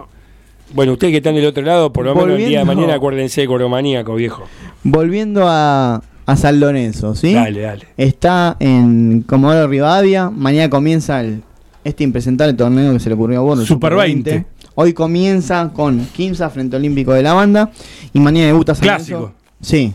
Bueno, 0.72 0.92
ustedes 0.92 1.12
que 1.12 1.16
están 1.18 1.34
del 1.34 1.46
otro 1.46 1.62
lado, 1.62 1.92
por 1.92 2.04
lo 2.04 2.14
menos 2.14 2.30
el 2.38 2.46
día 2.46 2.60
de 2.60 2.64
mañana 2.64 2.94
acuérdense 2.94 3.42
de 3.42 3.46
Coromaníaco, 3.46 4.14
viejo. 4.14 4.44
Volviendo 4.82 5.44
a, 5.46 6.02
a 6.26 6.36
San 6.36 6.58
Lorenzo, 6.58 7.14
¿sí? 7.14 7.34
Dale, 7.34 7.60
dale. 7.60 7.86
Está 7.96 8.56
en 8.58 9.22
Comodoro 9.22 9.68
Rivadavia. 9.68 10.30
Mañana 10.30 10.68
comienza 10.70 11.20
el, 11.20 11.42
este 11.84 12.02
impresentable 12.02 12.54
torneo 12.54 12.92
que 12.92 12.98
se 13.00 13.08
le 13.08 13.14
ocurrió 13.14 13.40
a 13.40 13.42
Borno. 13.42 13.62
el 13.62 13.68
Super 13.68 13.94
20. 13.94 14.46
Hoy 14.74 14.92
comienza 14.94 15.70
con 15.72 16.04
Kimsa 16.06 16.50
frente 16.50 16.76
Olímpico 16.76 17.12
de 17.12 17.22
la 17.22 17.34
banda. 17.34 17.70
Y 18.12 18.18
mañana 18.18 18.46
debuta 18.48 18.74
San 18.74 18.82
Clásico. 18.84 19.18
Lorenzo. 19.20 19.36
Sí. 19.60 19.94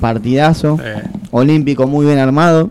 Partidazo. 0.00 0.78
Eh, 0.84 1.02
Olímpico 1.32 1.86
muy 1.88 2.06
bien 2.06 2.18
armado. 2.18 2.70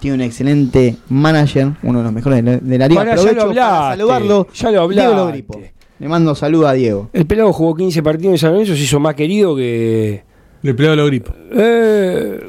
Tiene 0.00 0.16
un 0.16 0.20
excelente 0.22 0.96
manager, 1.08 1.72
uno 1.82 1.98
de 2.00 2.04
los 2.04 2.12
mejores 2.12 2.44
de 2.44 2.50
la, 2.50 2.58
de 2.58 2.78
la 2.78 2.88
liga. 2.88 3.00
Pará, 3.02 3.14
ya 3.14 3.20
Aprovecho 3.22 3.46
lo 3.46 3.54
para 3.54 3.76
hablaste, 3.76 3.96
saludarlo. 3.98 4.48
ya 4.52 4.70
lo 4.70 4.88
Diego 4.88 5.12
hablaste. 5.12 5.75
Le 5.98 6.08
mando 6.08 6.34
saludo 6.34 6.68
a 6.68 6.72
Diego. 6.74 7.08
El 7.12 7.26
pelado 7.26 7.52
jugó 7.52 7.74
15 7.74 8.02
partidos 8.02 8.32
en 8.34 8.38
San 8.38 8.52
Lorenzo, 8.52 8.74
se 8.76 8.82
hizo 8.82 9.00
más 9.00 9.14
querido 9.14 9.56
que. 9.56 10.22
le 10.62 10.74
pegó 10.74 10.94
los 10.94 11.06
gripos. 11.08 11.34
Eh, 11.52 12.40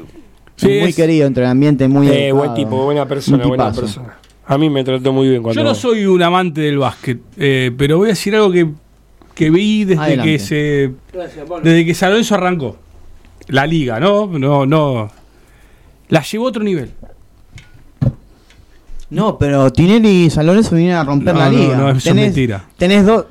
Sí, 0.56 0.66
muy 0.80 0.88
es- 0.90 0.96
querido 0.96 1.26
entre 1.26 1.44
el 1.44 1.50
ambiente, 1.50 1.86
muy 1.86 2.08
eh, 2.08 2.32
buen 2.32 2.50
educado. 2.50 2.54
tipo, 2.54 2.84
buena 2.84 3.06
persona, 3.06 3.46
buena 3.46 3.72
persona. 3.72 4.18
A 4.44 4.58
mí 4.58 4.68
me 4.68 4.82
trató 4.82 5.12
muy 5.12 5.28
bien 5.28 5.42
cuando. 5.42 5.60
Yo 5.62 5.66
no 5.66 5.74
soy 5.74 6.04
un 6.06 6.20
amante 6.22 6.62
del 6.62 6.78
básquet, 6.78 7.20
eh, 7.36 7.70
pero 7.78 7.98
voy 7.98 8.06
a 8.06 8.10
decir 8.10 8.34
algo 8.34 8.50
que, 8.50 8.68
que 9.34 9.50
vi 9.50 9.84
desde 9.84 10.02
Adelante. 10.02 10.32
que 10.32 10.38
se 10.40 10.90
desde 11.62 11.86
que 11.86 11.94
San 11.94 12.10
Lorenzo 12.10 12.34
arrancó. 12.34 12.76
La 13.46 13.66
liga, 13.66 14.00
¿no? 14.00 14.26
No, 14.26 14.66
no. 14.66 15.10
La 16.08 16.22
llevó 16.22 16.46
a 16.46 16.48
otro 16.48 16.64
nivel. 16.64 16.90
No, 19.10 19.38
pero 19.38 19.70
Tinelli 19.72 20.24
y 20.26 20.30
San 20.30 20.44
Lorenzo 20.46 20.74
vinieron 20.74 21.00
a 21.00 21.04
romper 21.04 21.34
No, 21.34 21.40
la 21.40 21.50
liga. 21.50 21.76
no, 21.76 21.90
eso 21.90 22.08
es 22.10 22.14
mentira. 22.14 22.64
Tenés 22.76 23.06
dos. 23.06 23.24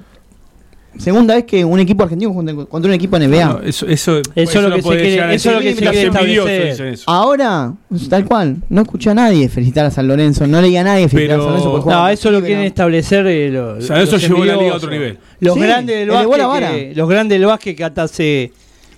Segunda 1.00 1.36
vez 1.36 1.44
que 1.46 1.64
un 1.64 1.80
equipo 1.80 2.04
argentino 2.04 2.34
contra, 2.34 2.56
contra 2.66 2.90
un 2.90 2.96
equipo 2.96 3.18
NBA. 3.18 3.46
No, 3.46 3.60
eso, 3.62 3.86
eso, 3.88 4.22
es 4.36 4.56
lo 4.56 4.72
que 4.76 4.82
se 4.82 4.90
quiere- 4.90 5.36
eso 5.36 5.50
es 5.50 5.56
lo 5.56 5.62
que 5.62 5.76
se 5.76 5.82
quiere 5.82 6.02
establecer. 6.08 6.88
eso. 6.88 7.04
Ahora, 7.08 7.74
tal 8.10 8.26
cual, 8.26 8.58
no 8.70 8.82
escuché 8.82 9.10
a 9.10 9.14
nadie 9.14 9.48
felicitar 9.50 9.86
a 9.86 9.92
San 9.92 10.08
Lorenzo. 10.08 10.48
No 10.48 10.62
leí 10.62 10.76
a 10.78 10.84
nadie 10.84 11.08
felicitar 11.08 11.38
Pero- 11.38 11.42
a 11.42 11.46
San 11.46 11.52
Lorenzo. 11.54 11.72
por 11.72 11.82
jugar 11.82 11.98
No, 11.98 12.10
eso 12.10 12.32
lo 12.32 12.42
quieren 12.42 12.64
establecer 12.66 13.26
eh, 13.28 13.50
lo- 13.50 13.76
los 13.76 14.22
llevó 14.22 14.46
la 14.46 14.56
liga 14.56 14.74
a 14.74 14.76
otro 14.76 14.90
nivel. 14.90 15.18
Los 15.40 15.54
Sí, 15.56 15.60
grandes 15.62 15.96
del 16.00 16.10
básquet, 16.10 16.70
que, 16.72 16.94
los 16.96 17.10
grandes 17.10 17.40
del 17.40 17.48
básquet 17.48 17.78
que 17.78 17.84
hasta 17.84 18.04
hace, 18.04 18.52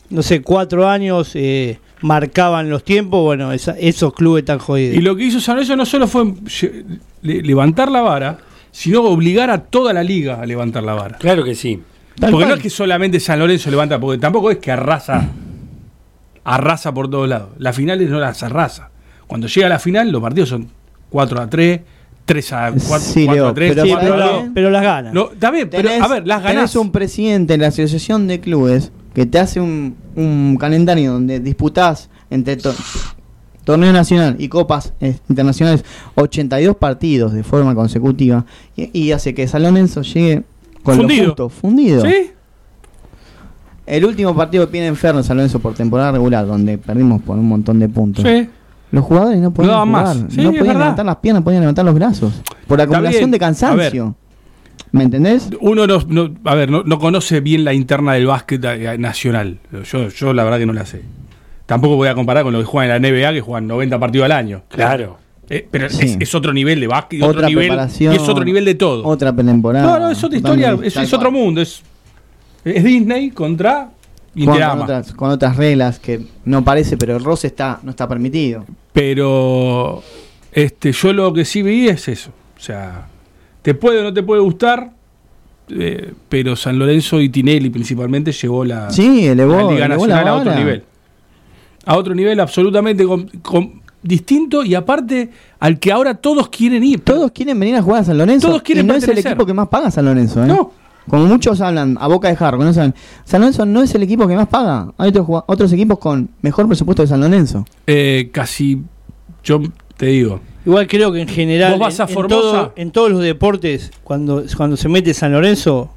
no 0.10 0.22
sé, 0.24 0.42
cuatro 0.42 0.88
años 0.88 1.32
eh, 1.36 1.80
marcaban 2.02 2.70
los 2.70 2.84
tiempos, 2.86 3.22
bueno, 3.24 3.52
esa- 3.52 3.78
esos 3.78 4.14
clubes 4.14 4.46
tan 4.46 4.60
jodidos. 4.60 4.96
Y 4.96 5.02
lo 5.02 5.16
que 5.18 5.26
hizo 5.26 5.40
San 5.42 5.56
Lorenzo 5.56 5.76
no 5.76 5.86
solo 5.86 6.08
fue 6.08 6.34
levantar 7.22 7.92
la 7.92 8.02
vara, 8.02 8.38
sino 8.72 9.02
obligar 9.04 9.50
a 9.50 9.58
toda 9.64 9.94
la 9.94 10.04
liga 10.04 10.40
a 10.42 10.46
levantar 10.46 10.84
la 10.84 10.94
vara. 10.94 11.18
Claro 11.18 11.44
que 11.44 11.56
sí. 11.56 11.82
Tal 12.20 12.32
porque 12.32 12.46
no 12.48 12.54
es 12.56 12.62
que 12.62 12.70
solamente 12.70 13.20
San 13.20 13.40
Lorenzo 13.40 13.70
levanta, 13.72 14.00
porque 14.00 14.18
tampoco 14.20 14.52
es 14.52 14.58
que 14.58 14.72
arrasa, 14.72 15.30
arrasa 16.44 16.94
por 16.94 17.10
todos 17.10 17.28
lados. 17.30 17.50
Las 17.58 17.76
finales 17.76 18.10
no 18.10 18.20
las 18.20 18.42
arrasa. 18.44 18.90
Cuando 19.28 19.48
llega 19.48 19.68
a 19.68 19.70
la 19.70 19.80
final, 19.80 20.12
los 20.12 20.22
partidos 20.22 20.50
son 20.50 20.68
4 21.10 21.42
a 21.42 21.50
3, 21.50 21.82
3 22.26 22.54
a 22.54 22.72
4, 22.88 23.00
Sí, 23.00 23.28
Leo, 23.28 23.48
a 23.48 23.54
3. 23.54 23.72
pero 23.74 23.84
Sí, 23.86 23.92
¿sabes 23.92 24.50
pero, 24.54 24.70
las 24.70 24.84
ganas. 24.84 25.14
No, 25.14 25.30
bien, 25.52 25.70
pero 25.70 25.90
Tenés- 25.90 26.02
a 26.02 26.08
ver, 26.08 26.28
las 26.28 26.42
tenés 26.42 26.56
ganás. 26.56 26.76
un 26.76 26.92
presidente 26.92 27.54
de 27.54 27.58
la 27.60 27.68
Asociación 27.68 28.28
de 28.28 28.40
Clubes 28.40 28.92
que 29.14 29.26
te 29.26 29.40
hace 29.40 29.60
un, 29.60 29.96
un 30.16 30.58
calendario 30.60 31.14
donde 31.14 31.40
disputás 31.40 32.10
entre 32.30 32.58
to- 32.58 32.74
torneo 33.64 33.92
nacional 33.94 34.36
y 34.40 34.48
copas 34.50 34.94
eh, 35.00 35.16
internacionales 35.30 35.84
82 36.16 36.76
partidos 36.76 37.34
de 37.34 37.44
forma 37.44 37.76
consecutiva 37.76 38.46
y, 38.76 38.90
y 39.00 39.12
hace 39.12 39.34
que 39.34 39.48
San 39.48 39.64
Lorenzo 39.64 40.02
llegue 40.02 40.44
con 40.84 40.96
Fundido. 40.98 41.24
lo 41.24 41.30
justo, 41.30 41.50
fundido. 41.50 42.02
¿Sí? 42.06 42.32
El 43.86 44.06
último 44.06 44.36
partido 44.36 44.66
que 44.68 44.72
viene 44.74 44.88
enfermo 44.88 45.24
San 45.24 45.38
Lorenzo 45.38 45.60
por 45.60 45.74
temporada 45.74 46.12
regular, 46.12 46.46
donde 46.46 46.78
perdimos 46.78 47.22
por 47.22 47.38
un 47.38 47.48
montón 47.50 47.80
de 47.80 47.90
puntos. 47.90 48.24
Sí. 48.24 48.48
Los 48.92 49.04
jugadores 49.06 49.40
no 49.40 49.52
podían 49.52 49.72
daban 49.74 49.90
jugar, 49.90 50.04
más. 50.06 50.18
Sí, 50.30 50.38
no 50.42 50.50
podían 50.50 50.66
verdad. 50.68 50.80
levantar 50.80 51.06
las 51.06 51.16
piernas, 51.18 51.44
podían 51.44 51.62
levantar 51.62 51.86
los 51.86 51.96
brazos. 51.96 52.42
Por 52.68 52.82
acumulación 52.82 53.32
de 53.32 53.38
A 53.38 53.40
cansancio. 53.40 54.16
¿Me 54.92 55.04
entendés? 55.04 55.50
Uno 55.62 55.86
no, 55.86 56.00
no- 56.08 56.34
a 56.46 56.56
ver, 56.56 56.72
no, 56.72 56.84
no 56.84 56.98
conoce 57.00 57.42
bien 57.42 57.64
la 57.64 57.74
interna 57.74 58.14
del 58.14 58.26
básquet 58.26 58.64
eh, 58.66 58.98
nacional. 58.98 59.60
Yo, 59.92 60.10
yo 60.10 60.34
la 60.34 60.44
verdad 60.44 60.58
que 60.58 60.66
no 60.66 60.74
la 60.74 60.86
sé. 60.86 61.04
Tampoco 61.68 61.96
voy 61.98 62.08
a 62.08 62.16
comparar 62.16 62.44
con 62.44 62.54
lo 62.54 62.60
que 62.60 62.66
juegan 62.66 62.96
en 62.96 63.02
la 63.02 63.10
NBA, 63.10 63.34
que 63.34 63.42
juegan 63.42 63.68
90 63.68 64.00
partidos 64.00 64.26
al 64.26 64.32
año. 64.32 64.64
Claro. 64.70 65.18
Eh, 65.50 65.68
pero 65.70 65.90
Sí. 65.90 66.06
es, 66.06 66.18
es 66.20 66.36
otro 66.36 66.54
nivel 66.54 66.80
de 66.80 66.88
básquet, 66.88 67.22
otro 67.24 67.38
Otra 67.38 67.48
nivel, 67.48 67.68
preparación. 67.70 68.14
y 68.14 68.16
es 68.18 68.22
otro 68.30 68.44
nivel 68.44 68.66
de 68.66 68.76
todo. 68.76 69.06
Otra 69.06 69.34
pretemporada. 69.34 69.86
no, 69.86 70.06
no, 70.06 70.12
es 70.12 70.24
otra 70.24 70.38
historia, 70.38 70.78
es, 70.84 70.96
es 70.96 71.14
otro 71.14 71.32
mundo. 71.32 71.62
Es, 71.62 71.82
es 72.64 72.84
Disney 72.84 73.32
contra 73.32 73.72
Juegan 73.74 73.92
con 74.34 74.42
Interama. 74.44 74.84
otras, 74.84 75.14
con 75.14 75.32
otras 75.32 75.58
reglas 75.58 75.98
que 76.00 76.22
no 76.46 76.64
parece, 76.64 76.98
pero 76.98 77.18
el 77.18 77.24
roce 77.24 77.48
está, 77.48 77.80
no 77.84 77.90
está 77.90 78.08
permitido. 78.08 78.64
Pero 78.94 80.04
este, 80.52 80.92
yo 80.92 81.14
lo 81.14 81.34
que 81.34 81.46
sí 81.46 81.62
vi 81.64 81.88
es 81.90 82.08
eso. 82.08 82.30
O 82.56 82.60
sea, 82.62 83.08
te 83.64 83.74
puede 83.74 84.02
o 84.02 84.04
no 84.04 84.14
te 84.14 84.22
puede 84.22 84.42
gustar, 84.42 84.92
eh, 85.70 86.14
pero 86.30 86.56
San 86.56 86.78
Lorenzo 86.78 87.20
y 87.22 87.30
Tinelli 87.30 87.70
principalmente 87.72 88.32
llevó 88.32 88.64
la, 88.66 88.92
Sí, 88.92 89.26
elevó, 89.28 89.56
la 89.56 89.72
Liga 89.72 89.86
elevó 89.86 90.06
la 90.06 90.16
Nacional 90.16 90.28
a 90.28 90.36
otro 90.42 90.56
nivel. 90.56 90.84
A 91.86 91.98
otro 91.98 92.14
nivel 92.14 92.40
absolutamente 92.40 93.04
com- 93.06 93.26
com- 93.42 93.79
distinto 94.04 94.64
y 94.64 94.76
aparte 94.76 95.30
al 95.60 95.80
que 95.80 95.92
ahora 95.92 96.14
todos 96.16 96.50
quieren 96.50 96.84
ir. 96.84 97.02
Todos 97.02 97.32
quieren 97.32 97.60
venir 97.60 97.76
a 97.76 97.82
jugar 97.82 98.02
a 98.02 98.04
San 98.06 98.18
Lorenzo. 98.18 98.48
Todos 98.48 98.62
quieren 98.62 98.86
y 98.86 98.88
no 98.88 98.96
es 98.96 99.08
el 99.08 99.18
equipo 99.18 99.46
que 99.46 99.54
más 99.54 99.68
paga 99.68 99.92
San 99.92 100.06
Lorenzo, 100.06 100.44
¿eh? 100.44 100.48
No. 100.48 100.72
Como 101.08 101.26
muchos 101.26 101.60
hablan 101.62 101.98
a 102.00 102.08
boca 102.08 102.28
de 102.28 102.36
jarro, 102.36 102.64
no 102.64 102.72
saben. 102.72 102.94
San 103.26 103.42
Lorenzo 103.42 103.66
no 103.66 103.82
es 103.82 103.94
el 103.96 104.04
equipo 104.04 104.28
que 104.28 104.36
más 104.36 104.48
paga. 104.48 104.94
Hay 104.98 105.10
otros, 105.10 105.26
otros 105.48 105.74
equipos 105.74 105.98
con 105.98 106.30
mejor 106.42 106.68
presupuesto 106.68 107.02
que 107.04 107.08
San 107.08 107.20
Lorenzo. 107.22 107.66
Eh, 107.88 108.30
casi, 108.32 108.82
yo 109.44 109.62
te 109.98 110.06
digo, 110.08 110.40
Igual 110.66 110.88
creo 110.88 111.12
que 111.12 111.22
en 111.22 111.28
general, 111.28 111.72
Vos 111.72 111.80
vas 111.80 112.00
a 112.00 112.04
en 112.04 112.28
todo- 112.28 112.74
en 112.76 112.92
todos 112.92 113.10
los 113.10 113.22
deportes, 113.24 113.92
cuando, 114.04 114.44
cuando 114.56 114.78
se 114.78 114.88
mete 114.88 115.14
San 115.16 115.32
Lorenzo, 115.32 115.90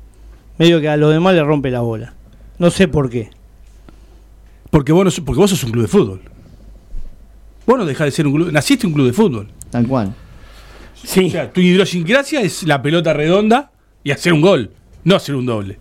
medio 0.57 0.81
que 0.81 0.89
a 0.89 0.97
los 0.97 1.13
demás 1.13 1.35
le 1.35 1.43
rompe 1.45 1.71
la 1.71 1.81
bola. 1.81 2.15
No 2.59 2.71
sé 2.71 2.89
por 2.89 3.11
qué. 3.11 3.29
porque 4.71 4.93
vos, 4.93 5.21
porque 5.21 5.39
vos 5.41 5.51
sos 5.51 5.63
un 5.65 5.73
club 5.73 5.83
de 5.83 5.89
fútbol. 5.89 6.23
Vos 7.67 7.79
no 7.79 7.85
dejás 7.85 8.07
de 8.07 8.11
ser 8.11 8.27
un 8.27 8.35
club, 8.35 8.53
naciste 8.53 8.87
un 8.87 8.93
club 8.93 9.07
de 9.07 9.13
fútbol. 9.13 9.49
Tal 9.71 9.87
cual. 9.87 10.15
Sí. 11.03 11.27
O 11.27 11.31
sea, 11.31 11.53
tu 11.53 11.61
idiosincrasia 11.61 12.41
es 12.41 12.63
la 12.65 12.81
pelota 12.83 13.13
redonda 13.13 13.71
y 14.05 14.11
hacer 14.11 14.33
un 14.33 14.41
gol, 14.41 14.71
no 15.05 15.17
hacer 15.17 15.35
un 15.35 15.47
doble. 15.47 15.79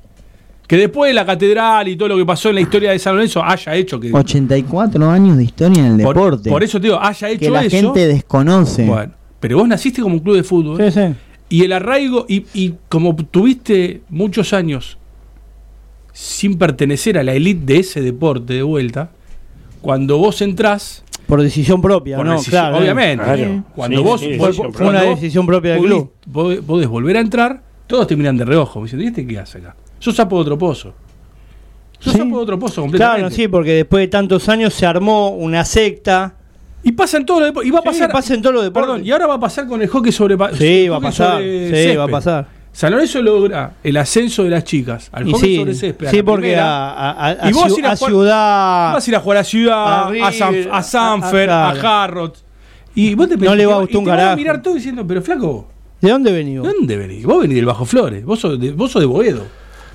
Que 0.68 0.78
después 0.78 1.10
de 1.10 1.14
la 1.14 1.26
catedral 1.26 1.88
y 1.90 1.98
todo 1.98 2.10
lo 2.10 2.18
que 2.18 2.26
pasó 2.26 2.50
en 2.50 2.56
la 2.56 2.62
historia 2.62 2.92
de 2.92 3.00
San 3.00 3.16
Lorenzo 3.16 3.44
haya 3.44 3.76
hecho 3.76 4.00
que. 4.00 4.12
84 4.14 5.10
años 5.10 5.38
de 5.38 5.44
historia 5.44 5.86
en 5.86 6.00
el 6.00 6.04
por, 6.04 6.16
deporte. 6.16 6.50
por 6.50 6.64
eso 6.64 6.80
te 6.80 6.88
digo, 6.88 7.00
haya 7.02 7.30
hecho 7.30 7.40
que 7.40 7.50
la 7.50 7.66
eso. 7.66 7.76
gente 7.76 8.08
desconoce. 8.08 8.86
Bueno, 8.86 9.14
pero 9.40 9.58
vos 9.58 9.68
naciste 9.68 10.02
como 10.02 10.16
un 10.16 10.22
club 10.22 10.38
de 10.38 10.44
fútbol. 10.44 10.78
Sí, 10.78 10.92
sí. 10.92 11.14
Y 11.50 11.66
el 11.66 11.74
arraigo, 11.74 12.26
y, 12.30 12.46
y 12.54 12.76
como 12.88 13.14
tuviste 13.16 14.02
muchos 14.08 14.54
años 14.54 14.98
sin 16.14 16.58
pertenecer 16.58 17.18
a 17.18 17.24
la 17.24 17.34
elite 17.34 17.74
de 17.74 17.80
ese 17.80 18.02
deporte 18.02 18.54
de 18.54 18.64
vuelta, 18.64 19.12
cuando 19.82 20.18
vos 20.18 20.42
entrás, 20.42 21.04
Por 21.28 21.42
decisión 21.42 21.82
propia, 21.82 22.18
por 22.18 22.26
¿no? 22.26 22.34
decisión- 22.34 22.52
claro. 22.52 22.78
obviamente, 22.78 23.24
Claro. 23.24 23.64
cuando 23.76 23.98
Sí, 23.98 24.04
vos 24.04 24.20
sí, 24.20 24.38
vos- 24.38 24.48
decisión 24.48 24.74
Fue 24.74 24.88
una 24.88 25.02
decisión 25.04 25.46
propia 25.46 25.74
del 25.74 25.82
club. 25.82 26.12
podés, 26.32 26.62
podés 26.62 26.88
volver 26.88 27.18
a 27.18 27.20
entrar, 27.22 27.62
todos 27.88 28.08
te 28.08 28.16
miran 28.16 28.38
de 28.38 28.46
reojo, 28.46 28.82
diciendo, 28.84 29.04
¿y 29.06 29.08
este 29.08 29.26
qué 29.26 29.40
hace 29.40 29.60
acá? 29.60 29.76
Sos 30.00 30.16
sapo 30.16 30.36
de 30.38 30.42
otro 30.42 30.58
pozo. 30.58 30.94
Sí. 32.00 32.10
sapo 32.12 32.38
de 32.38 32.44
otro 32.44 32.58
pozo 32.60 32.82
completamente. 32.82 33.20
Claro, 33.22 33.36
sí, 33.36 33.48
porque 33.48 33.74
después 33.76 34.02
de 34.02 34.08
tantos 34.08 34.50
años 34.50 34.74
se 34.74 34.86
armó 34.88 35.30
una 35.30 35.64
secta. 35.64 36.34
Y 36.84 36.94
pasa 36.94 37.18
en 37.18 37.28
todos 37.28 37.42
los 37.42 37.50
deportes. 37.50 37.68
Y 37.70 37.72
va 37.72 37.78
a 37.78 37.82
Sí, 37.84 37.88
pasar. 37.90 38.12
pasa 38.12 38.34
en 38.34 38.42
todos 38.42 38.56
los 38.56 38.64
deportes. 38.64 38.88
Perdón, 38.90 39.06
y 39.06 39.12
ahora 39.12 39.28
va 39.28 39.36
a 39.36 39.40
pasar 39.40 39.68
con 39.68 39.84
el 39.84 39.88
hockey 39.88 40.12
sobre 40.12 40.36
Sí, 40.58 40.90
va 40.90 40.98
a 40.98 41.00
pasar. 41.00 41.40
Sí, 41.40 41.68
césped. 41.70 42.00
va 42.00 42.04
a 42.06 42.08
pasar. 42.08 42.48
San 42.74 42.92
Lorenzo 42.92 43.22
logra 43.22 43.74
el 43.84 43.98
ascenso 43.98 44.44
de 44.46 44.50
las 44.50 44.64
chicas 44.64 45.10
al 45.12 45.28
Y 45.28 45.34
sí, 45.36 45.58
sobre 45.58 45.74
césped. 45.74 46.10
sí 46.10 46.24
porque 46.24 46.42
primera. 46.48 46.92
a, 46.92 47.12
a- 47.12 47.28
a- 47.46 47.50
Y 47.50 47.54
vos 47.54 47.66
ciu- 47.74 47.80
ir 47.80 47.86
a 47.86 47.96
jugar- 47.96 48.10
Ciudad. 48.12 48.94
Vas 48.94 49.08
a 49.08 49.10
ir 49.12 49.16
a 49.16 49.20
jugar 49.20 49.38
a 49.40 49.44
Ciudad, 49.44 50.08
a 50.08 50.10
River, 50.10 50.34
San, 50.34 50.56
a 50.72 50.84
Sanfer, 50.84 51.50
a- 51.50 51.70
a, 51.70 51.74
claro. 51.74 51.88
Harrods. 51.90 52.46
Y 52.96 53.14
vos 53.16 53.28
te 53.30 53.38
No 53.38 53.56
le 53.56 53.66
va 53.66 53.74
a 53.74 53.78
y 53.78 53.80
gustar 53.82 53.98
un 54.02 54.10
a 54.10 54.16
carajo. 54.16 54.36
mirar 54.38 54.62
todo 54.62 54.74
diciendo, 54.76 55.06
pero 55.06 55.22
flaco, 55.22 55.68
¿De 56.00 56.10
dónde 56.10 56.32
venís? 56.32 56.62
¿de 56.62 56.68
dónde 56.68 56.98
venís? 56.98 57.26
Vos 57.26 57.42
venís 57.42 57.56
del 57.58 57.66
Bajo 57.66 57.86
Flores, 57.86 58.26
vos 58.26 58.40
sos 58.40 58.60
de, 58.60 58.72
vos 58.72 58.90
sos 58.92 59.02
de 59.02 59.06
Boedo. 59.06 59.44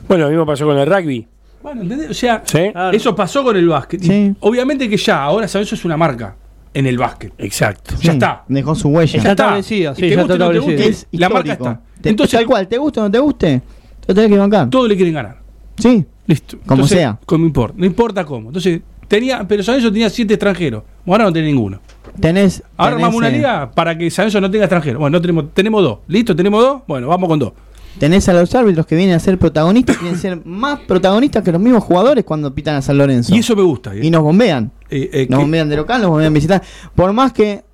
Bueno, 0.07 0.24
lo 0.24 0.31
mismo 0.31 0.47
pasó 0.47 0.64
con 0.66 0.79
el 0.79 0.87
rugby. 0.87 1.27
Bueno, 1.62 1.83
¿entendés? 1.83 2.11
O 2.11 2.14
sea, 2.14 2.43
Sí. 2.45 2.61
Eso 2.93 3.16
pasó 3.16 3.43
con 3.43 3.57
el 3.57 3.66
básquet. 3.68 4.01
Sí. 4.03 4.35
obviamente 4.41 4.89
que 4.89 4.97
ya, 4.99 5.22
ahora 5.24 5.49
San 5.49 5.61
Lorenzo 5.61 5.74
es 5.74 5.85
una 5.85 5.97
marca 5.97 6.37
en 6.79 6.87
el 6.87 6.99
básquet. 6.99 7.33
Exacto. 7.39 7.95
Ya 7.97 8.01
Sí, 8.01 8.09
está. 8.09 8.45
Dejó 8.49 8.74
su 8.74 8.89
huella. 8.89 9.12
Ya 9.12 9.18
está 9.18 9.31
establecida, 9.31 9.95
sí, 9.95 10.03
ya 10.11 10.16
guste 10.16 10.20
está 10.20 10.20
o 10.20 10.24
no 10.24 10.27
te 10.53 10.59
establecida. 10.59 10.87
guste, 10.87 10.89
es 10.89 11.07
la 11.20 11.29
marca 11.29 11.53
está. 11.53 11.81
Te- 12.01 12.09
Entonces, 12.11 12.39
tal 12.39 12.47
cual, 12.47 12.68
te 12.68 12.79
guste 12.79 13.01
o 13.01 13.03
no 13.05 13.11
te 13.11 13.18
guste, 13.18 13.62
te 14.07 14.14
tenés 14.14 14.31
que 14.31 14.39
bancar. 14.39 14.70
todos 14.70 14.89
le 14.89 14.97
quieren 14.97 15.14
ganar. 15.14 15.39
Sí, 15.79 16.05
Listo. 16.27 16.59
Como 16.66 16.81
Entonces, 16.83 16.99
sea. 16.99 17.18
Como 17.24 17.47
importa. 17.47 17.74
No 17.79 17.87
importa 17.87 18.24
cómo. 18.24 18.49
Entonces, 18.49 18.81
tenía, 19.07 19.47
pero 19.47 19.62
San 19.62 19.74
Lorenzo 19.77 19.93
tenía 19.93 20.11
siete 20.11 20.35
extranjeros. 20.35 20.83
Ahora 21.07 21.24
no 21.24 21.33
tiene 21.33 21.49
ninguno. 21.49 21.81
tenés. 22.18 22.62
Ahora 22.77 22.93
tenés, 22.97 23.05
armamos 23.05 23.14
una 23.16 23.29
eh, 23.29 23.33
liga 23.33 23.70
para 23.70 23.97
que 23.97 24.11
San 24.11 24.24
Lorenzo 24.24 24.41
no 24.41 24.51
tenga 24.51 24.64
extranjeros. 24.64 24.99
Bueno, 25.01 25.16
no 25.18 25.20
tenemos, 25.20 25.45
tenemos 25.55 25.83
dos. 25.83 25.99
¿Listo? 26.09 26.35
¿Tenemos 26.35 26.61
dos? 26.62 26.83
Bueno, 26.89 27.07
vamos 27.09 27.29
con 27.29 27.39
dos. 27.39 27.53
tenés 28.01 28.29
a 28.29 28.33
los 28.33 28.53
árbitros 28.55 28.87
que 28.87 28.97
vienen 28.97 29.14
a 29.14 29.20
ser 29.20 29.39
protagonistas, 29.39 29.97
quieren 29.99 30.18
ser 30.18 30.45
más 30.45 30.81
protagonistas 30.81 31.43
que 31.45 31.53
los 31.53 31.61
mismos 31.61 31.85
jugadores 31.85 32.24
cuando 32.24 32.53
pitan 32.55 32.74
a 32.74 32.83
San 32.83 32.99
Lorenzo. 32.99 33.33
Y 33.35 33.39
eso 33.39 33.55
me 33.55 33.62
gusta. 33.62 33.95
¿eh? 33.95 34.01
Y 34.03 34.11
nos 34.11 34.22
bombean. 34.22 34.72
Eh, 34.91 35.11
eh, 35.12 35.26
Nos 35.28 35.39
que- 35.39 35.43
bombean 35.45 35.68
de 35.68 35.76
local, 35.76 36.01
nos 36.01 36.11
bombean 36.11 36.32
visitar. 36.34 36.62
Por 36.95 37.12
más 37.12 37.32
que 37.32 37.64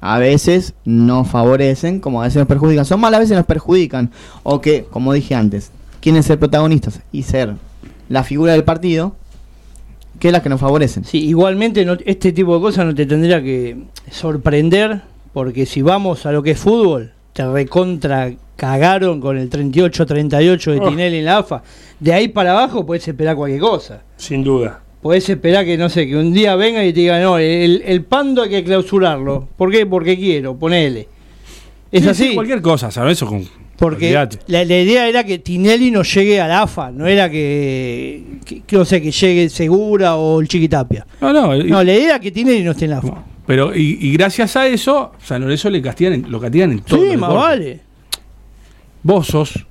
a 0.00 0.18
veces 0.18 0.74
nos 0.84 1.26
favorecen, 1.28 2.00
como 2.00 2.20
a 2.20 2.24
veces 2.24 2.38
nos 2.38 2.46
perjudican. 2.46 2.84
Son 2.84 3.00
malas, 3.00 3.18
a 3.18 3.20
veces 3.20 3.36
nos 3.36 3.46
perjudican. 3.46 4.10
O 4.42 4.60
que, 4.60 4.84
como 4.90 5.12
dije 5.12 5.34
antes, 5.34 5.70
quieren 6.00 6.22
ser 6.22 6.38
protagonistas 6.38 7.00
y 7.10 7.22
ser 7.24 7.54
la 8.08 8.22
figura 8.22 8.52
del 8.52 8.64
partido, 8.64 9.16
que 10.20 10.32
las 10.32 10.42
que 10.42 10.48
nos 10.48 10.60
favorecen. 10.60 11.04
Sí, 11.04 11.24
igualmente 11.26 11.84
no- 11.84 11.96
este 12.04 12.32
tipo 12.32 12.54
de 12.54 12.60
cosas 12.60 12.86
no 12.86 12.94
te 12.94 13.06
tendría 13.06 13.42
que 13.42 13.76
sorprender, 14.10 15.02
porque 15.32 15.64
si 15.66 15.82
vamos 15.82 16.26
a 16.26 16.32
lo 16.32 16.42
que 16.42 16.52
es 16.52 16.58
fútbol, 16.58 17.12
te 17.32 17.46
recontra 17.50 18.32
cagaron 18.56 19.20
con 19.20 19.38
el 19.38 19.48
38-38 19.48 20.72
de 20.72 20.80
Oh. 20.80 20.88
Tinelli 20.88 21.18
en 21.18 21.24
la 21.24 21.38
AFA. 21.38 21.62
De 22.00 22.12
ahí 22.12 22.26
para 22.28 22.50
abajo 22.50 22.84
puedes 22.84 23.06
esperar 23.06 23.36
cualquier 23.36 23.60
cosa. 23.60 24.02
Sin 24.16 24.42
duda. 24.42 24.80
Podés 25.02 25.28
esperar 25.28 25.64
que, 25.64 25.76
no 25.78 25.88
sé, 25.88 26.06
que 26.08 26.16
un 26.16 26.32
día 26.32 26.56
venga 26.56 26.84
y 26.84 26.92
te 26.92 27.00
diga, 27.00 27.20
no, 27.20 27.38
el, 27.38 27.82
el 27.86 28.04
pando 28.04 28.42
hay 28.42 28.50
que 28.50 28.64
clausurarlo. 28.64 29.48
¿Por 29.56 29.70
qué? 29.70 29.86
Porque 29.86 30.16
quiero, 30.18 30.56
ponele. 30.56 31.08
Es 31.92 32.02
Sí, 32.02 32.08
así. 32.08 32.28
sí, 32.30 32.34
cualquier 32.34 32.60
cosa, 32.60 32.90
¿sabes? 32.90 33.12
Eso 33.18 33.26
con. 33.26 33.44
Porque 33.78 34.10
la, 34.12 34.28
la 34.48 34.62
idea 34.64 35.08
era 35.08 35.22
que 35.22 35.38
Tinelli 35.38 35.92
no 35.92 36.02
llegue 36.02 36.40
a 36.40 36.48
la 36.48 36.62
AFA, 36.62 36.90
no 36.90 37.06
era 37.06 37.30
que, 37.30 38.24
que, 38.44 38.62
que, 38.62 38.76
no 38.76 38.84
sé, 38.84 39.00
que 39.00 39.12
llegue 39.12 39.48
Segura 39.48 40.16
o 40.16 40.40
el 40.40 40.48
Chiquitapia. 40.48 41.06
No, 41.20 41.32
no. 41.32 41.54
No, 41.54 41.84
la 41.84 41.92
idea 41.94 42.04
era 42.06 42.18
que 42.20 42.32
Tinelli 42.32 42.64
no 42.64 42.72
esté 42.72 42.86
en 42.86 42.90
la 42.90 42.98
AFA. 42.98 43.24
Pero, 43.46 43.74
y, 43.76 43.98
y 44.00 44.12
gracias 44.14 44.56
a 44.56 44.66
eso, 44.66 45.12
San 45.22 45.42
Lorenzo 45.42 45.70
le 45.70 45.80
castigan 45.80 46.12
en- 46.14 46.30
lo 46.30 46.40
castigan 46.40 46.72
en 46.72 46.80
todo. 46.80 47.00
Sí, 47.08 47.16
más 47.16 47.32
vale. 47.32 47.80
Vos 49.04 49.28
sos. 49.28 49.64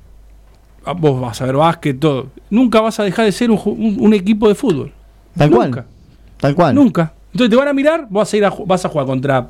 Vos 0.98 1.20
vas 1.20 1.42
a 1.42 1.46
ver 1.46 1.56
básquet, 1.58 2.00
todo. 2.00 2.28
Nunca 2.50 2.80
vas 2.80 2.98
a 3.02 3.04
dejar 3.04 3.26
de 3.26 3.34
ser 3.34 3.52
un, 3.52 3.60
un- 3.66 3.98
un 4.00 4.14
equipo 4.14 4.48
de 4.48 4.56
fútbol. 4.56 4.94
Tal 5.38 5.50
Nunca. 5.50 5.70
cual. 5.72 5.86
Tal 6.40 6.56
cual. 6.56 6.76
Nunca. 6.76 7.14
Entonces 7.32 7.50
te 7.50 7.56
van 7.56 7.68
a 7.68 7.74
mirar, 7.74 8.08
vas 8.10 8.34
a 8.34 8.38
ir 8.38 8.46
a, 8.46 8.54
vas 8.66 8.84
a 8.86 8.90
jugar 8.90 9.06
contra 9.08 9.48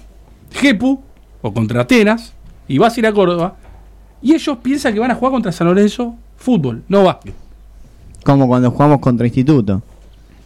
Jepu 0.51 0.99
o 1.41 1.53
contra 1.53 1.81
Atenas 1.81 2.33
y 2.67 2.77
vas 2.77 2.95
a 2.95 2.99
ir 2.99 3.07
a 3.07 3.13
Córdoba 3.13 3.55
y 4.21 4.33
ellos 4.33 4.57
piensan 4.61 4.93
que 4.93 4.99
van 4.99 5.11
a 5.11 5.15
jugar 5.15 5.31
contra 5.31 5.51
San 5.51 5.67
Lorenzo 5.67 6.15
fútbol, 6.37 6.83
no 6.89 7.03
básquet. 7.03 7.33
Como 8.23 8.47
cuando 8.47 8.71
jugamos 8.71 8.99
contra 8.99 9.25
Instituto. 9.25 9.81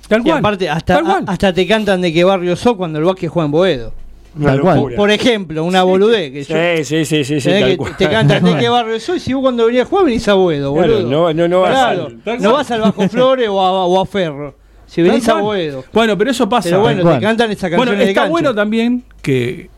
Tal 0.07 0.21
Y 0.21 0.23
cual. 0.25 0.37
aparte, 0.39 0.69
hasta, 0.69 0.95
Tal 0.95 1.03
cual. 1.05 1.23
a- 1.27 1.31
hasta 1.31 1.53
te 1.53 1.65
cantan 1.65 2.01
de 2.01 2.11
qué 2.13 2.23
barrio 2.23 2.55
sos 2.55 2.75
cuando 2.75 2.99
el 2.99 3.05
básquet 3.05 3.29
juega 3.29 3.45
en 3.45 3.51
Boedo. 3.51 3.93
Una 4.37 4.47
Tal 4.47 4.61
cual. 4.61 4.75
locura. 4.77 4.95
Por 4.97 5.11
ejemplo, 5.11 5.63
una 5.63 5.83
boludez. 5.83 6.31
Que 6.31 6.43
yo- 6.43 6.55
Sí, 6.55 6.83
sí, 6.83 7.05
sí, 7.05 7.23
sí, 7.23 7.41
sí, 7.41 7.49
tenés 7.49 7.61
tal 7.61 7.69
que 7.71 7.77
cual. 7.77 7.97
te 7.97 8.09
cantan 8.09 8.43
de 8.43 8.57
qué 8.59 8.69
barrio 8.69 8.99
sos 8.99 9.17
y 9.17 9.19
si 9.19 9.33
vos 9.33 9.41
cuando 9.41 9.65
venís 9.65 9.81
a 9.81 9.85
jugar 9.85 10.05
venís 10.05 10.27
a 10.27 10.33
Boedo, 10.33 10.73
Claro, 10.73 10.93
boludo. 10.95 11.09
no- 11.09 11.33
no- 11.33 11.47
no 11.47 11.61
vas 11.61 11.71
Claro, 11.71 12.07
al- 12.25 12.41
no 12.41 12.53
vas 12.53 12.71
al 12.71 12.81
Bajo 12.81 13.09
Flores 13.09 13.49
o 13.49 13.59
a, 13.61 13.85
o 13.87 14.01
a 14.01 14.05
Ferro. 14.05 14.55
Si 14.93 15.01
venís 15.01 15.27
a. 15.29 15.35
Boedo. 15.35 15.85
Bueno, 15.93 16.17
pero 16.17 16.31
eso 16.31 16.49
pasa. 16.49 16.67
Pero 16.69 16.81
bueno, 16.81 17.13
te 17.15 17.19
cantan 17.21 17.49
esas 17.49 17.69
Bueno, 17.71 17.77
canciones 17.85 17.99
de 17.99 18.11
está 18.11 18.21
cancha. 18.23 18.29
bueno 18.31 18.53
también 18.53 19.03
que, 19.21 19.69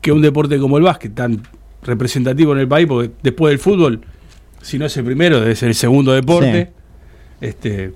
que 0.00 0.12
un 0.12 0.22
deporte 0.22 0.56
como 0.60 0.76
el 0.78 0.84
básquet, 0.84 1.12
tan 1.14 1.42
representativo 1.82 2.52
en 2.52 2.60
el 2.60 2.68
país, 2.68 2.86
porque 2.86 3.10
después 3.24 3.50
del 3.50 3.58
fútbol, 3.58 4.02
si 4.62 4.78
no 4.78 4.86
es 4.86 4.96
el 4.96 5.04
primero, 5.04 5.40
debe 5.40 5.56
ser 5.56 5.68
el 5.70 5.74
segundo 5.74 6.12
deporte, 6.12 6.70
este, 7.40 7.92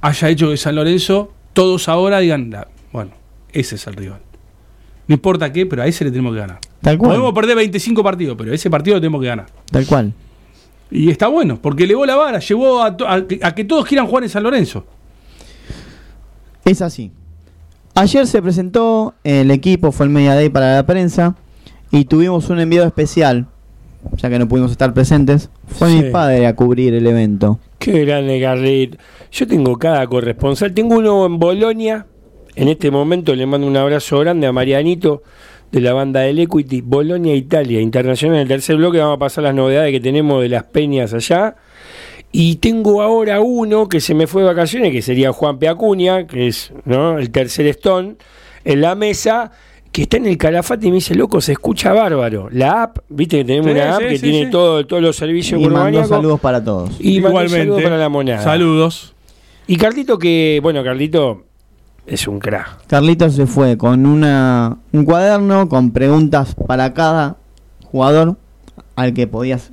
haya 0.00 0.28
hecho 0.30 0.48
que 0.48 0.56
San 0.56 0.76
Lorenzo, 0.76 1.30
todos 1.52 1.88
ahora 1.90 2.20
digan, 2.20 2.50
"La- 2.50 2.68
bueno, 2.90 3.10
ese 3.52 3.74
es 3.74 3.86
el 3.86 3.94
rival. 3.94 4.20
No 5.08 5.14
importa 5.14 5.52
qué, 5.52 5.66
pero 5.66 5.82
a 5.82 5.86
ese 5.86 6.04
le 6.04 6.10
tenemos 6.10 6.32
que 6.32 6.38
ganar. 6.40 6.58
Tal 6.80 6.96
cual. 6.96 7.10
Podemos 7.10 7.34
perder 7.34 7.56
25 7.56 8.02
partidos, 8.02 8.34
pero 8.38 8.54
ese 8.54 8.70
partido 8.70 8.96
lo 8.96 9.00
tenemos 9.02 9.20
que 9.20 9.26
ganar. 9.26 9.46
Tal 9.70 9.84
cual. 9.84 10.14
Y 10.90 11.10
está 11.10 11.28
bueno, 11.28 11.58
porque 11.60 11.84
elevó 11.84 12.06
la 12.06 12.16
vara, 12.16 12.38
llevó 12.38 12.82
a, 12.82 12.96
a 13.06 13.24
a 13.42 13.54
que 13.54 13.64
todos 13.64 13.84
quieran 13.84 14.06
jugar 14.06 14.22
en 14.24 14.30
San 14.30 14.42
Lorenzo. 14.42 14.86
Es 16.64 16.82
así. 16.82 17.12
Ayer 17.94 18.26
se 18.26 18.40
presentó, 18.40 19.14
el 19.24 19.50
equipo 19.50 19.92
fue 19.92 20.06
el 20.06 20.10
Media 20.12 20.34
Day 20.34 20.48
para 20.48 20.74
la 20.76 20.86
prensa 20.86 21.34
y 21.90 22.04
tuvimos 22.04 22.48
un 22.50 22.60
enviado 22.60 22.86
especial, 22.86 23.46
ya 24.16 24.30
que 24.30 24.38
no 24.38 24.48
pudimos 24.48 24.70
estar 24.70 24.94
presentes. 24.94 25.50
Fue 25.66 25.88
Sí. 25.90 25.96
mi 26.02 26.10
padre 26.10 26.46
a 26.46 26.54
cubrir 26.54 26.94
el 26.94 27.06
evento. 27.06 27.58
Qué 27.78 28.04
grande, 28.04 28.40
Carlit. 28.40 28.96
Yo 29.32 29.46
tengo 29.46 29.76
cada 29.78 30.06
corresponsal. 30.06 30.72
Tengo 30.72 30.96
uno 30.96 31.26
en 31.26 31.38
Bolonia. 31.38 32.06
En 32.54 32.68
este 32.68 32.90
momento 32.90 33.34
le 33.34 33.46
mando 33.46 33.66
un 33.66 33.76
abrazo 33.76 34.18
grande 34.18 34.46
a 34.46 34.52
Marianito 34.52 35.22
de 35.72 35.80
la 35.80 35.92
banda 35.92 36.20
del 36.20 36.38
Equity. 36.40 36.80
Bolonia, 36.82 37.34
Italia, 37.34 37.80
internacional. 37.80 38.36
En 38.36 38.42
el 38.42 38.48
tercer 38.48 38.76
bloque 38.76 38.98
vamos 38.98 39.16
a 39.16 39.18
pasar 39.18 39.44
las 39.44 39.54
novedades 39.54 39.92
que 39.92 40.00
tenemos 40.00 40.42
de 40.42 40.48
las 40.48 40.64
peñas 40.64 41.12
allá. 41.14 41.56
Y 42.32 42.56
tengo 42.56 43.02
ahora 43.02 43.40
uno 43.40 43.88
que 43.88 44.00
se 44.00 44.14
me 44.14 44.26
fue 44.26 44.42
de 44.42 44.48
vacaciones, 44.48 44.92
que 44.92 45.02
sería 45.02 45.32
Juan 45.32 45.58
Peacuña, 45.58 46.26
que 46.26 46.46
es 46.46 46.72
¿no? 46.84 47.18
el 47.18 47.30
tercer 47.30 47.66
Stone, 47.66 48.14
en 48.64 48.80
la 48.80 48.94
mesa, 48.94 49.50
que 49.90 50.02
está 50.02 50.18
en 50.18 50.26
el 50.26 50.38
calafate 50.38 50.86
y 50.86 50.90
me 50.90 50.96
dice, 50.96 51.16
loco, 51.16 51.40
se 51.40 51.52
escucha 51.52 51.92
bárbaro. 51.92 52.48
La 52.52 52.84
app, 52.84 52.98
viste 53.08 53.38
que 53.38 53.44
tenemos 53.44 53.66
Sí, 53.66 53.72
una 53.72 53.96
app 53.96 54.02
sí, 54.02 54.08
que 54.08 54.16
sí, 54.18 54.22
tiene 54.30 54.44
sí. 54.44 54.50
todo, 54.52 54.86
todos 54.86 55.02
los 55.02 55.16
servicios 55.16 55.60
Y 55.60 55.64
urbaníacos. 55.66 56.08
saludos 56.08 56.38
para 56.38 56.62
todos. 56.62 56.90
Y 57.00 57.20
mandó 57.20 57.40
un 57.40 57.48
saludo 57.48 57.82
para 57.82 57.98
la 57.98 58.08
monada. 58.08 58.42
Saludos. 58.42 59.14
Y 59.66 59.76
Carlito 59.76 60.16
que, 60.18 60.60
bueno, 60.62 60.84
Carlito 60.84 61.42
es 62.06 62.28
un 62.28 62.38
crack. 62.38 62.86
Carlitos 62.86 63.34
se 63.34 63.46
fue 63.48 63.76
con 63.76 64.06
una, 64.06 64.78
un 64.92 65.04
cuaderno 65.04 65.68
con 65.68 65.90
preguntas 65.90 66.54
para 66.54 66.94
cada 66.94 67.36
jugador 67.90 68.36
al 68.94 69.14
que 69.14 69.26
podías 69.26 69.72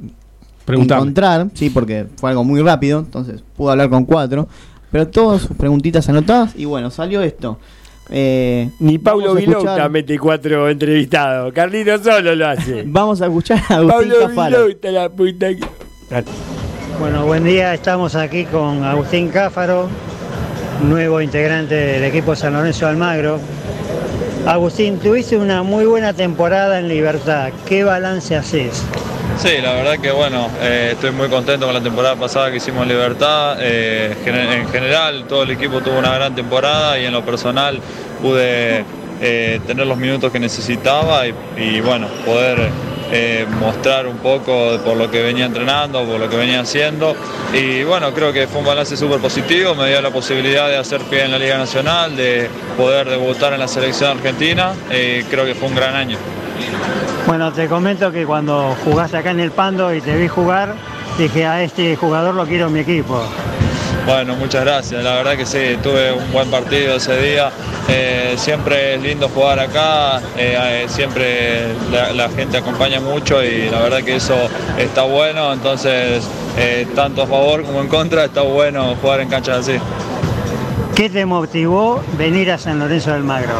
Preguntame. 0.67 1.01
encontrar, 1.01 1.47
sí, 1.55 1.69
porque 1.71 2.05
fue 2.17 2.29
algo 2.29 2.43
muy 2.43 2.61
rápido, 2.61 2.99
entonces 2.99 3.41
pudo 3.55 3.71
hablar 3.71 3.89
con 3.89 4.05
cuatro, 4.05 4.47
pero 4.91 5.07
todas 5.07 5.41
sus 5.41 5.57
preguntitas 5.57 6.07
anotadas 6.09 6.53
y 6.55 6.65
bueno, 6.65 6.91
salió 6.91 7.21
esto. 7.23 7.57
Eh, 8.09 8.69
Ni 8.79 8.97
Paulo 8.99 9.27
vamos 9.27 9.37
a 9.37 9.41
escuchar- 9.41 9.59
Vilauta 9.63 9.89
mete 9.89 10.17
cuatro 10.19 10.69
entrevistados. 10.69 11.51
Carlito 11.53 11.97
solo 12.03 12.35
lo 12.35 12.47
hace. 12.47 12.83
Vamos 12.87 13.21
a 13.21 13.25
escuchar 13.25 13.59
a 13.69 13.75
Agustín 13.75 14.09
Pablo 14.11 14.27
Cafaro. 14.27 14.65
Vilauta, 14.65 14.91
la 14.91 15.09
puta 15.09 15.47
que... 15.49 15.59
Bueno, 16.99 17.25
buen 17.25 17.43
día, 17.43 17.73
estamos 17.73 18.15
aquí 18.15 18.45
con 18.45 18.83
Agustín 18.85 19.27
Cáfaro, 19.29 19.89
nuevo 20.87 21.19
integrante 21.21 21.75
del 21.75 22.03
equipo 22.05 22.33
San 22.35 22.53
Lorenzo 22.53 22.87
Almagro. 22.87 23.39
Agustín, 24.45 24.97
tuviste 24.99 25.37
una 25.37 25.61
muy 25.63 25.85
buena 25.85 26.13
temporada 26.13 26.79
en 26.79 26.87
Libertad, 26.87 27.51
¿qué 27.65 27.83
balance 27.83 28.35
haces? 28.37 28.83
Sí, 29.37 29.61
la 29.61 29.73
verdad 29.73 29.99
que 29.99 30.11
bueno, 30.11 30.49
eh, 30.61 30.89
estoy 30.93 31.11
muy 31.11 31.29
contento 31.29 31.67
con 31.67 31.75
la 31.75 31.81
temporada 31.81 32.15
pasada 32.15 32.49
que 32.49 32.57
hicimos 32.57 32.83
en 32.83 32.89
Libertad. 32.89 33.57
Eh, 33.61 34.15
en 34.25 34.67
general, 34.69 35.25
todo 35.29 35.43
el 35.43 35.51
equipo 35.51 35.79
tuvo 35.81 35.99
una 35.99 36.11
gran 36.15 36.33
temporada 36.33 36.97
y 36.99 37.05
en 37.05 37.13
lo 37.13 37.23
personal 37.23 37.79
pude 38.19 38.83
eh, 39.21 39.59
tener 39.67 39.85
los 39.85 39.97
minutos 39.97 40.31
que 40.31 40.39
necesitaba 40.39 41.23
y, 41.27 41.81
bueno, 41.81 42.07
poder 42.25 42.69
eh, 43.11 43.45
mostrar 43.59 44.07
un 44.07 44.17
poco 44.17 44.79
por 44.83 44.97
lo 44.97 45.11
que 45.11 45.21
venía 45.21 45.45
entrenando, 45.45 46.03
por 46.03 46.19
lo 46.19 46.27
que 46.27 46.35
venía 46.35 46.61
haciendo. 46.61 47.15
Y 47.53 47.83
bueno, 47.83 48.13
creo 48.15 48.33
que 48.33 48.47
fue 48.47 48.61
un 48.61 48.65
balance 48.65 48.97
súper 48.97 49.19
positivo, 49.19 49.75
me 49.75 49.87
dio 49.87 50.01
la 50.01 50.09
posibilidad 50.09 50.67
de 50.67 50.77
hacer 50.77 51.01
pie 51.01 51.25
en 51.25 51.31
la 51.31 51.37
Liga 51.37 51.59
Nacional, 51.59 52.17
de 52.17 52.49
poder 52.75 53.07
debutar 53.07 53.53
en 53.53 53.59
la 53.59 53.67
selección 53.67 54.17
argentina 54.17 54.73
y 54.89 55.21
creo 55.25 55.45
que 55.45 55.53
fue 55.53 55.69
un 55.69 55.75
gran 55.75 55.95
año. 55.95 56.17
Bueno, 57.27 57.51
te 57.51 57.67
comento 57.67 58.09
que 58.09 58.25
cuando 58.25 58.73
jugaste 58.85 59.17
acá 59.17 59.31
en 59.31 59.41
el 59.41 59.51
Pando 59.51 59.93
y 59.93 59.99
te 59.99 60.15
vi 60.15 60.29
jugar, 60.29 60.73
dije 61.17 61.45
a 61.45 61.61
este 61.61 61.97
jugador 61.97 62.33
lo 62.33 62.45
quiero 62.45 62.67
en 62.67 62.73
mi 62.73 62.79
equipo. 62.79 63.21
Bueno, 64.05 64.37
muchas 64.37 64.63
gracias. 64.63 65.03
La 65.03 65.15
verdad 65.15 65.35
que 65.35 65.45
sí, 65.45 65.77
tuve 65.83 66.13
un 66.13 66.31
buen 66.31 66.49
partido 66.49 66.95
ese 66.95 67.21
día. 67.21 67.51
Eh, 67.89 68.35
siempre 68.37 68.95
es 68.95 69.01
lindo 69.01 69.27
jugar 69.27 69.59
acá, 69.59 70.19
eh, 70.37 70.57
eh, 70.57 70.85
siempre 70.87 71.73
la, 71.91 72.13
la 72.13 72.29
gente 72.29 72.59
acompaña 72.59 73.01
mucho 73.01 73.43
y 73.43 73.69
la 73.69 73.81
verdad 73.81 74.03
que 74.03 74.15
eso 74.15 74.35
está 74.77 75.01
bueno. 75.01 75.51
Entonces, 75.51 76.25
eh, 76.57 76.87
tanto 76.95 77.23
a 77.23 77.27
favor 77.27 77.63
como 77.63 77.81
en 77.81 77.89
contra, 77.89 78.23
está 78.23 78.41
bueno 78.41 78.95
jugar 79.01 79.19
en 79.19 79.27
canchas 79.27 79.67
así. 79.67 79.77
¿Qué 80.95 81.09
te 81.09 81.25
motivó 81.25 82.01
venir 82.17 82.51
a 82.51 82.57
San 82.57 82.79
Lorenzo 82.79 83.11
del 83.11 83.23
Magro? 83.23 83.53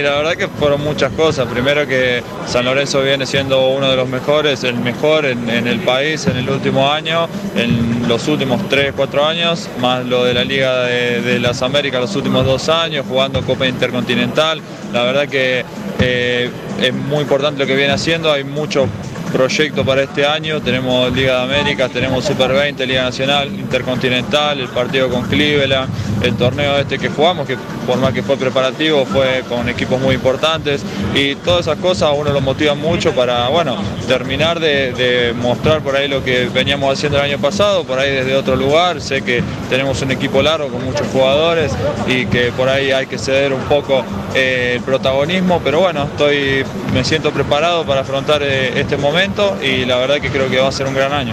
La 0.00 0.16
verdad 0.16 0.36
que 0.36 0.48
fueron 0.48 0.82
muchas 0.82 1.12
cosas. 1.12 1.46
Primero 1.48 1.86
que 1.86 2.22
San 2.46 2.64
Lorenzo 2.64 3.02
viene 3.02 3.26
siendo 3.26 3.68
uno 3.68 3.90
de 3.90 3.96
los 3.96 4.08
mejores, 4.08 4.64
el 4.64 4.74
mejor 4.74 5.26
en, 5.26 5.48
el 5.48 5.80
país 5.80 6.26
en 6.26 6.38
el 6.38 6.48
último 6.48 6.90
año, 6.90 7.28
en 7.54 8.08
los 8.08 8.26
últimos 8.26 8.68
3, 8.68 8.94
4 8.96 9.24
años, 9.26 9.68
más 9.80 10.04
lo 10.06 10.24
de 10.24 10.34
la 10.34 10.44
Liga 10.44 10.84
de, 10.84 11.20
de 11.20 11.38
las 11.38 11.60
Américas 11.62 12.00
los 12.00 12.16
últimos 12.16 12.46
dos 12.46 12.68
años, 12.68 13.04
jugando 13.06 13.42
Copa 13.42 13.66
Intercontinental. 13.66 14.60
La 14.92 15.02
verdad 15.02 15.28
que 15.28 15.64
eh, 16.00 16.50
es 16.80 16.94
muy 16.94 17.20
importante 17.20 17.60
lo 17.60 17.66
que 17.66 17.76
viene 17.76 17.92
haciendo, 17.92 18.32
hay 18.32 18.44
mucho 18.44 18.86
proyecto 19.32 19.84
para 19.84 20.02
este 20.02 20.26
año. 20.26 20.60
Tenemos 20.60 21.10
Liga 21.12 21.38
de 21.38 21.54
Américas, 21.54 21.90
tenemos 21.90 22.24
Super 22.24 22.52
20, 22.52 22.86
Liga 22.86 23.02
Nacional, 23.02 23.48
Intercontinental, 23.48 24.60
el 24.60 24.68
partido 24.68 25.08
con 25.08 25.22
Cleveland, 25.22 25.90
el 26.22 26.36
torneo 26.36 26.78
este 26.78 26.98
que 26.98 27.08
jugamos, 27.08 27.46
que 27.46 27.56
por 27.86 27.98
más 27.98 28.12
que 28.12 28.22
fue 28.22 28.36
preparativo, 28.36 29.04
fue 29.06 29.42
con 29.48 29.68
equipos 29.68 30.00
muy 30.00 30.14
importantes 30.14 30.84
y 31.14 31.34
todas 31.36 31.66
esas 31.66 31.78
cosas 31.78 32.10
a 32.10 32.12
uno 32.12 32.30
lo 32.30 32.40
motivan 32.40 32.78
mucho 32.78 33.12
para, 33.12 33.48
bueno, 33.48 33.76
terminar 34.06 34.60
de, 34.60 34.92
de 34.92 35.32
mostrar 35.32 35.80
por 35.80 35.96
ahí 35.96 36.08
lo 36.08 36.22
que 36.22 36.48
veníamos 36.52 36.92
haciendo 36.92 37.18
el 37.18 37.24
año 37.24 37.38
pasado, 37.38 37.84
por 37.84 37.98
ahí 37.98 38.14
desde 38.14 38.36
otro 38.36 38.54
lugar. 38.54 39.00
Sé 39.00 39.22
que 39.22 39.42
tenemos 39.70 40.00
un 40.02 40.10
equipo 40.10 40.42
largo 40.42 40.68
con 40.68 40.84
muchos 40.84 41.06
jugadores 41.08 41.72
y 42.06 42.26
que 42.26 42.52
por 42.52 42.68
ahí 42.68 42.92
hay 42.92 43.06
que 43.06 43.18
ceder 43.18 43.52
un 43.52 43.62
poco 43.62 44.04
eh, 44.34 44.74
el 44.76 44.82
protagonismo, 44.82 45.60
pero 45.64 45.80
bueno, 45.80 46.04
estoy, 46.04 46.64
me 46.92 47.02
siento 47.02 47.30
preparado 47.30 47.84
para 47.84 48.02
afrontar 48.02 48.42
eh, 48.42 48.78
este 48.78 48.96
momento 48.96 49.21
y 49.62 49.84
la 49.84 49.98
verdad 49.98 50.16
que 50.20 50.30
creo 50.30 50.50
que 50.50 50.58
va 50.58 50.68
a 50.68 50.72
ser 50.72 50.86
un 50.88 50.94
gran 50.94 51.12
año. 51.12 51.32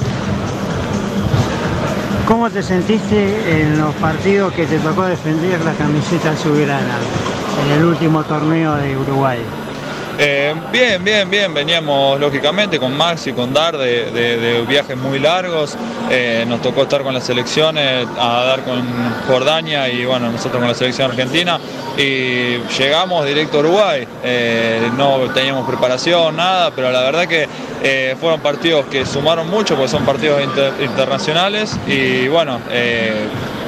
¿Cómo 2.27 2.47
te 2.51 2.61
sentiste 2.61 3.61
en 3.61 3.79
los 3.79 3.95
partidos 3.95 4.53
que 4.53 4.67
te 4.67 4.77
tocó 4.77 5.05
defender 5.05 5.59
la 5.61 5.73
camiseta 5.73 6.31
azulgrana 6.31 6.99
en 7.65 7.79
el 7.79 7.85
último 7.85 8.23
torneo 8.23 8.75
de 8.75 8.95
Uruguay? 8.95 9.39
Eh, 10.21 10.53
bien, 10.69 11.01
bien, 11.01 11.29
bien. 11.29 11.53
Veníamos 11.53 12.19
lógicamente 12.19 12.77
con 12.77 12.95
Max 12.95 13.27
y 13.27 13.31
con 13.31 13.53
Dar 13.53 13.77
de, 13.77 14.65
viajes 14.67 14.97
muy 14.97 15.17
largos. 15.17 15.77
Eh, 16.11 16.43
nos 16.45 16.61
tocó 16.61 16.83
estar 16.83 17.03
con 17.03 17.13
las 17.13 17.23
selecciones, 17.23 18.05
a 18.19 18.43
dar 18.43 18.63
con 18.65 18.83
Jordania 19.27 19.87
y 19.87 20.03
bueno, 20.03 20.29
nosotros 20.29 20.59
con 20.59 20.67
la 20.67 20.75
selección 20.75 21.11
argentina. 21.11 21.57
Y 21.97 22.57
llegamos 22.77 23.25
directo 23.25 23.57
a 23.57 23.59
Uruguay. 23.61 24.05
Eh, 24.23 24.91
no 24.97 25.19
teníamos 25.33 25.65
preparación, 25.65 26.35
nada, 26.35 26.71
pero 26.75 26.91
la 26.91 26.99
verdad 27.01 27.25
que 27.25 27.47
fueron 28.19 28.41
partidos 28.41 28.87
que 28.87 29.05
sumaron 29.05 29.49
mucho 29.49 29.75
porque 29.75 29.87
son 29.89 30.03
partidos 30.03 30.43
inter- 30.43 30.73
internacionales. 30.81 31.77
Y 31.87 32.27
bueno, 32.27 32.59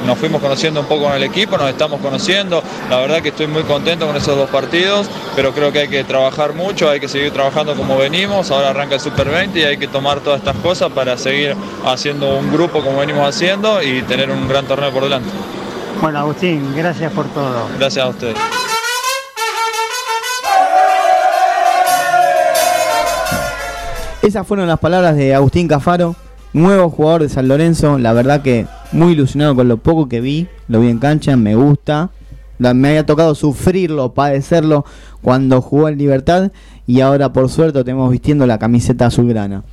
nos 0.06 0.18
fuimos 0.18 0.42
conociendo 0.42 0.80
un 0.80 0.86
poco 0.86 1.04
con 1.04 1.14
el 1.14 1.22
equipo, 1.22 1.56
nos 1.56 1.70
estamos 1.70 2.00
conociendo. 2.00 2.62
La 2.90 2.98
verdad 2.98 3.22
que 3.22 3.28
estoy 3.30 3.46
muy 3.46 3.62
contento 3.62 4.06
con 4.06 4.16
esos 4.16 4.36
dos 4.36 4.50
partidos, 4.50 5.08
pero 5.34 5.52
creo 5.52 5.72
que 5.72 5.80
hay 5.80 5.88
que 5.88 6.04
trabajar 6.04 6.41
mucho, 6.50 6.90
hay 6.90 6.98
que 6.98 7.08
seguir 7.08 7.32
trabajando 7.32 7.74
como 7.74 7.96
venimos. 7.96 8.50
Ahora 8.50 8.70
arranca 8.70 8.96
el 8.96 9.00
Super 9.00 9.30
20 9.30 9.58
y 9.58 9.62
hay 9.62 9.76
que 9.76 9.88
tomar 9.88 10.20
todas 10.20 10.40
estas 10.40 10.56
cosas 10.56 10.90
para 10.92 11.16
seguir 11.16 11.54
haciendo 11.86 12.38
un 12.38 12.52
grupo 12.52 12.82
como 12.82 12.98
venimos 12.98 13.28
haciendo 13.28 13.82
y 13.82 14.02
tener 14.02 14.30
un 14.30 14.48
gran 14.48 14.66
torneo 14.66 14.90
por 14.90 15.04
delante. 15.04 15.30
Bueno, 16.00 16.18
Agustín, 16.18 16.74
gracias 16.76 17.12
por 17.12 17.26
todo. 17.28 17.68
Gracias 17.78 18.04
a 18.04 18.08
ustedes. 18.08 18.36
Esas 24.22 24.46
fueron 24.46 24.66
las 24.66 24.78
palabras 24.78 25.16
de 25.16 25.34
Agustín 25.34 25.68
Cafaro, 25.68 26.16
nuevo 26.52 26.90
jugador 26.90 27.22
de 27.22 27.28
San 27.28 27.48
Lorenzo. 27.48 27.98
La 27.98 28.12
verdad 28.12 28.42
que 28.42 28.66
muy 28.92 29.12
ilusionado 29.12 29.54
con 29.54 29.68
lo 29.68 29.78
poco 29.78 30.08
que 30.08 30.20
vi, 30.20 30.48
lo 30.68 30.80
vi 30.80 30.88
en 30.88 30.98
cancha, 30.98 31.36
me 31.36 31.54
gusta. 31.54 32.10
Me 32.74 32.88
había 32.88 33.06
tocado 33.06 33.34
sufrirlo, 33.34 34.14
padecerlo 34.14 34.84
cuando 35.20 35.60
jugó 35.60 35.88
en 35.88 35.98
Libertad 35.98 36.52
y 36.86 37.00
ahora 37.00 37.32
por 37.32 37.48
suerte 37.48 37.78
lo 37.78 37.84
tenemos 37.84 38.10
vistiendo 38.10 38.46
la 38.46 38.58
camiseta 38.58 39.06
azulgrana. 39.06 39.64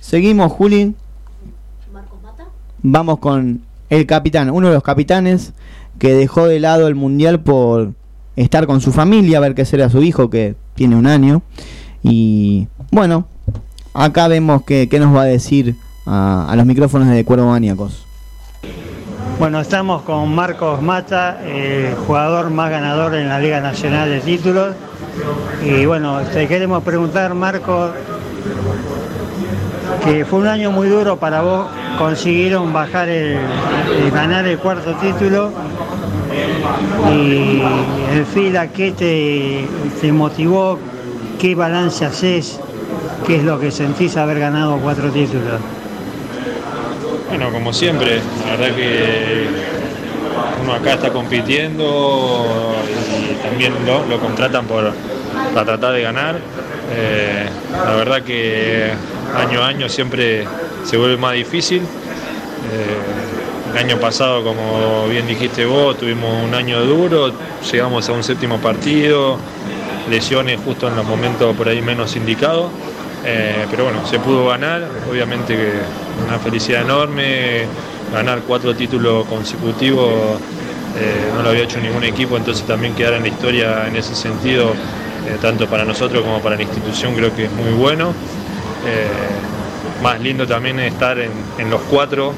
Seguimos, 0.00 0.52
Juli. 0.52 0.94
Vamos 2.82 3.18
con 3.18 3.62
el 3.90 4.06
capitán, 4.06 4.50
uno 4.50 4.68
de 4.68 4.74
los 4.74 4.82
capitanes 4.82 5.52
que 5.98 6.14
dejó 6.14 6.46
de 6.46 6.60
lado 6.60 6.86
el 6.86 6.94
mundial 6.94 7.40
por 7.40 7.94
estar 8.36 8.66
con 8.66 8.80
su 8.80 8.92
familia, 8.92 9.38
a 9.38 9.40
ver 9.40 9.54
qué 9.54 9.64
será 9.64 9.88
su 9.88 10.02
hijo 10.02 10.30
que 10.30 10.54
tiene 10.74 10.94
un 10.94 11.06
año. 11.06 11.42
Y 12.02 12.68
bueno, 12.92 13.26
acá 13.94 14.28
vemos 14.28 14.62
que, 14.62 14.88
qué 14.88 15.00
nos 15.00 15.14
va 15.14 15.22
a 15.22 15.26
decir 15.26 15.74
a, 16.04 16.46
a 16.48 16.56
los 16.56 16.66
micrófonos 16.66 17.08
de 17.08 17.24
Cuervo 17.24 17.50
Maníacos. 17.50 18.06
Bueno, 19.38 19.60
estamos 19.60 20.00
con 20.00 20.34
Marcos 20.34 20.80
Mata, 20.80 21.38
el 21.46 21.94
jugador 21.94 22.48
más 22.48 22.70
ganador 22.70 23.14
en 23.14 23.28
la 23.28 23.38
Liga 23.38 23.60
Nacional 23.60 24.08
de 24.08 24.20
Títulos. 24.20 24.74
Y 25.62 25.84
bueno, 25.84 26.20
te 26.32 26.48
queremos 26.48 26.82
preguntar, 26.82 27.34
Marcos, 27.34 27.90
que 30.06 30.24
fue 30.24 30.38
un 30.38 30.46
año 30.46 30.70
muy 30.70 30.88
duro 30.88 31.18
para 31.18 31.42
vos, 31.42 31.66
consiguieron 31.98 32.72
bajar 32.72 33.10
el, 33.10 33.38
ganar 34.10 34.46
el 34.46 34.58
cuarto 34.58 34.94
título. 34.94 35.50
Y 37.12 37.60
el 38.14 38.24
fila, 38.24 38.68
¿qué 38.68 38.92
te, 38.92 39.68
te 40.00 40.12
motivó? 40.12 40.78
¿Qué 41.38 41.54
balance 41.54 42.06
haces? 42.06 42.58
¿Qué 43.26 43.36
es 43.36 43.44
lo 43.44 43.60
que 43.60 43.70
sentís 43.70 44.16
haber 44.16 44.38
ganado 44.38 44.78
cuatro 44.78 45.10
títulos? 45.10 45.60
Bueno, 47.28 47.50
como 47.50 47.72
siempre, 47.72 48.20
la 48.44 48.56
verdad 48.56 48.76
que 48.76 49.46
uno 50.62 50.74
acá 50.74 50.94
está 50.94 51.12
compitiendo 51.12 52.74
y 53.30 53.34
también 53.42 53.72
lo, 53.84 54.06
lo 54.06 54.20
contratan 54.20 54.66
por, 54.66 54.92
para 55.52 55.66
tratar 55.66 55.92
de 55.94 56.02
ganar. 56.02 56.36
Eh, 56.92 57.46
la 57.72 57.94
verdad 57.96 58.22
que 58.22 58.90
año 59.36 59.62
a 59.62 59.68
año 59.68 59.88
siempre 59.88 60.46
se 60.84 60.96
vuelve 60.96 61.16
más 61.16 61.34
difícil. 61.34 61.82
Eh, 61.82 63.72
el 63.72 63.78
año 63.78 63.98
pasado, 63.98 64.42
como 64.44 65.08
bien 65.08 65.26
dijiste 65.26 65.66
vos, 65.66 65.98
tuvimos 65.98 66.42
un 66.44 66.54
año 66.54 66.80
duro, 66.84 67.32
llegamos 67.70 68.08
a 68.08 68.12
un 68.12 68.22
séptimo 68.22 68.58
partido, 68.58 69.36
lesiones 70.08 70.60
justo 70.64 70.88
en 70.88 70.96
los 70.96 71.04
momentos 71.04 71.54
por 71.56 71.68
ahí 71.68 71.82
menos 71.82 72.16
indicados. 72.16 72.70
Eh, 73.24 73.66
pero 73.70 73.84
bueno, 73.84 74.06
se 74.06 74.20
pudo 74.20 74.46
ganar, 74.46 74.88
obviamente 75.10 75.56
que 75.56 75.72
una 76.24 76.38
felicidad 76.38 76.82
enorme, 76.82 77.64
ganar 78.12 78.42
cuatro 78.46 78.74
títulos 78.74 79.26
consecutivos 79.26 80.40
eh, 80.98 81.30
no 81.34 81.42
lo 81.42 81.50
había 81.50 81.64
hecho 81.64 81.78
ningún 81.78 82.04
equipo, 82.04 82.38
entonces 82.38 82.66
también 82.66 82.94
quedar 82.94 83.14
en 83.14 83.22
la 83.22 83.28
historia 83.28 83.86
en 83.86 83.96
ese 83.96 84.14
sentido, 84.14 84.70
eh, 84.70 85.36
tanto 85.42 85.66
para 85.66 85.84
nosotros 85.84 86.22
como 86.22 86.40
para 86.40 86.56
la 86.56 86.62
institución, 86.62 87.14
creo 87.14 87.34
que 87.36 87.44
es 87.44 87.52
muy 87.52 87.72
bueno. 87.72 88.14
Eh, 88.86 90.02
más 90.02 90.18
lindo 90.20 90.46
también 90.46 90.80
es 90.80 90.94
estar 90.94 91.18
en, 91.18 91.70
los 91.70 91.82
cuatro, 91.82 92.32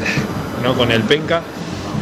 ¿no? 0.62 0.74
con 0.74 0.90
el 0.90 1.02
Penca. 1.02 1.42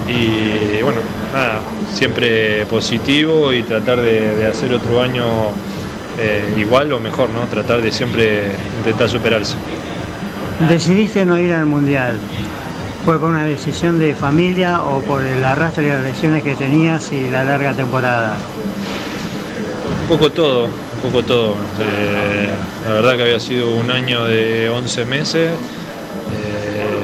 Y 0.06 0.80
bueno, 0.82 1.00
nada, 1.34 1.60
siempre 1.92 2.64
positivo 2.66 3.52
y 3.52 3.62
tratar 3.62 4.00
de, 4.00 4.46
hacer 4.46 4.72
otro 4.72 5.02
año 5.02 5.24
igual 6.56 6.92
o 6.92 6.98
mejor, 6.98 7.28
¿no? 7.30 7.42
Tratar 7.42 7.80
de 7.80 7.92
siempre 7.92 8.50
intentar 8.78 9.08
superarse. 9.08 9.54
Decidiste 10.66 11.24
no 11.24 11.38
ir 11.38 11.52
al 11.52 11.66
Mundial. 11.66 12.18
¿Fue 13.04 13.18
por 13.18 13.30
una 13.30 13.44
decisión 13.44 14.00
de 14.00 14.14
familia 14.14 14.82
o 14.82 15.00
por 15.00 15.22
el 15.22 15.44
arrastre 15.44 15.84
de 15.84 15.92
las 15.94 16.02
lesiones 16.02 16.42
que 16.42 16.56
tenías 16.56 17.12
y 17.12 17.30
la 17.30 17.44
larga 17.44 17.72
temporada? 17.74 18.36
Un 20.02 20.08
poco 20.08 20.32
todo, 20.32 20.64
un 20.64 21.00
poco 21.02 21.22
todo. 21.22 21.54
Eh, 21.80 22.50
la 22.86 22.92
verdad 22.92 23.16
que 23.16 23.22
había 23.22 23.40
sido 23.40 23.70
un 23.70 23.90
año 23.90 24.24
de 24.24 24.68
11 24.68 25.04
meses. 25.04 25.52
Eh, 26.32 26.98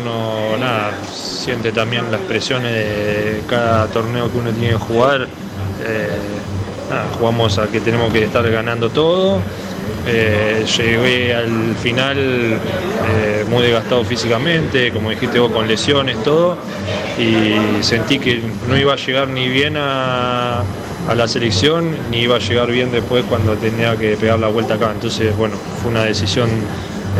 uno 0.00 0.56
nada, 0.58 0.92
siente 1.12 1.72
también 1.72 2.10
las 2.12 2.20
presiones 2.20 2.72
de 2.72 3.42
cada 3.48 3.88
torneo 3.88 4.30
que 4.30 4.38
uno 4.38 4.50
tiene 4.52 4.74
que 4.74 4.78
jugar. 4.78 5.26
Eh, 5.84 6.08
jugamos 7.18 7.58
a 7.58 7.66
que 7.66 7.80
tenemos 7.80 8.12
que 8.12 8.24
estar 8.24 8.48
ganando 8.48 8.90
todo. 8.90 9.40
Eh, 10.06 10.64
llegué 10.78 11.34
al 11.34 11.74
final 11.82 12.16
eh, 12.18 13.44
muy 13.50 13.62
desgastado 13.62 14.04
físicamente, 14.04 14.90
como 14.92 15.10
dijiste 15.10 15.38
vos, 15.38 15.52
con 15.52 15.68
lesiones, 15.68 16.22
todo, 16.22 16.56
y 17.18 17.82
sentí 17.82 18.18
que 18.18 18.40
no 18.68 18.76
iba 18.78 18.94
a 18.94 18.96
llegar 18.96 19.28
ni 19.28 19.48
bien 19.48 19.76
a, 19.76 20.60
a 20.60 21.14
la 21.14 21.28
selección, 21.28 21.94
ni 22.10 22.20
iba 22.22 22.36
a 22.36 22.38
llegar 22.38 22.70
bien 22.70 22.90
después 22.90 23.24
cuando 23.28 23.54
tenía 23.56 23.96
que 23.96 24.16
pegar 24.16 24.38
la 24.38 24.48
vuelta 24.48 24.74
acá. 24.74 24.90
Entonces, 24.92 25.36
bueno, 25.36 25.56
fue 25.82 25.90
una 25.90 26.04
decisión 26.04 26.48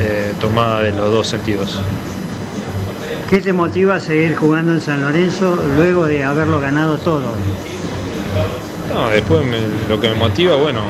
eh, 0.01 0.33
tomada 0.41 0.83
de 0.83 0.93
los 0.93 1.11
dos 1.13 1.27
sentidos. 1.27 1.81
¿Qué 3.29 3.41
te 3.43 3.53
motiva 3.53 3.97
a 3.97 4.01
seguir 4.01 4.35
jugando 4.37 4.73
en 4.73 4.81
San 4.81 5.03
Lorenzo 5.03 5.63
luego 5.77 6.07
de 6.07 6.25
haberlo 6.25 6.61
ganado 6.61 6.97
todo? 6.97 7.35
No, 8.95 9.11
después 9.11 9.45
me- 9.45 9.59
lo 9.89 10.01
que 10.01 10.09
me 10.09 10.15
motiva, 10.15 10.57
bueno, 10.57 10.85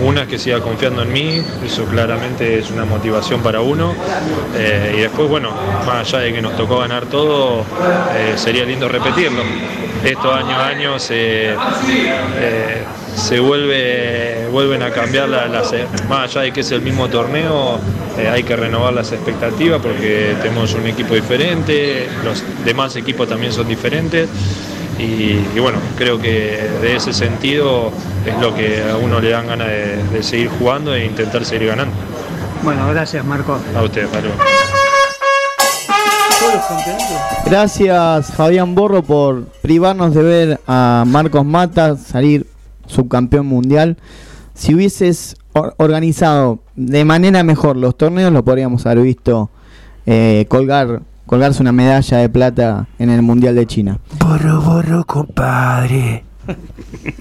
una 0.00 0.22
es 0.22 0.28
que 0.28 0.38
siga 0.38 0.60
confiando 0.60 1.02
en 1.02 1.12
mí, 1.12 1.42
eso 1.64 1.84
claramente 1.84 2.58
es 2.58 2.70
una 2.70 2.84
motivación 2.84 3.40
para 3.42 3.60
uno. 3.60 3.94
Eh, 4.56 4.94
y 4.98 5.00
después, 5.02 5.28
bueno, 5.28 5.50
más 5.86 6.08
allá 6.12 6.24
de 6.24 6.32
que 6.32 6.42
nos 6.42 6.56
tocó 6.56 6.78
ganar 6.78 7.06
todo, 7.06 7.60
eh, 8.16 8.34
sería 8.36 8.64
lindo 8.64 8.88
repetirlo. 8.88 9.42
Esto 10.04 10.34
año 10.34 10.50
a 10.56 10.66
año 10.66 10.98
se, 10.98 11.52
eh, 11.52 12.84
se 13.16 13.38
vuelve, 13.40 14.48
vuelven 14.50 14.82
a 14.82 14.90
cambiar 14.90 15.28
la- 15.28 15.46
las, 15.46 15.72
más 16.08 16.30
allá 16.30 16.42
de 16.42 16.52
que 16.52 16.60
es 16.60 16.70
el 16.72 16.82
mismo 16.82 17.08
torneo, 17.08 17.78
hay 18.30 18.42
que 18.42 18.54
renovar 18.54 18.92
las 18.92 19.12
expectativas 19.12 19.80
porque 19.80 20.34
tenemos 20.42 20.74
un 20.74 20.86
equipo 20.86 21.14
diferente, 21.14 22.06
los 22.24 22.42
demás 22.64 22.94
equipos 22.96 23.28
también 23.28 23.52
son 23.52 23.66
diferentes 23.66 24.28
Y, 24.98 25.40
y 25.54 25.58
bueno, 25.60 25.78
creo 25.98 26.18
que 26.20 26.68
de 26.80 26.96
ese 26.96 27.12
sentido 27.12 27.90
es 28.24 28.38
lo 28.40 28.54
que 28.54 28.82
a 28.88 28.96
uno 28.96 29.20
le 29.20 29.30
dan 29.30 29.46
ganas 29.48 29.68
de, 29.68 30.02
de 30.12 30.22
seguir 30.22 30.48
jugando 30.58 30.94
e 30.94 31.04
intentar 31.04 31.44
seguir 31.44 31.68
ganando. 31.68 31.94
Bueno, 32.62 32.86
gracias 32.88 33.24
Marco. 33.24 33.58
A 33.76 33.82
ustedes, 33.82 34.06
hasta 34.06 34.20
luego. 34.20 34.36
Gracias 37.46 38.32
Fabián 38.32 38.74
Borro 38.74 39.02
por 39.02 39.44
privarnos 39.62 40.14
de 40.14 40.22
ver 40.22 40.60
a 40.66 41.04
Marcos 41.06 41.44
Mata 41.44 41.96
salir 41.96 42.46
subcampeón 42.86 43.46
mundial. 43.46 43.96
Si 44.54 44.74
hubieses 44.74 45.36
or- 45.52 45.74
organizado 45.78 46.60
de 46.76 47.04
manera 47.04 47.42
mejor 47.42 47.76
los 47.76 47.96
torneos, 47.96 48.32
lo 48.32 48.44
podríamos 48.44 48.84
haber 48.86 49.00
visto 49.04 49.50
eh, 50.06 50.46
colgar 50.48 51.02
colgarse 51.26 51.62
una 51.62 51.72
medalla 51.72 52.18
de 52.18 52.28
plata 52.28 52.86
en 52.98 53.10
el 53.10 53.22
mundial 53.22 53.54
de 53.54 53.66
China. 53.66 53.98
Borro, 54.18 54.60
borro, 54.60 55.04
compadre. 55.04 56.24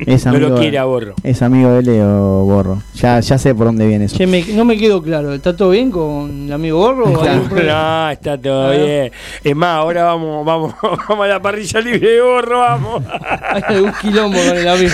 Es 0.06 0.26
No 0.26 0.34
lo 0.34 0.38
amigo 0.48 0.60
quiere 0.60 0.78
a 0.78 0.86
Borro. 0.86 1.14
Es 1.24 1.42
amigo 1.42 1.72
de 1.72 1.82
Leo 1.84 2.44
Borro. 2.46 2.82
Ya, 2.96 3.20
ya 3.20 3.38
sé 3.38 3.54
por 3.56 3.68
dónde 3.68 3.88
viene 3.88 4.06
eso. 4.06 4.18
Che, 4.18 4.28
me- 4.28 4.44
no 4.54 4.66
me 4.66 4.78
quedó 4.78 5.02
claro. 5.02 5.34
¿Está 5.34 5.56
todo 5.56 5.70
bien 5.72 5.92
con 5.92 6.46
el 6.48 6.54
amigo 6.54 6.80
Gorro? 6.80 7.06
o 7.06 7.22
algún 7.22 7.50
problema? 7.50 8.06
No, 8.06 8.12
está 8.12 8.38
todo 8.38 8.68
Ah. 8.68 8.72
bien. 8.72 9.12
Es 9.44 9.56
más, 9.56 9.78
ahora 9.78 10.04
vamos, 10.04 10.46
vamos, 10.46 10.76
vamos 11.10 11.26
a 11.26 11.28
la 11.28 11.42
parrilla 11.42 11.80
libre 11.82 12.10
de 12.12 12.22
Borro, 12.22 12.60
vamos. 12.60 13.04
Hay 13.50 13.64
algún 13.76 13.92
quilombo 14.02 14.38
con 14.38 14.58
el 14.58 14.68
amigo. 14.68 14.92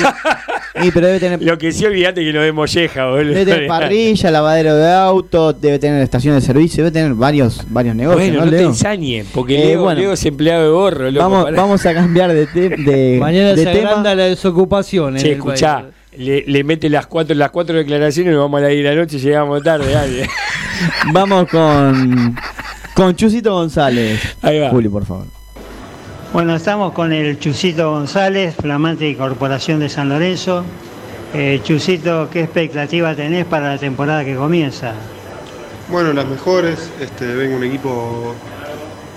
Y 0.81 0.91
pero 0.91 1.07
debe 1.07 1.19
tener, 1.19 1.41
Lo 1.41 1.57
que 1.57 1.71
sí, 1.71 1.85
olvídate 1.85 2.23
que 2.23 2.31
lo 2.31 2.41
de 2.41 2.51
molleja, 2.51 3.07
boludo. 3.07 3.33
debe 3.33 3.45
tener 3.45 3.67
parrilla, 3.67 4.31
lavadero 4.31 4.75
de 4.75 4.91
auto, 4.93 5.51
debe 5.53 5.77
tener 5.79 6.01
estación 6.01 6.35
de 6.35 6.41
servicio, 6.41 6.83
debe 6.85 6.93
tener 6.93 7.13
varios, 7.15 7.65
varios 7.69 7.95
negocios, 7.95 8.29
Bueno, 8.29 8.45
¿no, 8.45 8.51
no, 8.51 8.57
te 8.57 8.63
ensañes, 8.63 9.25
porque 9.33 9.61
Eh, 9.61 9.65
Leo, 9.67 9.83
bueno. 9.83 9.99
Leo 9.99 10.13
es 10.13 10.25
empleado 10.25 10.63
de 10.63 10.69
Borro. 10.69 11.11
loco, 11.11 11.29
Vamos, 11.29 11.51
vamos 11.55 11.85
a 11.85 11.93
cambiar 11.93 12.31
de, 12.33 12.45
te- 12.47 12.69
de, 12.69 13.17
Mañana 13.19 13.49
de 13.49 13.63
se 13.63 13.71
tema. 13.71 13.89
La 14.19 14.25
desocupación. 14.25 15.17
Che, 15.17 15.33
escuchá, 15.33 15.85
le, 16.17 16.43
le 16.45 16.63
mete 16.63 16.89
las 16.89 17.07
cuatro, 17.07 17.35
las 17.35 17.49
cuatro 17.51 17.75
declaraciones 17.75 18.31
y 18.31 18.35
nos 18.35 18.43
vamos 18.43 18.59
a 18.59 18.63
la 18.63 18.67
de 18.69 18.83
la 18.83 18.95
noche 18.95 19.17
y 19.17 19.19
llegamos 19.19 19.63
tarde, 19.63 19.91
dale. 19.91 20.29
Vamos 21.11 21.49
con, 21.49 22.37
con 22.93 23.15
Chusito 23.15 23.53
González. 23.53 24.37
Ahí 24.41 24.59
va. 24.59 24.69
Juli, 24.69 24.87
por 24.87 25.05
favor. 25.05 25.25
Bueno, 26.31 26.55
estamos 26.55 26.93
con 26.93 27.11
el 27.11 27.37
Chusito 27.39 27.91
González, 27.91 28.55
flamante 28.55 29.13
Corporación 29.17 29.79
de 29.79 29.89
San 29.89 30.07
Lorenzo. 30.09 30.63
Eh, 31.33 31.59
Chusito, 31.63 32.29
¿qué 32.31 32.43
expectativa 32.43 33.13
tenés 33.15 33.45
para 33.45 33.73
la 33.73 33.77
temporada 33.77 34.23
que 34.23 34.35
comienza? 34.35 34.93
Bueno, 35.89 36.13
las 36.13 36.27
mejores. 36.27 36.89
Este, 37.01 37.25
vengo 37.25 37.57
un 37.57 37.63
equipo 37.63 38.35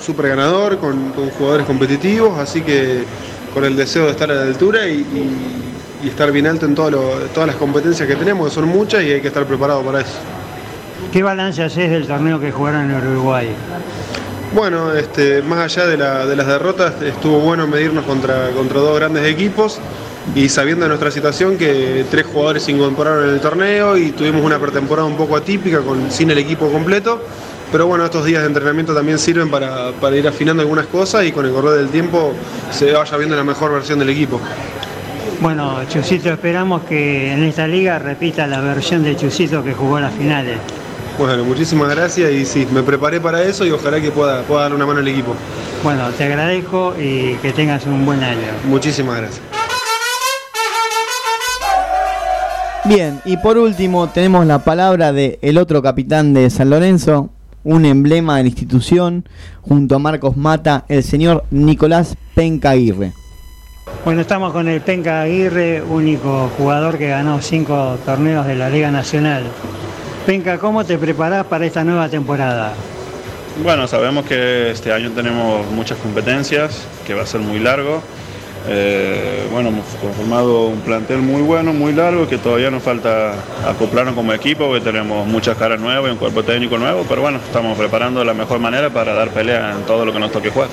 súper 0.00 0.30
ganador, 0.30 0.78
con, 0.78 1.10
con 1.10 1.30
jugadores 1.30 1.66
competitivos, 1.66 2.38
así 2.38 2.62
que 2.62 3.04
con 3.52 3.64
el 3.64 3.76
deseo 3.76 4.04
de 4.06 4.10
estar 4.12 4.30
a 4.30 4.34
la 4.34 4.42
altura 4.42 4.86
y, 4.88 4.98
y- 5.00 6.04
y 6.04 6.08
estar 6.08 6.32
bien 6.32 6.46
alto 6.46 6.66
en 6.66 6.74
todo 6.74 6.90
lo- 6.90 7.14
todas 7.32 7.46
las 7.46 7.56
competencias 7.56 8.08
que 8.08 8.16
tenemos, 8.16 8.48
que 8.48 8.54
son 8.54 8.66
muchas 8.68 9.02
y 9.04 9.12
hay 9.12 9.20
que 9.20 9.28
estar 9.28 9.44
preparado 9.46 9.82
para 9.82 10.00
eso. 10.00 10.14
¿Qué 11.12 11.22
balance 11.22 11.62
haces 11.62 11.90
del 11.90 12.06
torneo 12.06 12.40
que 12.40 12.50
jugaron 12.50 12.90
en 12.90 12.96
Uruguay? 13.08 13.48
Bueno, 14.54 14.92
este, 14.94 15.42
más 15.42 15.58
allá 15.60 15.86
de, 15.86 15.96
la- 15.96 16.26
de 16.26 16.36
las 16.36 16.46
derrotas, 16.46 17.00
estuvo 17.02 17.38
bueno 17.40 17.66
medirnos 17.66 18.04
contra, 18.04 18.50
contra 18.50 18.80
dos 18.80 18.98
grandes 18.98 19.24
equipos 19.26 19.78
y 20.34 20.48
sabiendo 20.48 20.84
de 20.84 20.88
nuestra 20.88 21.10
situación 21.10 21.56
que 21.56 22.04
tres 22.10 22.26
jugadores 22.26 22.62
se 22.64 22.72
incorporaron 22.72 23.28
en 23.28 23.34
el 23.34 23.40
torneo 23.40 23.96
y 23.96 24.10
tuvimos 24.12 24.42
una 24.44 24.58
pretemporada 24.58 25.06
un 25.06 25.16
poco 25.16 25.36
atípica 25.36 25.80
con, 25.80 26.10
sin 26.10 26.30
el 26.30 26.38
equipo 26.38 26.68
completo. 26.70 27.22
Pero 27.72 27.86
bueno, 27.86 28.04
estos 28.04 28.26
días 28.26 28.42
de 28.42 28.48
entrenamiento 28.48 28.94
también 28.94 29.18
sirven 29.18 29.50
para, 29.50 29.92
para 29.92 30.14
ir 30.14 30.28
afinando 30.28 30.62
algunas 30.62 30.86
cosas 30.86 31.24
y 31.24 31.32
con 31.32 31.46
el 31.46 31.52
correr 31.52 31.78
del 31.78 31.88
tiempo 31.88 32.34
se 32.70 32.92
vaya 32.92 33.16
viendo 33.16 33.34
la 33.34 33.44
mejor 33.44 33.72
versión 33.72 33.98
del 33.98 34.10
equipo. 34.10 34.38
Bueno, 35.40 35.80
Chusito, 35.88 36.28
esperamos 36.28 36.82
que 36.82 37.32
en 37.32 37.42
esta 37.44 37.66
liga 37.66 37.98
repita 37.98 38.46
la 38.46 38.60
versión 38.60 39.02
de 39.02 39.16
Chusito 39.16 39.64
que 39.64 39.72
jugó 39.72 39.98
las 39.98 40.12
finales. 40.12 40.58
Bueno, 41.18 41.44
muchísimas 41.44 41.88
gracias 41.88 42.30
y 42.30 42.44
sí, 42.44 42.68
me 42.72 42.82
preparé 42.82 43.20
para 43.20 43.42
eso 43.42 43.64
y 43.64 43.70
ojalá 43.70 44.00
que 44.00 44.10
pueda, 44.10 44.42
pueda 44.42 44.62
darle 44.62 44.76
una 44.76 44.86
mano 44.86 45.00
al 45.00 45.08
equipo. 45.08 45.34
Bueno, 45.82 46.10
te 46.16 46.24
agradezco 46.24 46.94
y 47.00 47.34
que 47.36 47.52
tengas 47.52 47.86
un 47.86 48.04
buen 48.04 48.22
año. 48.22 48.38
Muchísimas 48.68 49.16
gracias. 49.16 49.42
Bien, 52.84 53.20
y 53.24 53.36
por 53.36 53.58
último 53.58 54.08
tenemos 54.08 54.44
la 54.46 54.58
palabra 54.58 55.12
de 55.12 55.38
el 55.40 55.58
otro 55.58 55.82
capitán 55.82 56.34
de 56.34 56.50
San 56.50 56.70
Lorenzo, 56.70 57.30
un 57.64 57.84
emblema 57.84 58.36
de 58.36 58.42
la 58.44 58.48
institución, 58.48 59.24
junto 59.60 59.96
a 59.96 59.98
Marcos 59.98 60.36
Mata, 60.36 60.84
el 60.88 61.02
señor 61.02 61.44
Nicolás 61.50 62.16
Penca 62.34 62.70
Aguirre. 62.70 63.12
Bueno, 64.04 64.20
estamos 64.20 64.52
con 64.52 64.68
el 64.68 64.80
Penca 64.80 65.22
Aguirre, 65.22 65.82
único 65.82 66.50
jugador 66.56 66.98
que 66.98 67.08
ganó 67.08 67.40
cinco 67.40 67.98
torneos 68.04 68.46
de 68.46 68.56
la 68.56 68.68
Liga 68.68 68.90
Nacional. 68.90 69.44
Penca, 70.26 70.58
¿cómo 70.58 70.84
te 70.84 70.98
preparás 70.98 71.46
para 71.46 71.66
esta 71.66 71.84
nueva 71.84 72.08
temporada? 72.08 72.74
Bueno, 73.62 73.86
sabemos 73.86 74.24
que 74.24 74.70
este 74.70 74.92
año 74.92 75.10
tenemos 75.10 75.70
muchas 75.72 75.98
competencias, 75.98 76.86
que 77.06 77.14
va 77.14 77.22
a 77.22 77.26
ser 77.26 77.40
muy 77.40 77.58
largo. 77.58 78.02
Eh, 78.68 79.48
bueno, 79.50 79.70
hemos 79.70 79.86
conformado 80.00 80.66
un 80.66 80.80
plantel 80.80 81.18
muy 81.18 81.42
bueno, 81.42 81.72
muy 81.72 81.92
largo, 81.92 82.28
que 82.28 82.38
todavía 82.38 82.70
nos 82.70 82.82
falta 82.82 83.34
acoplarnos 83.66 84.14
como 84.14 84.32
equipo, 84.32 84.66
porque 84.66 84.80
tenemos 84.80 85.26
muchas 85.26 85.56
caras 85.56 85.80
nuevas 85.80 86.08
y 86.08 86.12
un 86.12 86.18
cuerpo 86.18 86.42
técnico 86.44 86.78
nuevo, 86.78 87.04
pero 87.08 87.22
bueno, 87.22 87.38
estamos 87.44 87.76
preparando 87.76 88.20
de 88.20 88.26
la 88.26 88.34
mejor 88.34 88.60
manera 88.60 88.90
para 88.90 89.14
dar 89.14 89.30
pelea 89.30 89.72
en 89.72 89.82
todo 89.84 90.04
lo 90.04 90.12
que 90.12 90.20
nos 90.20 90.30
toque 90.30 90.50
jugar. 90.50 90.68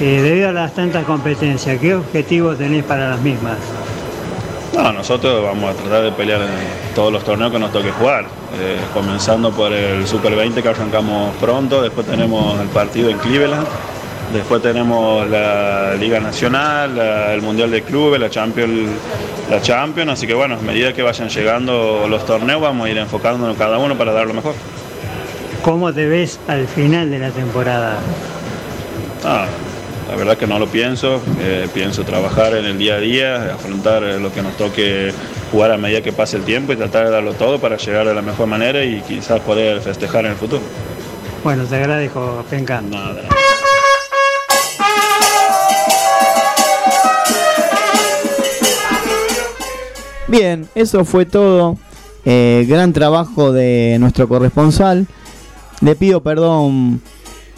Eh, 0.00 0.20
debido 0.22 0.48
a 0.48 0.52
las 0.52 0.74
tantas 0.74 1.04
competencias, 1.04 1.80
¿qué 1.80 1.94
objetivos 1.94 2.58
tenés 2.58 2.84
para 2.84 3.10
las 3.10 3.20
mismas? 3.20 3.58
No, 4.74 4.90
nosotros 4.92 5.42
vamos 5.42 5.74
a 5.74 5.74
tratar 5.74 6.02
de 6.02 6.12
pelear 6.12 6.40
en 6.40 6.94
todos 6.94 7.12
los 7.12 7.22
torneos 7.24 7.52
que 7.52 7.58
nos 7.58 7.72
toque 7.72 7.90
jugar, 7.90 8.24
eh, 8.58 8.78
comenzando 8.94 9.50
por 9.50 9.72
el 9.72 10.06
Super 10.06 10.34
20 10.34 10.62
que 10.62 10.68
arrancamos 10.68 11.34
pronto, 11.36 11.82
después 11.82 12.06
tenemos 12.06 12.58
el 12.60 12.68
partido 12.68 13.10
en 13.10 13.18
Cleveland, 13.18 13.66
después 14.32 14.62
tenemos 14.62 15.28
la 15.28 15.94
Liga 15.98 16.20
Nacional, 16.20 16.96
la- 16.96 17.32
el 17.34 17.42
Mundial 17.42 17.70
de 17.70 17.82
Clubes, 17.82 18.20
la 18.20 18.30
Champions, 18.30 18.88
la 19.50 19.60
Champions, 19.60 20.10
así 20.12 20.26
que 20.26 20.34
bueno, 20.34 20.54
a 20.56 20.62
medida 20.62 20.92
que 20.92 21.02
vayan 21.02 21.28
llegando 21.28 22.06
los 22.08 22.24
torneos 22.24 22.60
vamos 22.60 22.86
a 22.86 22.90
ir 22.90 22.98
enfocándonos 22.98 23.56
cada 23.56 23.78
uno 23.78 23.96
para 23.96 24.12
dar 24.12 24.26
lo 24.26 24.34
mejor. 24.34 24.54
¿Cómo 25.62 25.92
te 25.92 26.06
ves 26.06 26.40
al 26.48 26.66
final 26.66 27.10
de 27.10 27.18
la 27.18 27.30
temporada? 27.30 27.96
Ah, 29.24 29.46
la 30.10 30.16
verdad 30.16 30.36
que 30.36 30.46
no 30.46 30.58
lo 30.58 30.66
pienso, 30.66 31.22
eh, 31.40 31.68
pienso 31.72 32.02
trabajar 32.04 32.54
en 32.56 32.64
el 32.64 32.78
día 32.78 32.94
a 32.94 32.98
día, 32.98 33.54
afrontar 33.54 34.02
eh, 34.02 34.18
lo 34.18 34.32
que 34.32 34.42
nos 34.42 34.56
toque 34.56 35.12
jugar 35.52 35.70
a 35.70 35.76
medida 35.76 36.00
que 36.00 36.12
pase 36.12 36.36
el 36.38 36.42
tiempo 36.44 36.72
y 36.72 36.76
tratar 36.76 37.04
de 37.04 37.10
darlo 37.12 37.34
todo 37.34 37.58
para 37.60 37.76
llegar 37.76 38.06
de 38.08 38.14
la 38.14 38.22
mejor 38.22 38.46
manera 38.48 38.82
y 38.84 39.00
quizás 39.02 39.40
poder 39.40 39.80
festejar 39.80 40.24
en 40.24 40.32
el 40.32 40.36
futuro. 40.36 40.62
Bueno, 41.44 41.64
te 41.64 41.76
agradezco, 41.76 42.44
Penca. 42.50 42.80
Nada. 42.80 43.22
Bien, 50.32 50.66
eso 50.74 51.04
fue 51.04 51.26
todo. 51.26 51.76
Eh, 52.24 52.64
gran 52.66 52.94
trabajo 52.94 53.52
de 53.52 53.98
nuestro 54.00 54.26
corresponsal. 54.28 55.06
Le 55.82 55.94
pido 55.94 56.22
perdón 56.22 57.02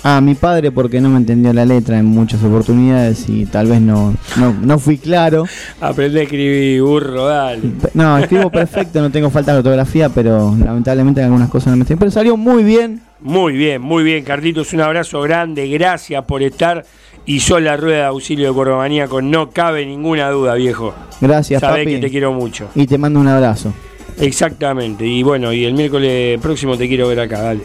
a 0.02 0.20
mi 0.20 0.34
padre 0.34 0.72
porque 0.72 1.00
no 1.00 1.08
me 1.08 1.18
entendió 1.18 1.52
la 1.52 1.64
letra 1.64 2.00
en 2.00 2.06
muchas 2.06 2.42
oportunidades 2.42 3.28
y 3.28 3.46
tal 3.46 3.68
vez 3.68 3.80
no, 3.80 4.16
no, 4.36 4.52
no 4.60 4.78
fui 4.80 4.98
claro. 4.98 5.44
Aprende 5.80 6.18
a 6.18 6.22
escribir, 6.24 6.82
burro, 6.82 7.26
dale. 7.26 7.62
No, 7.94 8.18
escribo 8.18 8.50
perfecto, 8.50 9.00
no 9.00 9.12
tengo 9.12 9.30
falta 9.30 9.52
de 9.52 9.58
ortografía, 9.58 10.08
pero 10.08 10.52
lamentablemente 10.58 11.20
en 11.20 11.26
algunas 11.26 11.50
cosas 11.50 11.68
no 11.68 11.76
me 11.76 11.82
entiendo. 11.82 12.00
Pero 12.00 12.10
salió 12.10 12.36
muy 12.36 12.64
bien. 12.64 13.02
Muy 13.20 13.52
bien, 13.52 13.80
muy 13.80 14.02
bien, 14.02 14.24
Carlitos. 14.24 14.72
Un 14.72 14.80
abrazo 14.80 15.20
grande, 15.22 15.68
gracias 15.68 16.24
por 16.24 16.42
estar. 16.42 16.84
Y 17.26 17.40
sos 17.40 17.62
la 17.62 17.76
rueda 17.76 17.98
de 17.98 18.04
auxilio 18.04 18.48
de 18.48 18.54
Cordomaníaco, 18.54 19.22
no 19.22 19.50
cabe 19.50 19.86
ninguna 19.86 20.28
duda, 20.30 20.54
viejo. 20.54 20.94
Gracias, 21.20 21.60
Sabés 21.60 21.84
papi. 21.84 21.94
que 21.94 22.00
te 22.02 22.10
quiero 22.10 22.32
mucho. 22.32 22.68
Y 22.74 22.86
te 22.86 22.98
mando 22.98 23.18
un 23.20 23.28
abrazo. 23.28 23.72
Exactamente. 24.20 25.06
Y 25.06 25.22
bueno, 25.22 25.52
y 25.52 25.64
el 25.64 25.74
miércoles 25.74 26.38
próximo 26.40 26.76
te 26.76 26.86
quiero 26.88 27.08
ver 27.08 27.20
acá, 27.20 27.40
dale. 27.40 27.62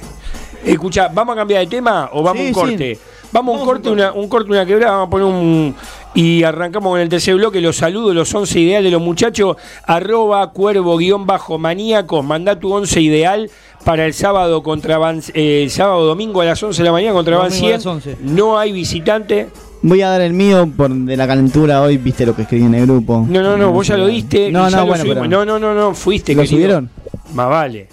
Escucha, 0.66 1.10
¿vamos 1.14 1.34
a 1.34 1.38
cambiar 1.40 1.62
de 1.62 1.68
tema 1.68 2.10
o 2.14 2.24
vamos 2.24 2.40
a 2.42 2.44
Sí, 2.44 2.48
un 2.48 2.54
corte? 2.54 2.96
sí. 2.96 3.02
Vamos 3.32 3.56
a 3.56 3.60
un 3.60 3.66
corte, 3.66 3.90
una, 3.92 4.12
un 4.12 4.28
corte, 4.28 4.50
una 4.52 4.66
quebrada, 4.66 4.92
vamos 4.94 5.08
a 5.08 5.10
poner 5.12 5.28
un. 5.28 5.76
Y 6.16 6.44
arrancamos 6.44 6.92
con 6.92 7.00
el 7.00 7.08
tercer 7.08 7.36
bloque. 7.36 7.62
Los 7.62 7.78
saludos, 7.78 8.16
los 8.16 8.34
11 8.34 8.60
ideales 8.60 8.86
de 8.86 8.92
los 8.92 9.02
muchachos. 9.02 9.58
Arroba 9.86 10.52
cuervo 10.52 10.98
guion 10.98 11.26
bajo 11.28 11.58
maníacos. 11.60 12.26
Mandá 12.26 12.60
tu 12.60 12.74
11 12.74 13.00
ideal 13.02 13.50
para 13.86 14.06
el 14.06 14.14
sábado 14.14 14.64
contra 14.64 14.98
Van, 14.98 15.22
eh, 15.34 15.62
el 15.64 15.70
sábado 15.70 16.06
domingo 16.06 16.42
a 16.42 16.46
las 16.46 16.62
11 16.62 16.82
de 16.82 16.86
la 16.86 16.92
mañana 16.92 17.14
contra 17.14 17.38
Van 17.38 17.50
Domingo 17.50 17.68
a 17.68 17.72
las 17.72 17.82
100. 17.84 17.94
11. 17.94 18.18
No 18.22 18.58
hay 18.58 18.72
visitante. 18.72 19.50
Voy 19.82 20.02
a 20.02 20.10
dar 20.10 20.22
el 20.22 20.34
mío 20.34 20.70
por 20.76 20.90
de 20.90 21.16
la 21.16 21.26
calentura 21.26 21.82
hoy, 21.82 21.98
viste 21.98 22.26
lo 22.26 22.36
que 22.36 22.42
escribí 22.42 22.66
en 22.66 22.74
el 22.76 22.86
grupo. 22.86 23.26
No, 23.30 23.42
no, 23.42 23.56
no, 23.56 23.72
vos 23.72 23.88
ya 23.88 23.96
lo 23.96 24.08
diste. 24.08 24.52
No, 24.52 24.70
no, 24.70 24.86
bueno, 24.88 25.04
pero- 25.08 25.26
no, 25.28 25.46
no, 25.46 25.58
no, 25.60 25.74
no, 25.74 25.94
fuiste. 25.94 26.34
¿Lo 26.34 26.42
querido. 26.42 26.58
subieron? 26.58 26.90
Más 27.34 27.50
vale. 27.50 27.88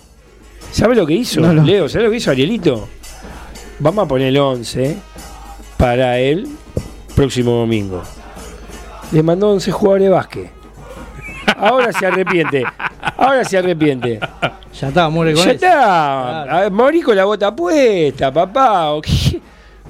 ¿Sabes 0.72 0.96
lo 0.98 1.06
que 1.06 1.14
hizo, 1.14 1.40
No, 1.40 1.52
no. 1.52 1.62
Leo? 1.62 1.88
¿Sabes 1.88 2.06
lo 2.06 2.10
que 2.10 2.16
hizo 2.16 2.30
Arielito? 2.30 2.88
Vamos 3.78 4.04
a 4.04 4.08
poner 4.08 4.28
el 4.28 4.38
11 4.38 4.96
para 5.76 6.18
el 6.18 6.48
próximo 7.16 7.50
domingo. 7.52 8.02
Le 9.10 9.22
mandó 9.22 9.50
11 9.50 9.72
jugadores 9.72 10.04
de 10.04 10.10
básquet. 10.10 10.50
Ahora 11.56 11.92
se 11.92 12.06
arrepiente. 12.06 12.62
Ahora 13.16 13.44
se 13.44 13.56
arrepiente. 13.58 14.20
Ya 14.78 14.88
está, 14.88 15.08
muere 15.08 15.32
con 15.32 15.44
Ya 15.44 15.52
eso. 15.52 15.64
está. 15.66 16.44
Ver, 16.60 16.70
Morí 16.70 17.00
con 17.02 17.16
la 17.16 17.24
bota 17.24 17.54
puesta, 17.56 18.32
papá. 18.32 18.90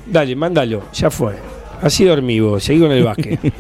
Dale, 0.06 0.36
mándalo. 0.36 0.84
Ya 0.92 1.10
fue. 1.10 1.34
Así 1.82 2.04
dormí 2.04 2.38
vos. 2.40 2.62
Seguí 2.62 2.80
con 2.80 2.92
el 2.92 3.02
básquet. 3.04 3.40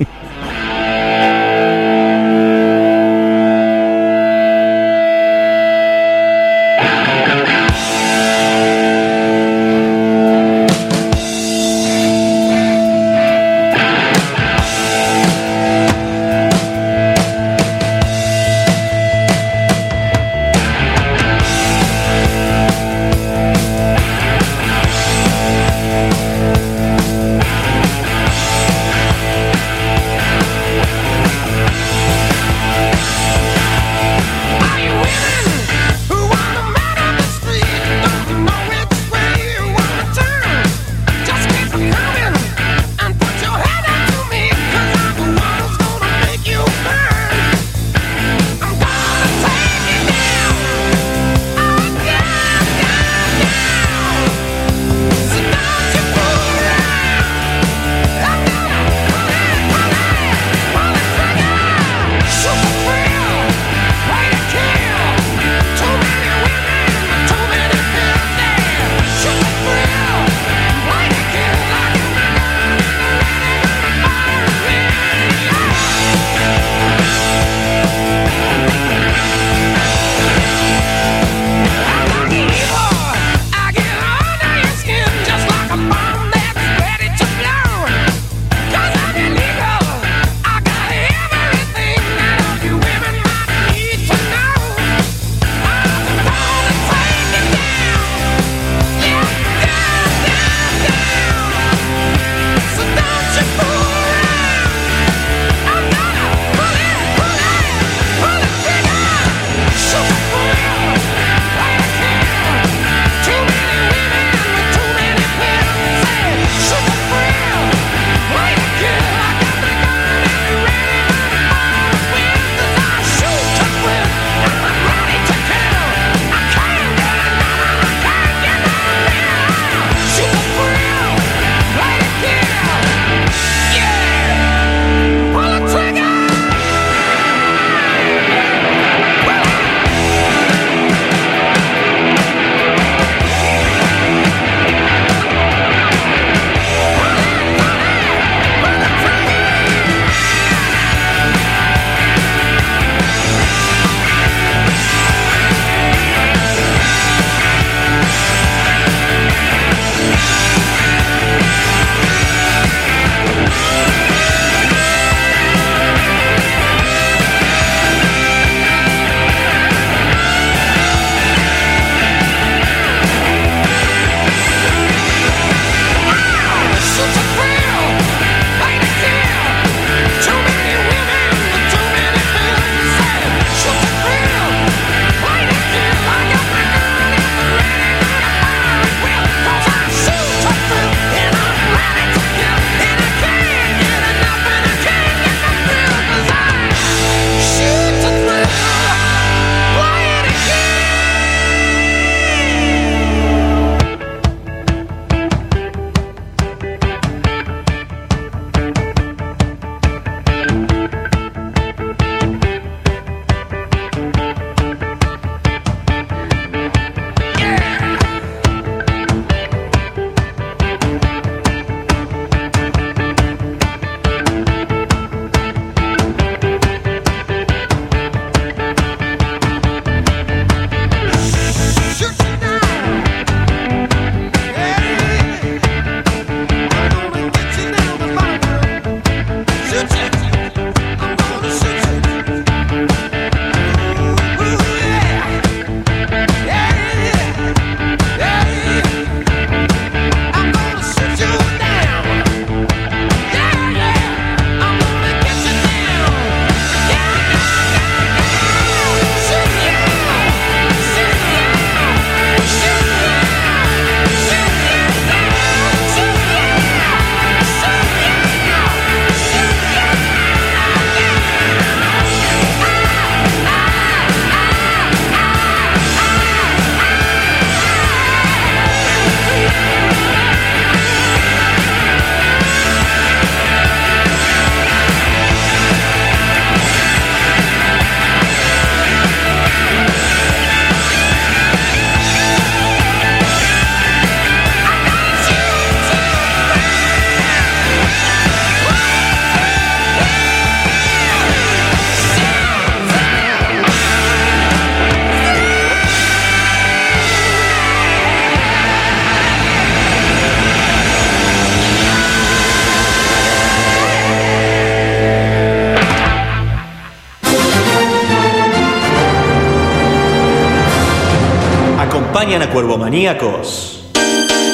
Maníacos. 322.96 323.84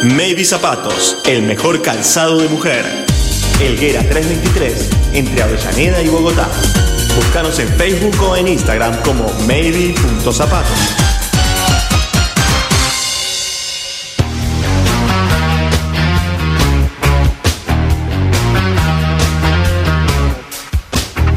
Maybe 0.02 0.44
Zapatos, 0.44 1.16
el 1.26 1.42
mejor 1.42 1.80
calzado 1.80 2.38
de 2.38 2.48
mujer. 2.48 2.84
Elguera 3.60 4.00
323, 4.00 4.90
entre 5.12 5.42
Avellaneda 5.44 6.02
y 6.02 6.08
Bogotá. 6.08 6.48
Búscanos 7.14 7.56
en 7.60 7.68
Facebook 7.68 8.20
o 8.20 8.36
en 8.36 8.48
Instagram 8.48 9.00
como 9.02 9.32
maybe.zapatos. 9.46 10.76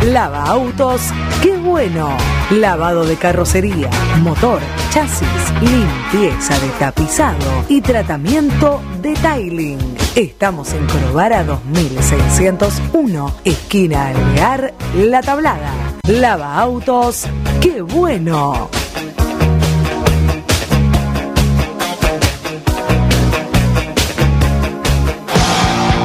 Lava 0.05 0.43
autos, 0.45 1.01
qué 1.43 1.51
bueno. 1.51 2.17
Lavado 2.49 3.05
de 3.05 3.15
carrocería, 3.15 3.91
motor, 4.23 4.59
chasis, 4.95 5.27
limpieza 5.59 6.57
de 6.57 6.69
tapizado 6.79 7.65
y 7.67 7.81
tratamiento 7.81 8.81
de 9.01 9.13
tiling. 9.15 9.77
Estamos 10.15 10.71
en 10.71 10.87
Corobara 10.87 11.43
2601, 11.43 13.35
esquina 13.43 14.07
Alvear, 14.07 14.73
La 14.95 15.21
Tablada. 15.21 15.73
Lava 16.07 16.57
autos, 16.57 17.25
qué 17.59 17.81
bueno. 17.81 18.69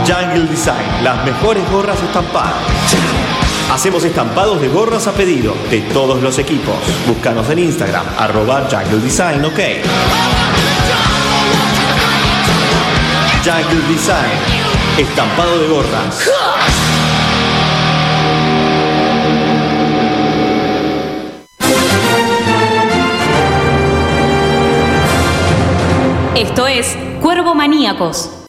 Jungle 0.05 0.49
Design, 0.49 1.05
las 1.05 1.25
mejores 1.25 1.71
gorras 1.71 2.03
estampadas. 2.03 3.30
Hacemos 3.71 4.05
estampados 4.05 4.61
de 4.61 4.69
gorras 4.69 5.07
a 5.07 5.13
pedido 5.13 5.55
de 5.71 5.81
todos 5.81 6.21
los 6.21 6.39
equipos. 6.41 6.75
Búscanos 7.07 7.49
en 7.51 7.61
Instagram, 7.61 8.05
arroba 8.19 8.69
Jungle 8.69 8.99
Design, 8.99 9.45
ok. 9.45 9.61
Jungle 13.45 13.89
Design, 13.89 14.99
estampado 14.99 15.59
de 15.61 15.69
gorras. 15.69 16.31
Esto 26.35 26.67
es 26.67 26.97
Cuervo 27.23 27.55
Maníacos. 27.55 28.41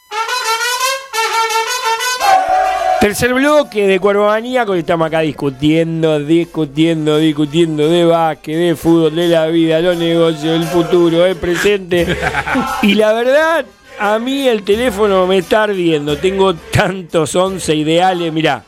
Tercer 3.02 3.34
bloque 3.34 3.88
de 3.88 3.99
Cuervo 3.99 4.28
Maníaco 4.28 4.76
y 4.76 4.80
estamos 4.82 5.07
acá 5.07 5.22
discutiendo, 5.22 6.19
discutiendo, 6.19 7.18
discutiendo 7.18 7.90
de 7.90 8.06
básquet, 8.06 8.56
de 8.56 8.76
fútbol, 8.76 9.15
de 9.15 9.28
la 9.28 9.48
vida, 9.48 9.80
los 9.80 9.98
negocios, 9.98 10.56
el 10.56 10.65
futuro, 10.65 11.26
el 11.26 11.36
presente. 11.36 12.15
Y 12.84 12.94
la 12.94 13.11
verdad, 13.14 13.65
a 13.99 14.19
mí 14.19 14.48
el 14.48 14.61
teléfono 14.61 15.26
me 15.26 15.40
está 15.40 15.64
ardiendo. 15.64 16.15
Tengo 16.15 16.53
tantos 16.53 17.36
once 17.36 17.73
ideales. 17.73 18.32
Mirá, 18.32 18.64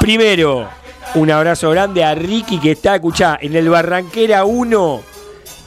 primero, 0.00 0.70
un 1.14 1.30
abrazo 1.30 1.68
grande 1.68 2.02
a 2.02 2.14
Ricky 2.14 2.58
que 2.58 2.70
está, 2.70 2.94
escuchá, 2.94 3.38
en 3.38 3.54
el 3.54 3.68
Barranquera 3.68 4.46
1, 4.46 5.02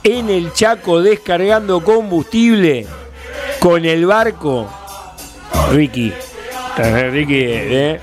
en 0.05 0.29
el 0.31 0.53
Chaco, 0.53 1.03
descargando 1.03 1.83
combustible 1.83 2.87
con 3.59 3.85
el 3.85 4.07
barco. 4.07 4.67
Ricky, 5.71 6.11
Ricky, 6.77 7.39
¿eh? 7.39 7.99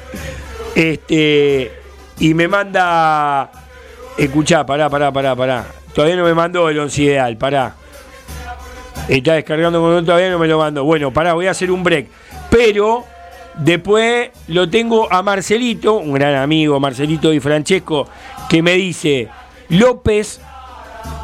Este. 0.74 1.72
Y 2.18 2.34
me 2.34 2.48
manda. 2.48 3.50
Escuchá, 4.16 4.66
pará, 4.66 4.90
pará, 4.90 5.12
pará, 5.12 5.34
pará. 5.34 5.66
Todavía 5.94 6.16
no 6.16 6.24
me 6.24 6.34
mandó 6.34 6.68
el 6.68 6.78
once 6.78 7.02
ideal, 7.02 7.36
pará. 7.36 7.74
Está 9.08 9.34
descargando 9.34 9.80
con 9.80 10.04
todavía 10.04 10.30
no 10.30 10.38
me 10.38 10.46
lo 10.46 10.58
mandó. 10.58 10.84
Bueno, 10.84 11.12
pará, 11.12 11.32
voy 11.32 11.46
a 11.46 11.52
hacer 11.52 11.70
un 11.70 11.82
break. 11.82 12.06
Pero 12.50 13.04
después 13.56 14.30
lo 14.48 14.68
tengo 14.68 15.12
a 15.12 15.22
Marcelito, 15.22 15.94
un 15.94 16.12
gran 16.12 16.34
amigo, 16.34 16.78
Marcelito 16.78 17.32
y 17.32 17.40
Francesco, 17.40 18.08
que 18.48 18.62
me 18.62 18.74
dice: 18.74 19.28
López, 19.70 20.40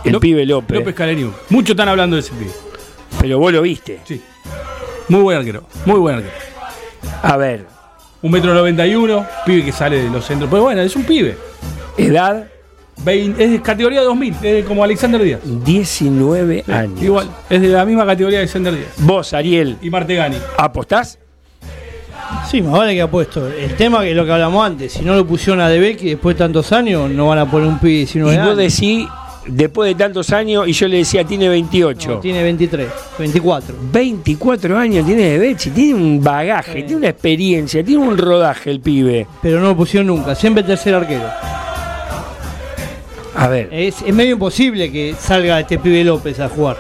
el 0.05 0.19
pibe 0.19 0.45
López. 0.47 0.79
López 0.79 0.95
Caleriu. 0.95 1.33
Muchos 1.51 1.71
están 1.71 1.89
hablando 1.89 2.17
de 2.17 2.21
ese 2.21 2.33
pibe. 2.33 2.53
Pero 3.21 3.39
vos 3.39 3.53
lo 3.53 3.63
viste. 3.63 4.01
Sí. 4.05 4.23
Muy 5.09 5.23
buen 5.23 5.39
arquero. 5.39 5.65
Muy 5.85 5.99
buen 5.99 6.17
arquero. 6.17 6.35
A 7.23 7.37
ver, 7.37 7.67
Un 8.23 8.31
metro 8.33 8.53
noventa 8.55 8.87
y 8.87 8.95
uno, 8.95 9.25
pibe 9.45 9.65
que 9.65 9.73
sale 9.73 10.03
de 10.03 10.11
los 10.11 10.25
centros. 10.25 10.49
Pues 10.51 10.61
bueno, 10.63 10.81
es 10.81 10.97
un 10.97 11.05
pibe. 11.05 11.37
edad 11.97 12.47
Vein- 13.05 13.35
es 13.39 13.51
de 13.51 13.61
categoría 13.61 14.01
2000, 14.03 14.35
es 14.43 14.65
como 14.65 14.83
Alexander 14.83 15.23
Díaz. 15.23 15.41
19 15.45 16.63
Sí, 16.65 16.73
años. 16.73 17.03
Igual, 17.03 17.29
es 17.51 17.61
de 17.61 17.69
la 17.69 17.85
misma 17.85 18.07
categoría 18.07 18.39
de 18.39 18.45
Alexander 18.45 18.75
Díaz. 18.75 18.89
Vos, 18.99 19.33
Ariel, 19.35 19.77
Y 19.83 19.91
Martegani. 19.91 20.39
¿apostás? 20.57 21.19
Sí, 22.51 22.63
más 22.63 22.73
vale 22.73 22.95
que 22.95 23.03
ha 23.03 23.11
puesto. 23.11 23.47
El 23.49 23.75
tema 23.77 24.01
que 24.01 24.11
es 24.11 24.17
lo 24.17 24.25
que 24.25 24.33
hablamos 24.33 24.65
antes, 24.67 24.93
si 24.95 25.03
no 25.05 25.15
lo 25.15 25.27
pusieron 25.27 25.61
a 25.61 25.69
Debeck 25.69 26.03
y 26.03 26.11
después 26.11 26.37
de 26.37 26.39
tantos 26.45 26.73
años, 26.73 27.11
no 27.11 27.29
van 27.29 27.39
a 27.39 27.49
poner 27.51 27.69
un 27.69 27.79
pibe 27.79 27.93
de 27.93 27.99
19 27.99 28.35
Y 28.35 28.39
vos 28.39 28.47
años. 28.47 28.57
decís, 28.57 29.07
después 29.49 29.89
de 29.89 29.95
tantos 29.95 30.31
años, 30.33 30.67
y 30.69 30.73
yo 30.73 30.89
le 30.89 30.99
decía, 30.99 31.25
tiene 31.25 31.49
28. 31.49 32.11
No, 32.11 32.19
tiene 32.21 32.43
23, 32.43 32.89
24. 33.19 33.75
24 33.93 34.79
años 34.79 35.07
tiene 35.07 35.23
de 35.31 35.39
Bechi, 35.39 35.71
tiene 35.71 35.95
un 35.95 36.23
bagaje, 36.23 36.75
tiene 36.83 36.97
una 36.97 37.09
experiencia, 37.09 37.85
tiene 37.85 38.03
un 38.07 38.17
rodaje 38.19 38.71
el 38.71 38.81
pibe. 38.81 39.27
Pero 39.43 39.61
no 39.61 39.69
lo 39.69 39.77
pusieron 39.77 40.07
nunca, 40.09 40.35
siempre 40.35 40.63
tercer 40.63 40.95
arquero. 40.95 41.29
A 43.35 43.49
ver, 43.49 43.69
Es, 43.71 44.01
es 44.01 44.15
medio 44.15 44.33
imposible 44.33 44.91
que 44.91 45.15
salga 45.19 45.61
este 45.61 45.79
pibe 45.79 46.03
López 46.05 46.41
a 46.41 46.49
jugar. 46.49 46.79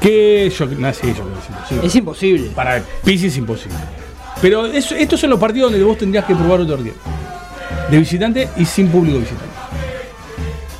Que 0.00 0.52
yo, 0.56 0.66
no, 0.66 0.92
sí, 0.92 1.06
yo 1.08 1.14
creo 1.14 1.32
que 1.32 1.38
es 1.40 1.48
imposible. 1.48 1.86
Es 1.86 1.94
imposible. 1.96 2.50
Para 2.54 2.82
Pizzi 3.04 3.26
es 3.28 3.36
imposible. 3.38 3.78
Pero 4.42 4.66
eso- 4.66 4.94
estos 4.94 5.18
son 5.18 5.30
los 5.30 5.40
partidos 5.40 5.70
donde 5.72 5.84
vos 5.84 5.96
tendrías 5.96 6.26
que 6.26 6.34
probar 6.34 6.60
otro 6.60 6.74
arquero. 6.76 6.96
De 7.90 7.98
visitante 7.98 8.48
y 8.58 8.64
sin 8.66 8.88
público 8.88 9.18
visitante. 9.18 9.46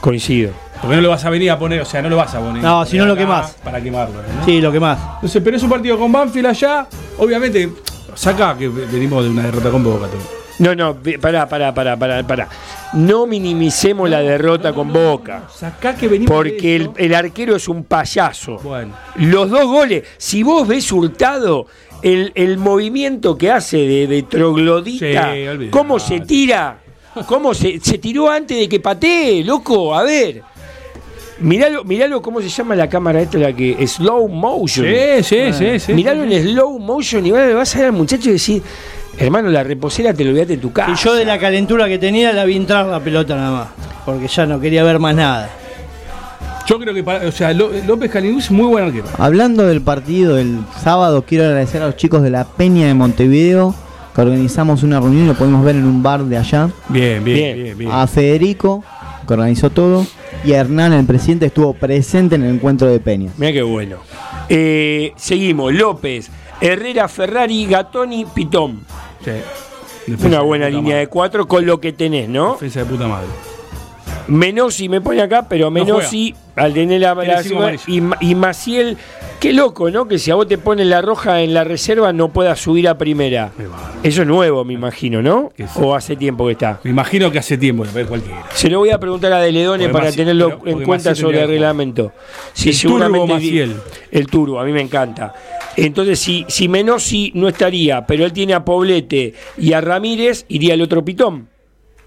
coincido. 0.01 0.51
Porque 0.81 0.97
no 0.97 1.03
lo 1.03 1.11
vas 1.11 1.25
a 1.25 1.31
venir 1.31 1.51
a 1.51 1.59
poner, 1.59 1.81
o 1.81 1.85
sea, 1.85 2.03
no 2.03 2.09
lo 2.09 2.17
vas 2.17 2.35
a 2.35 2.41
poner. 2.41 2.63
No, 2.63 2.85
si 2.85 2.99
no 2.99 3.07
lo 3.07 3.17
quemás. 3.17 3.57
Para 3.63 3.81
quemarlo. 3.81 4.15
¿no? 4.15 4.45
Sí, 4.45 4.61
lo 4.61 4.71
que 4.71 4.81
más. 4.81 4.99
Entonces, 5.17 5.43
pero 5.45 5.57
es 5.57 5.63
un 5.63 5.71
partido 5.71 5.99
con 5.99 6.13
Banfield 6.13 6.47
allá. 6.47 6.87
Obviamente, 7.19 7.71
saca 8.15 8.57
que 8.57 8.69
venimos 8.69 9.25
de 9.25 9.31
una 9.31 9.43
derrota 9.43 9.71
con 9.71 9.83
Boca. 9.83 10.07
también. 10.07 10.37
No, 10.59 10.75
no, 10.75 10.97
pará, 11.21 11.47
pará, 11.47 11.75
pará, 11.75 11.97
pará, 11.99 12.27
pará. 12.27 12.49
No 12.95 13.27
minimicemos 13.27 14.09
la 14.09 14.21
derrota 14.21 14.73
con 14.73 14.91
Boca. 14.93 15.43
Sacá 15.55 15.95
que 15.95 16.09
venimos 16.09 16.35
Porque 16.35 16.79
de 16.79 17.05
el, 17.05 17.15
arquero 17.15 17.57
es 17.57 17.69
un 17.69 17.85
payaso. 17.85 18.59
Bueno. 18.63 18.95
Los 19.17 19.51
dos 19.51 19.67
goles, 19.67 20.05
si 20.17 20.43
vos 20.43 20.67
ves 20.67 20.91
Hurtado, 20.91 21.67
el, 22.03 22.33
el 22.35 22.57
movimiento 22.57 23.37
que 23.37 23.51
hace 23.51 23.77
de, 23.79 24.07
de 24.07 24.23
troglodita, 24.23 25.33
Sí, 25.35 25.69
cómo 25.71 25.99
se 25.99 26.21
tira, 26.21 26.79
cómo 27.27 27.53
se, 27.53 27.79
se 27.81 27.99
tiró 27.99 28.31
antes 28.31 28.57
de 28.57 28.69
que 28.69 28.81
patee, 28.81 29.45
loco, 29.45 29.95
a 29.95 30.05
ver. 30.05 30.43
Miralo, 31.39 31.85
miralo 31.85 32.23
cómo 32.23 32.41
se 32.41 32.49
llama 32.49 32.75
la 32.75 32.89
cámara 32.89 33.21
esta, 33.21 33.37
la 33.39 33.53
que 33.53 33.87
slow 33.87 34.27
motion. 34.29 34.87
Sí, 34.87 35.23
sí, 35.23 35.53
sí, 35.53 35.79
sí. 35.79 35.93
Miralo 35.93 36.23
en 36.25 36.43
slow 36.43 36.79
motion 36.79 37.27
y 37.27 37.31
vas 37.31 37.53
vas 37.55 37.75
a 37.75 37.79
ver 37.79 37.87
al 37.89 37.93
muchacho 37.93 38.31
y 38.31 38.33
decir, 38.33 38.63
hermano, 39.19 39.51
la 39.51 39.63
reposera 39.63 40.15
te 40.15 40.25
lo 40.25 40.31
olvidaste 40.31 40.55
en 40.55 40.61
tu 40.61 40.73
casa. 40.73 40.91
Y 40.93 40.95
yo 41.05 41.15
de 41.15 41.25
la 41.27 41.39
calentura 41.39 41.87
que 41.89 41.99
tenía 41.99 42.33
la 42.33 42.45
vi 42.47 42.57
entrar 42.57 42.87
la 42.87 43.01
pelota 43.01 43.37
nada 43.37 43.51
más. 43.51 43.69
Porque 44.07 44.29
ya 44.29 44.47
no 44.47 44.59
quería 44.61 44.83
ver 44.83 44.99
más 44.99 45.15
nada. 45.15 45.51
Yo 46.67 46.79
creo 46.81 46.95
que, 46.95 47.05
para- 47.05 47.29
o 47.29 47.33
sea, 47.33 47.53
Ló- 47.53 47.71
López 47.87 48.11
Calinú 48.11 48.39
es 48.39 48.51
muy 48.51 48.67
buen 48.67 48.85
arquero. 48.85 49.05
Hablando 49.19 49.65
del 49.67 49.83
partido 49.83 50.35
del 50.37 50.59
sábado, 50.83 51.23
quiero 51.27 51.45
agradecer 51.45 51.83
a 51.83 51.87
los 51.87 51.97
chicos 51.97 52.23
de 52.23 52.31
la 52.31 52.45
Peña 52.45 52.87
de 52.87 52.95
Montevideo 52.95 53.75
que 54.15 54.21
organizamos 54.23 54.83
una 54.83 54.99
reunión 54.99 55.25
y 55.25 55.29
lo 55.29 55.35
pudimos 55.35 55.63
ver 55.65 55.77
en 55.77 55.85
un 55.85 56.03
bar 56.03 56.25
de 56.25 56.39
allá. 56.39 56.71
Bien, 56.89 57.23
bien, 57.23 57.37
Bien. 57.37 57.63
bien, 57.63 57.79
bien. 57.79 57.91
A 57.93 58.07
Federico, 58.07 58.83
que 59.29 59.35
organizó 59.35 59.71
todo, 59.71 60.07
y 60.47 60.53
Hernán, 60.53 60.93
el 60.93 61.05
presidente, 61.07 61.47
estuvo 61.47 61.73
presente 61.75 62.37
en 62.37 62.45
el 62.45 62.55
encuentro 62.55 62.87
de 62.89 63.01
Peña. 63.01 63.31
Mira 63.37 63.53
qué 63.53 63.63
bueno. 63.63 63.97
Eh, 64.49 65.13
seguimos, 65.17 65.73
López, 65.75 66.31
Herrera, 66.61 67.09
Ferrari, 67.09 67.67
Gatoni, 67.67 68.25
Pitón. 68.27 68.85
Sí. 69.25 69.33
Defensa 70.07 70.29
Una 70.29 70.41
buena 70.43 70.67
línea 70.69 70.83
madre. 70.83 70.99
de 71.01 71.07
cuatro 71.09 71.49
con 71.49 71.67
lo 71.67 71.81
que 71.81 71.93
tenés, 71.93 72.29
¿no? 72.29 72.53
Defensa 72.53 72.81
de 72.81 72.87
puta 72.87 73.09
madre. 73.09 73.27
Menosi 74.29 74.89
me 74.89 75.01
pone 75.01 75.23
acá, 75.23 75.47
pero 75.49 75.71
Menosi, 75.71 76.35
al 76.57 76.73
tener 76.75 77.01
la, 77.01 77.15
la- 77.15 77.77
y, 77.87 78.03
y 78.21 78.35
Maciel, 78.35 78.97
qué 79.39 79.53
loco, 79.53 79.91
¿no? 79.91 80.09
Que 80.09 80.19
si 80.19 80.31
a 80.31 80.35
vos 80.35 80.49
te 80.49 80.59
ponen 80.59 80.91
la 80.91 81.01
roja 81.03 81.43
en 81.43 81.55
la 81.55 81.63
reserva 81.65 82.13
no 82.13 82.29
puedas 82.31 82.59
subir 82.59 82.89
a 82.89 82.99
primera. 82.99 83.53
Eso 84.03 84.23
es 84.23 84.29
nuevo, 84.29 84.65
me 84.65 84.73
imagino, 84.75 85.23
¿no? 85.23 85.53
O 85.77 85.95
hace 85.95 86.17
tiempo 86.17 86.47
que 86.47 86.53
está. 86.53 86.81
Me 86.83 86.91
imagino 86.91 87.31
que 87.31 87.39
hace 87.39 87.57
tiempo, 87.57 87.85
cualquiera. 88.09 88.45
Se 88.55 88.69
lo 88.69 88.79
voy 88.81 88.91
a 88.91 88.99
preguntar 88.99 89.33
a 89.33 89.41
Deledone 89.41 89.89
para 89.91 90.07
Maciel- 90.11 90.17
tenerlo 90.17 90.59
pero- 90.63 90.79
en 90.79 90.85
cuenta 90.85 91.11
Maciel 91.11 91.27
sobre 91.27 91.43
el 91.43 91.49
reglamento. 91.49 92.13
Sí, 92.53 92.71
El 92.71 92.81
Turbo 92.81 93.27
Maciel. 93.27 93.77
El 94.11 94.27
turbo, 94.27 94.59
a 94.61 94.65
mí 94.65 94.73
me 94.73 94.81
encanta. 94.81 95.35
Entonces, 95.77 96.19
si, 96.19 96.45
si 96.49 96.69
Menosi 96.69 97.33
no 97.35 97.49
estaría, 97.49 98.07
pero 98.07 98.25
él 98.25 98.33
tiene 98.33 98.55
a 98.55 98.65
Poblete 98.65 99.35
y 99.59 99.73
a 99.75 99.81
Ramírez, 99.81 100.47
iría 100.49 100.75
el 100.75 100.81
otro 100.83 101.05
pitón. 101.05 101.49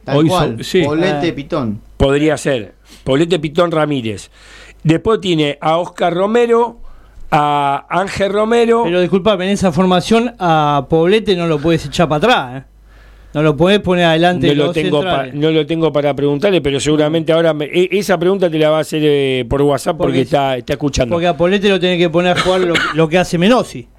Tal 0.04 0.18
Hoy 0.18 0.28
cual, 0.28 0.58
so- 0.58 0.64
sí. 0.64 0.82
Poblete 0.84 1.30
Ah. 1.30 1.36
Pitón. 1.36 1.82
Podría 2.00 2.38
ser. 2.38 2.76
Poblete, 3.04 3.40
Pitón, 3.40 3.72
Ramírez. 3.72 4.32
Después 4.84 5.20
tiene 5.20 5.58
a 5.60 5.76
Oscar 5.80 6.14
Romero, 6.14 6.80
a 7.30 7.86
Ángel 7.90 8.32
Romero. 8.32 8.84
Pero 8.86 9.02
disculpame, 9.02 9.46
en 9.48 9.52
esa 9.52 9.74
formación 9.74 10.34
a 10.40 10.88
Poblete 10.90 11.36
no 11.36 11.46
lo 11.46 11.60
puedes 11.60 11.86
echar 11.86 12.08
para 12.08 12.18
atrás. 12.18 12.64
¿eh? 12.64 12.66
No 13.34 13.44
lo 13.44 13.58
puedes 13.58 13.82
poner 13.82 14.06
adelante. 14.06 14.48
No 14.48 14.54
de 14.54 14.56
lo, 14.56 14.72
tengo 14.72 15.02
pa- 15.04 15.26
no 15.34 15.52
lo 15.52 15.66
tengo 15.66 15.92
para 15.92 16.16
preguntarle, 16.16 16.62
pero 16.62 16.80
seguramente 16.80 17.34
ahora 17.34 17.54
me- 17.54 17.66
e- 17.66 17.90
esa 17.92 18.18
pregunta 18.18 18.50
te 18.50 18.58
la 18.58 18.70
va 18.70 18.78
a 18.78 18.82
hacer 18.82 19.02
eh, 19.04 19.46
por 19.50 19.62
WhatsApp 19.62 19.98
porque, 19.98 20.12
Porque- 20.14 20.22
está, 20.22 20.56
está 20.56 20.74
escuchando. 20.74 21.14
Porque 21.16 21.28
a 21.28 21.36
Poblete 21.36 21.68
lo 21.68 21.82
tenés 21.82 21.98
que 21.98 22.10
poner 22.10 22.38
a 22.38 22.42
jugar 22.42 22.62
lo, 22.62 22.76
lo 22.94 23.10
que 23.10 23.18
hace 23.18 23.38
Menosi. 23.38 23.90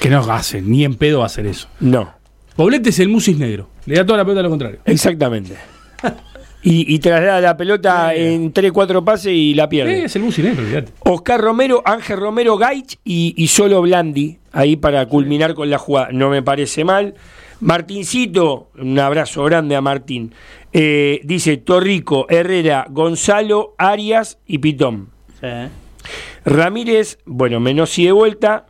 Que 0.00 0.08
no 0.08 0.20
hace, 0.32 0.62
ni 0.62 0.84
en 0.84 0.94
pedo 0.94 1.18
va 1.18 1.24
a 1.24 1.26
hacer 1.26 1.46
eso. 1.46 1.66
No. 1.80 2.14
Poblete 2.54 2.90
es 2.90 3.00
el 3.00 3.08
musis 3.08 3.36
negro. 3.36 3.68
Le 3.86 3.96
da 3.96 4.06
toda 4.06 4.18
la 4.18 4.24
pelota 4.24 4.40
a 4.40 4.44
lo 4.44 4.50
contrario. 4.50 4.78
Exactamente. 4.84 5.56
y, 6.62 6.94
y 6.94 6.98
traslada 7.00 7.40
la 7.40 7.56
pelota 7.56 8.14
en 8.14 8.52
3-4 8.52 9.04
pases 9.04 9.32
y 9.32 9.54
la 9.54 9.68
pierde. 9.68 10.04
Es 10.04 10.16
el 10.16 10.32
fíjate. 10.32 10.92
Oscar 11.00 11.40
Romero, 11.40 11.82
Ángel 11.84 12.18
Romero, 12.18 12.56
Gaich 12.56 12.98
y, 13.04 13.34
y 13.36 13.48
solo 13.48 13.82
Blandi 13.82 14.38
ahí 14.52 14.76
para 14.76 15.06
culminar 15.06 15.54
con 15.54 15.70
la 15.70 15.78
jugada. 15.78 16.08
No 16.12 16.30
me 16.30 16.42
parece 16.42 16.84
mal. 16.84 17.14
Martincito, 17.60 18.70
un 18.78 18.98
abrazo 18.98 19.44
grande 19.44 19.76
a 19.76 19.80
Martín. 19.80 20.34
Eh, 20.72 21.20
dice 21.24 21.58
Torrico, 21.58 22.26
Herrera, 22.28 22.86
Gonzalo, 22.90 23.74
Arias 23.78 24.38
y 24.46 24.58
Pitón. 24.58 25.10
Ramírez, 26.44 27.18
bueno, 27.24 27.60
Menossi 27.60 28.06
de 28.06 28.12
vuelta. 28.12 28.66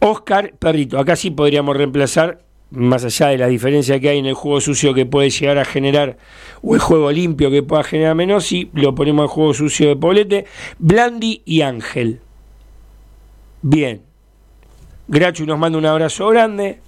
Oscar, 0.00 0.54
Perrito. 0.58 0.98
Acá 0.98 1.16
sí 1.16 1.30
podríamos 1.30 1.76
reemplazar, 1.76 2.40
más 2.70 3.04
allá 3.04 3.28
de 3.28 3.38
la 3.38 3.46
diferencia 3.46 3.98
que 3.98 4.10
hay 4.10 4.18
en 4.18 4.26
el 4.26 4.34
juego 4.34 4.60
sucio 4.60 4.92
que 4.94 5.06
puede 5.06 5.30
llegar 5.30 5.58
a 5.58 5.64
generar, 5.64 6.18
o 6.62 6.74
el 6.74 6.80
juego 6.80 7.10
limpio 7.10 7.50
que 7.50 7.62
pueda 7.62 7.82
generar 7.82 8.14
Menossi, 8.14 8.70
lo 8.74 8.94
ponemos 8.94 9.22
al 9.22 9.28
juego 9.28 9.54
sucio 9.54 9.88
de 9.88 9.96
Poblete. 9.96 10.44
Blandi 10.78 11.42
y 11.44 11.62
Ángel. 11.62 12.20
Bien. 13.62 14.02
Grachu 15.08 15.46
nos 15.46 15.58
manda 15.58 15.78
un 15.78 15.86
abrazo 15.86 16.28
grande. 16.28 16.80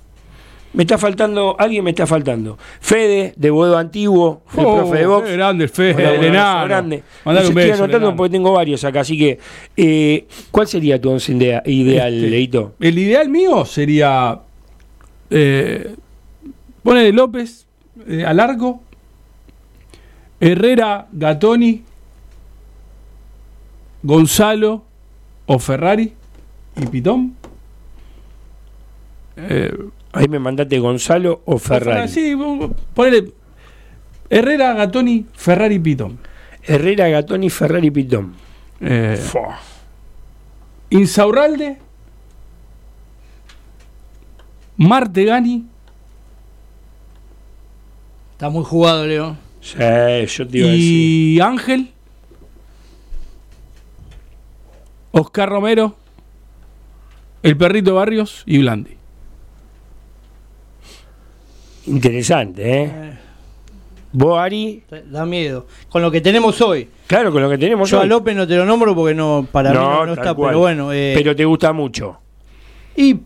Me 0.73 0.85
está 0.85 0.99
faltando, 0.99 1.57
alguien 1.59 1.83
me 1.83 1.91
está 1.91 2.07
faltando. 2.07 2.57
Fede, 2.81 3.33
de 3.37 3.51
Boedo 3.51 3.77
Antiguo, 3.77 4.43
el 4.57 4.65
Oh, 4.65 4.77
profe 4.77 4.99
de 4.99 5.07
Vox. 5.07 5.27
qué 5.29 5.33
grande 5.33 5.65
el 5.65 5.71
Fede, 5.71 5.95
un 5.95 6.01
el 6.25 6.25
enano. 6.27 6.69
grande. 6.69 7.03
Mandale 7.25 7.47
un 7.49 7.51
Estoy 7.59 7.71
beso, 7.71 7.85
el 7.85 7.91
anotando 7.91 8.15
porque 8.15 8.31
tengo 8.31 8.53
varios 8.53 8.85
acá, 8.85 9.01
así 9.01 9.19
que, 9.19 9.39
eh, 9.77 10.27
¿cuál 10.53 10.69
sería 10.69 11.01
tu 11.01 11.11
once 11.11 11.33
idea- 11.33 11.63
ideal, 11.67 12.15
Este, 12.15 12.31
Leito? 12.31 12.75
El 12.79 12.97
ideal 13.01 13.29
mío 13.29 13.65
sería 13.65 14.39
eh, 15.31 15.97
ponerle 16.83 17.13
López 17.13 17.67
eh, 18.07 18.25
a 18.25 18.35
largo, 18.35 18.83
Herrera, 20.41 21.09
Gatoni, 21.13 21.85
Gonzalo 24.03 24.85
o 25.47 25.59
Ferrari 25.59 26.15
y 26.77 26.87
Pitón. 26.87 27.37
Eh, 29.37 29.73
Ahí 30.13 30.27
me 30.29 30.39
mandaste 30.39 30.79
Gonzalo 30.79 31.43
o 31.45 31.59
Ferrari. 31.59 32.09
Sí, 32.09 32.37
ponele 32.95 33.33
Herrera, 34.29 34.75
Gatoni, 34.75 35.27
Ferrari, 35.33 35.79
Pitón. 35.79 36.19
Herrera, 36.63 37.09
Gatoni, 37.09 37.49
Ferrari, 37.51 37.91
Pitón. 37.91 38.35
Eh. 38.81 39.21
Insaurralde, 40.91 41.79
Martegani, 44.81 45.67
Está 48.33 48.49
muy 48.49 48.65
jugado, 48.65 49.07
Leo. 49.07 49.37
Sí, 49.61 49.77
yo 49.77 50.49
te 50.49 50.59
iba 50.59 50.69
a 50.69 50.71
decir. 50.71 51.37
y 51.37 51.41
Ángel, 51.41 51.91
Oscar 55.13 55.51
Romero, 55.51 55.95
el 57.43 57.59
perrito 57.59 57.95
Barrios 57.97 58.43
y 58.47 58.57
Blandi. 58.59 58.97
Interesante, 61.87 62.83
¿eh? 62.85 63.19
Vos, 64.13 64.39
Ari. 64.39 64.83
Da 65.11 65.27
miedo. 65.27 65.67
Con 65.91 66.01
lo 66.01 66.11
que 66.11 66.23
tenemos 66.23 66.59
hoy. 66.63 66.89
Claro, 67.07 67.31
con 67.33 67.43
lo 67.43 67.51
que 67.51 67.59
tenemos 67.59 67.91
Yo 67.91 68.01
a. 68.01 68.07
López 68.07 68.35
no 68.35 68.47
te 68.47 68.57
lo 68.57 68.65
nombro 68.65 68.95
porque 68.95 69.15
no 69.15 69.47
para 69.53 69.71
mí 69.73 69.77
no, 69.77 70.15
está, 70.15 70.33
cual. 70.33 70.51
pero 70.51 70.59
bueno. 70.61 70.93
eh, 70.95 71.13
Pero 71.15 71.37
te 71.37 71.45
gusta 71.45 71.75
mucho. 71.75 72.19
Y 72.97 73.21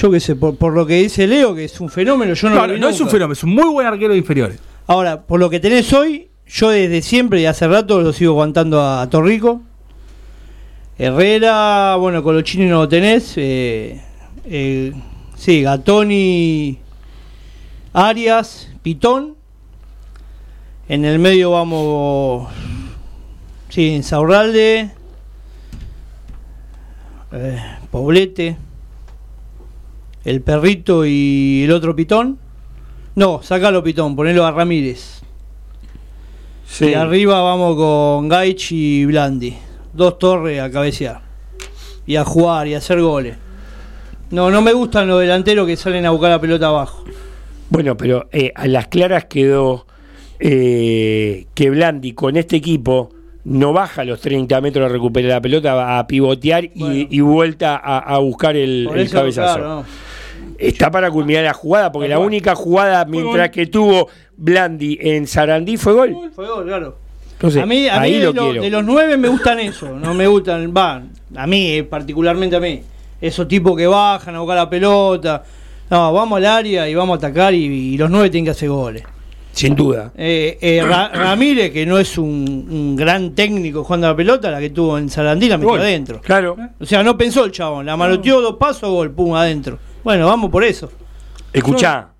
yo 0.00 0.10
qué 0.10 0.18
sé, 0.18 0.34
por, 0.34 0.56
por 0.56 0.72
lo 0.72 0.86
que 0.86 0.94
dice 0.94 1.26
Leo, 1.26 1.54
que 1.54 1.64
es 1.64 1.78
un 1.78 1.90
fenómeno, 1.90 2.32
yo 2.32 2.48
no, 2.48 2.66
lo 2.66 2.72
vi 2.72 2.80
no 2.80 2.88
es 2.88 2.98
un 3.00 3.10
fenómeno, 3.10 3.34
es 3.34 3.44
un 3.44 3.50
muy 3.50 3.68
buen 3.68 3.86
arquero 3.86 4.12
de 4.12 4.18
inferiores. 4.18 4.58
Ahora, 4.86 5.22
por 5.26 5.38
lo 5.38 5.50
que 5.50 5.60
tenés 5.60 5.92
hoy, 5.92 6.30
yo 6.46 6.70
desde 6.70 7.02
siempre 7.02 7.42
y 7.42 7.46
hace 7.46 7.68
rato 7.68 8.00
lo 8.00 8.12
sigo 8.14 8.32
aguantando 8.32 8.82
a, 8.82 9.08
Torrico. 9.10 9.60
Herrera, 10.96 11.96
bueno, 11.96 12.40
chinos 12.40 12.70
no 12.70 12.76
lo 12.78 12.88
tenés. 12.88 13.34
Eh, 13.36 14.00
eh, 14.46 14.92
sí, 15.36 15.62
Gatoni, 15.62 16.78
Arias, 17.92 18.70
Pitón. 18.82 19.36
En 20.88 21.04
el 21.04 21.18
medio 21.18 21.50
vamos. 21.52 22.48
Sí, 23.68 23.88
Insaurralde. 23.88 24.90
eh, 27.32 27.62
Poblete. 27.90 28.56
El 30.24 30.42
perrito 30.42 31.06
y 31.06 31.62
el 31.64 31.72
otro 31.72 31.96
Pitón. 31.96 32.38
No, 33.14 33.42
sacalo 33.42 33.82
Pitón, 33.82 34.14
ponelo 34.16 34.44
a 34.44 34.50
Ramírez. 34.50 35.20
Sí. 36.66 36.90
Y 36.90 36.94
arriba 36.94 37.42
vamos 37.42 37.76
con 37.76 38.28
Gaich 38.28 38.72
y 38.72 39.04
Blandi. 39.06 39.56
Dos 39.92 40.18
torres 40.18 40.60
a 40.60 40.70
cabecear. 40.70 41.22
Y 42.06 42.16
a 42.16 42.24
jugar 42.24 42.68
y 42.68 42.74
a 42.74 42.78
hacer 42.78 43.00
goles. 43.00 43.36
No, 44.30 44.50
no 44.50 44.62
me 44.62 44.72
gustan 44.72 45.08
los 45.08 45.20
delanteros 45.20 45.66
que 45.66 45.76
salen 45.76 46.06
a 46.06 46.10
buscar 46.10 46.30
la 46.30 46.40
pelota 46.40 46.68
abajo. 46.68 47.04
Bueno, 47.68 47.96
pero 47.96 48.28
eh, 48.30 48.52
a 48.54 48.66
las 48.68 48.86
claras 48.88 49.24
quedó 49.24 49.86
eh, 50.38 51.46
que 51.54 51.70
Blandi 51.70 52.12
con 52.12 52.36
este 52.36 52.56
equipo 52.56 53.10
no 53.44 53.72
baja 53.72 54.04
los 54.04 54.20
30 54.20 54.60
metros 54.60 54.88
a 54.88 54.92
recuperar 54.92 55.30
la 55.30 55.40
pelota, 55.40 55.74
va 55.74 55.98
a 55.98 56.06
pivotear 56.06 56.64
y, 56.64 57.08
y 57.10 57.20
vuelta 57.20 57.76
a, 57.76 57.98
a 57.98 58.18
buscar 58.18 58.56
el, 58.56 58.88
cabezazo. 59.10 59.58
no. 59.58 60.09
Está 60.60 60.90
para 60.90 61.10
culminar 61.10 61.44
la 61.44 61.54
jugada, 61.54 61.90
porque 61.90 62.08
la 62.08 62.18
única 62.18 62.54
jugada 62.54 63.04
mientras 63.06 63.48
que 63.50 63.66
tuvo 63.66 64.08
Blandi 64.36 64.98
en 65.00 65.26
Sarandí 65.26 65.76
fue 65.76 65.92
gol. 65.94 66.30
Fue 66.34 66.46
gol, 66.46 66.66
claro. 66.66 66.98
Entonces, 67.32 67.62
a 67.62 67.66
mí, 67.66 67.88
a 67.88 68.00
mí 68.00 68.12
de, 68.12 68.32
lo 68.32 68.52
de 68.52 68.68
los 68.68 68.84
nueve 68.84 69.16
me 69.16 69.28
gustan 69.28 69.58
eso. 69.60 69.98
No 69.98 70.12
me 70.12 70.26
gustan, 70.26 70.74
va, 70.76 71.02
a 71.34 71.46
mí, 71.46 71.72
eh, 71.72 71.84
particularmente 71.84 72.56
a 72.56 72.60
mí. 72.60 72.82
Esos 73.18 73.48
tipos 73.48 73.74
que 73.76 73.86
bajan 73.86 74.34
a 74.34 74.40
buscar 74.40 74.56
la 74.58 74.68
pelota. 74.68 75.42
No, 75.88 76.12
vamos 76.12 76.36
al 76.36 76.44
área 76.46 76.86
y 76.88 76.94
vamos 76.94 77.14
a 77.14 77.26
atacar 77.26 77.54
y, 77.54 77.64
y 77.64 77.96
los 77.96 78.10
nueve 78.10 78.28
tienen 78.28 78.44
que 78.44 78.50
hacer 78.50 78.68
goles. 78.68 79.02
Sin 79.52 79.74
duda. 79.74 80.12
Eh, 80.16 80.58
eh, 80.60 80.82
Ra- 80.86 81.08
Ramírez, 81.08 81.72
que 81.72 81.84
no 81.86 81.98
es 81.98 82.16
un, 82.18 82.68
un 82.70 82.94
gran 82.96 83.34
técnico 83.34 83.82
jugando 83.82 84.06
a 84.06 84.10
la 84.10 84.16
pelota, 84.16 84.50
la 84.50 84.60
que 84.60 84.70
tuvo 84.70 84.96
en 84.98 85.08
Sarandí 85.08 85.48
la 85.48 85.58
metió 85.58 85.74
adentro. 85.74 86.20
Claro. 86.20 86.56
O 86.78 86.84
sea, 86.86 87.02
no 87.02 87.16
pensó 87.16 87.44
el 87.46 87.50
chabón, 87.50 87.86
la 87.86 87.96
manoteó 87.96 88.40
dos 88.40 88.56
pasos, 88.56 88.90
gol, 88.90 89.10
pum, 89.10 89.34
adentro. 89.34 89.78
Bueno, 90.02 90.26
vamos 90.26 90.50
por 90.50 90.64
eso. 90.64 90.90
Escuchá, 91.52 92.10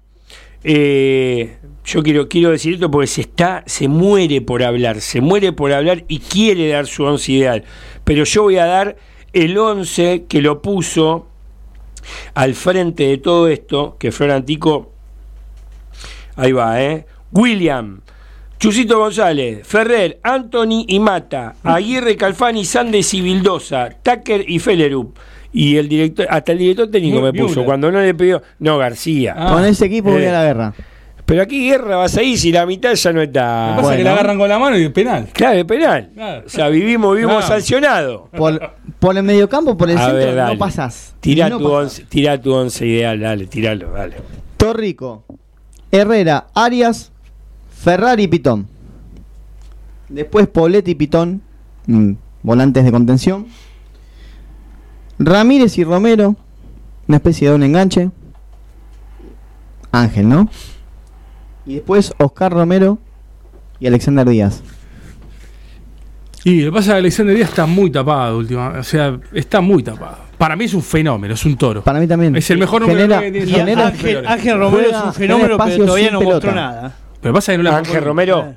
eh, 0.64 1.58
yo 1.84 2.02
quiero, 2.02 2.28
quiero 2.28 2.50
decir 2.50 2.74
esto 2.74 2.90
porque 2.90 3.06
se 3.06 3.22
está, 3.22 3.62
se 3.66 3.88
muere 3.88 4.40
por 4.40 4.62
hablar, 4.62 5.00
se 5.00 5.20
muere 5.20 5.52
por 5.52 5.72
hablar 5.72 6.04
y 6.08 6.18
quiere 6.18 6.68
dar 6.68 6.86
su 6.86 7.04
once 7.04 7.32
ideal. 7.32 7.64
Pero 8.04 8.24
yo 8.24 8.42
voy 8.42 8.58
a 8.58 8.66
dar 8.66 8.96
el 9.32 9.56
once 9.56 10.24
que 10.28 10.42
lo 10.42 10.60
puso 10.60 11.28
al 12.34 12.54
frente 12.54 13.04
de 13.04 13.18
todo 13.18 13.48
esto, 13.48 13.96
que 13.98 14.12
Flor 14.12 14.32
Antico, 14.32 14.92
ahí 16.36 16.52
va, 16.52 16.82
¿eh? 16.82 17.06
William, 17.32 18.00
Chusito 18.58 18.98
González, 18.98 19.66
Ferrer, 19.66 20.20
Anthony 20.22 20.84
y 20.88 20.98
Mata, 20.98 21.56
Aguirre, 21.62 22.16
Calfani, 22.16 22.64
Sandes 22.64 23.14
y 23.14 23.20
Vildosa, 23.20 23.90
Tucker 24.02 24.44
y 24.48 24.58
Fellerup. 24.58 25.16
Y 25.52 25.76
el 25.76 25.88
director, 25.88 26.26
hasta 26.30 26.52
el 26.52 26.58
director 26.58 26.90
técnico 26.90 27.20
me 27.20 27.32
puso, 27.32 27.64
cuando 27.64 27.90
no 27.90 28.00
le 28.00 28.14
pidió, 28.14 28.40
no, 28.60 28.78
García. 28.78 29.34
Con 29.34 29.64
ese 29.64 29.86
equipo 29.86 30.10
voy 30.12 30.22
Eh, 30.22 30.28
a 30.28 30.32
la 30.32 30.44
guerra. 30.44 30.74
Pero 31.26 31.42
aquí 31.42 31.68
guerra 31.68 31.96
vas 31.96 32.16
ahí 32.16 32.36
si 32.36 32.50
la 32.50 32.66
mitad 32.66 32.92
ya 32.94 33.12
no 33.12 33.20
está. 33.22 33.70
Lo 33.70 33.76
que 33.76 33.80
pasa 33.82 33.92
es 33.92 33.98
que 33.98 34.04
la 34.04 34.12
agarran 34.12 34.36
con 34.38 34.48
la 34.48 34.58
mano 34.58 34.76
y 34.76 34.88
penal. 34.88 35.28
Claro, 35.32 35.58
es 35.58 35.64
penal. 35.64 36.10
Claro. 36.14 36.42
O 36.44 36.48
sea, 36.48 36.68
vivimos, 36.68 37.14
vivimos 37.14 37.44
Claro. 37.44 37.54
sancionados. 37.60 38.22
Por, 38.36 38.60
por 38.98 39.16
el 39.16 39.22
mediocampo, 39.22 39.76
por 39.76 39.88
el 39.90 39.96
A 39.98 40.06
centro, 40.06 40.34
ver, 40.34 40.36
no 40.52 40.58
pasás. 40.58 41.14
Tirá, 41.20 41.48
No 41.48 41.58
tu 41.58 41.64
pasás. 41.64 41.78
once, 41.82 42.04
tirá 42.08 42.40
tu 42.40 42.52
once 42.52 42.84
ideal, 42.86 43.20
dale, 43.20 43.46
tiralo, 43.46 43.92
dale. 43.92 44.16
Torrico, 44.56 45.24
Herrera, 45.92 46.46
Arias, 46.54 47.12
Ferrari 47.80 48.24
y 48.24 48.28
Pitón. 48.28 48.66
Después 50.08 50.48
Poblete 50.48 50.90
y 50.90 50.94
Pitón, 50.96 51.42
mm, 51.86 52.12
volantes 52.42 52.84
de 52.84 52.90
contención. 52.90 53.46
Ramírez 55.22 55.76
y 55.76 55.84
Romero, 55.84 56.34
una 57.06 57.18
especie 57.18 57.50
de 57.50 57.54
un 57.54 57.62
enganche. 57.62 58.10
Ángel, 59.92 60.28
¿no? 60.28 60.48
Y 61.66 61.74
después 61.74 62.14
Oscar 62.18 62.52
Romero 62.52 62.98
y 63.78 63.86
Alexander 63.86 64.26
Díaz. 64.26 64.62
Y 66.42 66.62
lo 66.62 66.70
que 66.70 66.76
pasa 66.76 66.90
es 66.92 66.94
que 66.94 66.98
Alexander 67.00 67.36
Díaz 67.36 67.50
está 67.50 67.66
muy 67.66 67.90
tapado 67.90 68.38
últimamente. 68.38 68.78
O 68.78 68.84
sea, 68.84 69.20
está 69.34 69.60
muy 69.60 69.82
tapado. 69.82 70.16
Para 70.38 70.56
mí 70.56 70.64
es 70.64 70.72
un 70.72 70.82
fenómeno, 70.82 71.34
es 71.34 71.44
un 71.44 71.58
toro. 71.58 71.84
Para 71.84 72.00
mí 72.00 72.06
también. 72.06 72.34
Es 72.34 72.50
el 72.50 72.56
mejor 72.56 72.80
número 72.80 73.00
Genera- 73.00 73.20
que 73.20 73.30
tiene 73.30 73.46
genera-. 73.52 73.86
Ángel, 74.32 74.58
Romero 74.58 74.88
es 74.90 75.04
un 75.04 75.12
fenómeno, 75.12 75.58
pero 75.62 75.84
todavía 75.84 76.10
no 76.12 76.22
mostró 76.22 76.52
nada. 76.52 76.96
Pero 77.20 77.34
pasa 77.34 77.52
que 77.52 77.58
no 77.58 77.64
la 77.64 77.76
Ángel 77.76 78.02
Romero. 78.02 78.54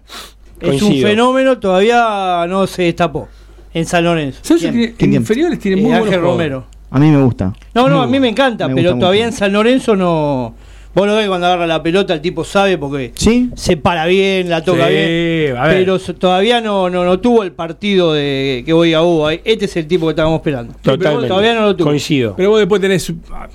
Es 0.61 0.81
un 0.81 0.94
fenómeno, 0.94 1.60
todavía 1.60 2.45
no 2.48 2.65
se 2.68 2.84
destapó 2.84 3.27
en 3.74 3.86
San 3.86 4.04
Lorenzo. 4.04 4.40
Santos 4.41 4.62
¿Quién? 4.62 4.74
tiene- 4.74 4.94
¿Quién, 4.95 5.12
en 5.14 5.22
inferiores 5.22 5.60
tiene 5.60 5.78
Eh, 5.78 5.82
muy 5.82 5.90
buenos 5.91 6.08
Ángel 6.08 6.20
jugadores. 6.22 6.52
Romero. 6.52 6.66
A 6.91 7.00
mí 7.00 7.10
me 7.10 7.24
gusta. 7.24 7.54
No, 7.74 7.88
no, 7.90 8.02
a 8.04 8.08
mí 8.08 8.20
me 8.20 8.30
encanta, 8.30 8.68
Me 8.68 8.76
pero 8.76 8.90
gusta 8.91 9.00
todavía 9.00 9.26
en 9.26 9.32
San 9.34 9.52
Lorenzo 9.52 9.95
no. 9.95 10.54
Vos 10.95 11.08
lo 11.08 11.16
ves 11.16 11.28
cuando 11.28 11.48
agarra 11.48 11.66
la 11.66 11.82
pelota, 11.82 12.14
el 12.14 12.22
tipo 12.22 12.44
sabe 12.44 12.78
porque 12.78 13.14
Sí. 13.16 13.50
se 13.56 13.78
para 13.78 14.06
bien, 14.06 14.48
la 14.48 14.64
toca 14.64 14.86
Sí, 14.88 14.94
bien. 14.94 15.58
a 15.58 15.66
ver. 15.66 15.78
Pero 15.80 15.98
todavía 15.98 16.62
no, 16.62 16.88
no, 16.91 17.04
no 17.04 17.20
tuvo 17.20 17.41
el 17.41 17.52
partido 17.52 18.14
de 18.14 18.62
que 18.64 18.74
voy 18.74 18.94
a 18.94 19.02
Hugo. 19.02 19.32
Este 19.32 19.66
es 19.66 19.76
el 19.76 19.88
tipo 19.88 20.06
que 20.06 20.12
estábamos 20.12 20.38
esperando. 20.38 20.76
Totalmente. 20.84 21.28
Todavía 21.30 21.56
no 21.56 21.62
lo 21.62 21.76
tuvo. 21.76 21.88
Coincido. 21.88 22.36
Pero 22.38 22.52
vos 22.52 22.60
después 22.60 22.80
tenés. 22.80 23.12
ah, 23.32 23.50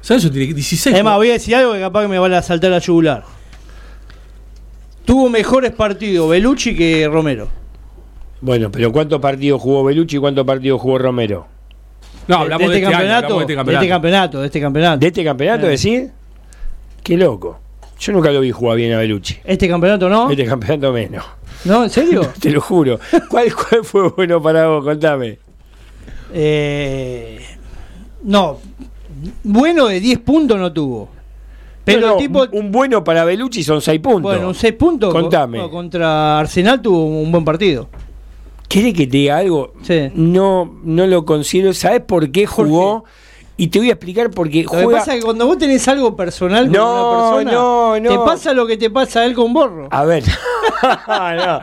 Santos 0.00 0.30
tiene 0.30 0.54
16. 0.54 0.94
Además, 0.94 1.16
voy 1.16 1.30
a 1.30 1.32
decir 1.32 1.56
algo 1.56 1.72
que 1.72 1.80
capaz 1.80 2.02
que 2.02 2.08
me 2.08 2.20
van 2.20 2.32
a 2.34 2.40
saltar 2.42 2.70
la 2.70 2.78
yugular. 2.78 3.24
Tuvo 5.04 5.28
mejores 5.28 5.72
partidos 5.72 6.28
Belucci 6.30 6.76
que 6.76 7.08
Romero. 7.10 7.48
Bueno, 8.40 8.70
pero 8.70 8.92
¿cuántos 8.92 9.20
partidos 9.20 9.60
jugó 9.60 9.84
Belucci 9.84 10.16
y 10.16 10.20
cuántos 10.20 10.44
partidos 10.46 10.80
jugó 10.80 10.98
Romero? 10.98 11.46
No, 12.28 12.36
de, 12.36 12.42
hablamos 12.42 12.68
de 12.68 12.72
de, 12.72 12.76
este 12.78 12.84
este 12.92 12.96
año, 13.04 13.14
hablamos 13.14 13.38
de 13.38 13.42
este 13.42 13.52
de 13.52 13.56
campeonato. 13.56 13.80
este 13.84 13.88
campeonato, 13.88 14.40
de 14.40 14.46
este 14.46 14.60
campeonato. 14.60 14.98
¿De 14.98 15.06
este 15.06 15.24
campeonato 15.24 15.66
Eh. 15.66 15.70
decís? 15.70 16.10
Qué 17.02 17.16
loco. 17.16 17.60
Yo 17.98 18.12
nunca 18.12 18.30
lo 18.30 18.40
vi 18.40 18.50
jugar 18.50 18.76
bien 18.76 18.92
a 18.92 18.98
Belucci. 18.98 19.36
Este 19.44 19.68
campeonato 19.68 20.08
no. 20.08 20.30
Este 20.30 20.44
campeonato 20.44 20.92
menos. 20.92 21.24
¿No? 21.64 21.84
¿En 21.84 21.90
serio? 21.90 22.20
Te 22.40 22.50
lo 22.50 22.60
juro. 22.60 22.98
¿Cuál, 23.30 23.54
cuál 23.54 23.84
fue 23.84 24.08
bueno 24.10 24.42
para 24.42 24.66
vos? 24.68 24.84
Contame. 24.84 25.38
Eh, 26.34 27.40
no, 28.24 28.58
bueno 29.44 29.86
de 29.86 30.00
10 30.00 30.18
puntos 30.20 30.58
no 30.58 30.72
tuvo. 30.72 31.08
Pero 31.84 32.08
No, 32.08 32.16
tipo, 32.16 32.44
un 32.52 32.72
bueno 32.72 33.04
para 33.04 33.24
Belucci 33.24 33.62
son 33.62 33.80
6 33.80 34.00
puntos. 34.00 34.22
bueno, 34.22 34.48
un 34.48 34.54
6 34.54 34.72
puntos. 34.74 35.12
co- 35.14 35.20
Contame. 35.20 35.58
no, 35.58 35.70
contra 35.70 36.40
Arsenal 36.40 36.82
tuvo 36.82 37.06
un 37.06 37.30
buen 37.30 37.44
partido. 37.44 37.88
¿Querés 38.68 38.94
que 38.94 39.06
te 39.06 39.16
diga 39.18 39.38
algo? 39.38 39.72
Sí. 39.82 40.10
No, 40.14 40.78
no 40.82 41.06
lo 41.06 41.24
considero. 41.24 41.72
¿Sabes 41.72 42.00
por 42.00 42.30
qué 42.30 42.46
jugó? 42.46 43.04
Y 43.58 43.68
te 43.68 43.78
voy 43.78 43.88
a 43.88 43.92
explicar 43.92 44.30
porque 44.30 44.64
Lo 44.64 44.70
que 44.70 44.94
pasa 44.96 45.14
es 45.14 45.20
que 45.20 45.24
cuando 45.24 45.46
vos 45.46 45.56
tenés 45.56 45.88
algo 45.88 46.14
personal 46.14 46.66
con 46.70 46.78
una 46.78 47.10
persona, 47.10 47.52
no, 47.52 47.98
no. 47.98 48.10
te 48.10 48.18
pasa 48.18 48.52
lo 48.52 48.66
que 48.66 48.76
te 48.76 48.90
pasa 48.90 49.20
a 49.20 49.24
él 49.24 49.32
con 49.34 49.54
Borro. 49.54 49.88
A 49.90 50.04
ver, 50.04 50.24
no, 51.08 51.60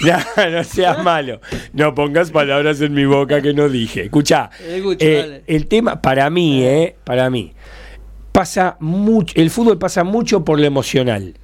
no, 0.00 0.50
no 0.50 0.64
seas 0.64 1.04
malo. 1.04 1.40
No 1.72 1.94
pongas 1.94 2.32
palabras 2.32 2.80
en 2.80 2.94
mi 2.94 3.04
boca 3.04 3.40
que 3.42 3.54
no 3.54 3.68
dije. 3.68 4.04
Escucha, 4.06 4.50
Escucho, 4.68 5.06
dale. 5.06 5.44
el 5.46 5.66
tema 5.68 6.02
para 6.02 6.28
mí, 6.30 6.64
eh, 6.64 6.96
para 7.04 7.30
mí, 7.30 7.52
pasa 8.32 8.76
mucho. 8.80 9.32
El 9.36 9.50
fútbol 9.50 9.78
pasa 9.78 10.02
mucho 10.02 10.44
por 10.44 10.58
lo 10.58 10.66
emocional. 10.66 11.34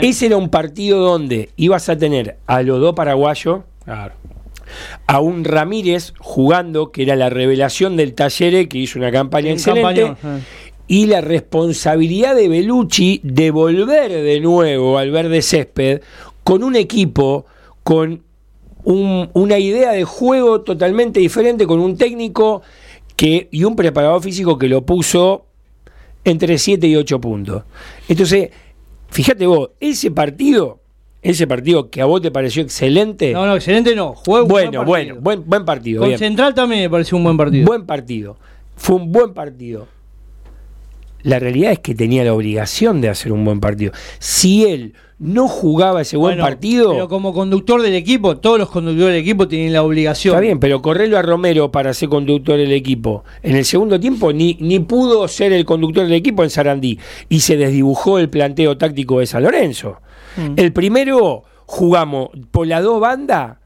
Ese 0.00 0.26
era 0.26 0.36
un 0.36 0.48
partido 0.48 1.00
donde 1.00 1.50
ibas 1.56 1.88
a 1.88 1.98
tener 1.98 2.38
a 2.46 2.62
los 2.62 2.80
dos 2.80 2.94
paraguayos, 2.94 3.62
Claro. 3.84 4.14
A 5.06 5.20
un 5.20 5.44
Ramírez 5.44 6.12
jugando, 6.18 6.92
que 6.92 7.02
era 7.02 7.16
la 7.16 7.30
revelación 7.30 7.96
del 7.96 8.14
Talleres, 8.14 8.68
que 8.68 8.78
hizo 8.78 8.98
una 8.98 9.10
campaña 9.12 9.48
Un 9.48 9.52
excelente, 9.54 10.02
campañón, 10.02 10.40
eh. 10.40 10.44
y 10.88 11.06
la 11.06 11.20
responsabilidad 11.20 12.34
de 12.34 12.48
Belucci 12.48 13.20
de 13.22 13.50
volver 13.50 14.10
de 14.10 14.40
nuevo 14.40 14.98
al 14.98 15.10
verde 15.10 15.42
césped 15.42 16.00
con 16.42 16.64
un 16.64 16.74
equipo, 16.76 17.46
con 17.84 18.22
un- 18.84 19.30
una 19.34 19.58
idea 19.58 19.92
de 19.92 20.04
juego 20.04 20.62
totalmente 20.62 21.20
diferente, 21.20 21.66
con 21.66 21.78
un 21.80 21.96
técnico 21.96 22.62
que, 23.14 23.48
y 23.50 23.64
un 23.64 23.76
preparador 23.76 24.22
físico 24.22 24.58
que 24.58 24.68
lo 24.68 24.84
puso 24.86 25.46
entre 26.24 26.58
7 26.58 26.86
y 26.86 26.96
8 26.96 27.20
puntos. 27.20 27.62
Entonces, 28.08 28.50
fíjate 29.10 29.46
vos, 29.46 29.70
ese 29.80 30.10
partido, 30.10 30.79
ese 31.22 31.46
partido 31.46 31.90
que 31.90 32.00
a 32.00 32.06
vos 32.06 32.22
te 32.22 32.30
pareció 32.30 32.62
excelente, 32.62 33.32
No, 33.32 33.46
no, 33.46 33.54
excelente 33.56 33.94
no. 33.94 34.14
Jugó 34.14 34.42
un 34.42 34.48
buen 34.48 34.70
bueno, 34.70 34.70
partido. 34.70 34.84
bueno, 34.86 35.14
buen, 35.20 35.42
buen 35.46 35.64
partido. 35.64 36.00
Con 36.00 36.08
bien. 36.08 36.18
Central 36.18 36.54
también 36.54 36.82
me 36.82 36.90
pareció 36.90 37.16
un 37.18 37.24
buen 37.24 37.36
partido. 37.36 37.66
Buen 37.66 37.84
partido. 37.86 38.36
Fue 38.76 38.96
un 38.96 39.12
buen 39.12 39.34
partido. 39.34 39.86
La 41.22 41.38
realidad 41.38 41.72
es 41.72 41.78
que 41.80 41.94
tenía 41.94 42.24
la 42.24 42.32
obligación 42.32 43.02
de 43.02 43.10
hacer 43.10 43.32
un 43.32 43.44
buen 43.44 43.60
partido. 43.60 43.92
Si 44.18 44.64
él 44.64 44.94
no 45.18 45.48
jugaba 45.48 46.00
ese 46.00 46.16
buen 46.16 46.36
Bueno, 46.36 46.44
partido, 46.44 46.92
Pero 46.92 47.08
como 47.10 47.34
conductor 47.34 47.82
del 47.82 47.94
equipo, 47.94 48.38
todos 48.38 48.58
los 48.58 48.70
conductores 48.70 49.12
del 49.12 49.20
equipo 49.20 49.46
tienen 49.46 49.74
la 49.74 49.82
obligación. 49.82 50.32
está 50.32 50.40
bien, 50.40 50.58
pero 50.58 50.80
correrlo 50.80 51.18
a 51.18 51.22
Romero 51.22 51.70
para 51.70 51.92
ser 51.92 52.08
conductor 52.08 52.56
del 52.56 52.72
equipo. 52.72 53.22
En 53.42 53.54
el 53.54 53.66
segundo 53.66 54.00
tiempo 54.00 54.32
ni, 54.32 54.56
ni 54.60 54.78
pudo 54.78 55.28
ser 55.28 55.52
el 55.52 55.66
conductor 55.66 56.04
del 56.04 56.14
equipo 56.14 56.42
en 56.42 56.48
Sarandí 56.48 56.98
y 57.28 57.40
se 57.40 57.58
desdibujó 57.58 58.18
el 58.18 58.30
planteo 58.30 58.78
táctico 58.78 59.20
de 59.20 59.26
San 59.26 59.42
Lorenzo. 59.42 59.98
Mm. 60.36 60.54
El 60.56 60.72
primero 60.72 61.44
jugamos 61.66 62.30
por 62.50 62.66
las 62.66 62.82
dos 62.82 63.00
bandas, 63.00 63.56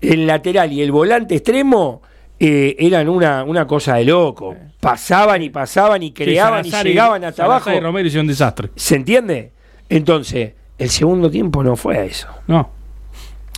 el 0.00 0.26
lateral 0.26 0.72
y 0.72 0.82
el 0.82 0.92
volante 0.92 1.34
extremo 1.36 2.02
eh, 2.40 2.76
eran 2.78 3.08
una, 3.08 3.44
una 3.44 3.66
cosa 3.66 3.96
de 3.96 4.04
loco. 4.04 4.54
Pasaban 4.80 5.42
y 5.42 5.50
pasaban 5.50 6.02
y 6.02 6.12
creaban 6.12 6.64
Sí, 6.64 6.70
y 6.80 6.84
llegaban 6.84 7.24
hasta 7.24 7.44
abajo. 7.44 7.72
y 7.72 7.80
Romero 7.80 8.06
hicieron 8.06 8.24
un 8.26 8.28
desastre. 8.28 8.70
¿Se 8.76 8.94
entiende? 8.96 9.52
Entonces, 9.88 10.52
el 10.78 10.90
segundo 10.90 11.30
tiempo 11.30 11.64
no 11.64 11.74
fue 11.76 11.96
a 11.98 12.04
eso. 12.04 12.28
No. 12.46 12.70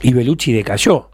Y 0.02 0.14
Belucci 0.14 0.52
decayó. 0.52 1.10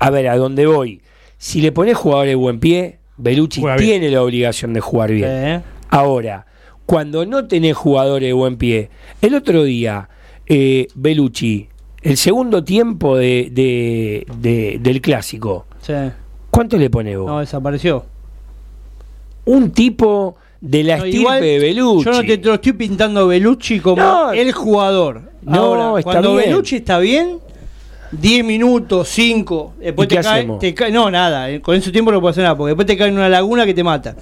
A 0.00 0.10
ver, 0.10 0.28
¿a 0.28 0.36
dónde 0.36 0.66
voy? 0.66 1.00
Si 1.38 1.60
le 1.60 1.70
pones 1.70 1.96
jugadores 1.96 2.32
de 2.32 2.34
buen 2.34 2.58
pie, 2.58 2.98
Belucci 3.18 3.60
Juega 3.60 3.76
bien. 3.76 4.00
tiene 4.00 4.10
la 4.10 4.22
obligación 4.22 4.72
de 4.72 4.80
jugar 4.80 5.12
bien. 5.12 5.28
Eh, 5.30 5.62
Ahora, 5.90 6.46
cuando 6.86 7.24
no 7.24 7.46
tenés 7.46 7.76
jugadores 7.76 8.28
de 8.28 8.32
buen 8.32 8.56
pie, 8.56 8.90
el 9.22 9.34
otro 9.34 9.62
día, 9.62 10.08
eh, 10.46 10.86
Belucci, 10.94 11.68
el 12.02 12.16
segundo 12.16 12.62
tiempo 12.64 13.16
de, 13.16 13.48
de- 13.52 14.26
de- 14.38 14.78
del 14.80 15.00
clásico, 15.00 15.66
sí. 15.82 15.92
¿cuánto 16.50 16.76
le 16.76 16.88
pones 16.90 17.18
vos? 17.18 17.26
No, 17.26 17.40
desapareció. 17.40 18.04
Un 19.44 19.70
tipo 19.70 20.36
de 20.60 20.82
la 20.84 20.96
No, 20.98 21.04
estirpe 21.04 21.20
igual, 21.20 21.40
de 21.40 21.58
Belucci. 21.58 22.04
Yo 22.04 22.10
no 22.12 22.20
te, 22.22 22.38
te 22.38 22.48
lo 22.48 22.54
estoy 22.54 22.72
pintando 22.72 23.26
Belucci 23.28 23.80
como 23.80 24.02
No. 24.02 24.32
el 24.32 24.52
jugador. 24.52 25.22
No, 25.42 25.58
Ahora, 25.76 25.98
está 26.00 26.10
cuando 26.12 26.36
bien. 26.36 26.50
Belucci 26.50 26.76
está 26.76 26.98
bien, 26.98 27.38
10 28.10 28.44
minutos, 28.44 29.08
5, 29.08 29.74
después 29.80 30.06
¿Y 30.06 30.08
qué 30.08 30.16
te 30.16 30.22
cae, 30.22 30.48
te 30.58 30.74
cae- 30.74 30.90
No, 30.92 31.10
nada, 31.10 31.50
eh, 31.50 31.60
con 31.60 31.76
ese 31.76 31.92
tiempo 31.92 32.10
no 32.10 32.20
puedo 32.20 32.30
hacer 32.30 32.42
nada, 32.42 32.56
porque 32.56 32.70
después 32.70 32.86
te 32.86 32.96
cae 32.96 33.08
en 33.08 33.14
una 33.14 33.28
laguna 33.28 33.64
que 33.66 33.74
te 33.74 33.84
mata. 33.84 34.16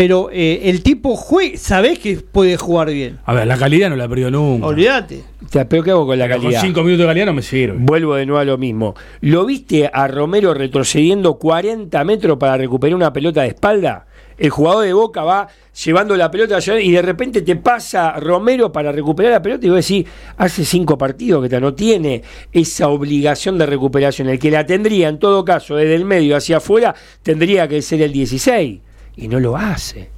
Pero 0.00 0.30
eh, 0.32 0.62
el 0.70 0.82
tipo 0.82 1.14
juega, 1.14 1.58
sabés 1.58 1.98
que 1.98 2.16
puede 2.16 2.56
jugar 2.56 2.88
bien. 2.90 3.18
A 3.26 3.34
ver, 3.34 3.46
la 3.46 3.58
calidad 3.58 3.90
no 3.90 3.96
la 3.96 4.08
perdió 4.08 4.30
nunca. 4.30 4.66
Olvídate. 4.66 5.24
O 5.44 5.48
sea, 5.50 5.68
¿Pero 5.68 5.82
qué 5.82 5.90
hago 5.90 6.06
con 6.06 6.18
la 6.18 6.26
Con 6.26 6.40
calidad? 6.40 6.62
cinco 6.62 6.82
minutos 6.82 7.00
de 7.00 7.06
calidad 7.08 7.26
no 7.26 7.34
me 7.34 7.42
sirve. 7.42 7.76
Vuelvo 7.78 8.14
de 8.14 8.24
nuevo 8.24 8.40
a 8.40 8.46
lo 8.46 8.56
mismo. 8.56 8.94
¿Lo 9.20 9.44
viste 9.44 9.90
a 9.92 10.08
Romero 10.08 10.54
retrocediendo 10.54 11.34
40 11.34 12.02
metros 12.04 12.38
para 12.38 12.56
recuperar 12.56 12.96
una 12.96 13.12
pelota 13.12 13.42
de 13.42 13.48
espalda? 13.48 14.06
El 14.38 14.48
jugador 14.48 14.86
de 14.86 14.94
Boca 14.94 15.22
va 15.22 15.48
llevando 15.84 16.16
la 16.16 16.30
pelota 16.30 16.58
y 16.80 16.92
de 16.92 17.02
repente 17.02 17.42
te 17.42 17.56
pasa 17.56 18.18
Romero 18.18 18.72
para 18.72 18.92
recuperar 18.92 19.32
la 19.32 19.42
pelota 19.42 19.66
y 19.66 19.68
vos 19.68 19.86
decís, 19.86 20.06
hace 20.38 20.64
cinco 20.64 20.96
partidos 20.96 21.46
que 21.46 21.60
no 21.60 21.74
tiene 21.74 22.22
esa 22.52 22.88
obligación 22.88 23.58
de 23.58 23.66
recuperación. 23.66 24.30
El 24.30 24.38
que 24.38 24.50
la 24.50 24.64
tendría 24.64 25.10
en 25.10 25.18
todo 25.18 25.44
caso 25.44 25.76
desde 25.76 25.94
el 25.94 26.06
medio 26.06 26.36
hacia 26.36 26.56
afuera 26.56 26.94
tendría 27.22 27.68
que 27.68 27.82
ser 27.82 28.00
el 28.00 28.12
16 28.12 28.80
y 29.20 29.28
no 29.28 29.38
lo 29.40 29.56
hace. 29.56 30.08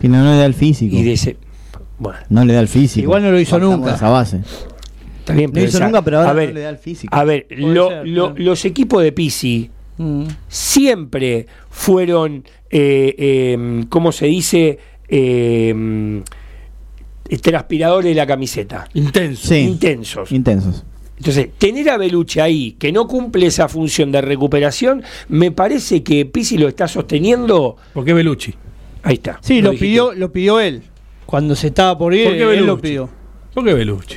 Que 0.00 0.08
no, 0.08 0.22
no 0.22 0.30
le 0.32 0.36
da 0.38 0.46
el 0.46 0.54
físico. 0.54 0.94
Y 0.96 1.10
ese, 1.10 1.36
bueno, 1.98 2.18
No 2.28 2.44
le 2.44 2.54
da 2.54 2.60
el 2.60 2.68
físico. 2.68 3.02
Igual 3.04 3.22
no 3.22 3.30
lo 3.30 3.40
hizo 3.40 3.58
nunca. 3.58 3.94
Esa 3.94 4.08
base. 4.10 4.40
está 5.20 5.34
bien, 5.34 5.50
No 5.50 5.54
pero 5.54 5.66
hizo 5.66 5.76
esa- 5.78 5.86
nunca, 5.86 6.02
pero 6.02 6.18
ahora 6.18 6.30
a 6.30 6.32
ver, 6.34 6.48
no 6.48 6.54
le 6.54 6.60
da 6.62 6.70
el 6.70 6.78
físico. 6.78 7.14
A 7.14 7.24
ver, 7.24 7.46
Puede 7.48 7.60
lo- 7.62 7.88
ser, 7.88 8.08
lo- 8.08 8.24
claro. 8.34 8.44
los 8.44 8.64
equipos 8.64 9.02
de 9.02 9.12
Pisi 9.12 9.70
Mm. 9.98 10.24
siempre 10.48 11.46
fueron, 11.70 12.44
eh, 12.70 13.14
eh, 13.18 13.84
¿cómo 13.88 14.10
se 14.12 14.26
dice? 14.26 14.78
Eh, 15.08 16.22
transpiradores 17.40 18.10
de 18.10 18.14
la 18.14 18.26
camiseta. 18.26 18.88
Intenso. 18.94 19.48
Sí. 19.48 19.56
Intensos. 19.60 20.32
Intensos. 20.32 20.84
Entonces, 21.22 21.50
tener 21.56 21.88
a 21.88 21.98
Belucci 21.98 22.40
ahí, 22.40 22.72
que 22.72 22.90
no 22.90 23.06
cumple 23.06 23.46
esa 23.46 23.68
función 23.68 24.10
de 24.10 24.20
recuperación, 24.22 25.04
me 25.28 25.52
parece 25.52 26.02
que 26.02 26.26
Pisi 26.26 26.58
lo 26.58 26.66
está 26.66 26.88
sosteniendo. 26.88 27.76
¿Por 27.94 28.04
qué 28.04 28.12
Belucci? 28.12 28.52
Ahí 29.04 29.14
está. 29.14 29.38
Sí, 29.40 29.62
lo, 29.62 29.70
pidió, 29.70 30.14
lo 30.14 30.32
pidió 30.32 30.58
él. 30.58 30.82
Cuando 31.24 31.54
se 31.54 31.68
estaba 31.68 31.96
por 31.96 32.12
ir, 32.12 32.24
¿Por 32.24 32.32
qué 32.36 32.42
él 32.58 32.66
lo 32.66 32.80
pidió. 32.80 33.08
¿Por 33.54 33.64
qué 33.64 33.72
Belucci? 33.72 34.16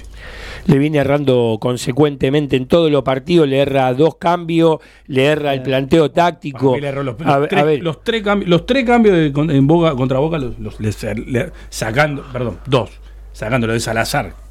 Le 0.65 0.79
viene 0.79 0.97
errando 0.97 1.59
consecuentemente 1.61 2.55
en 2.55 2.65
todos 2.65 2.89
los 2.89 3.03
partidos, 3.03 3.47
le 3.47 3.59
erra 3.59 3.93
dos 3.93 4.15
cambios, 4.15 4.79
le 5.05 5.25
erra 5.25 5.53
el 5.53 5.61
planteo 5.61 6.09
táctico. 6.09 6.75
Le 6.75 6.87
erró 6.87 7.03
los, 7.03 7.19
los 7.19 7.27
A 7.29 7.47
tres, 7.47 7.61
a 7.61 7.65
ver, 7.65 7.83
los 7.83 8.03
tres 8.03 8.23
cambios, 8.23 8.49
los 8.49 8.65
tres 8.65 8.83
cambios 8.83 9.15
de- 9.15 9.55
en 9.55 9.67
Boca, 9.67 9.93
contra 9.93 10.17
Boca, 10.17 10.39
los, 10.39 10.57
los- 10.57 10.79
le- 10.79 11.13
le- 11.27 11.51
sacando, 11.69 12.23
perdón, 12.33 12.57
dos, 12.65 12.89
sacándolo 13.31 13.73
de 13.73 13.79
Salazar. 13.79 14.43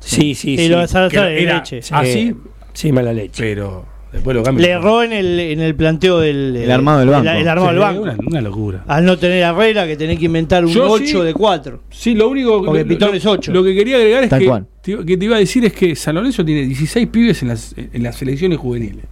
Sí, 0.00 0.34
sí, 0.34 0.56
Sí, 0.56 0.56
sí. 0.56 0.68
lo 0.68 0.86
Que 1.08 1.20
de 1.20 1.42
era 1.42 1.56
leche. 1.56 1.80
así, 1.90 2.34
Sí, 2.72 2.92
mala 2.92 3.12
leche. 3.12 3.42
pero 3.42 3.84
Después 4.12 4.34
lo 4.34 4.42
cambia. 4.42 4.66
Le 4.66 4.72
erró 4.72 5.02
en 5.02 5.12
el, 5.12 5.38
en 5.38 5.60
el 5.60 5.74
planteo 5.74 6.18
del 6.20 6.56
El 6.56 6.70
armado 6.70 7.00
del 7.00 7.10
banco. 7.10 7.28
El, 7.28 7.36
el 7.36 7.48
armado 7.48 7.68
Sí, 7.68 7.74
del 7.74 7.80
banco. 7.82 8.02
Una, 8.02 8.16
una 8.26 8.40
locura. 8.40 8.84
Al 8.86 9.04
no 9.04 9.18
tener 9.18 9.44
a 9.44 9.50
Herrera, 9.50 9.86
que 9.86 9.96
tenés 9.98 10.18
que 10.18 10.24
inventar 10.24 10.64
un 10.64 10.70
Yo 10.72 10.88
8 10.90 11.04
sí- 11.04 11.20
de 11.20 11.34
4. 11.34 11.82
Sí, 11.90 12.14
lo 12.14 12.28
único 12.30 12.64
Porque 12.64 12.84
lo, 12.84 12.88
Pitón 12.88 13.10
lo- 13.10 13.16
es 13.16 13.26
ocho. 13.26 13.52
Lo 13.52 13.62
que 13.62 13.74
quería 13.74 13.96
agregar 13.96 14.24
es 14.24 14.30
Tal 14.30 14.40
que 14.40 14.46
cual. 14.46 14.66
te, 14.80 15.04
que 15.04 15.16
te 15.18 15.24
iba 15.26 15.36
a 15.36 15.38
decir 15.40 15.62
es 15.66 15.74
que 15.74 15.94
San 15.94 16.14
Lorenzo 16.14 16.42
tiene 16.42 16.62
16 16.62 17.06
pibes 17.08 17.42
en 17.42 17.48
las, 17.48 17.74
en 17.76 18.02
las 18.02 18.16
selecciones 18.16 18.56
juveniles. 18.58 19.04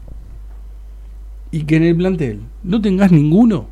Y 1.51 1.65
que 1.65 1.77
en 1.77 1.83
el 1.83 1.97
plantel 1.97 2.41
no 2.65 2.81
tengas 2.81 3.13
ninguno. 3.13 3.69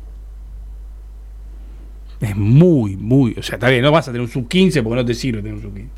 Es 2.21 2.35
muy, 2.35 2.95
muy. 2.97 3.33
O 3.37 3.41
sea, 3.43 3.55
está 3.55 3.69
bien, 3.69 3.81
no 3.81 3.91
vas 3.91 4.07
a 4.07 4.11
tener 4.11 4.21
un 4.21 4.31
sub 4.31 4.47
15 4.47 4.83
porque 4.83 4.95
no 4.95 5.05
te 5.05 5.13
sirve 5.15 5.39
tener 5.41 5.55
un 5.55 5.61
sub 5.61 5.73
15. 5.73 5.89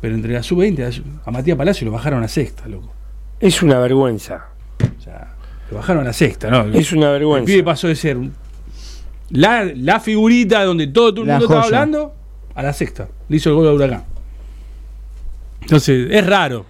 Pero 0.00 0.14
entre 0.14 0.32
la 0.32 0.42
sub 0.42 0.58
20 0.58 0.84
a 1.24 1.30
Matías 1.30 1.56
Palacio 1.56 1.84
lo 1.86 1.92
bajaron 1.92 2.22
a 2.22 2.28
sexta, 2.28 2.68
loco. 2.68 2.92
Es 3.40 3.62
una 3.62 3.78
vergüenza. 3.78 4.46
O 4.98 5.02
sea, 5.02 5.34
lo 5.70 5.76
bajaron 5.78 6.06
a 6.06 6.12
sexta, 6.12 6.50
¿no? 6.50 6.64
Es 6.78 6.92
una 6.92 7.06
El 7.06 7.12
vergüenza. 7.12 7.46
pibe 7.46 7.62
pasó 7.64 7.88
de 7.88 7.96
ser 7.96 8.18
la, 9.30 9.64
la 9.74 10.00
figurita 10.00 10.64
donde 10.64 10.86
todo, 10.86 11.12
todo 11.14 11.24
el 11.24 11.30
mundo 11.30 11.44
estaba 11.46 11.64
hablando 11.64 12.14
a 12.54 12.62
la 12.62 12.72
sexta. 12.72 13.08
Le 13.28 13.36
hizo 13.36 13.50
el 13.50 13.56
gol 13.56 13.68
a 13.68 13.72
Huracán. 13.72 14.04
Entonces, 15.62 16.08
es 16.10 16.26
raro. 16.26 16.66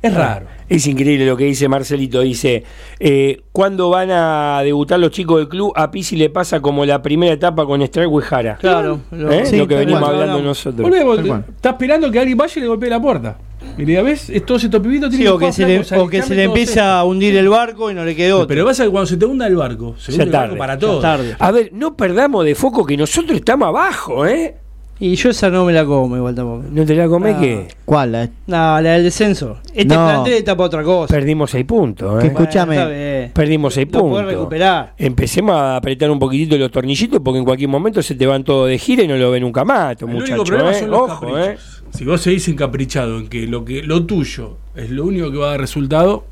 Es 0.00 0.14
raro. 0.14 0.46
Es 0.68 0.86
increíble 0.86 1.26
lo 1.26 1.36
que 1.36 1.44
dice 1.44 1.66
Marcelito. 1.68 2.20
Dice, 2.20 2.62
eh, 3.00 3.40
¿cuándo 3.52 3.90
van 3.90 4.10
a 4.12 4.60
debutar 4.62 5.00
los 5.00 5.10
chicos 5.10 5.38
del 5.38 5.48
club? 5.48 5.72
A 5.74 5.90
Pisi 5.90 6.14
le 6.16 6.30
pasa 6.30 6.60
como 6.60 6.84
la 6.84 7.02
primera 7.02 7.32
etapa 7.32 7.66
con 7.66 7.82
Estrella 7.82 8.08
Guijara. 8.08 8.56
Claro. 8.58 9.00
Lo, 9.10 9.32
¿Eh? 9.32 9.46
Sí, 9.46 9.56
lo 9.56 9.66
que 9.66 9.74
venimos 9.76 10.02
hablando 10.02 10.40
nosotros. 10.42 10.88
Volvemos, 10.88 11.18
está 11.56 11.70
esperando 11.70 12.10
que 12.12 12.18
alguien 12.20 12.38
vaya 12.38 12.52
y 12.56 12.60
le 12.60 12.66
golpee 12.68 12.90
la 12.90 13.00
puerta. 13.02 13.38
Y 13.76 13.80
le 13.80 13.86
diga, 13.86 14.02
¿ves? 14.02 14.30
Es- 14.30 14.46
Todos 14.46 14.62
estos 14.62 14.80
pibitos 14.80 15.10
Sí, 15.10 15.16
tienen 15.16 15.34
o 15.34 15.38
que 15.38 15.52
se 15.52 15.66
le, 15.66 15.80
o 16.00 16.06
que 16.08 16.22
se 16.22 16.34
le 16.36 16.44
empieza 16.44 16.98
a 17.00 17.04
hundir 17.04 17.36
el 17.36 17.48
barco 17.48 17.90
y 17.90 17.94
no 17.94 18.04
le 18.04 18.14
quedó. 18.14 18.46
Pero 18.46 18.64
pasa 18.64 18.84
que 18.84 18.90
cuando 18.90 19.06
se 19.06 19.16
te 19.16 19.26
hunda 19.26 19.46
el 19.48 19.56
barco, 19.56 19.96
se 19.98 20.12
hunde 20.12 20.24
el 20.24 20.30
barco 20.30 20.56
para 20.56 20.78
todos. 20.78 21.02
tarde. 21.02 21.34
A 21.38 21.50
ver, 21.50 21.70
no 21.72 21.96
perdamos 21.96 22.44
de 22.44 22.54
foco 22.54 22.86
que 22.86 22.96
nosotros 22.96 23.36
estamos 23.36 23.66
abajo, 23.68 24.26
¿eh? 24.26 24.54
Y 25.00 25.14
yo 25.14 25.30
esa 25.30 25.48
no 25.48 25.64
me 25.64 25.72
la 25.72 25.84
como 25.84 26.16
igual 26.16 26.34
tampoco. 26.34 26.64
¿No 26.72 26.84
te 26.84 26.94
la 26.96 27.06
comés 27.06 27.36
Ah. 27.36 27.40
que 27.40 27.68
¿Cuál? 27.84 28.10
La- 28.12 28.26
No, 28.48 28.80
la 28.80 28.92
del 28.94 29.04
descenso. 29.04 29.58
Este 29.72 29.94
No. 29.94 30.06
plantel 30.06 30.32
está 30.32 30.56
para 30.56 30.66
otra 30.66 30.82
cosa. 30.82 31.14
perdimos 31.14 31.50
seis 31.52 31.64
puntos, 31.64 32.22
¿eh? 32.24 32.26
escúchame. 32.26 33.30
Perdimos 33.32 33.74
seis 33.74 33.86
puntos. 33.86 34.24
recuperar. 34.24 34.94
Empecemos 34.98 35.54
a 35.54 35.76
apretar 35.76 36.10
un 36.10 36.18
poquitito 36.18 36.56
los 36.58 36.72
tornillitos 36.72 37.20
porque 37.22 37.38
en 37.38 37.44
cualquier 37.44 37.68
momento 37.70 38.02
se 38.02 38.16
te 38.16 38.26
van 38.26 38.42
todos 38.42 38.68
de 38.68 38.76
gira 38.78 39.04
y 39.04 39.08
no 39.08 39.16
lo 39.16 39.30
ven 39.30 39.42
nunca 39.44 39.64
más, 39.64 39.92
estos 39.92 40.08
El 40.08 40.16
único 40.16 40.36
muchachos, 40.36 40.48
problema 40.48 40.70
¿eh? 40.76 40.80
son 40.80 40.90
los 40.90 41.00
Ojo, 41.02 41.38
¿eh? 41.38 41.42
caprichos. 41.42 41.84
Si 41.92 42.04
vos 42.04 42.20
seguís 42.20 42.48
encaprichado 42.48 43.18
en 43.18 43.28
que 43.28 43.46
lo 43.46 43.64
que 43.64 43.82
lo 43.84 44.04
tuyo 44.04 44.56
es 44.74 44.90
lo 44.90 45.04
único 45.04 45.30
que 45.30 45.38
va 45.38 45.46
a 45.46 45.50
dar 45.52 45.60
resultado 45.60 46.24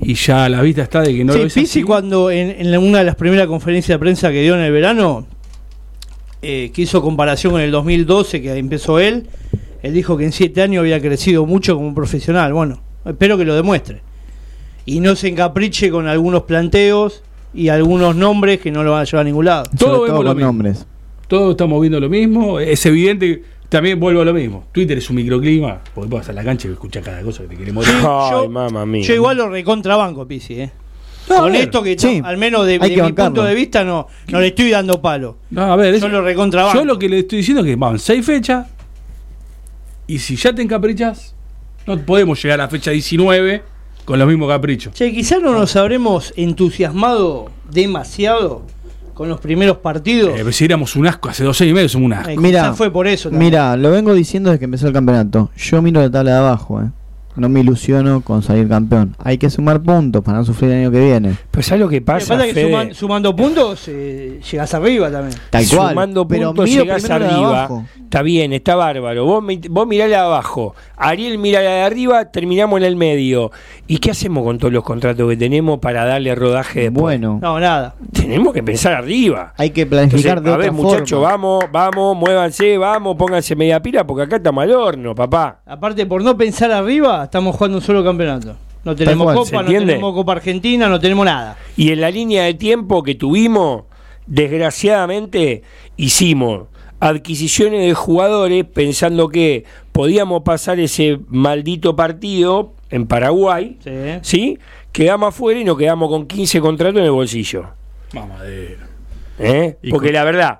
y 0.00 0.14
ya 0.14 0.48
la 0.48 0.62
vista 0.62 0.82
está 0.82 1.02
de 1.02 1.14
que 1.14 1.24
no 1.24 1.32
sí, 1.32 1.38
lo 1.40 1.44
es 1.46 1.52
Pizzi 1.54 1.80
así, 1.80 1.82
cuando 1.82 2.30
en, 2.30 2.76
una 2.78 2.98
de 2.98 3.04
las 3.04 3.16
primeras 3.16 3.46
conferencias 3.48 3.96
de 3.96 3.98
prensa 3.98 4.30
que 4.30 4.42
dio 4.42 4.54
en 4.54 4.60
el 4.62 4.72
verano, 4.72 5.26
eh, 6.44 6.70
que 6.72 6.82
hizo 6.82 7.00
comparación 7.02 7.52
con 7.52 7.60
el 7.62 7.70
2012 7.70 8.42
que 8.42 8.56
empezó 8.56 8.98
él, 8.98 9.26
él 9.82 9.92
dijo 9.94 10.16
que 10.16 10.24
en 10.24 10.32
siete 10.32 10.62
años 10.62 10.80
había 10.80 11.00
crecido 11.00 11.46
mucho 11.46 11.74
como 11.76 11.94
profesional. 11.94 12.52
Bueno, 12.52 12.80
espero 13.04 13.36
que 13.38 13.44
lo 13.44 13.54
demuestre. 13.54 14.02
Y 14.86 15.00
no 15.00 15.16
se 15.16 15.28
encapriche 15.28 15.90
con 15.90 16.06
algunos 16.08 16.42
planteos 16.42 17.22
y 17.54 17.68
algunos 17.68 18.14
nombres 18.16 18.60
que 18.60 18.70
no 18.70 18.82
lo 18.84 18.92
van 18.92 19.02
a 19.02 19.04
llevar 19.04 19.20
a 19.22 19.24
ningún 19.24 19.44
lado. 19.46 19.64
Todos 19.78 19.80
Sobre 19.80 19.92
vemos 19.92 20.08
todo 20.08 20.22
lo 20.22 20.28
con 20.30 20.36
mismo. 20.36 20.46
nombres. 20.52 20.86
todos 21.28 21.50
estamos 21.52 21.80
viendo 21.80 22.00
lo 22.00 22.08
mismo. 22.08 22.60
Es 22.60 22.84
evidente 22.86 23.26
que 23.40 23.42
también 23.70 23.98
vuelvo 23.98 24.20
a 24.20 24.24
lo 24.24 24.34
mismo. 24.34 24.66
Twitter 24.72 24.98
es 24.98 25.08
un 25.10 25.16
microclima, 25.16 25.80
porque 25.94 26.14
vas 26.14 26.28
a 26.28 26.32
la 26.32 26.44
cancha 26.44 26.68
y 26.68 26.72
escuchás 26.72 27.02
cada 27.04 27.22
cosa 27.22 27.42
que 27.42 27.48
te 27.50 27.56
queremos. 27.56 27.86
Ay, 27.88 28.30
yo- 28.30 28.48
mamá 28.50 28.84
mía. 28.86 29.02
Yo 29.02 29.14
igual 29.14 29.36
lo 29.38 29.48
recontrabanco, 29.48 30.26
Pizzi, 30.28 30.60
¿eh? 30.60 30.70
No, 31.28 31.38
Con 31.40 31.54
esto 31.54 31.82
que 31.82 31.98
sí, 31.98 32.20
no- 32.20 32.26
al 32.26 32.36
menos 32.36 32.66
de, 32.66 32.78
mi 32.78 32.96
bancarlo. 32.96 33.14
punto 33.32 33.44
de 33.44 33.54
vista 33.54 33.82
no, 33.84 34.06
no 34.28 34.40
le 34.40 34.48
estoy 34.48 34.70
dando 34.70 35.00
palo. 35.00 35.38
No, 35.50 35.62
a 35.72 35.76
ver, 35.76 35.90
Yo 35.98 36.06
es- 36.06 36.12
lo 36.12 36.74
yo 36.74 36.84
lo 36.84 36.98
que 36.98 37.08
le 37.08 37.20
estoy 37.20 37.38
diciendo 37.38 37.62
es 37.62 37.66
que 37.66 37.76
van 37.76 37.98
seis 37.98 38.24
fechas 38.26 38.66
y 40.06 40.18
si 40.18 40.36
ya 40.36 40.54
te 40.54 40.62
encaprichas, 40.62 41.34
no 41.86 41.98
podemos 41.98 42.42
llegar 42.42 42.60
a 42.60 42.64
la 42.64 42.68
fecha 42.68 42.90
19 42.90 43.62
con 44.04 44.18
los 44.18 44.28
mismos 44.28 44.48
caprichos. 44.48 44.92
Che, 44.92 45.12
quizás 45.12 45.40
no 45.40 45.52
nos 45.52 45.74
habremos 45.76 46.32
entusiasmado 46.36 47.50
demasiado 47.70 48.62
con 49.14 49.28
los 49.28 49.40
primeros 49.40 49.78
partidos. 49.78 50.38
Eh, 50.38 50.52
si 50.52 50.64
éramos 50.64 50.96
un 50.96 51.06
asco 51.06 51.28
hace 51.28 51.44
dos 51.44 51.58
años 51.60 51.70
y 51.70 51.74
medio, 51.74 51.88
somos 51.88 52.06
un 52.06 52.12
asco. 52.14 52.30
Eh, 52.30 52.36
Mira, 52.36 52.60
quizás 52.62 52.76
fue 52.76 52.90
por 52.90 53.06
eso. 53.06 53.30
también. 53.30 53.50
Mira, 53.50 53.76
lo 53.76 53.90
vengo 53.90 54.12
diciendo 54.12 54.50
desde 54.50 54.58
que 54.58 54.64
empezó 54.66 54.88
el 54.88 54.92
campeonato. 54.92 55.50
Yo 55.56 55.80
miro 55.80 56.00
la 56.00 56.10
tabla 56.10 56.32
de 56.32 56.36
abajo, 56.38 56.82
eh. 56.82 56.90
No 57.36 57.48
me 57.48 57.60
ilusiono 57.60 58.20
con 58.20 58.42
salir 58.42 58.68
campeón. 58.68 59.16
Hay 59.22 59.38
que 59.38 59.50
sumar 59.50 59.80
puntos 59.82 60.22
para 60.22 60.38
no 60.38 60.44
sufrir 60.44 60.70
el 60.70 60.78
año 60.80 60.90
que 60.90 61.00
viene. 61.00 61.34
Pues 61.50 61.66
¿sabes 61.66 61.80
lo 61.80 61.88
que 61.88 61.96
Lo 61.96 62.00
que 62.00 62.06
pasa, 62.06 62.34
pasa 62.34 62.46
es 62.46 62.54
que 62.54 62.66
suman- 62.70 62.94
sumando 62.94 63.34
puntos 63.34 63.88
eh, 63.88 64.40
llegas 64.50 64.72
arriba 64.74 65.10
también. 65.10 65.38
Tal 65.50 65.64
cual. 65.68 65.88
Sumando 65.90 66.28
pero 66.28 66.48
puntos 66.54 66.70
de 66.72 66.80
arriba. 67.12 67.68
Está 68.04 68.22
bien, 68.22 68.52
está 68.52 68.76
bárbaro. 68.76 69.24
Vos, 69.24 69.42
mi- 69.42 69.60
vos 69.68 69.86
mirá 69.88 70.06
la 70.06 70.18
de 70.18 70.22
abajo. 70.22 70.76
Ariel 70.96 71.38
mira 71.38 71.60
la 71.62 71.70
de 71.70 71.82
arriba, 71.82 72.26
terminamos 72.30 72.78
en 72.78 72.84
el 72.86 72.94
medio. 72.94 73.50
¿Y 73.88 73.98
qué 73.98 74.12
hacemos 74.12 74.44
con 74.44 74.58
todos 74.58 74.72
los 74.72 74.84
contratos 74.84 75.28
que 75.28 75.36
tenemos 75.36 75.80
para 75.80 76.04
darle 76.04 76.32
rodaje 76.36 76.82
después? 76.82 77.02
Bueno, 77.02 77.40
No, 77.42 77.58
nada. 77.58 77.96
Tenemos 78.12 78.52
que 78.54 78.62
pensar 78.62 78.92
arriba. 78.92 79.52
hay 79.58 79.70
que 79.70 79.82
Entonces, 79.82 80.08
planificar 80.10 80.40
de 80.42 80.52
a 80.52 80.56
ver, 80.56 80.70
muchachos, 80.70 81.20
vamos, 81.20 81.64
vamos, 81.72 82.16
muévanse, 82.16 82.78
vamos, 82.78 83.16
pónganse 83.16 83.56
media 83.56 83.82
pila 83.82 84.06
porque 84.06 84.22
acá 84.22 84.36
estamos 84.36 84.62
al 84.62 84.70
horno, 84.70 85.14
papá. 85.16 85.60
Aparte, 85.66 86.06
por 86.06 86.22
no 86.22 86.36
pensar 86.36 86.70
arriba, 86.70 87.23
estamos 87.24 87.56
jugando 87.56 87.78
un 87.78 87.82
solo 87.84 88.02
campeonato. 88.04 88.56
No 88.84 88.94
tenemos 88.94 89.24
cual, 89.24 89.36
¿se 89.38 89.50
Copa, 89.50 89.62
no 89.62 89.68
entiende? 89.68 89.92
tenemos 89.94 90.14
Copa 90.14 90.32
Argentina, 90.32 90.88
no 90.88 91.00
tenemos 91.00 91.24
nada. 91.24 91.56
Y 91.76 91.90
en 91.92 92.00
la 92.02 92.10
línea 92.10 92.44
de 92.44 92.54
tiempo 92.54 93.02
que 93.02 93.14
tuvimos, 93.14 93.84
desgraciadamente, 94.26 95.62
hicimos 95.96 96.68
adquisiciones 97.00 97.86
de 97.86 97.94
jugadores 97.94 98.64
pensando 98.64 99.28
que 99.28 99.64
podíamos 99.92 100.42
pasar 100.42 100.78
ese 100.80 101.18
maldito 101.28 101.96
partido 101.96 102.74
en 102.90 103.06
Paraguay, 103.06 103.78
Sí. 103.82 103.90
¿sí? 104.22 104.58
Quedamos 104.92 105.30
afuera 105.30 105.58
y 105.60 105.64
nos 105.64 105.76
quedamos 105.76 106.08
con 106.08 106.26
15 106.26 106.60
contratos 106.60 106.98
en 107.00 107.04
el 107.06 107.10
bolsillo. 107.10 107.66
Mamadera. 108.12 108.86
¿eh? 109.38 109.76
Porque 109.90 110.08
con- 110.08 110.14
la 110.14 110.24
verdad, 110.24 110.58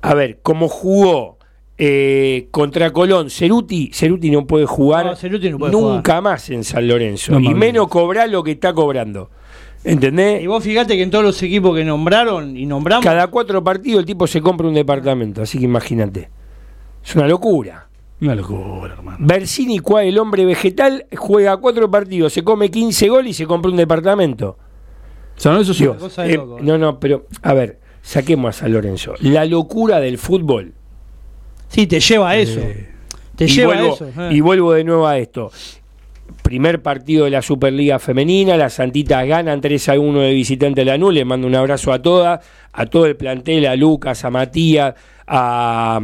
a 0.00 0.14
ver, 0.14 0.38
como 0.42 0.68
jugó 0.68 1.37
eh, 1.80 2.48
contra 2.50 2.92
Colón, 2.92 3.30
Ceruti, 3.30 3.90
Ceruti 3.94 4.30
no 4.30 4.46
puede 4.46 4.66
jugar 4.66 5.06
No, 5.06 5.16
Ceruti 5.16 5.48
no 5.48 5.58
puede 5.58 5.72
nunca 5.72 6.20
más 6.20 6.50
en 6.50 6.64
San 6.64 6.88
Lorenzo. 6.88 7.38
No, 7.38 7.40
y 7.40 7.54
menos 7.54 7.86
cobrar 7.88 8.28
lo 8.28 8.42
que 8.42 8.52
está 8.52 8.72
cobrando. 8.72 9.30
¿Entendés? 9.84 10.42
Y 10.42 10.48
vos 10.48 10.62
fíjate 10.62 10.96
que 10.96 11.02
en 11.02 11.10
todos 11.10 11.24
los 11.24 11.40
equipos 11.40 11.76
que 11.76 11.84
nombraron 11.84 12.56
y 12.56 12.66
nombramos, 12.66 13.04
Cada 13.04 13.28
cuatro 13.28 13.62
partidos 13.62 14.00
el 14.00 14.06
tipo 14.06 14.26
se 14.26 14.40
compra 14.40 14.66
un 14.66 14.74
departamento, 14.74 15.42
así 15.42 15.58
que 15.58 15.64
imagínate. 15.66 16.30
Es 17.04 17.14
una 17.14 17.28
locura. 17.28 17.88
Una 18.20 18.34
locura, 18.34 18.94
hermano. 18.94 19.18
Bersini, 19.20 19.78
cual 19.78 20.06
el 20.06 20.18
hombre 20.18 20.44
vegetal, 20.44 21.06
juega 21.16 21.56
cuatro 21.58 21.88
partidos, 21.88 22.32
se 22.32 22.42
come 22.42 22.70
15 22.70 23.08
goles 23.08 23.30
y 23.30 23.34
se 23.34 23.46
compra 23.46 23.70
un 23.70 23.76
departamento. 23.76 24.58
San 25.36 25.52
Lorenzo 25.52 25.74
sí. 25.74 25.84
Eh, 25.84 26.36
loco. 26.36 26.58
no, 26.60 26.76
no, 26.76 26.98
pero 26.98 27.26
a 27.42 27.54
ver, 27.54 27.78
saquemos 28.02 28.56
a 28.56 28.60
San 28.60 28.72
Lorenzo. 28.72 29.14
La 29.20 29.44
locura 29.44 30.00
del 30.00 30.18
fútbol. 30.18 30.74
Sí, 31.68 31.86
te 31.86 32.00
lleva 32.00 32.30
a 32.30 32.36
eso. 32.36 32.60
Eh, 32.60 32.88
te 33.36 33.44
y, 33.44 33.48
lleva 33.48 33.74
vuelvo, 33.74 33.90
a 33.92 33.94
eso. 33.94 34.06
eh. 34.06 34.28
y 34.32 34.40
vuelvo 34.40 34.72
de 34.72 34.84
nuevo 34.84 35.06
a 35.06 35.18
esto. 35.18 35.50
Primer 36.42 36.82
partido 36.82 37.24
de 37.24 37.30
la 37.30 37.42
Superliga 37.42 37.98
Femenina, 37.98 38.56
las 38.56 38.74
Santitas 38.74 39.26
ganan 39.26 39.60
3 39.60 39.88
a 39.90 39.98
1 39.98 40.20
de 40.20 40.32
visitante 40.32 40.82
a 40.82 40.84
la 40.84 40.98
NU. 40.98 41.10
Le 41.10 41.24
mando 41.24 41.46
un 41.46 41.54
abrazo 41.54 41.92
a 41.92 42.00
todas, 42.00 42.44
a 42.72 42.86
todo 42.86 43.06
el 43.06 43.16
plantel, 43.16 43.66
a 43.66 43.76
Lucas, 43.76 44.24
a 44.24 44.30
Matías, 44.30 44.94
a, 45.26 46.00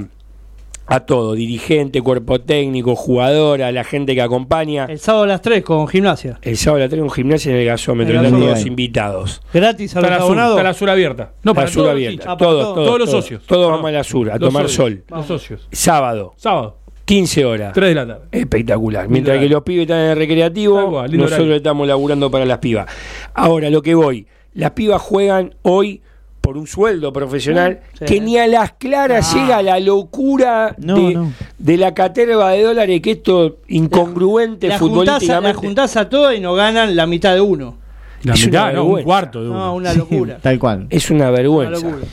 a 0.87 1.01
todo, 1.01 1.35
dirigente, 1.35 2.03
cuerpo 2.03 2.41
técnico, 2.41 2.95
jugadora, 2.95 3.73
la 3.73 3.85
gente 3.85 4.15
que 4.15 4.23
acompaña. 4.23 4.85
El 4.87 4.99
sábado 4.99 5.25
a 5.25 5.29
las 5.29 5.43
3 5.43 5.63
con 5.65 5.89
gimnasia. 5.89 6.39
El 6.43 6.57
sábado 6.57 6.81
la 6.85 6.89
tengo 6.89 7.05
un 7.05 7.11
gimnasio 7.11 7.53
en 7.53 7.59
el 7.59 7.67
gasómetro, 7.67 8.17
están 8.21 8.39
todos 8.41 8.67
invitados. 8.67 9.43
Gratis 9.53 9.97
a 9.97 10.01
los 10.01 10.11
la, 10.11 10.17
sur, 10.17 10.25
abonados. 10.27 10.57
está 10.59 10.63
la 10.63 10.75
sur 10.75 10.91
abierta. 10.91 11.33
No, 11.43 11.53
la 11.53 11.55
para 11.55 11.67
sur 11.69 11.75
todos 11.75 11.87
los 11.87 11.93
abierta, 11.95 12.37
todos, 12.37 12.63
todos. 12.63 12.75
todos, 12.75 12.87
Todos 12.87 12.99
los 13.01 13.11
socios. 13.11 13.43
Todos 13.47 13.71
vamos 13.71 13.89
a 13.89 13.93
la 13.93 14.05
sur, 14.05 14.31
a 14.31 14.37
los 14.37 14.49
tomar 14.49 14.63
socios. 14.69 14.77
sol. 14.77 15.05
Los 15.09 15.27
socios. 15.27 15.69
Sábado, 15.73 16.35
Sábado, 16.37 16.79
15 17.07 17.45
horas. 17.45 17.73
3 17.73 17.89
de 17.89 17.95
la 17.95 18.07
tarde. 18.07 18.25
Espectacular. 18.33 19.09
Mientras 19.09 19.39
que 19.39 19.49
los 19.49 19.63
pibes 19.63 19.83
están 19.83 20.01
en 20.01 20.11
el 20.11 20.17
recreativo, 20.17 21.07
nosotros 21.09 21.51
estamos 21.57 21.87
laburando 21.89 22.31
para 22.31 22.45
las 22.45 22.59
pibas. 22.59 22.87
Ahora, 23.35 23.71
lo 23.71 23.83
que 23.83 23.95
voy. 23.95 24.27
Las 24.55 24.71
pibas 24.73 25.03
juegan 25.03 25.55
hoy 25.63 26.01
por 26.45 26.59
un 26.59 26.67
sueldo 26.67 27.13
profesional 27.13 27.81
Sí. 27.99 28.05
que 28.05 28.21
ni 28.21 28.37
a 28.37 28.47
las 28.47 28.73
claras 28.75 29.33
Ah. 29.35 29.39
llega 29.39 29.57
a 29.57 29.63
la 29.63 29.81
locura 29.81 30.75
No, 30.79 30.95
de, 30.97 31.15
no. 31.15 31.33
de 31.59 31.77
la 31.79 31.95
caterva 31.95 32.51
de 32.51 32.63
dólares 32.63 33.01
que 33.01 33.13
esto 33.13 33.59
incongruente 33.69 34.69
La 34.69 34.79
juntás, 34.79 34.99
a, 34.99 35.03
la 35.03 35.07
futbolísticamente. 35.15 35.59
juntás 35.59 35.97
a 35.97 36.09
todas 36.09 36.37
y 36.37 36.41
nos 36.41 36.57
ganan 36.57 36.95
la 36.95 37.07
mitad 37.07 37.35
de 37.35 37.41
uno. 37.41 37.79
La 38.23 38.35
Es 38.35 38.47
una 38.47 38.67
mitad, 38.67 38.73
no, 38.75 38.85
un 38.85 39.03
cuarto 39.03 39.43
de 39.43 39.49
uno. 39.51 39.59
No, 39.59 39.75
una 39.75 39.95
locura. 39.95 40.39
Tal 40.41 40.59
cual. 40.59 40.87
Es 40.91 41.11
una 41.11 41.25
Una 41.25 41.31
vergüenza. 41.31 41.81
locura. 41.87 42.05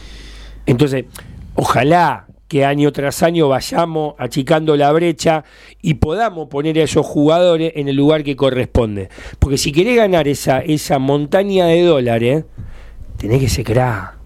Entonces, 0.66 1.06
ojalá 1.56 2.26
que 2.48 2.66
año 2.66 2.92
tras 2.92 3.24
año 3.24 3.48
vayamos 3.48 4.16
achicando 4.18 4.76
la 4.76 4.92
brecha 4.92 5.44
y 5.82 5.94
podamos 5.96 6.48
poner 6.50 6.78
a 6.80 6.84
esos 6.84 7.06
jugadores 7.06 7.72
en 7.76 7.88
el 7.88 7.96
lugar 7.96 8.24
que 8.24 8.36
corresponde. 8.36 9.08
Porque 9.40 9.58
si 9.58 9.72
querés 9.72 9.96
ganar 9.96 10.28
esa, 10.28 10.60
esa 10.60 11.00
montaña 11.00 11.66
de 11.68 11.84
dólares, 11.84 12.44
tenés 13.18 13.40
que 13.40 13.48
ser 13.50 13.64
crack. 13.66 14.21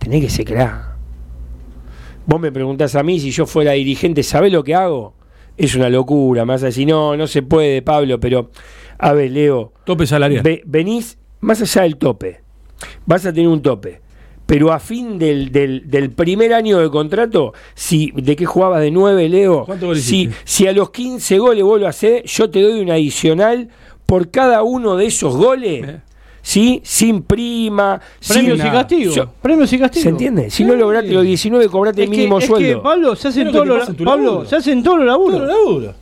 Tenés 0.00 0.22
que 0.22 0.30
ser 0.30 0.44
crack. 0.46 0.90
Vos 2.26 2.40
me 2.40 2.52
preguntás 2.52 2.94
a 2.96 3.02
mí 3.02 3.18
si 3.20 3.30
yo 3.30 3.46
fuera 3.46 3.72
dirigente, 3.72 4.22
¿sabés 4.22 4.52
lo 4.52 4.62
que 4.64 4.74
hago? 4.74 5.14
Es 5.56 5.74
una 5.74 5.88
locura, 5.88 6.44
más 6.44 6.62
así, 6.62 6.86
no, 6.86 7.16
no 7.16 7.26
se 7.26 7.42
puede, 7.42 7.82
Pablo, 7.82 8.18
pero 8.20 8.50
a 8.98 9.12
ver, 9.12 9.30
Leo. 9.30 9.72
Tope 9.84 10.06
salarial. 10.06 10.42
ve- 10.42 10.62
venís 10.66 11.18
más 11.40 11.60
allá 11.62 11.82
del 11.82 11.96
tope. 11.96 12.40
Vas 13.06 13.26
a 13.26 13.32
tener 13.32 13.48
un 13.48 13.62
tope. 13.62 14.00
Pero 14.46 14.72
a 14.72 14.80
fin 14.80 15.18
del, 15.18 15.52
del, 15.52 15.88
del 15.88 16.10
primer 16.10 16.52
año 16.54 16.78
de 16.78 16.90
contrato, 16.90 17.52
si 17.74 18.10
¿de 18.16 18.34
qué 18.34 18.46
jugabas 18.46 18.80
de 18.80 18.90
9, 18.90 19.28
Leo? 19.28 19.64
¿Cuántos 19.64 19.86
goles 19.88 20.04
Si, 20.04 20.28
si 20.44 20.66
a 20.66 20.72
los 20.72 20.90
15 20.90 21.38
goles 21.38 21.62
vos 21.62 21.80
lo 21.80 21.86
hacés, 21.86 22.24
yo 22.24 22.50
te 22.50 22.60
doy 22.60 22.80
un 22.80 22.90
adicional 22.90 23.68
por 24.06 24.30
cada 24.30 24.62
uno 24.64 24.96
de 24.96 25.06
esos 25.06 25.36
goles. 25.36 25.86
¿Sí? 26.42 26.80
Sin 26.84 27.22
prima, 27.22 28.00
Premios 28.26 28.58
sin 28.58 28.66
y 28.66 28.70
castigos. 28.70 29.14
Yo- 29.14 29.30
Premios 29.42 29.72
y 29.72 29.78
castigos. 29.78 30.02
¿Se 30.04 30.08
entiende? 30.08 30.50
Si 30.50 30.64
no 30.64 30.74
lograste 30.74 31.10
los 31.12 31.22
19, 31.24 31.68
cobrate 31.68 32.02
Es 32.02 32.08
el 32.08 32.10
que- 32.10 32.16
mínimo 32.16 32.38
es 32.38 32.44
que, 32.44 32.48
sueldo. 32.48 32.82
Pablo, 32.82 33.14
se 33.16 33.28
hacen 33.28 33.52
todos 33.52 33.66
los 33.66 33.86
Pablo, 33.90 34.04
laburo. 34.32 34.44
se 34.46 34.56
hacen 34.56 34.82
todos 34.82 34.98
los 34.98 35.06
laburos. 35.06 35.38
Todo 35.38 35.46
laburo. 35.46 35.94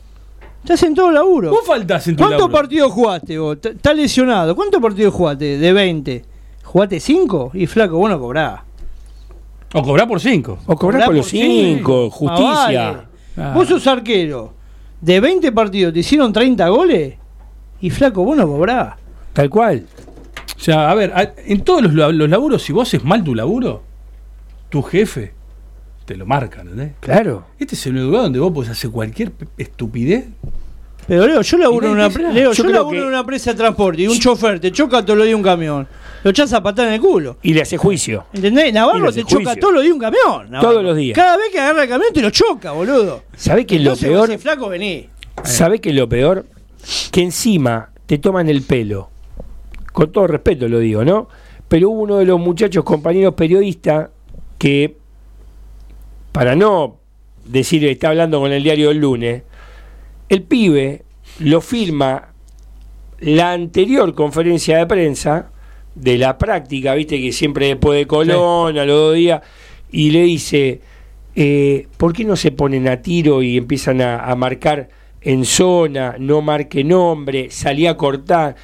Se 0.64 0.72
hacen 0.74 0.94
todos 0.94 1.08
los 1.12 1.14
laburos. 1.20 1.50
Vos 1.50 1.60
faltás 1.66 2.06
en 2.08 2.16
tu 2.16 2.22
¿Cuántos 2.22 2.40
laburo. 2.40 2.58
partidos 2.60 2.92
jugaste 2.92 3.38
vos? 3.38 3.58
Estás 3.62 3.96
lesionado. 3.96 4.54
¿Cuántos 4.54 4.80
partidos 4.82 5.14
jugaste? 5.14 5.58
De 5.58 5.72
20. 5.72 6.24
¿Jugaste 6.64 7.00
5? 7.00 7.50
Y 7.54 7.66
flaco, 7.66 7.96
vos 7.98 8.10
no 8.10 8.18
cobrás. 8.20 8.60
O 9.74 9.82
cobrar 9.82 10.06
por 10.08 10.20
5. 10.20 10.58
O 10.66 10.76
cobrás 10.76 11.04
por 11.04 11.14
los 11.14 11.26
5, 11.26 12.10
justicia. 12.10 12.88
Ah, 12.90 13.04
vale. 13.36 13.54
Vos 13.54 13.68
sos 13.68 13.86
arquero. 13.86 14.52
De 15.00 15.20
20 15.20 15.52
partidos 15.52 15.92
te 15.92 16.00
hicieron 16.00 16.32
30 16.32 16.68
goles. 16.68 17.14
Y 17.80 17.90
flaco, 17.90 18.24
vos 18.24 18.36
no 18.36 18.46
cobrás. 18.46 18.94
Tal 19.32 19.48
cual. 19.50 19.86
O 20.58 20.60
sea, 20.60 20.90
a 20.90 20.94
ver, 20.94 21.12
en 21.46 21.60
todos 21.62 21.82
los, 21.82 22.14
los 22.14 22.28
laburos, 22.28 22.62
si 22.62 22.72
vos 22.72 22.88
haces 22.88 23.04
mal 23.04 23.22
tu 23.22 23.34
laburo, 23.34 23.82
tu 24.68 24.82
jefe 24.82 25.32
te 26.04 26.16
lo 26.16 26.26
marca, 26.26 26.62
¿entendés? 26.62 26.92
Claro. 27.00 27.44
Este 27.58 27.74
es 27.76 27.86
el 27.86 27.94
lugar 28.04 28.22
donde 28.22 28.40
vos 28.40 28.52
podés 28.52 28.70
hacer 28.70 28.90
cualquier 28.90 29.30
estupidez. 29.56 30.26
Pero 31.06 31.26
Leo, 31.26 31.40
yo 31.42 31.56
laburo 31.58 31.86
en 31.86 31.92
una, 31.92 32.02
nadie 32.02 32.12
te 32.12 32.18
pre- 32.18 32.28
dice 32.28 32.40
Leo, 32.40 32.52
yo 32.52 32.64
laburo 32.64 32.90
que- 32.90 32.98
en 32.98 33.04
una 33.04 33.20
empresa 33.20 33.52
de 33.52 33.56
transporte 33.56 34.02
y 34.02 34.08
un 34.08 34.18
chofer 34.18 34.60
te 34.60 34.72
choca 34.72 35.02
todos 35.02 35.16
los 35.16 35.26
días 35.26 35.36
un 35.36 35.42
camión. 35.42 35.86
Lo 36.24 36.30
echás 36.30 36.52
a 36.52 36.62
patar 36.62 36.88
en 36.88 36.94
el 36.94 37.00
culo. 37.00 37.38
Y 37.42 37.54
le 37.54 37.62
hace 37.62 37.76
juicio. 37.78 38.26
¿Entendés? 38.32 38.72
Navarro 38.74 39.12
te 39.12 39.22
choca 39.22 39.44
juicio. 39.44 39.60
todos 39.60 39.74
los 39.74 39.82
días 39.84 39.94
un 39.94 40.00
camión. 40.00 40.50
Navarro. 40.50 40.70
Todos 40.70 40.82
los 40.84 40.96
días. 40.96 41.14
Cada 41.14 41.36
vez 41.36 41.46
que 41.52 41.60
agarra 41.60 41.84
el 41.84 41.88
camión 41.88 42.12
te 42.12 42.20
lo 42.20 42.30
choca, 42.30 42.72
boludo. 42.72 43.22
¿Sabés 43.36 43.64
qué 43.64 43.76
es 43.76 43.82
lo 43.82 43.92
Entonces, 43.92 44.08
peor? 44.08 44.38
flaco, 44.38 44.68
vení. 44.68 45.08
¿Sabe 45.44 45.80
qué 45.80 45.90
es 45.90 45.94
lo 45.94 46.08
peor? 46.08 46.44
Que 47.12 47.22
encima 47.22 47.90
te 48.06 48.18
toman 48.18 48.48
el 48.48 48.62
pelo. 48.62 49.10
Con 49.98 50.12
todo 50.12 50.28
respeto 50.28 50.68
lo 50.68 50.78
digo, 50.78 51.04
¿no? 51.04 51.26
Pero 51.66 51.90
hubo 51.90 52.02
uno 52.02 52.18
de 52.18 52.24
los 52.24 52.38
muchachos, 52.38 52.84
compañeros 52.84 53.34
periodistas, 53.34 54.10
que, 54.56 54.94
para 56.30 56.54
no 56.54 56.98
decir 57.44 57.84
está 57.84 58.10
hablando 58.10 58.38
con 58.38 58.52
el 58.52 58.62
diario 58.62 58.90
del 58.90 58.98
lunes, 58.98 59.42
el 60.28 60.44
pibe 60.44 61.02
lo 61.40 61.60
firma 61.60 62.28
la 63.18 63.50
anterior 63.50 64.14
conferencia 64.14 64.78
de 64.78 64.86
prensa 64.86 65.50
de 65.96 66.16
la 66.16 66.38
práctica, 66.38 66.94
viste 66.94 67.20
que 67.20 67.32
siempre 67.32 67.66
después 67.66 67.98
de 67.98 68.06
Colón, 68.06 68.78
a 68.78 68.84
los 68.84 68.96
dos 69.00 69.14
días, 69.16 69.42
y 69.90 70.12
le 70.12 70.22
dice, 70.22 70.80
eh, 71.34 71.88
¿por 71.96 72.12
qué 72.12 72.22
no 72.22 72.36
se 72.36 72.52
ponen 72.52 72.86
a 72.86 73.02
tiro 73.02 73.42
y 73.42 73.56
empiezan 73.56 74.00
a, 74.00 74.20
a 74.20 74.36
marcar 74.36 74.90
en 75.22 75.44
zona, 75.44 76.14
no 76.20 76.40
marque 76.40 76.84
nombre, 76.84 77.50
salí 77.50 77.88
a 77.88 77.96
cortar? 77.96 78.54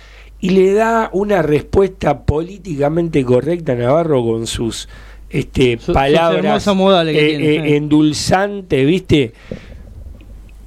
Y 0.45 0.51
le 0.51 0.75
da 0.75 1.09
una 1.15 1.41
respuesta 1.41 2.27
políticamente 2.27 3.25
correcta 3.25 3.73
a 3.73 3.77
Navarro 3.77 4.23
con 4.23 4.47
sus 4.47 4.91
este, 5.31 5.79
palabras 5.79 6.67
eh, 6.69 7.13
tiene, 7.15 7.55
eh, 7.55 7.77
endulzantes, 7.79 8.87
¿viste? 8.87 9.33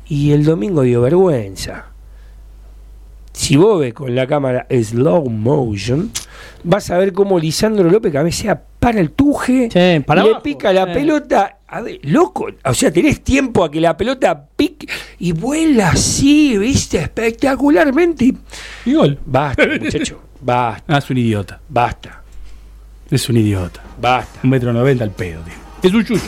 Y 0.07 0.31
el 0.31 0.45
domingo 0.45 0.81
dio 0.81 1.01
vergüenza. 1.01 1.91
Si 3.37 3.55
vos 3.55 3.79
ves 3.79 3.93
con 3.93 4.13
la 4.15 4.25
cámara 4.25 4.65
slow 4.69 5.29
motion, 5.29 6.09
vas 6.63 6.89
a 6.89 6.97
ver 6.97 7.13
cómo 7.13 7.37
Lisandro 7.37 7.87
López 7.89 8.11
cabecea 8.11 8.59
para 8.79 8.99
el 8.99 9.11
tuje, 9.11 9.69
para 10.05 10.23
le 10.23 10.29
abajo, 10.29 10.43
pica 10.43 10.73
la 10.73 10.85
sí. 10.87 10.91
pelota, 10.93 11.57
a 11.67 11.81
ver, 11.81 11.99
loco, 12.03 12.47
o 12.65 12.73
sea, 12.73 12.91
tenés 12.91 13.21
tiempo 13.23 13.63
a 13.63 13.69
que 13.69 13.79
la 13.79 13.95
pelota 13.95 14.47
pique 14.55 14.87
y 15.19 15.33
vuela 15.33 15.89
así, 15.89 16.57
viste, 16.57 16.97
espectacularmente. 16.97 18.33
Y 18.85 18.93
gol. 18.93 19.19
Basta, 19.25 19.65
muchacho, 19.81 20.19
basta, 20.41 20.83
Ah, 20.95 20.97
es 20.97 21.09
un 21.09 21.17
idiota. 21.17 21.59
basta, 21.69 22.23
Es 23.11 23.29
un 23.29 23.37
idiota. 23.37 23.83
basta. 24.01 24.39
Un 24.43 24.49
metro 24.49 24.73
noventa 24.73 25.03
al 25.03 25.11
pedo, 25.11 25.41
tío. 25.41 25.53
Es 25.83 25.93
un 25.93 26.03
yuyo. 26.03 26.21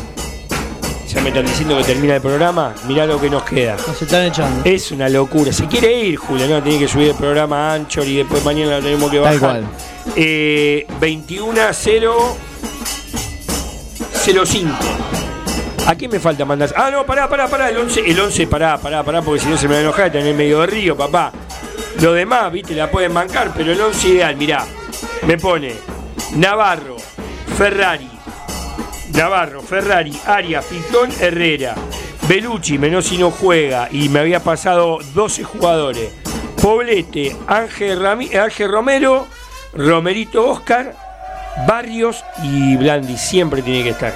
Ya 1.10 1.22
me 1.22 1.30
están 1.30 1.46
diciendo 1.46 1.76
que 1.76 1.84
termina 1.86 2.16
el 2.18 2.22
programa, 2.22 2.76
mirá 2.88 3.06
lo 3.08 3.20
que 3.20 3.32
nos 3.32 3.42
queda. 3.44 3.76
Nos 3.88 4.00
están 4.00 4.26
echando. 4.26 4.62
Es 4.64 4.92
una 4.92 5.10
locura. 5.10 5.52
Se 5.52 5.66
quiere 5.66 5.92
ir, 6.04 6.18
Julio, 6.18 6.48
¿no? 6.48 6.62
Tiene 6.62 6.78
que 6.78 6.88
subir 6.88 7.10
el 7.10 7.16
programa 7.16 7.72
a 7.72 7.74
Anchor 7.74 8.06
y 8.08 8.18
después 8.18 8.46
mañana 8.46 8.78
lo 8.78 8.84
tenemos 8.84 9.10
que 9.10 9.20
Tal 9.20 9.40
bajar. 9.40 9.62
cual. 9.62 9.66
Eh, 10.16 10.86
21 11.00 11.62
a 11.62 11.74
0 11.74 12.38
05. 14.46 14.76
¿A 15.88 15.96
qué 15.96 16.08
me 16.08 16.20
falta 16.20 16.46
mandar? 16.46 16.72
Ah, 16.78 16.92
no, 16.92 17.04
pará, 17.06 17.28
pará, 17.28 17.48
pará. 17.48 17.70
El 17.70 17.78
11, 17.78 18.02
el 18.06 18.20
11 18.20 18.46
pará, 18.46 18.78
pará, 18.78 19.02
pará, 19.04 19.24
porque 19.24 19.42
si 19.42 19.48
no 19.50 19.58
se 19.58 19.68
me 19.68 19.74
va 19.74 19.80
a 19.80 19.84
enojar 19.84 20.12
tener 20.12 20.36
medio 20.36 20.60
de 20.62 20.68
río, 20.68 20.96
papá. 20.96 21.32
Lo 22.02 22.14
demás, 22.14 22.52
viste, 22.52 22.76
la 22.76 22.92
pueden 22.92 23.14
bancar, 23.16 23.52
pero 23.58 23.72
el 23.72 23.82
11 23.82 24.08
ideal, 24.10 24.36
mirá. 24.36 24.64
Me 25.26 25.40
pone 25.40 25.74
Navarro, 26.36 26.98
Ferrari, 27.58 28.10
Navarro, 29.14 29.62
Ferrari, 29.62 30.14
Arias, 30.26 30.66
Pitón, 30.66 31.10
Herrera, 31.20 31.76
Belucci, 32.28 32.78
menos 32.78 33.06
si 33.06 33.18
no 33.18 33.32
juega, 33.32 33.90
y 33.92 34.10
me 34.10 34.20
había 34.20 34.40
pasado 34.42 35.00
12 35.14 35.44
jugadores. 35.44 36.10
Poblete, 36.62 37.36
Ángel, 37.48 38.06
Ángel 38.06 38.70
Romero, 38.72 39.28
Romerito 39.74 40.48
Oscar, 40.50 40.94
Barrios 41.68 42.24
y 42.44 42.76
Blandi. 42.76 43.18
Siempre 43.18 43.62
tiene 43.62 43.84
que 43.84 43.90
estar. 43.90 44.14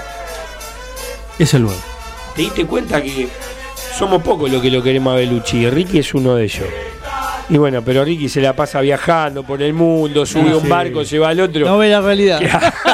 Es 1.39 1.53
el 1.53 1.63
nuevo. 1.63 1.79
¿Te 2.35 2.41
diste 2.43 2.65
cuenta 2.65 3.01
que 3.01 3.27
somos 3.97 4.21
pocos 4.21 4.51
los 4.51 4.61
que 4.61 4.69
lo 4.69 4.83
queremos 4.83 5.13
a 5.13 5.17
Belucci? 5.17 5.57
Y 5.59 5.69
Ricky 5.69 5.99
es 5.99 6.13
uno 6.13 6.35
de 6.35 6.43
ellos. 6.45 6.67
Y 7.49 7.57
bueno, 7.57 7.81
pero 7.83 8.03
Ricky 8.05 8.29
se 8.29 8.41
la 8.41 8.53
pasa 8.55 8.79
viajando 8.81 9.43
por 9.43 9.61
el 9.61 9.73
mundo, 9.73 10.25
sube 10.25 10.49
Ah, 10.49 10.53
a 10.53 10.57
un 10.57 10.63
sí. 10.63 10.67
barco, 10.69 11.03
se 11.05 11.19
va 11.19 11.29
al 11.29 11.39
otro. 11.39 11.65
No 11.65 11.77
ve 11.77 11.89
la 11.89 12.01
realidad. 12.01 12.39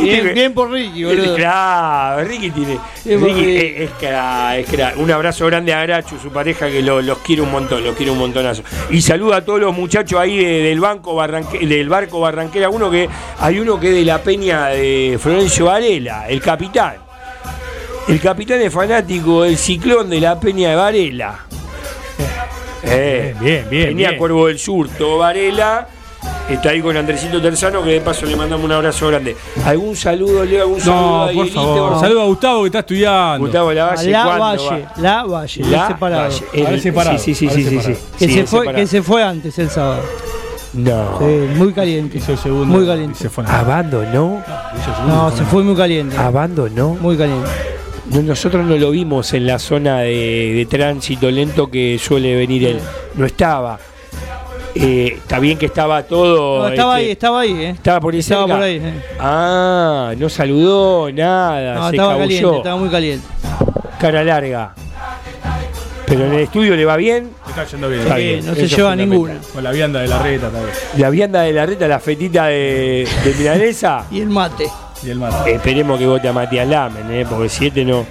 Bien, 0.00 0.34
bien 0.34 0.54
por 0.54 0.70
Ricky, 0.70 1.04
boludo. 1.04 1.34
Claro, 1.36 2.24
Ricky 2.24 2.50
tiene. 2.50 2.78
Bien, 3.04 3.24
Ricky 3.24 3.34
Ricky. 3.44 3.56
es, 3.56 3.80
es 3.82 3.90
cra- 4.00 4.56
es 4.58 4.66
cra. 4.70 4.92
Un 4.96 5.10
abrazo 5.10 5.46
grande 5.46 5.72
a 5.74 5.82
Grachu, 5.82 6.18
su 6.18 6.30
pareja, 6.30 6.68
que 6.70 6.82
lo- 6.82 7.02
los 7.02 7.18
quiere 7.18 7.42
un 7.42 7.50
montón, 7.50 7.82
los 7.84 7.94
quiere 7.96 8.12
un 8.12 8.18
montonazo. 8.18 8.62
Y 8.90 9.00
saluda 9.02 9.36
a 9.38 9.44
todos 9.44 9.60
los 9.60 9.74
muchachos 9.74 10.18
ahí 10.20 10.36
de- 10.42 10.62
del 10.62 10.80
banco 10.80 11.14
Barranque- 11.14 11.66
del 11.66 11.88
barco 11.88 12.20
Barranquera. 12.20 12.68
Uno 12.70 12.90
que 12.90 13.08
hay 13.38 13.58
uno 13.58 13.78
que 13.80 13.88
es 13.88 13.94
de 13.94 14.04
la 14.04 14.22
peña 14.22 14.66
de 14.68 15.18
Florencio 15.20 15.66
Varela, 15.66 16.28
el 16.28 16.40
capitán. 16.40 16.94
El 18.06 18.20
capitán 18.20 18.60
es 18.62 18.72
fanático 18.72 19.42
del 19.42 19.58
ciclón 19.58 20.08
de 20.08 20.20
la 20.20 20.40
peña 20.40 20.70
de 20.70 20.76
Varela. 20.76 21.40
Eh, 22.82 23.34
Bien, 23.40 23.66
bien, 23.68 23.86
Peña 23.88 24.08
bien. 24.08 24.18
Cuervo 24.18 24.46
del 24.46 24.58
Sur, 24.58 24.88
todo 24.96 25.18
Varela. 25.18 25.88
Está 26.48 26.70
ahí 26.70 26.80
con 26.80 26.96
Andresito 26.96 27.42
Terzano, 27.42 27.82
que 27.84 27.90
de 27.90 28.00
paso 28.00 28.24
le 28.24 28.34
mandamos 28.34 28.64
un 28.64 28.72
abrazo 28.72 29.08
grande. 29.08 29.36
¿Algún 29.66 29.94
saludo, 29.94 30.44
Leo? 30.44 30.62
¿Algún 30.62 30.80
saludo 30.80 31.00
No, 31.00 31.24
por 31.26 31.32
Dieguito? 31.34 31.60
favor. 31.62 32.00
Saludo 32.00 32.22
a 32.22 32.24
Gustavo 32.24 32.60
que 32.62 32.66
está 32.68 32.78
estudiando. 32.78 33.38
Gustavo 33.40 33.72
Lavalle, 33.74 34.10
la 34.10 34.24
¿cuándo 34.24 34.44
Valle, 34.44 34.82
va? 34.86 34.92
la 35.02 35.24
Valle, 35.24 35.64
La 35.66 35.86
separado. 35.88 36.22
Valle. 36.22 36.44
El- 36.74 36.80
separado, 36.80 37.18
Sí, 37.18 37.34
sí, 37.34 37.48
sí, 37.50 37.62
sí, 37.64 37.80
sí. 37.80 37.94
Que, 38.18 38.26
Sí, 38.28 38.34
se 38.34 38.46
fue, 38.46 38.60
separado. 38.60 38.76
que 38.76 38.86
se 38.86 39.02
fue 39.02 39.22
antes 39.22 39.58
el 39.58 39.68
sábado. 39.68 40.02
No. 40.72 41.18
Sí, 41.18 41.24
muy 41.56 41.72
caliente. 41.74 42.16
Hizo 42.18 42.32
el 42.32 42.38
segundo. 42.38 42.66
Muy 42.66 42.86
caliente. 42.86 43.18
se 43.18 43.28
fue. 43.28 43.44
¿Abandonó? 43.46 44.42
No, 45.06 45.30
se 45.30 45.44
fue 45.44 45.62
muy 45.62 45.74
caliente. 45.76 46.16
¿Abandonó? 46.16 46.96
Muy 47.00 47.16
caliente. 47.16 47.48
No, 48.10 48.22
nosotros 48.22 48.64
no 48.64 48.74
lo 48.76 48.90
vimos 48.90 49.34
en 49.34 49.46
la 49.46 49.58
zona 49.58 49.98
de, 50.00 50.54
de 50.56 50.66
tránsito 50.66 51.30
lento 51.30 51.70
que 51.70 51.98
suele 52.02 52.34
venir 52.36 52.64
él. 52.64 52.80
No 53.16 53.26
estaba. 53.26 53.78
Eh, 54.74 55.14
está 55.16 55.38
bien 55.38 55.58
que 55.58 55.66
estaba 55.66 56.02
todo. 56.02 56.60
No, 56.62 56.68
estaba 56.68 56.96
este, 56.98 57.06
ahí, 57.06 57.12
estaba 57.12 57.40
ahí, 57.40 57.52
eh. 57.64 57.70
Estaba 57.70 58.00
por 58.00 58.14
ahí 58.14 58.20
Estaba 58.20 58.42
cerca. 58.42 58.54
por 58.56 58.64
ahí. 58.64 58.76
eh. 58.82 59.02
Ah, 59.18 60.12
no 60.16 60.28
saludó, 60.28 61.10
nada. 61.12 61.74
No, 61.74 61.88
se 61.90 61.96
estaba 61.96 62.12
cabulló. 62.16 62.28
caliente, 62.28 62.56
estaba 62.58 62.76
muy 62.76 62.88
caliente. 62.88 63.26
Cara 64.00 64.24
larga. 64.24 64.74
Pero 66.06 66.24
en 66.24 66.32
el 66.34 66.40
estudio 66.40 66.74
le 66.74 66.84
va 66.84 66.96
bien. 66.96 67.30
Le 67.44 67.50
está 67.50 67.64
yendo 67.64 67.88
bien. 67.88 68.00
Está 68.02 68.16
Sí, 68.16 68.22
bien, 68.22 68.46
no 68.46 68.52
eso 68.52 68.60
se 68.60 68.68
lleva 68.76 68.96
ninguna. 68.96 69.34
Con 69.52 69.64
la 69.64 69.70
vianda 69.72 70.00
de 70.00 70.08
la 70.08 70.22
reta 70.22 70.48
también. 70.48 70.74
La 70.96 71.10
vianda 71.10 71.42
de 71.42 71.52
la 71.52 71.66
reta, 71.66 71.86
la 71.88 71.98
fetita 72.00 72.46
de, 72.46 73.06
de 73.24 73.34
milanesa. 73.34 74.06
Y 74.10 74.20
el 74.20 74.28
mate. 74.30 74.68
Y 75.02 75.10
el 75.10 75.18
mate. 75.18 75.54
Esperemos 75.54 75.98
que 75.98 76.06
vote 76.06 76.28
a 76.28 76.32
Matías 76.32 76.66
Lamen, 76.66 77.10
¿eh? 77.10 77.26
porque 77.28 77.48
si 77.48 77.66
este 77.66 77.84
no. 77.84 78.06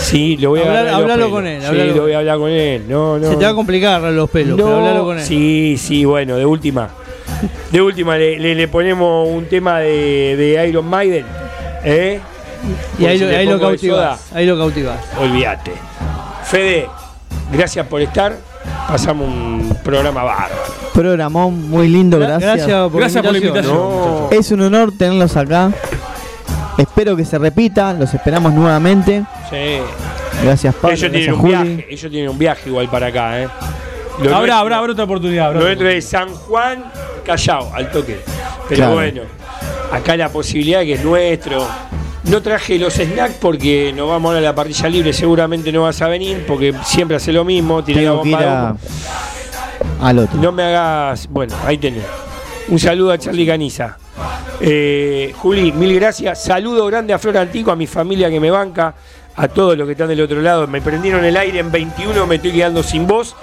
Sí, 0.00 0.36
lo 0.38 0.50
voy 0.50 0.60
a 0.60 0.64
Hablar- 0.66 0.88
hablalo 0.88 1.30
con 1.30 1.46
él, 1.46 1.62
Sí, 1.62 1.76
lo 1.94 2.02
voy 2.02 2.12
a 2.12 2.18
hablar 2.18 2.38
con 2.38 2.50
él. 2.50 2.84
No, 2.88 3.18
no. 3.18 3.28
Se 3.30 3.36
te 3.36 3.44
va 3.44 3.50
a 3.50 3.54
complicar 3.54 4.00
los 4.02 4.30
pelos, 4.30 4.56
pero 4.56 4.76
hablalo 4.76 5.04
con 5.04 5.18
él. 5.18 5.24
Sí, 5.24 5.76
sí, 5.78 6.04
bueno, 6.04 6.36
de 6.36 6.46
última. 6.46 6.88
De 7.70 7.80
última 7.80 8.16
le, 8.16 8.38
le- 8.38 8.54
le 8.54 8.68
ponemos 8.68 9.28
un 9.28 9.44
tema 9.46 9.78
de, 9.80 10.36
de 10.36 10.68
Iron 10.68 10.86
Maiden. 10.86 11.24
¿Eh? 11.84 12.20
Y 12.98 13.06
ahí, 13.06 13.18
lo, 13.18 13.26
ahí 13.28 13.46
lo 13.46 13.60
cautivas. 13.60 14.20
Ahí 14.34 14.46
lo 14.46 14.56
cautivas. 14.58 14.98
Olvídate. 15.18 15.72
Fede, 16.44 16.88
gracias 17.52 17.86
por 17.86 18.00
estar. 18.02 18.36
Pasamos 18.88 19.26
un 19.28 19.76
programa 19.84 20.24
bárbaro. 20.24 20.54
Programón 20.92 21.70
muy 21.70 21.88
lindo, 21.88 22.18
Gra- 22.18 22.38
gracias. 22.38 22.56
gracias 22.56 22.90
por 22.90 23.00
Gracias 23.00 23.24
la 23.24 23.30
por 23.30 23.32
la 23.32 23.38
invitación. 23.46 23.76
invitación, 23.76 24.20
No. 24.22 24.30
Es 24.30 24.50
un 24.50 24.60
honor 24.62 24.92
tenerlos 24.98 25.36
acá. 25.36 25.70
Espero 26.76 27.16
que 27.16 27.24
se 27.24 27.38
repita, 27.38 27.92
los 27.92 28.12
esperamos 28.12 28.52
nuevamente. 28.52 29.24
Sí. 29.50 29.78
Gracias 30.44 30.74
Pablo, 30.76 30.96
ellos 30.96 31.10
tienen 31.10 31.34
gracias 31.34 31.36
un 31.36 31.48
viaje, 31.48 31.86
ellos 31.90 32.10
tienen 32.10 32.30
un 32.30 32.38
viaje 32.38 32.68
igual 32.68 32.88
para 32.88 33.06
acá, 33.08 33.42
¿eh? 33.42 33.48
Lo 34.22 34.24
Habrá, 34.26 34.30
nuestro- 34.38 34.54
habrá, 34.54 34.78
habrá 34.78 34.92
otra 34.92 35.04
oportunidad. 35.04 35.46
habrá 35.46 35.60
Lo 35.60 35.66
dentro 35.66 35.88
de 35.88 36.00
San 36.02 36.28
Juan, 36.34 36.84
Callao, 37.24 37.72
al 37.74 37.90
toque. 37.90 38.20
Pero 38.68 38.76
Claro. 38.76 38.92
bueno, 38.94 39.22
acá 39.92 40.16
la 40.16 40.28
posibilidad 40.28 40.80
que 40.82 40.94
es 40.94 41.04
nuestro. 41.04 41.66
No 42.24 42.42
traje 42.42 42.78
los 42.78 42.94
snacks 42.94 43.36
porque 43.40 43.92
nos 43.96 44.08
vamos 44.08 44.28
ahora 44.28 44.38
a 44.38 44.42
la 44.42 44.54
parrilla 44.54 44.88
libre, 44.88 45.12
seguramente 45.12 45.72
no 45.72 45.82
vas 45.82 46.00
a 46.02 46.08
venir 46.08 46.44
porque 46.46 46.74
siempre 46.84 47.16
hace 47.16 47.32
lo 47.32 47.44
mismo, 47.44 47.82
tirar 47.82 48.04
la 48.04 48.10
Tengo 48.10 48.22
que 48.22 48.28
ir 48.28 48.36
bomba 48.36 48.76
a- 50.00 50.08
al 50.08 50.18
otro. 50.18 50.38
No 50.40 50.52
me 50.52 50.62
hagas. 50.62 51.26
Bueno, 51.28 51.54
ahí 51.64 51.78
tenés. 51.78 52.04
Un 52.68 52.78
saludo 52.78 53.10
a 53.12 53.18
Charlie 53.18 53.46
Caniza. 53.46 53.96
Eh, 54.60 55.32
Juli, 55.38 55.72
mil 55.72 55.94
gracias. 55.94 56.44
Saludo 56.44 56.86
grande 56.86 57.14
a 57.14 57.18
Flor 57.18 57.38
Antico, 57.38 57.70
a 57.72 57.76
mi 57.76 57.86
familia 57.86 58.28
que 58.28 58.38
me 58.38 58.50
banca, 58.50 58.94
a 59.36 59.48
todos 59.48 59.76
los 59.76 59.86
que 59.86 59.92
están 59.92 60.08
del 60.08 60.20
otro 60.20 60.40
lado. 60.40 60.66
Me 60.66 60.80
prendieron 60.80 61.24
el 61.24 61.36
aire 61.36 61.58
en 61.60 61.70
21, 61.70 62.26
me 62.26 62.36
estoy 62.36 62.52
quedando 62.52 62.82
sin 62.82 63.06
voz. 63.06 63.36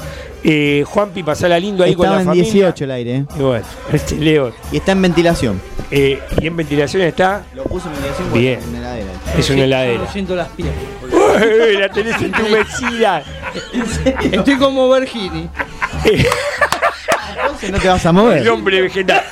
Eh, 0.44 0.84
Juanpi, 0.88 1.24
pasala 1.24 1.60
lindo 1.60 1.84
ahí 1.84 1.92
Estaba 1.92 2.08
con 2.10 2.16
la 2.16 2.22
en 2.22 2.28
familia. 2.28 2.52
18 2.52 2.84
el 2.84 2.92
aire. 2.92 3.16
¿eh? 3.16 3.26
Y 3.38 3.42
bueno, 3.42 3.66
este 3.94 4.16
Leo. 4.16 4.54
Y 4.72 4.78
está 4.78 4.92
en 4.92 5.02
ventilación. 5.02 5.62
Eh, 5.90 6.20
y 6.40 6.48
en 6.48 6.56
ventilación 6.56 7.02
está. 7.04 7.44
Lo 7.56 7.64
puse 7.64 7.88
en 7.88 7.94
ventilación 7.94 8.28
porque 8.30 8.40
Bien. 8.40 8.60
es 8.60 8.68
una 8.68 8.78
heladera. 8.80 9.12
Es 9.38 9.50
una 9.50 9.64
heladera. 9.64 10.08
Siento 10.12 10.36
las 10.36 10.48
piernas. 10.50 10.78
Uy, 11.04 11.78
la 11.78 11.90
tenés 11.90 12.22
entumecida. 12.22 13.24
Estoy 14.32 14.58
como. 14.58 14.96
Entonces 17.38 17.72
no 17.72 17.80
te 17.80 17.88
vas 17.88 18.06
a 18.06 18.12
mover. 18.12 18.40
El 18.40 18.50
hombre 18.50 18.82
vegetal. 18.82 19.24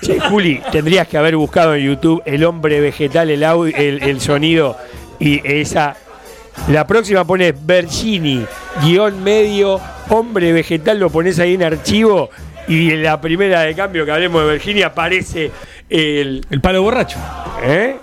Che, 0.00 0.20
Juli, 0.20 0.62
tendrías 0.70 1.08
que 1.08 1.18
haber 1.18 1.36
buscado 1.36 1.74
en 1.74 1.84
YouTube 1.84 2.22
el 2.24 2.44
hombre 2.44 2.80
vegetal, 2.80 3.30
el, 3.30 3.44
audio, 3.44 3.76
el, 3.76 4.02
el 4.02 4.20
sonido 4.20 4.76
y 5.18 5.40
esa. 5.46 5.96
La 6.68 6.86
próxima 6.86 7.24
pones 7.24 7.54
Bergini, 7.66 8.44
guion 8.82 9.22
medio, 9.22 9.80
hombre 10.08 10.52
vegetal, 10.52 10.98
lo 10.98 11.10
pones 11.10 11.38
ahí 11.38 11.54
en 11.54 11.62
archivo 11.62 12.30
y 12.66 12.90
en 12.90 13.02
la 13.02 13.20
primera 13.20 13.60
de 13.60 13.74
cambio 13.74 14.06
que 14.06 14.12
hablemos 14.12 14.44
de 14.44 14.52
Virginia 14.52 14.86
aparece 14.86 15.50
el. 15.90 16.44
El 16.50 16.60
palo 16.60 16.82
borracho. 16.82 17.18
¿Eh? 17.62 17.96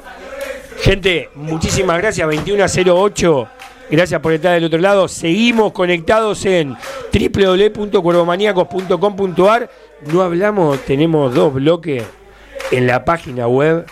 Gente, 0.82 1.30
muchísimas 1.36 1.98
gracias. 1.98 2.28
2108. 2.28 3.48
Gracias 3.92 4.22
por 4.22 4.34
estar 4.34 4.54
del 4.54 4.64
otro 4.64 4.80
lado. 4.80 5.08
Seguimos 5.08 5.74
conectados 5.74 6.46
en 6.46 6.76
www.cuervomaníacos.com.ar. 7.14 9.70
No 10.12 10.22
hablamos, 10.22 10.80
tenemos 10.86 11.34
dos 11.34 11.54
bloques 11.54 12.04
en 12.72 12.88
la 12.88 13.04
página 13.04 13.48
web. 13.48 13.86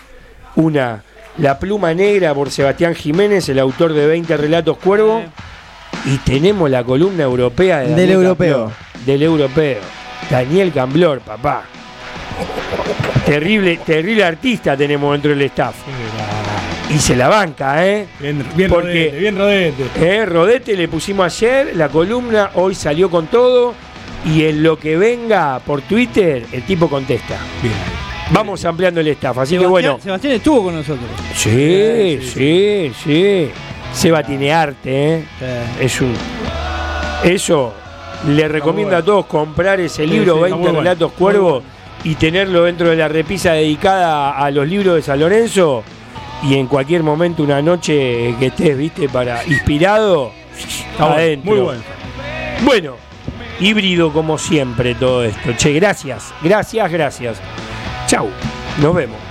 Una, 0.55 1.03
La 1.39 1.57
Pluma 1.57 1.93
Negra 1.93 2.33
por 2.33 2.51
Sebastián 2.51 2.95
Jiménez, 2.95 3.47
el 3.49 3.59
autor 3.59 3.93
de 3.93 4.05
20 4.07 4.35
relatos 4.37 4.77
cuervo. 4.77 5.23
Y 6.05 6.17
tenemos 6.19 6.69
la 6.69 6.83
columna 6.83 7.23
europea 7.23 7.79
de 7.79 7.93
Del 7.95 8.11
europeo. 8.11 8.71
Del 9.05 9.23
europeo. 9.23 9.79
Daniel 10.29 10.71
Camblor, 10.73 11.19
papá. 11.21 11.63
Terrible, 13.25 13.77
terrible 13.85 14.23
artista 14.23 14.75
tenemos 14.75 15.11
dentro 15.13 15.31
del 15.31 15.41
staff. 15.43 15.75
Y 16.93 16.97
se 16.97 17.15
la 17.15 17.27
banca, 17.27 17.85
¿eh? 17.85 18.07
Bien, 18.19 18.43
bien 18.55 18.69
Porque- 18.69 18.87
rodete, 19.11 19.17
bien 19.19 19.37
rodete. 19.37 19.83
Eh, 19.97 20.25
Rodete 20.25 20.75
le 20.75 20.87
pusimos 20.87 21.25
ayer 21.25 21.75
la 21.75 21.89
columna, 21.89 22.49
hoy 22.55 22.73
salió 22.73 23.09
con 23.11 23.27
todo 23.27 23.75
y 24.25 24.43
en 24.45 24.63
lo 24.63 24.79
que 24.79 24.97
venga 24.97 25.59
por 25.59 25.81
Twitter 25.81 26.45
el 26.51 26.63
tipo 26.63 26.89
contesta. 26.89 27.37
Bien. 27.61 27.73
Vamos 28.31 28.63
ampliando 28.65 28.99
el 29.01 29.07
staff, 29.09 29.37
así 29.39 29.57
que 29.57 29.65
bueno. 29.65 29.97
Sebastián 30.01 30.33
estuvo 30.33 30.63
con 30.65 30.75
nosotros. 30.75 31.07
Sí, 31.35 32.19
sí, 32.21 32.91
sí. 33.03 33.49
Seba 33.91 34.21
tiene 34.21 34.53
arte, 34.53 35.15
¿eh? 35.15 35.23
Es 35.79 35.99
un. 35.99 36.13
Eso 37.23 37.73
le 38.27 38.47
recomiendo 38.47 38.95
a 38.95 39.01
todos 39.03 39.25
comprar 39.25 39.79
ese 39.79 40.03
Sí, 40.03 40.07
libro 40.09 40.33
sí, 40.35 40.43
está 40.43 40.43
20 40.43 40.55
muy 40.57 40.63
bueno. 40.67 40.79
relatos 40.79 41.11
cuervos 41.13 41.63
y 42.03 42.15
tenerlo 42.15 42.63
dentro 42.63 42.89
de 42.89 42.95
la 42.95 43.07
repisa 43.07 43.53
dedicada 43.53 44.31
a 44.37 44.51
los 44.51 44.67
libros 44.67 44.95
de 44.95 45.01
San 45.01 45.19
Lorenzo 45.19 45.83
y 46.43 46.55
en 46.55 46.67
cualquier 46.67 47.01
momento 47.03 47.43
una 47.43 47.61
noche 47.61 48.35
que 48.39 48.45
estés, 48.47 48.77
viste, 48.77 49.09
para 49.09 49.43
inspirado 49.45 50.31
Está 50.91 51.13
adentro. 51.13 51.51
muy 51.51 51.61
bueno. 51.61 51.81
Bueno, 52.63 52.95
híbrido 53.59 54.13
como 54.13 54.37
siempre 54.37 54.93
todo 54.95 55.23
esto. 55.23 55.51
Che, 55.57 55.73
gracias, 55.73 56.31
gracias, 56.43 56.91
gracias. 56.91 57.41
Chau, 58.09 58.27
nos 58.81 58.95
vemos. 58.95 59.28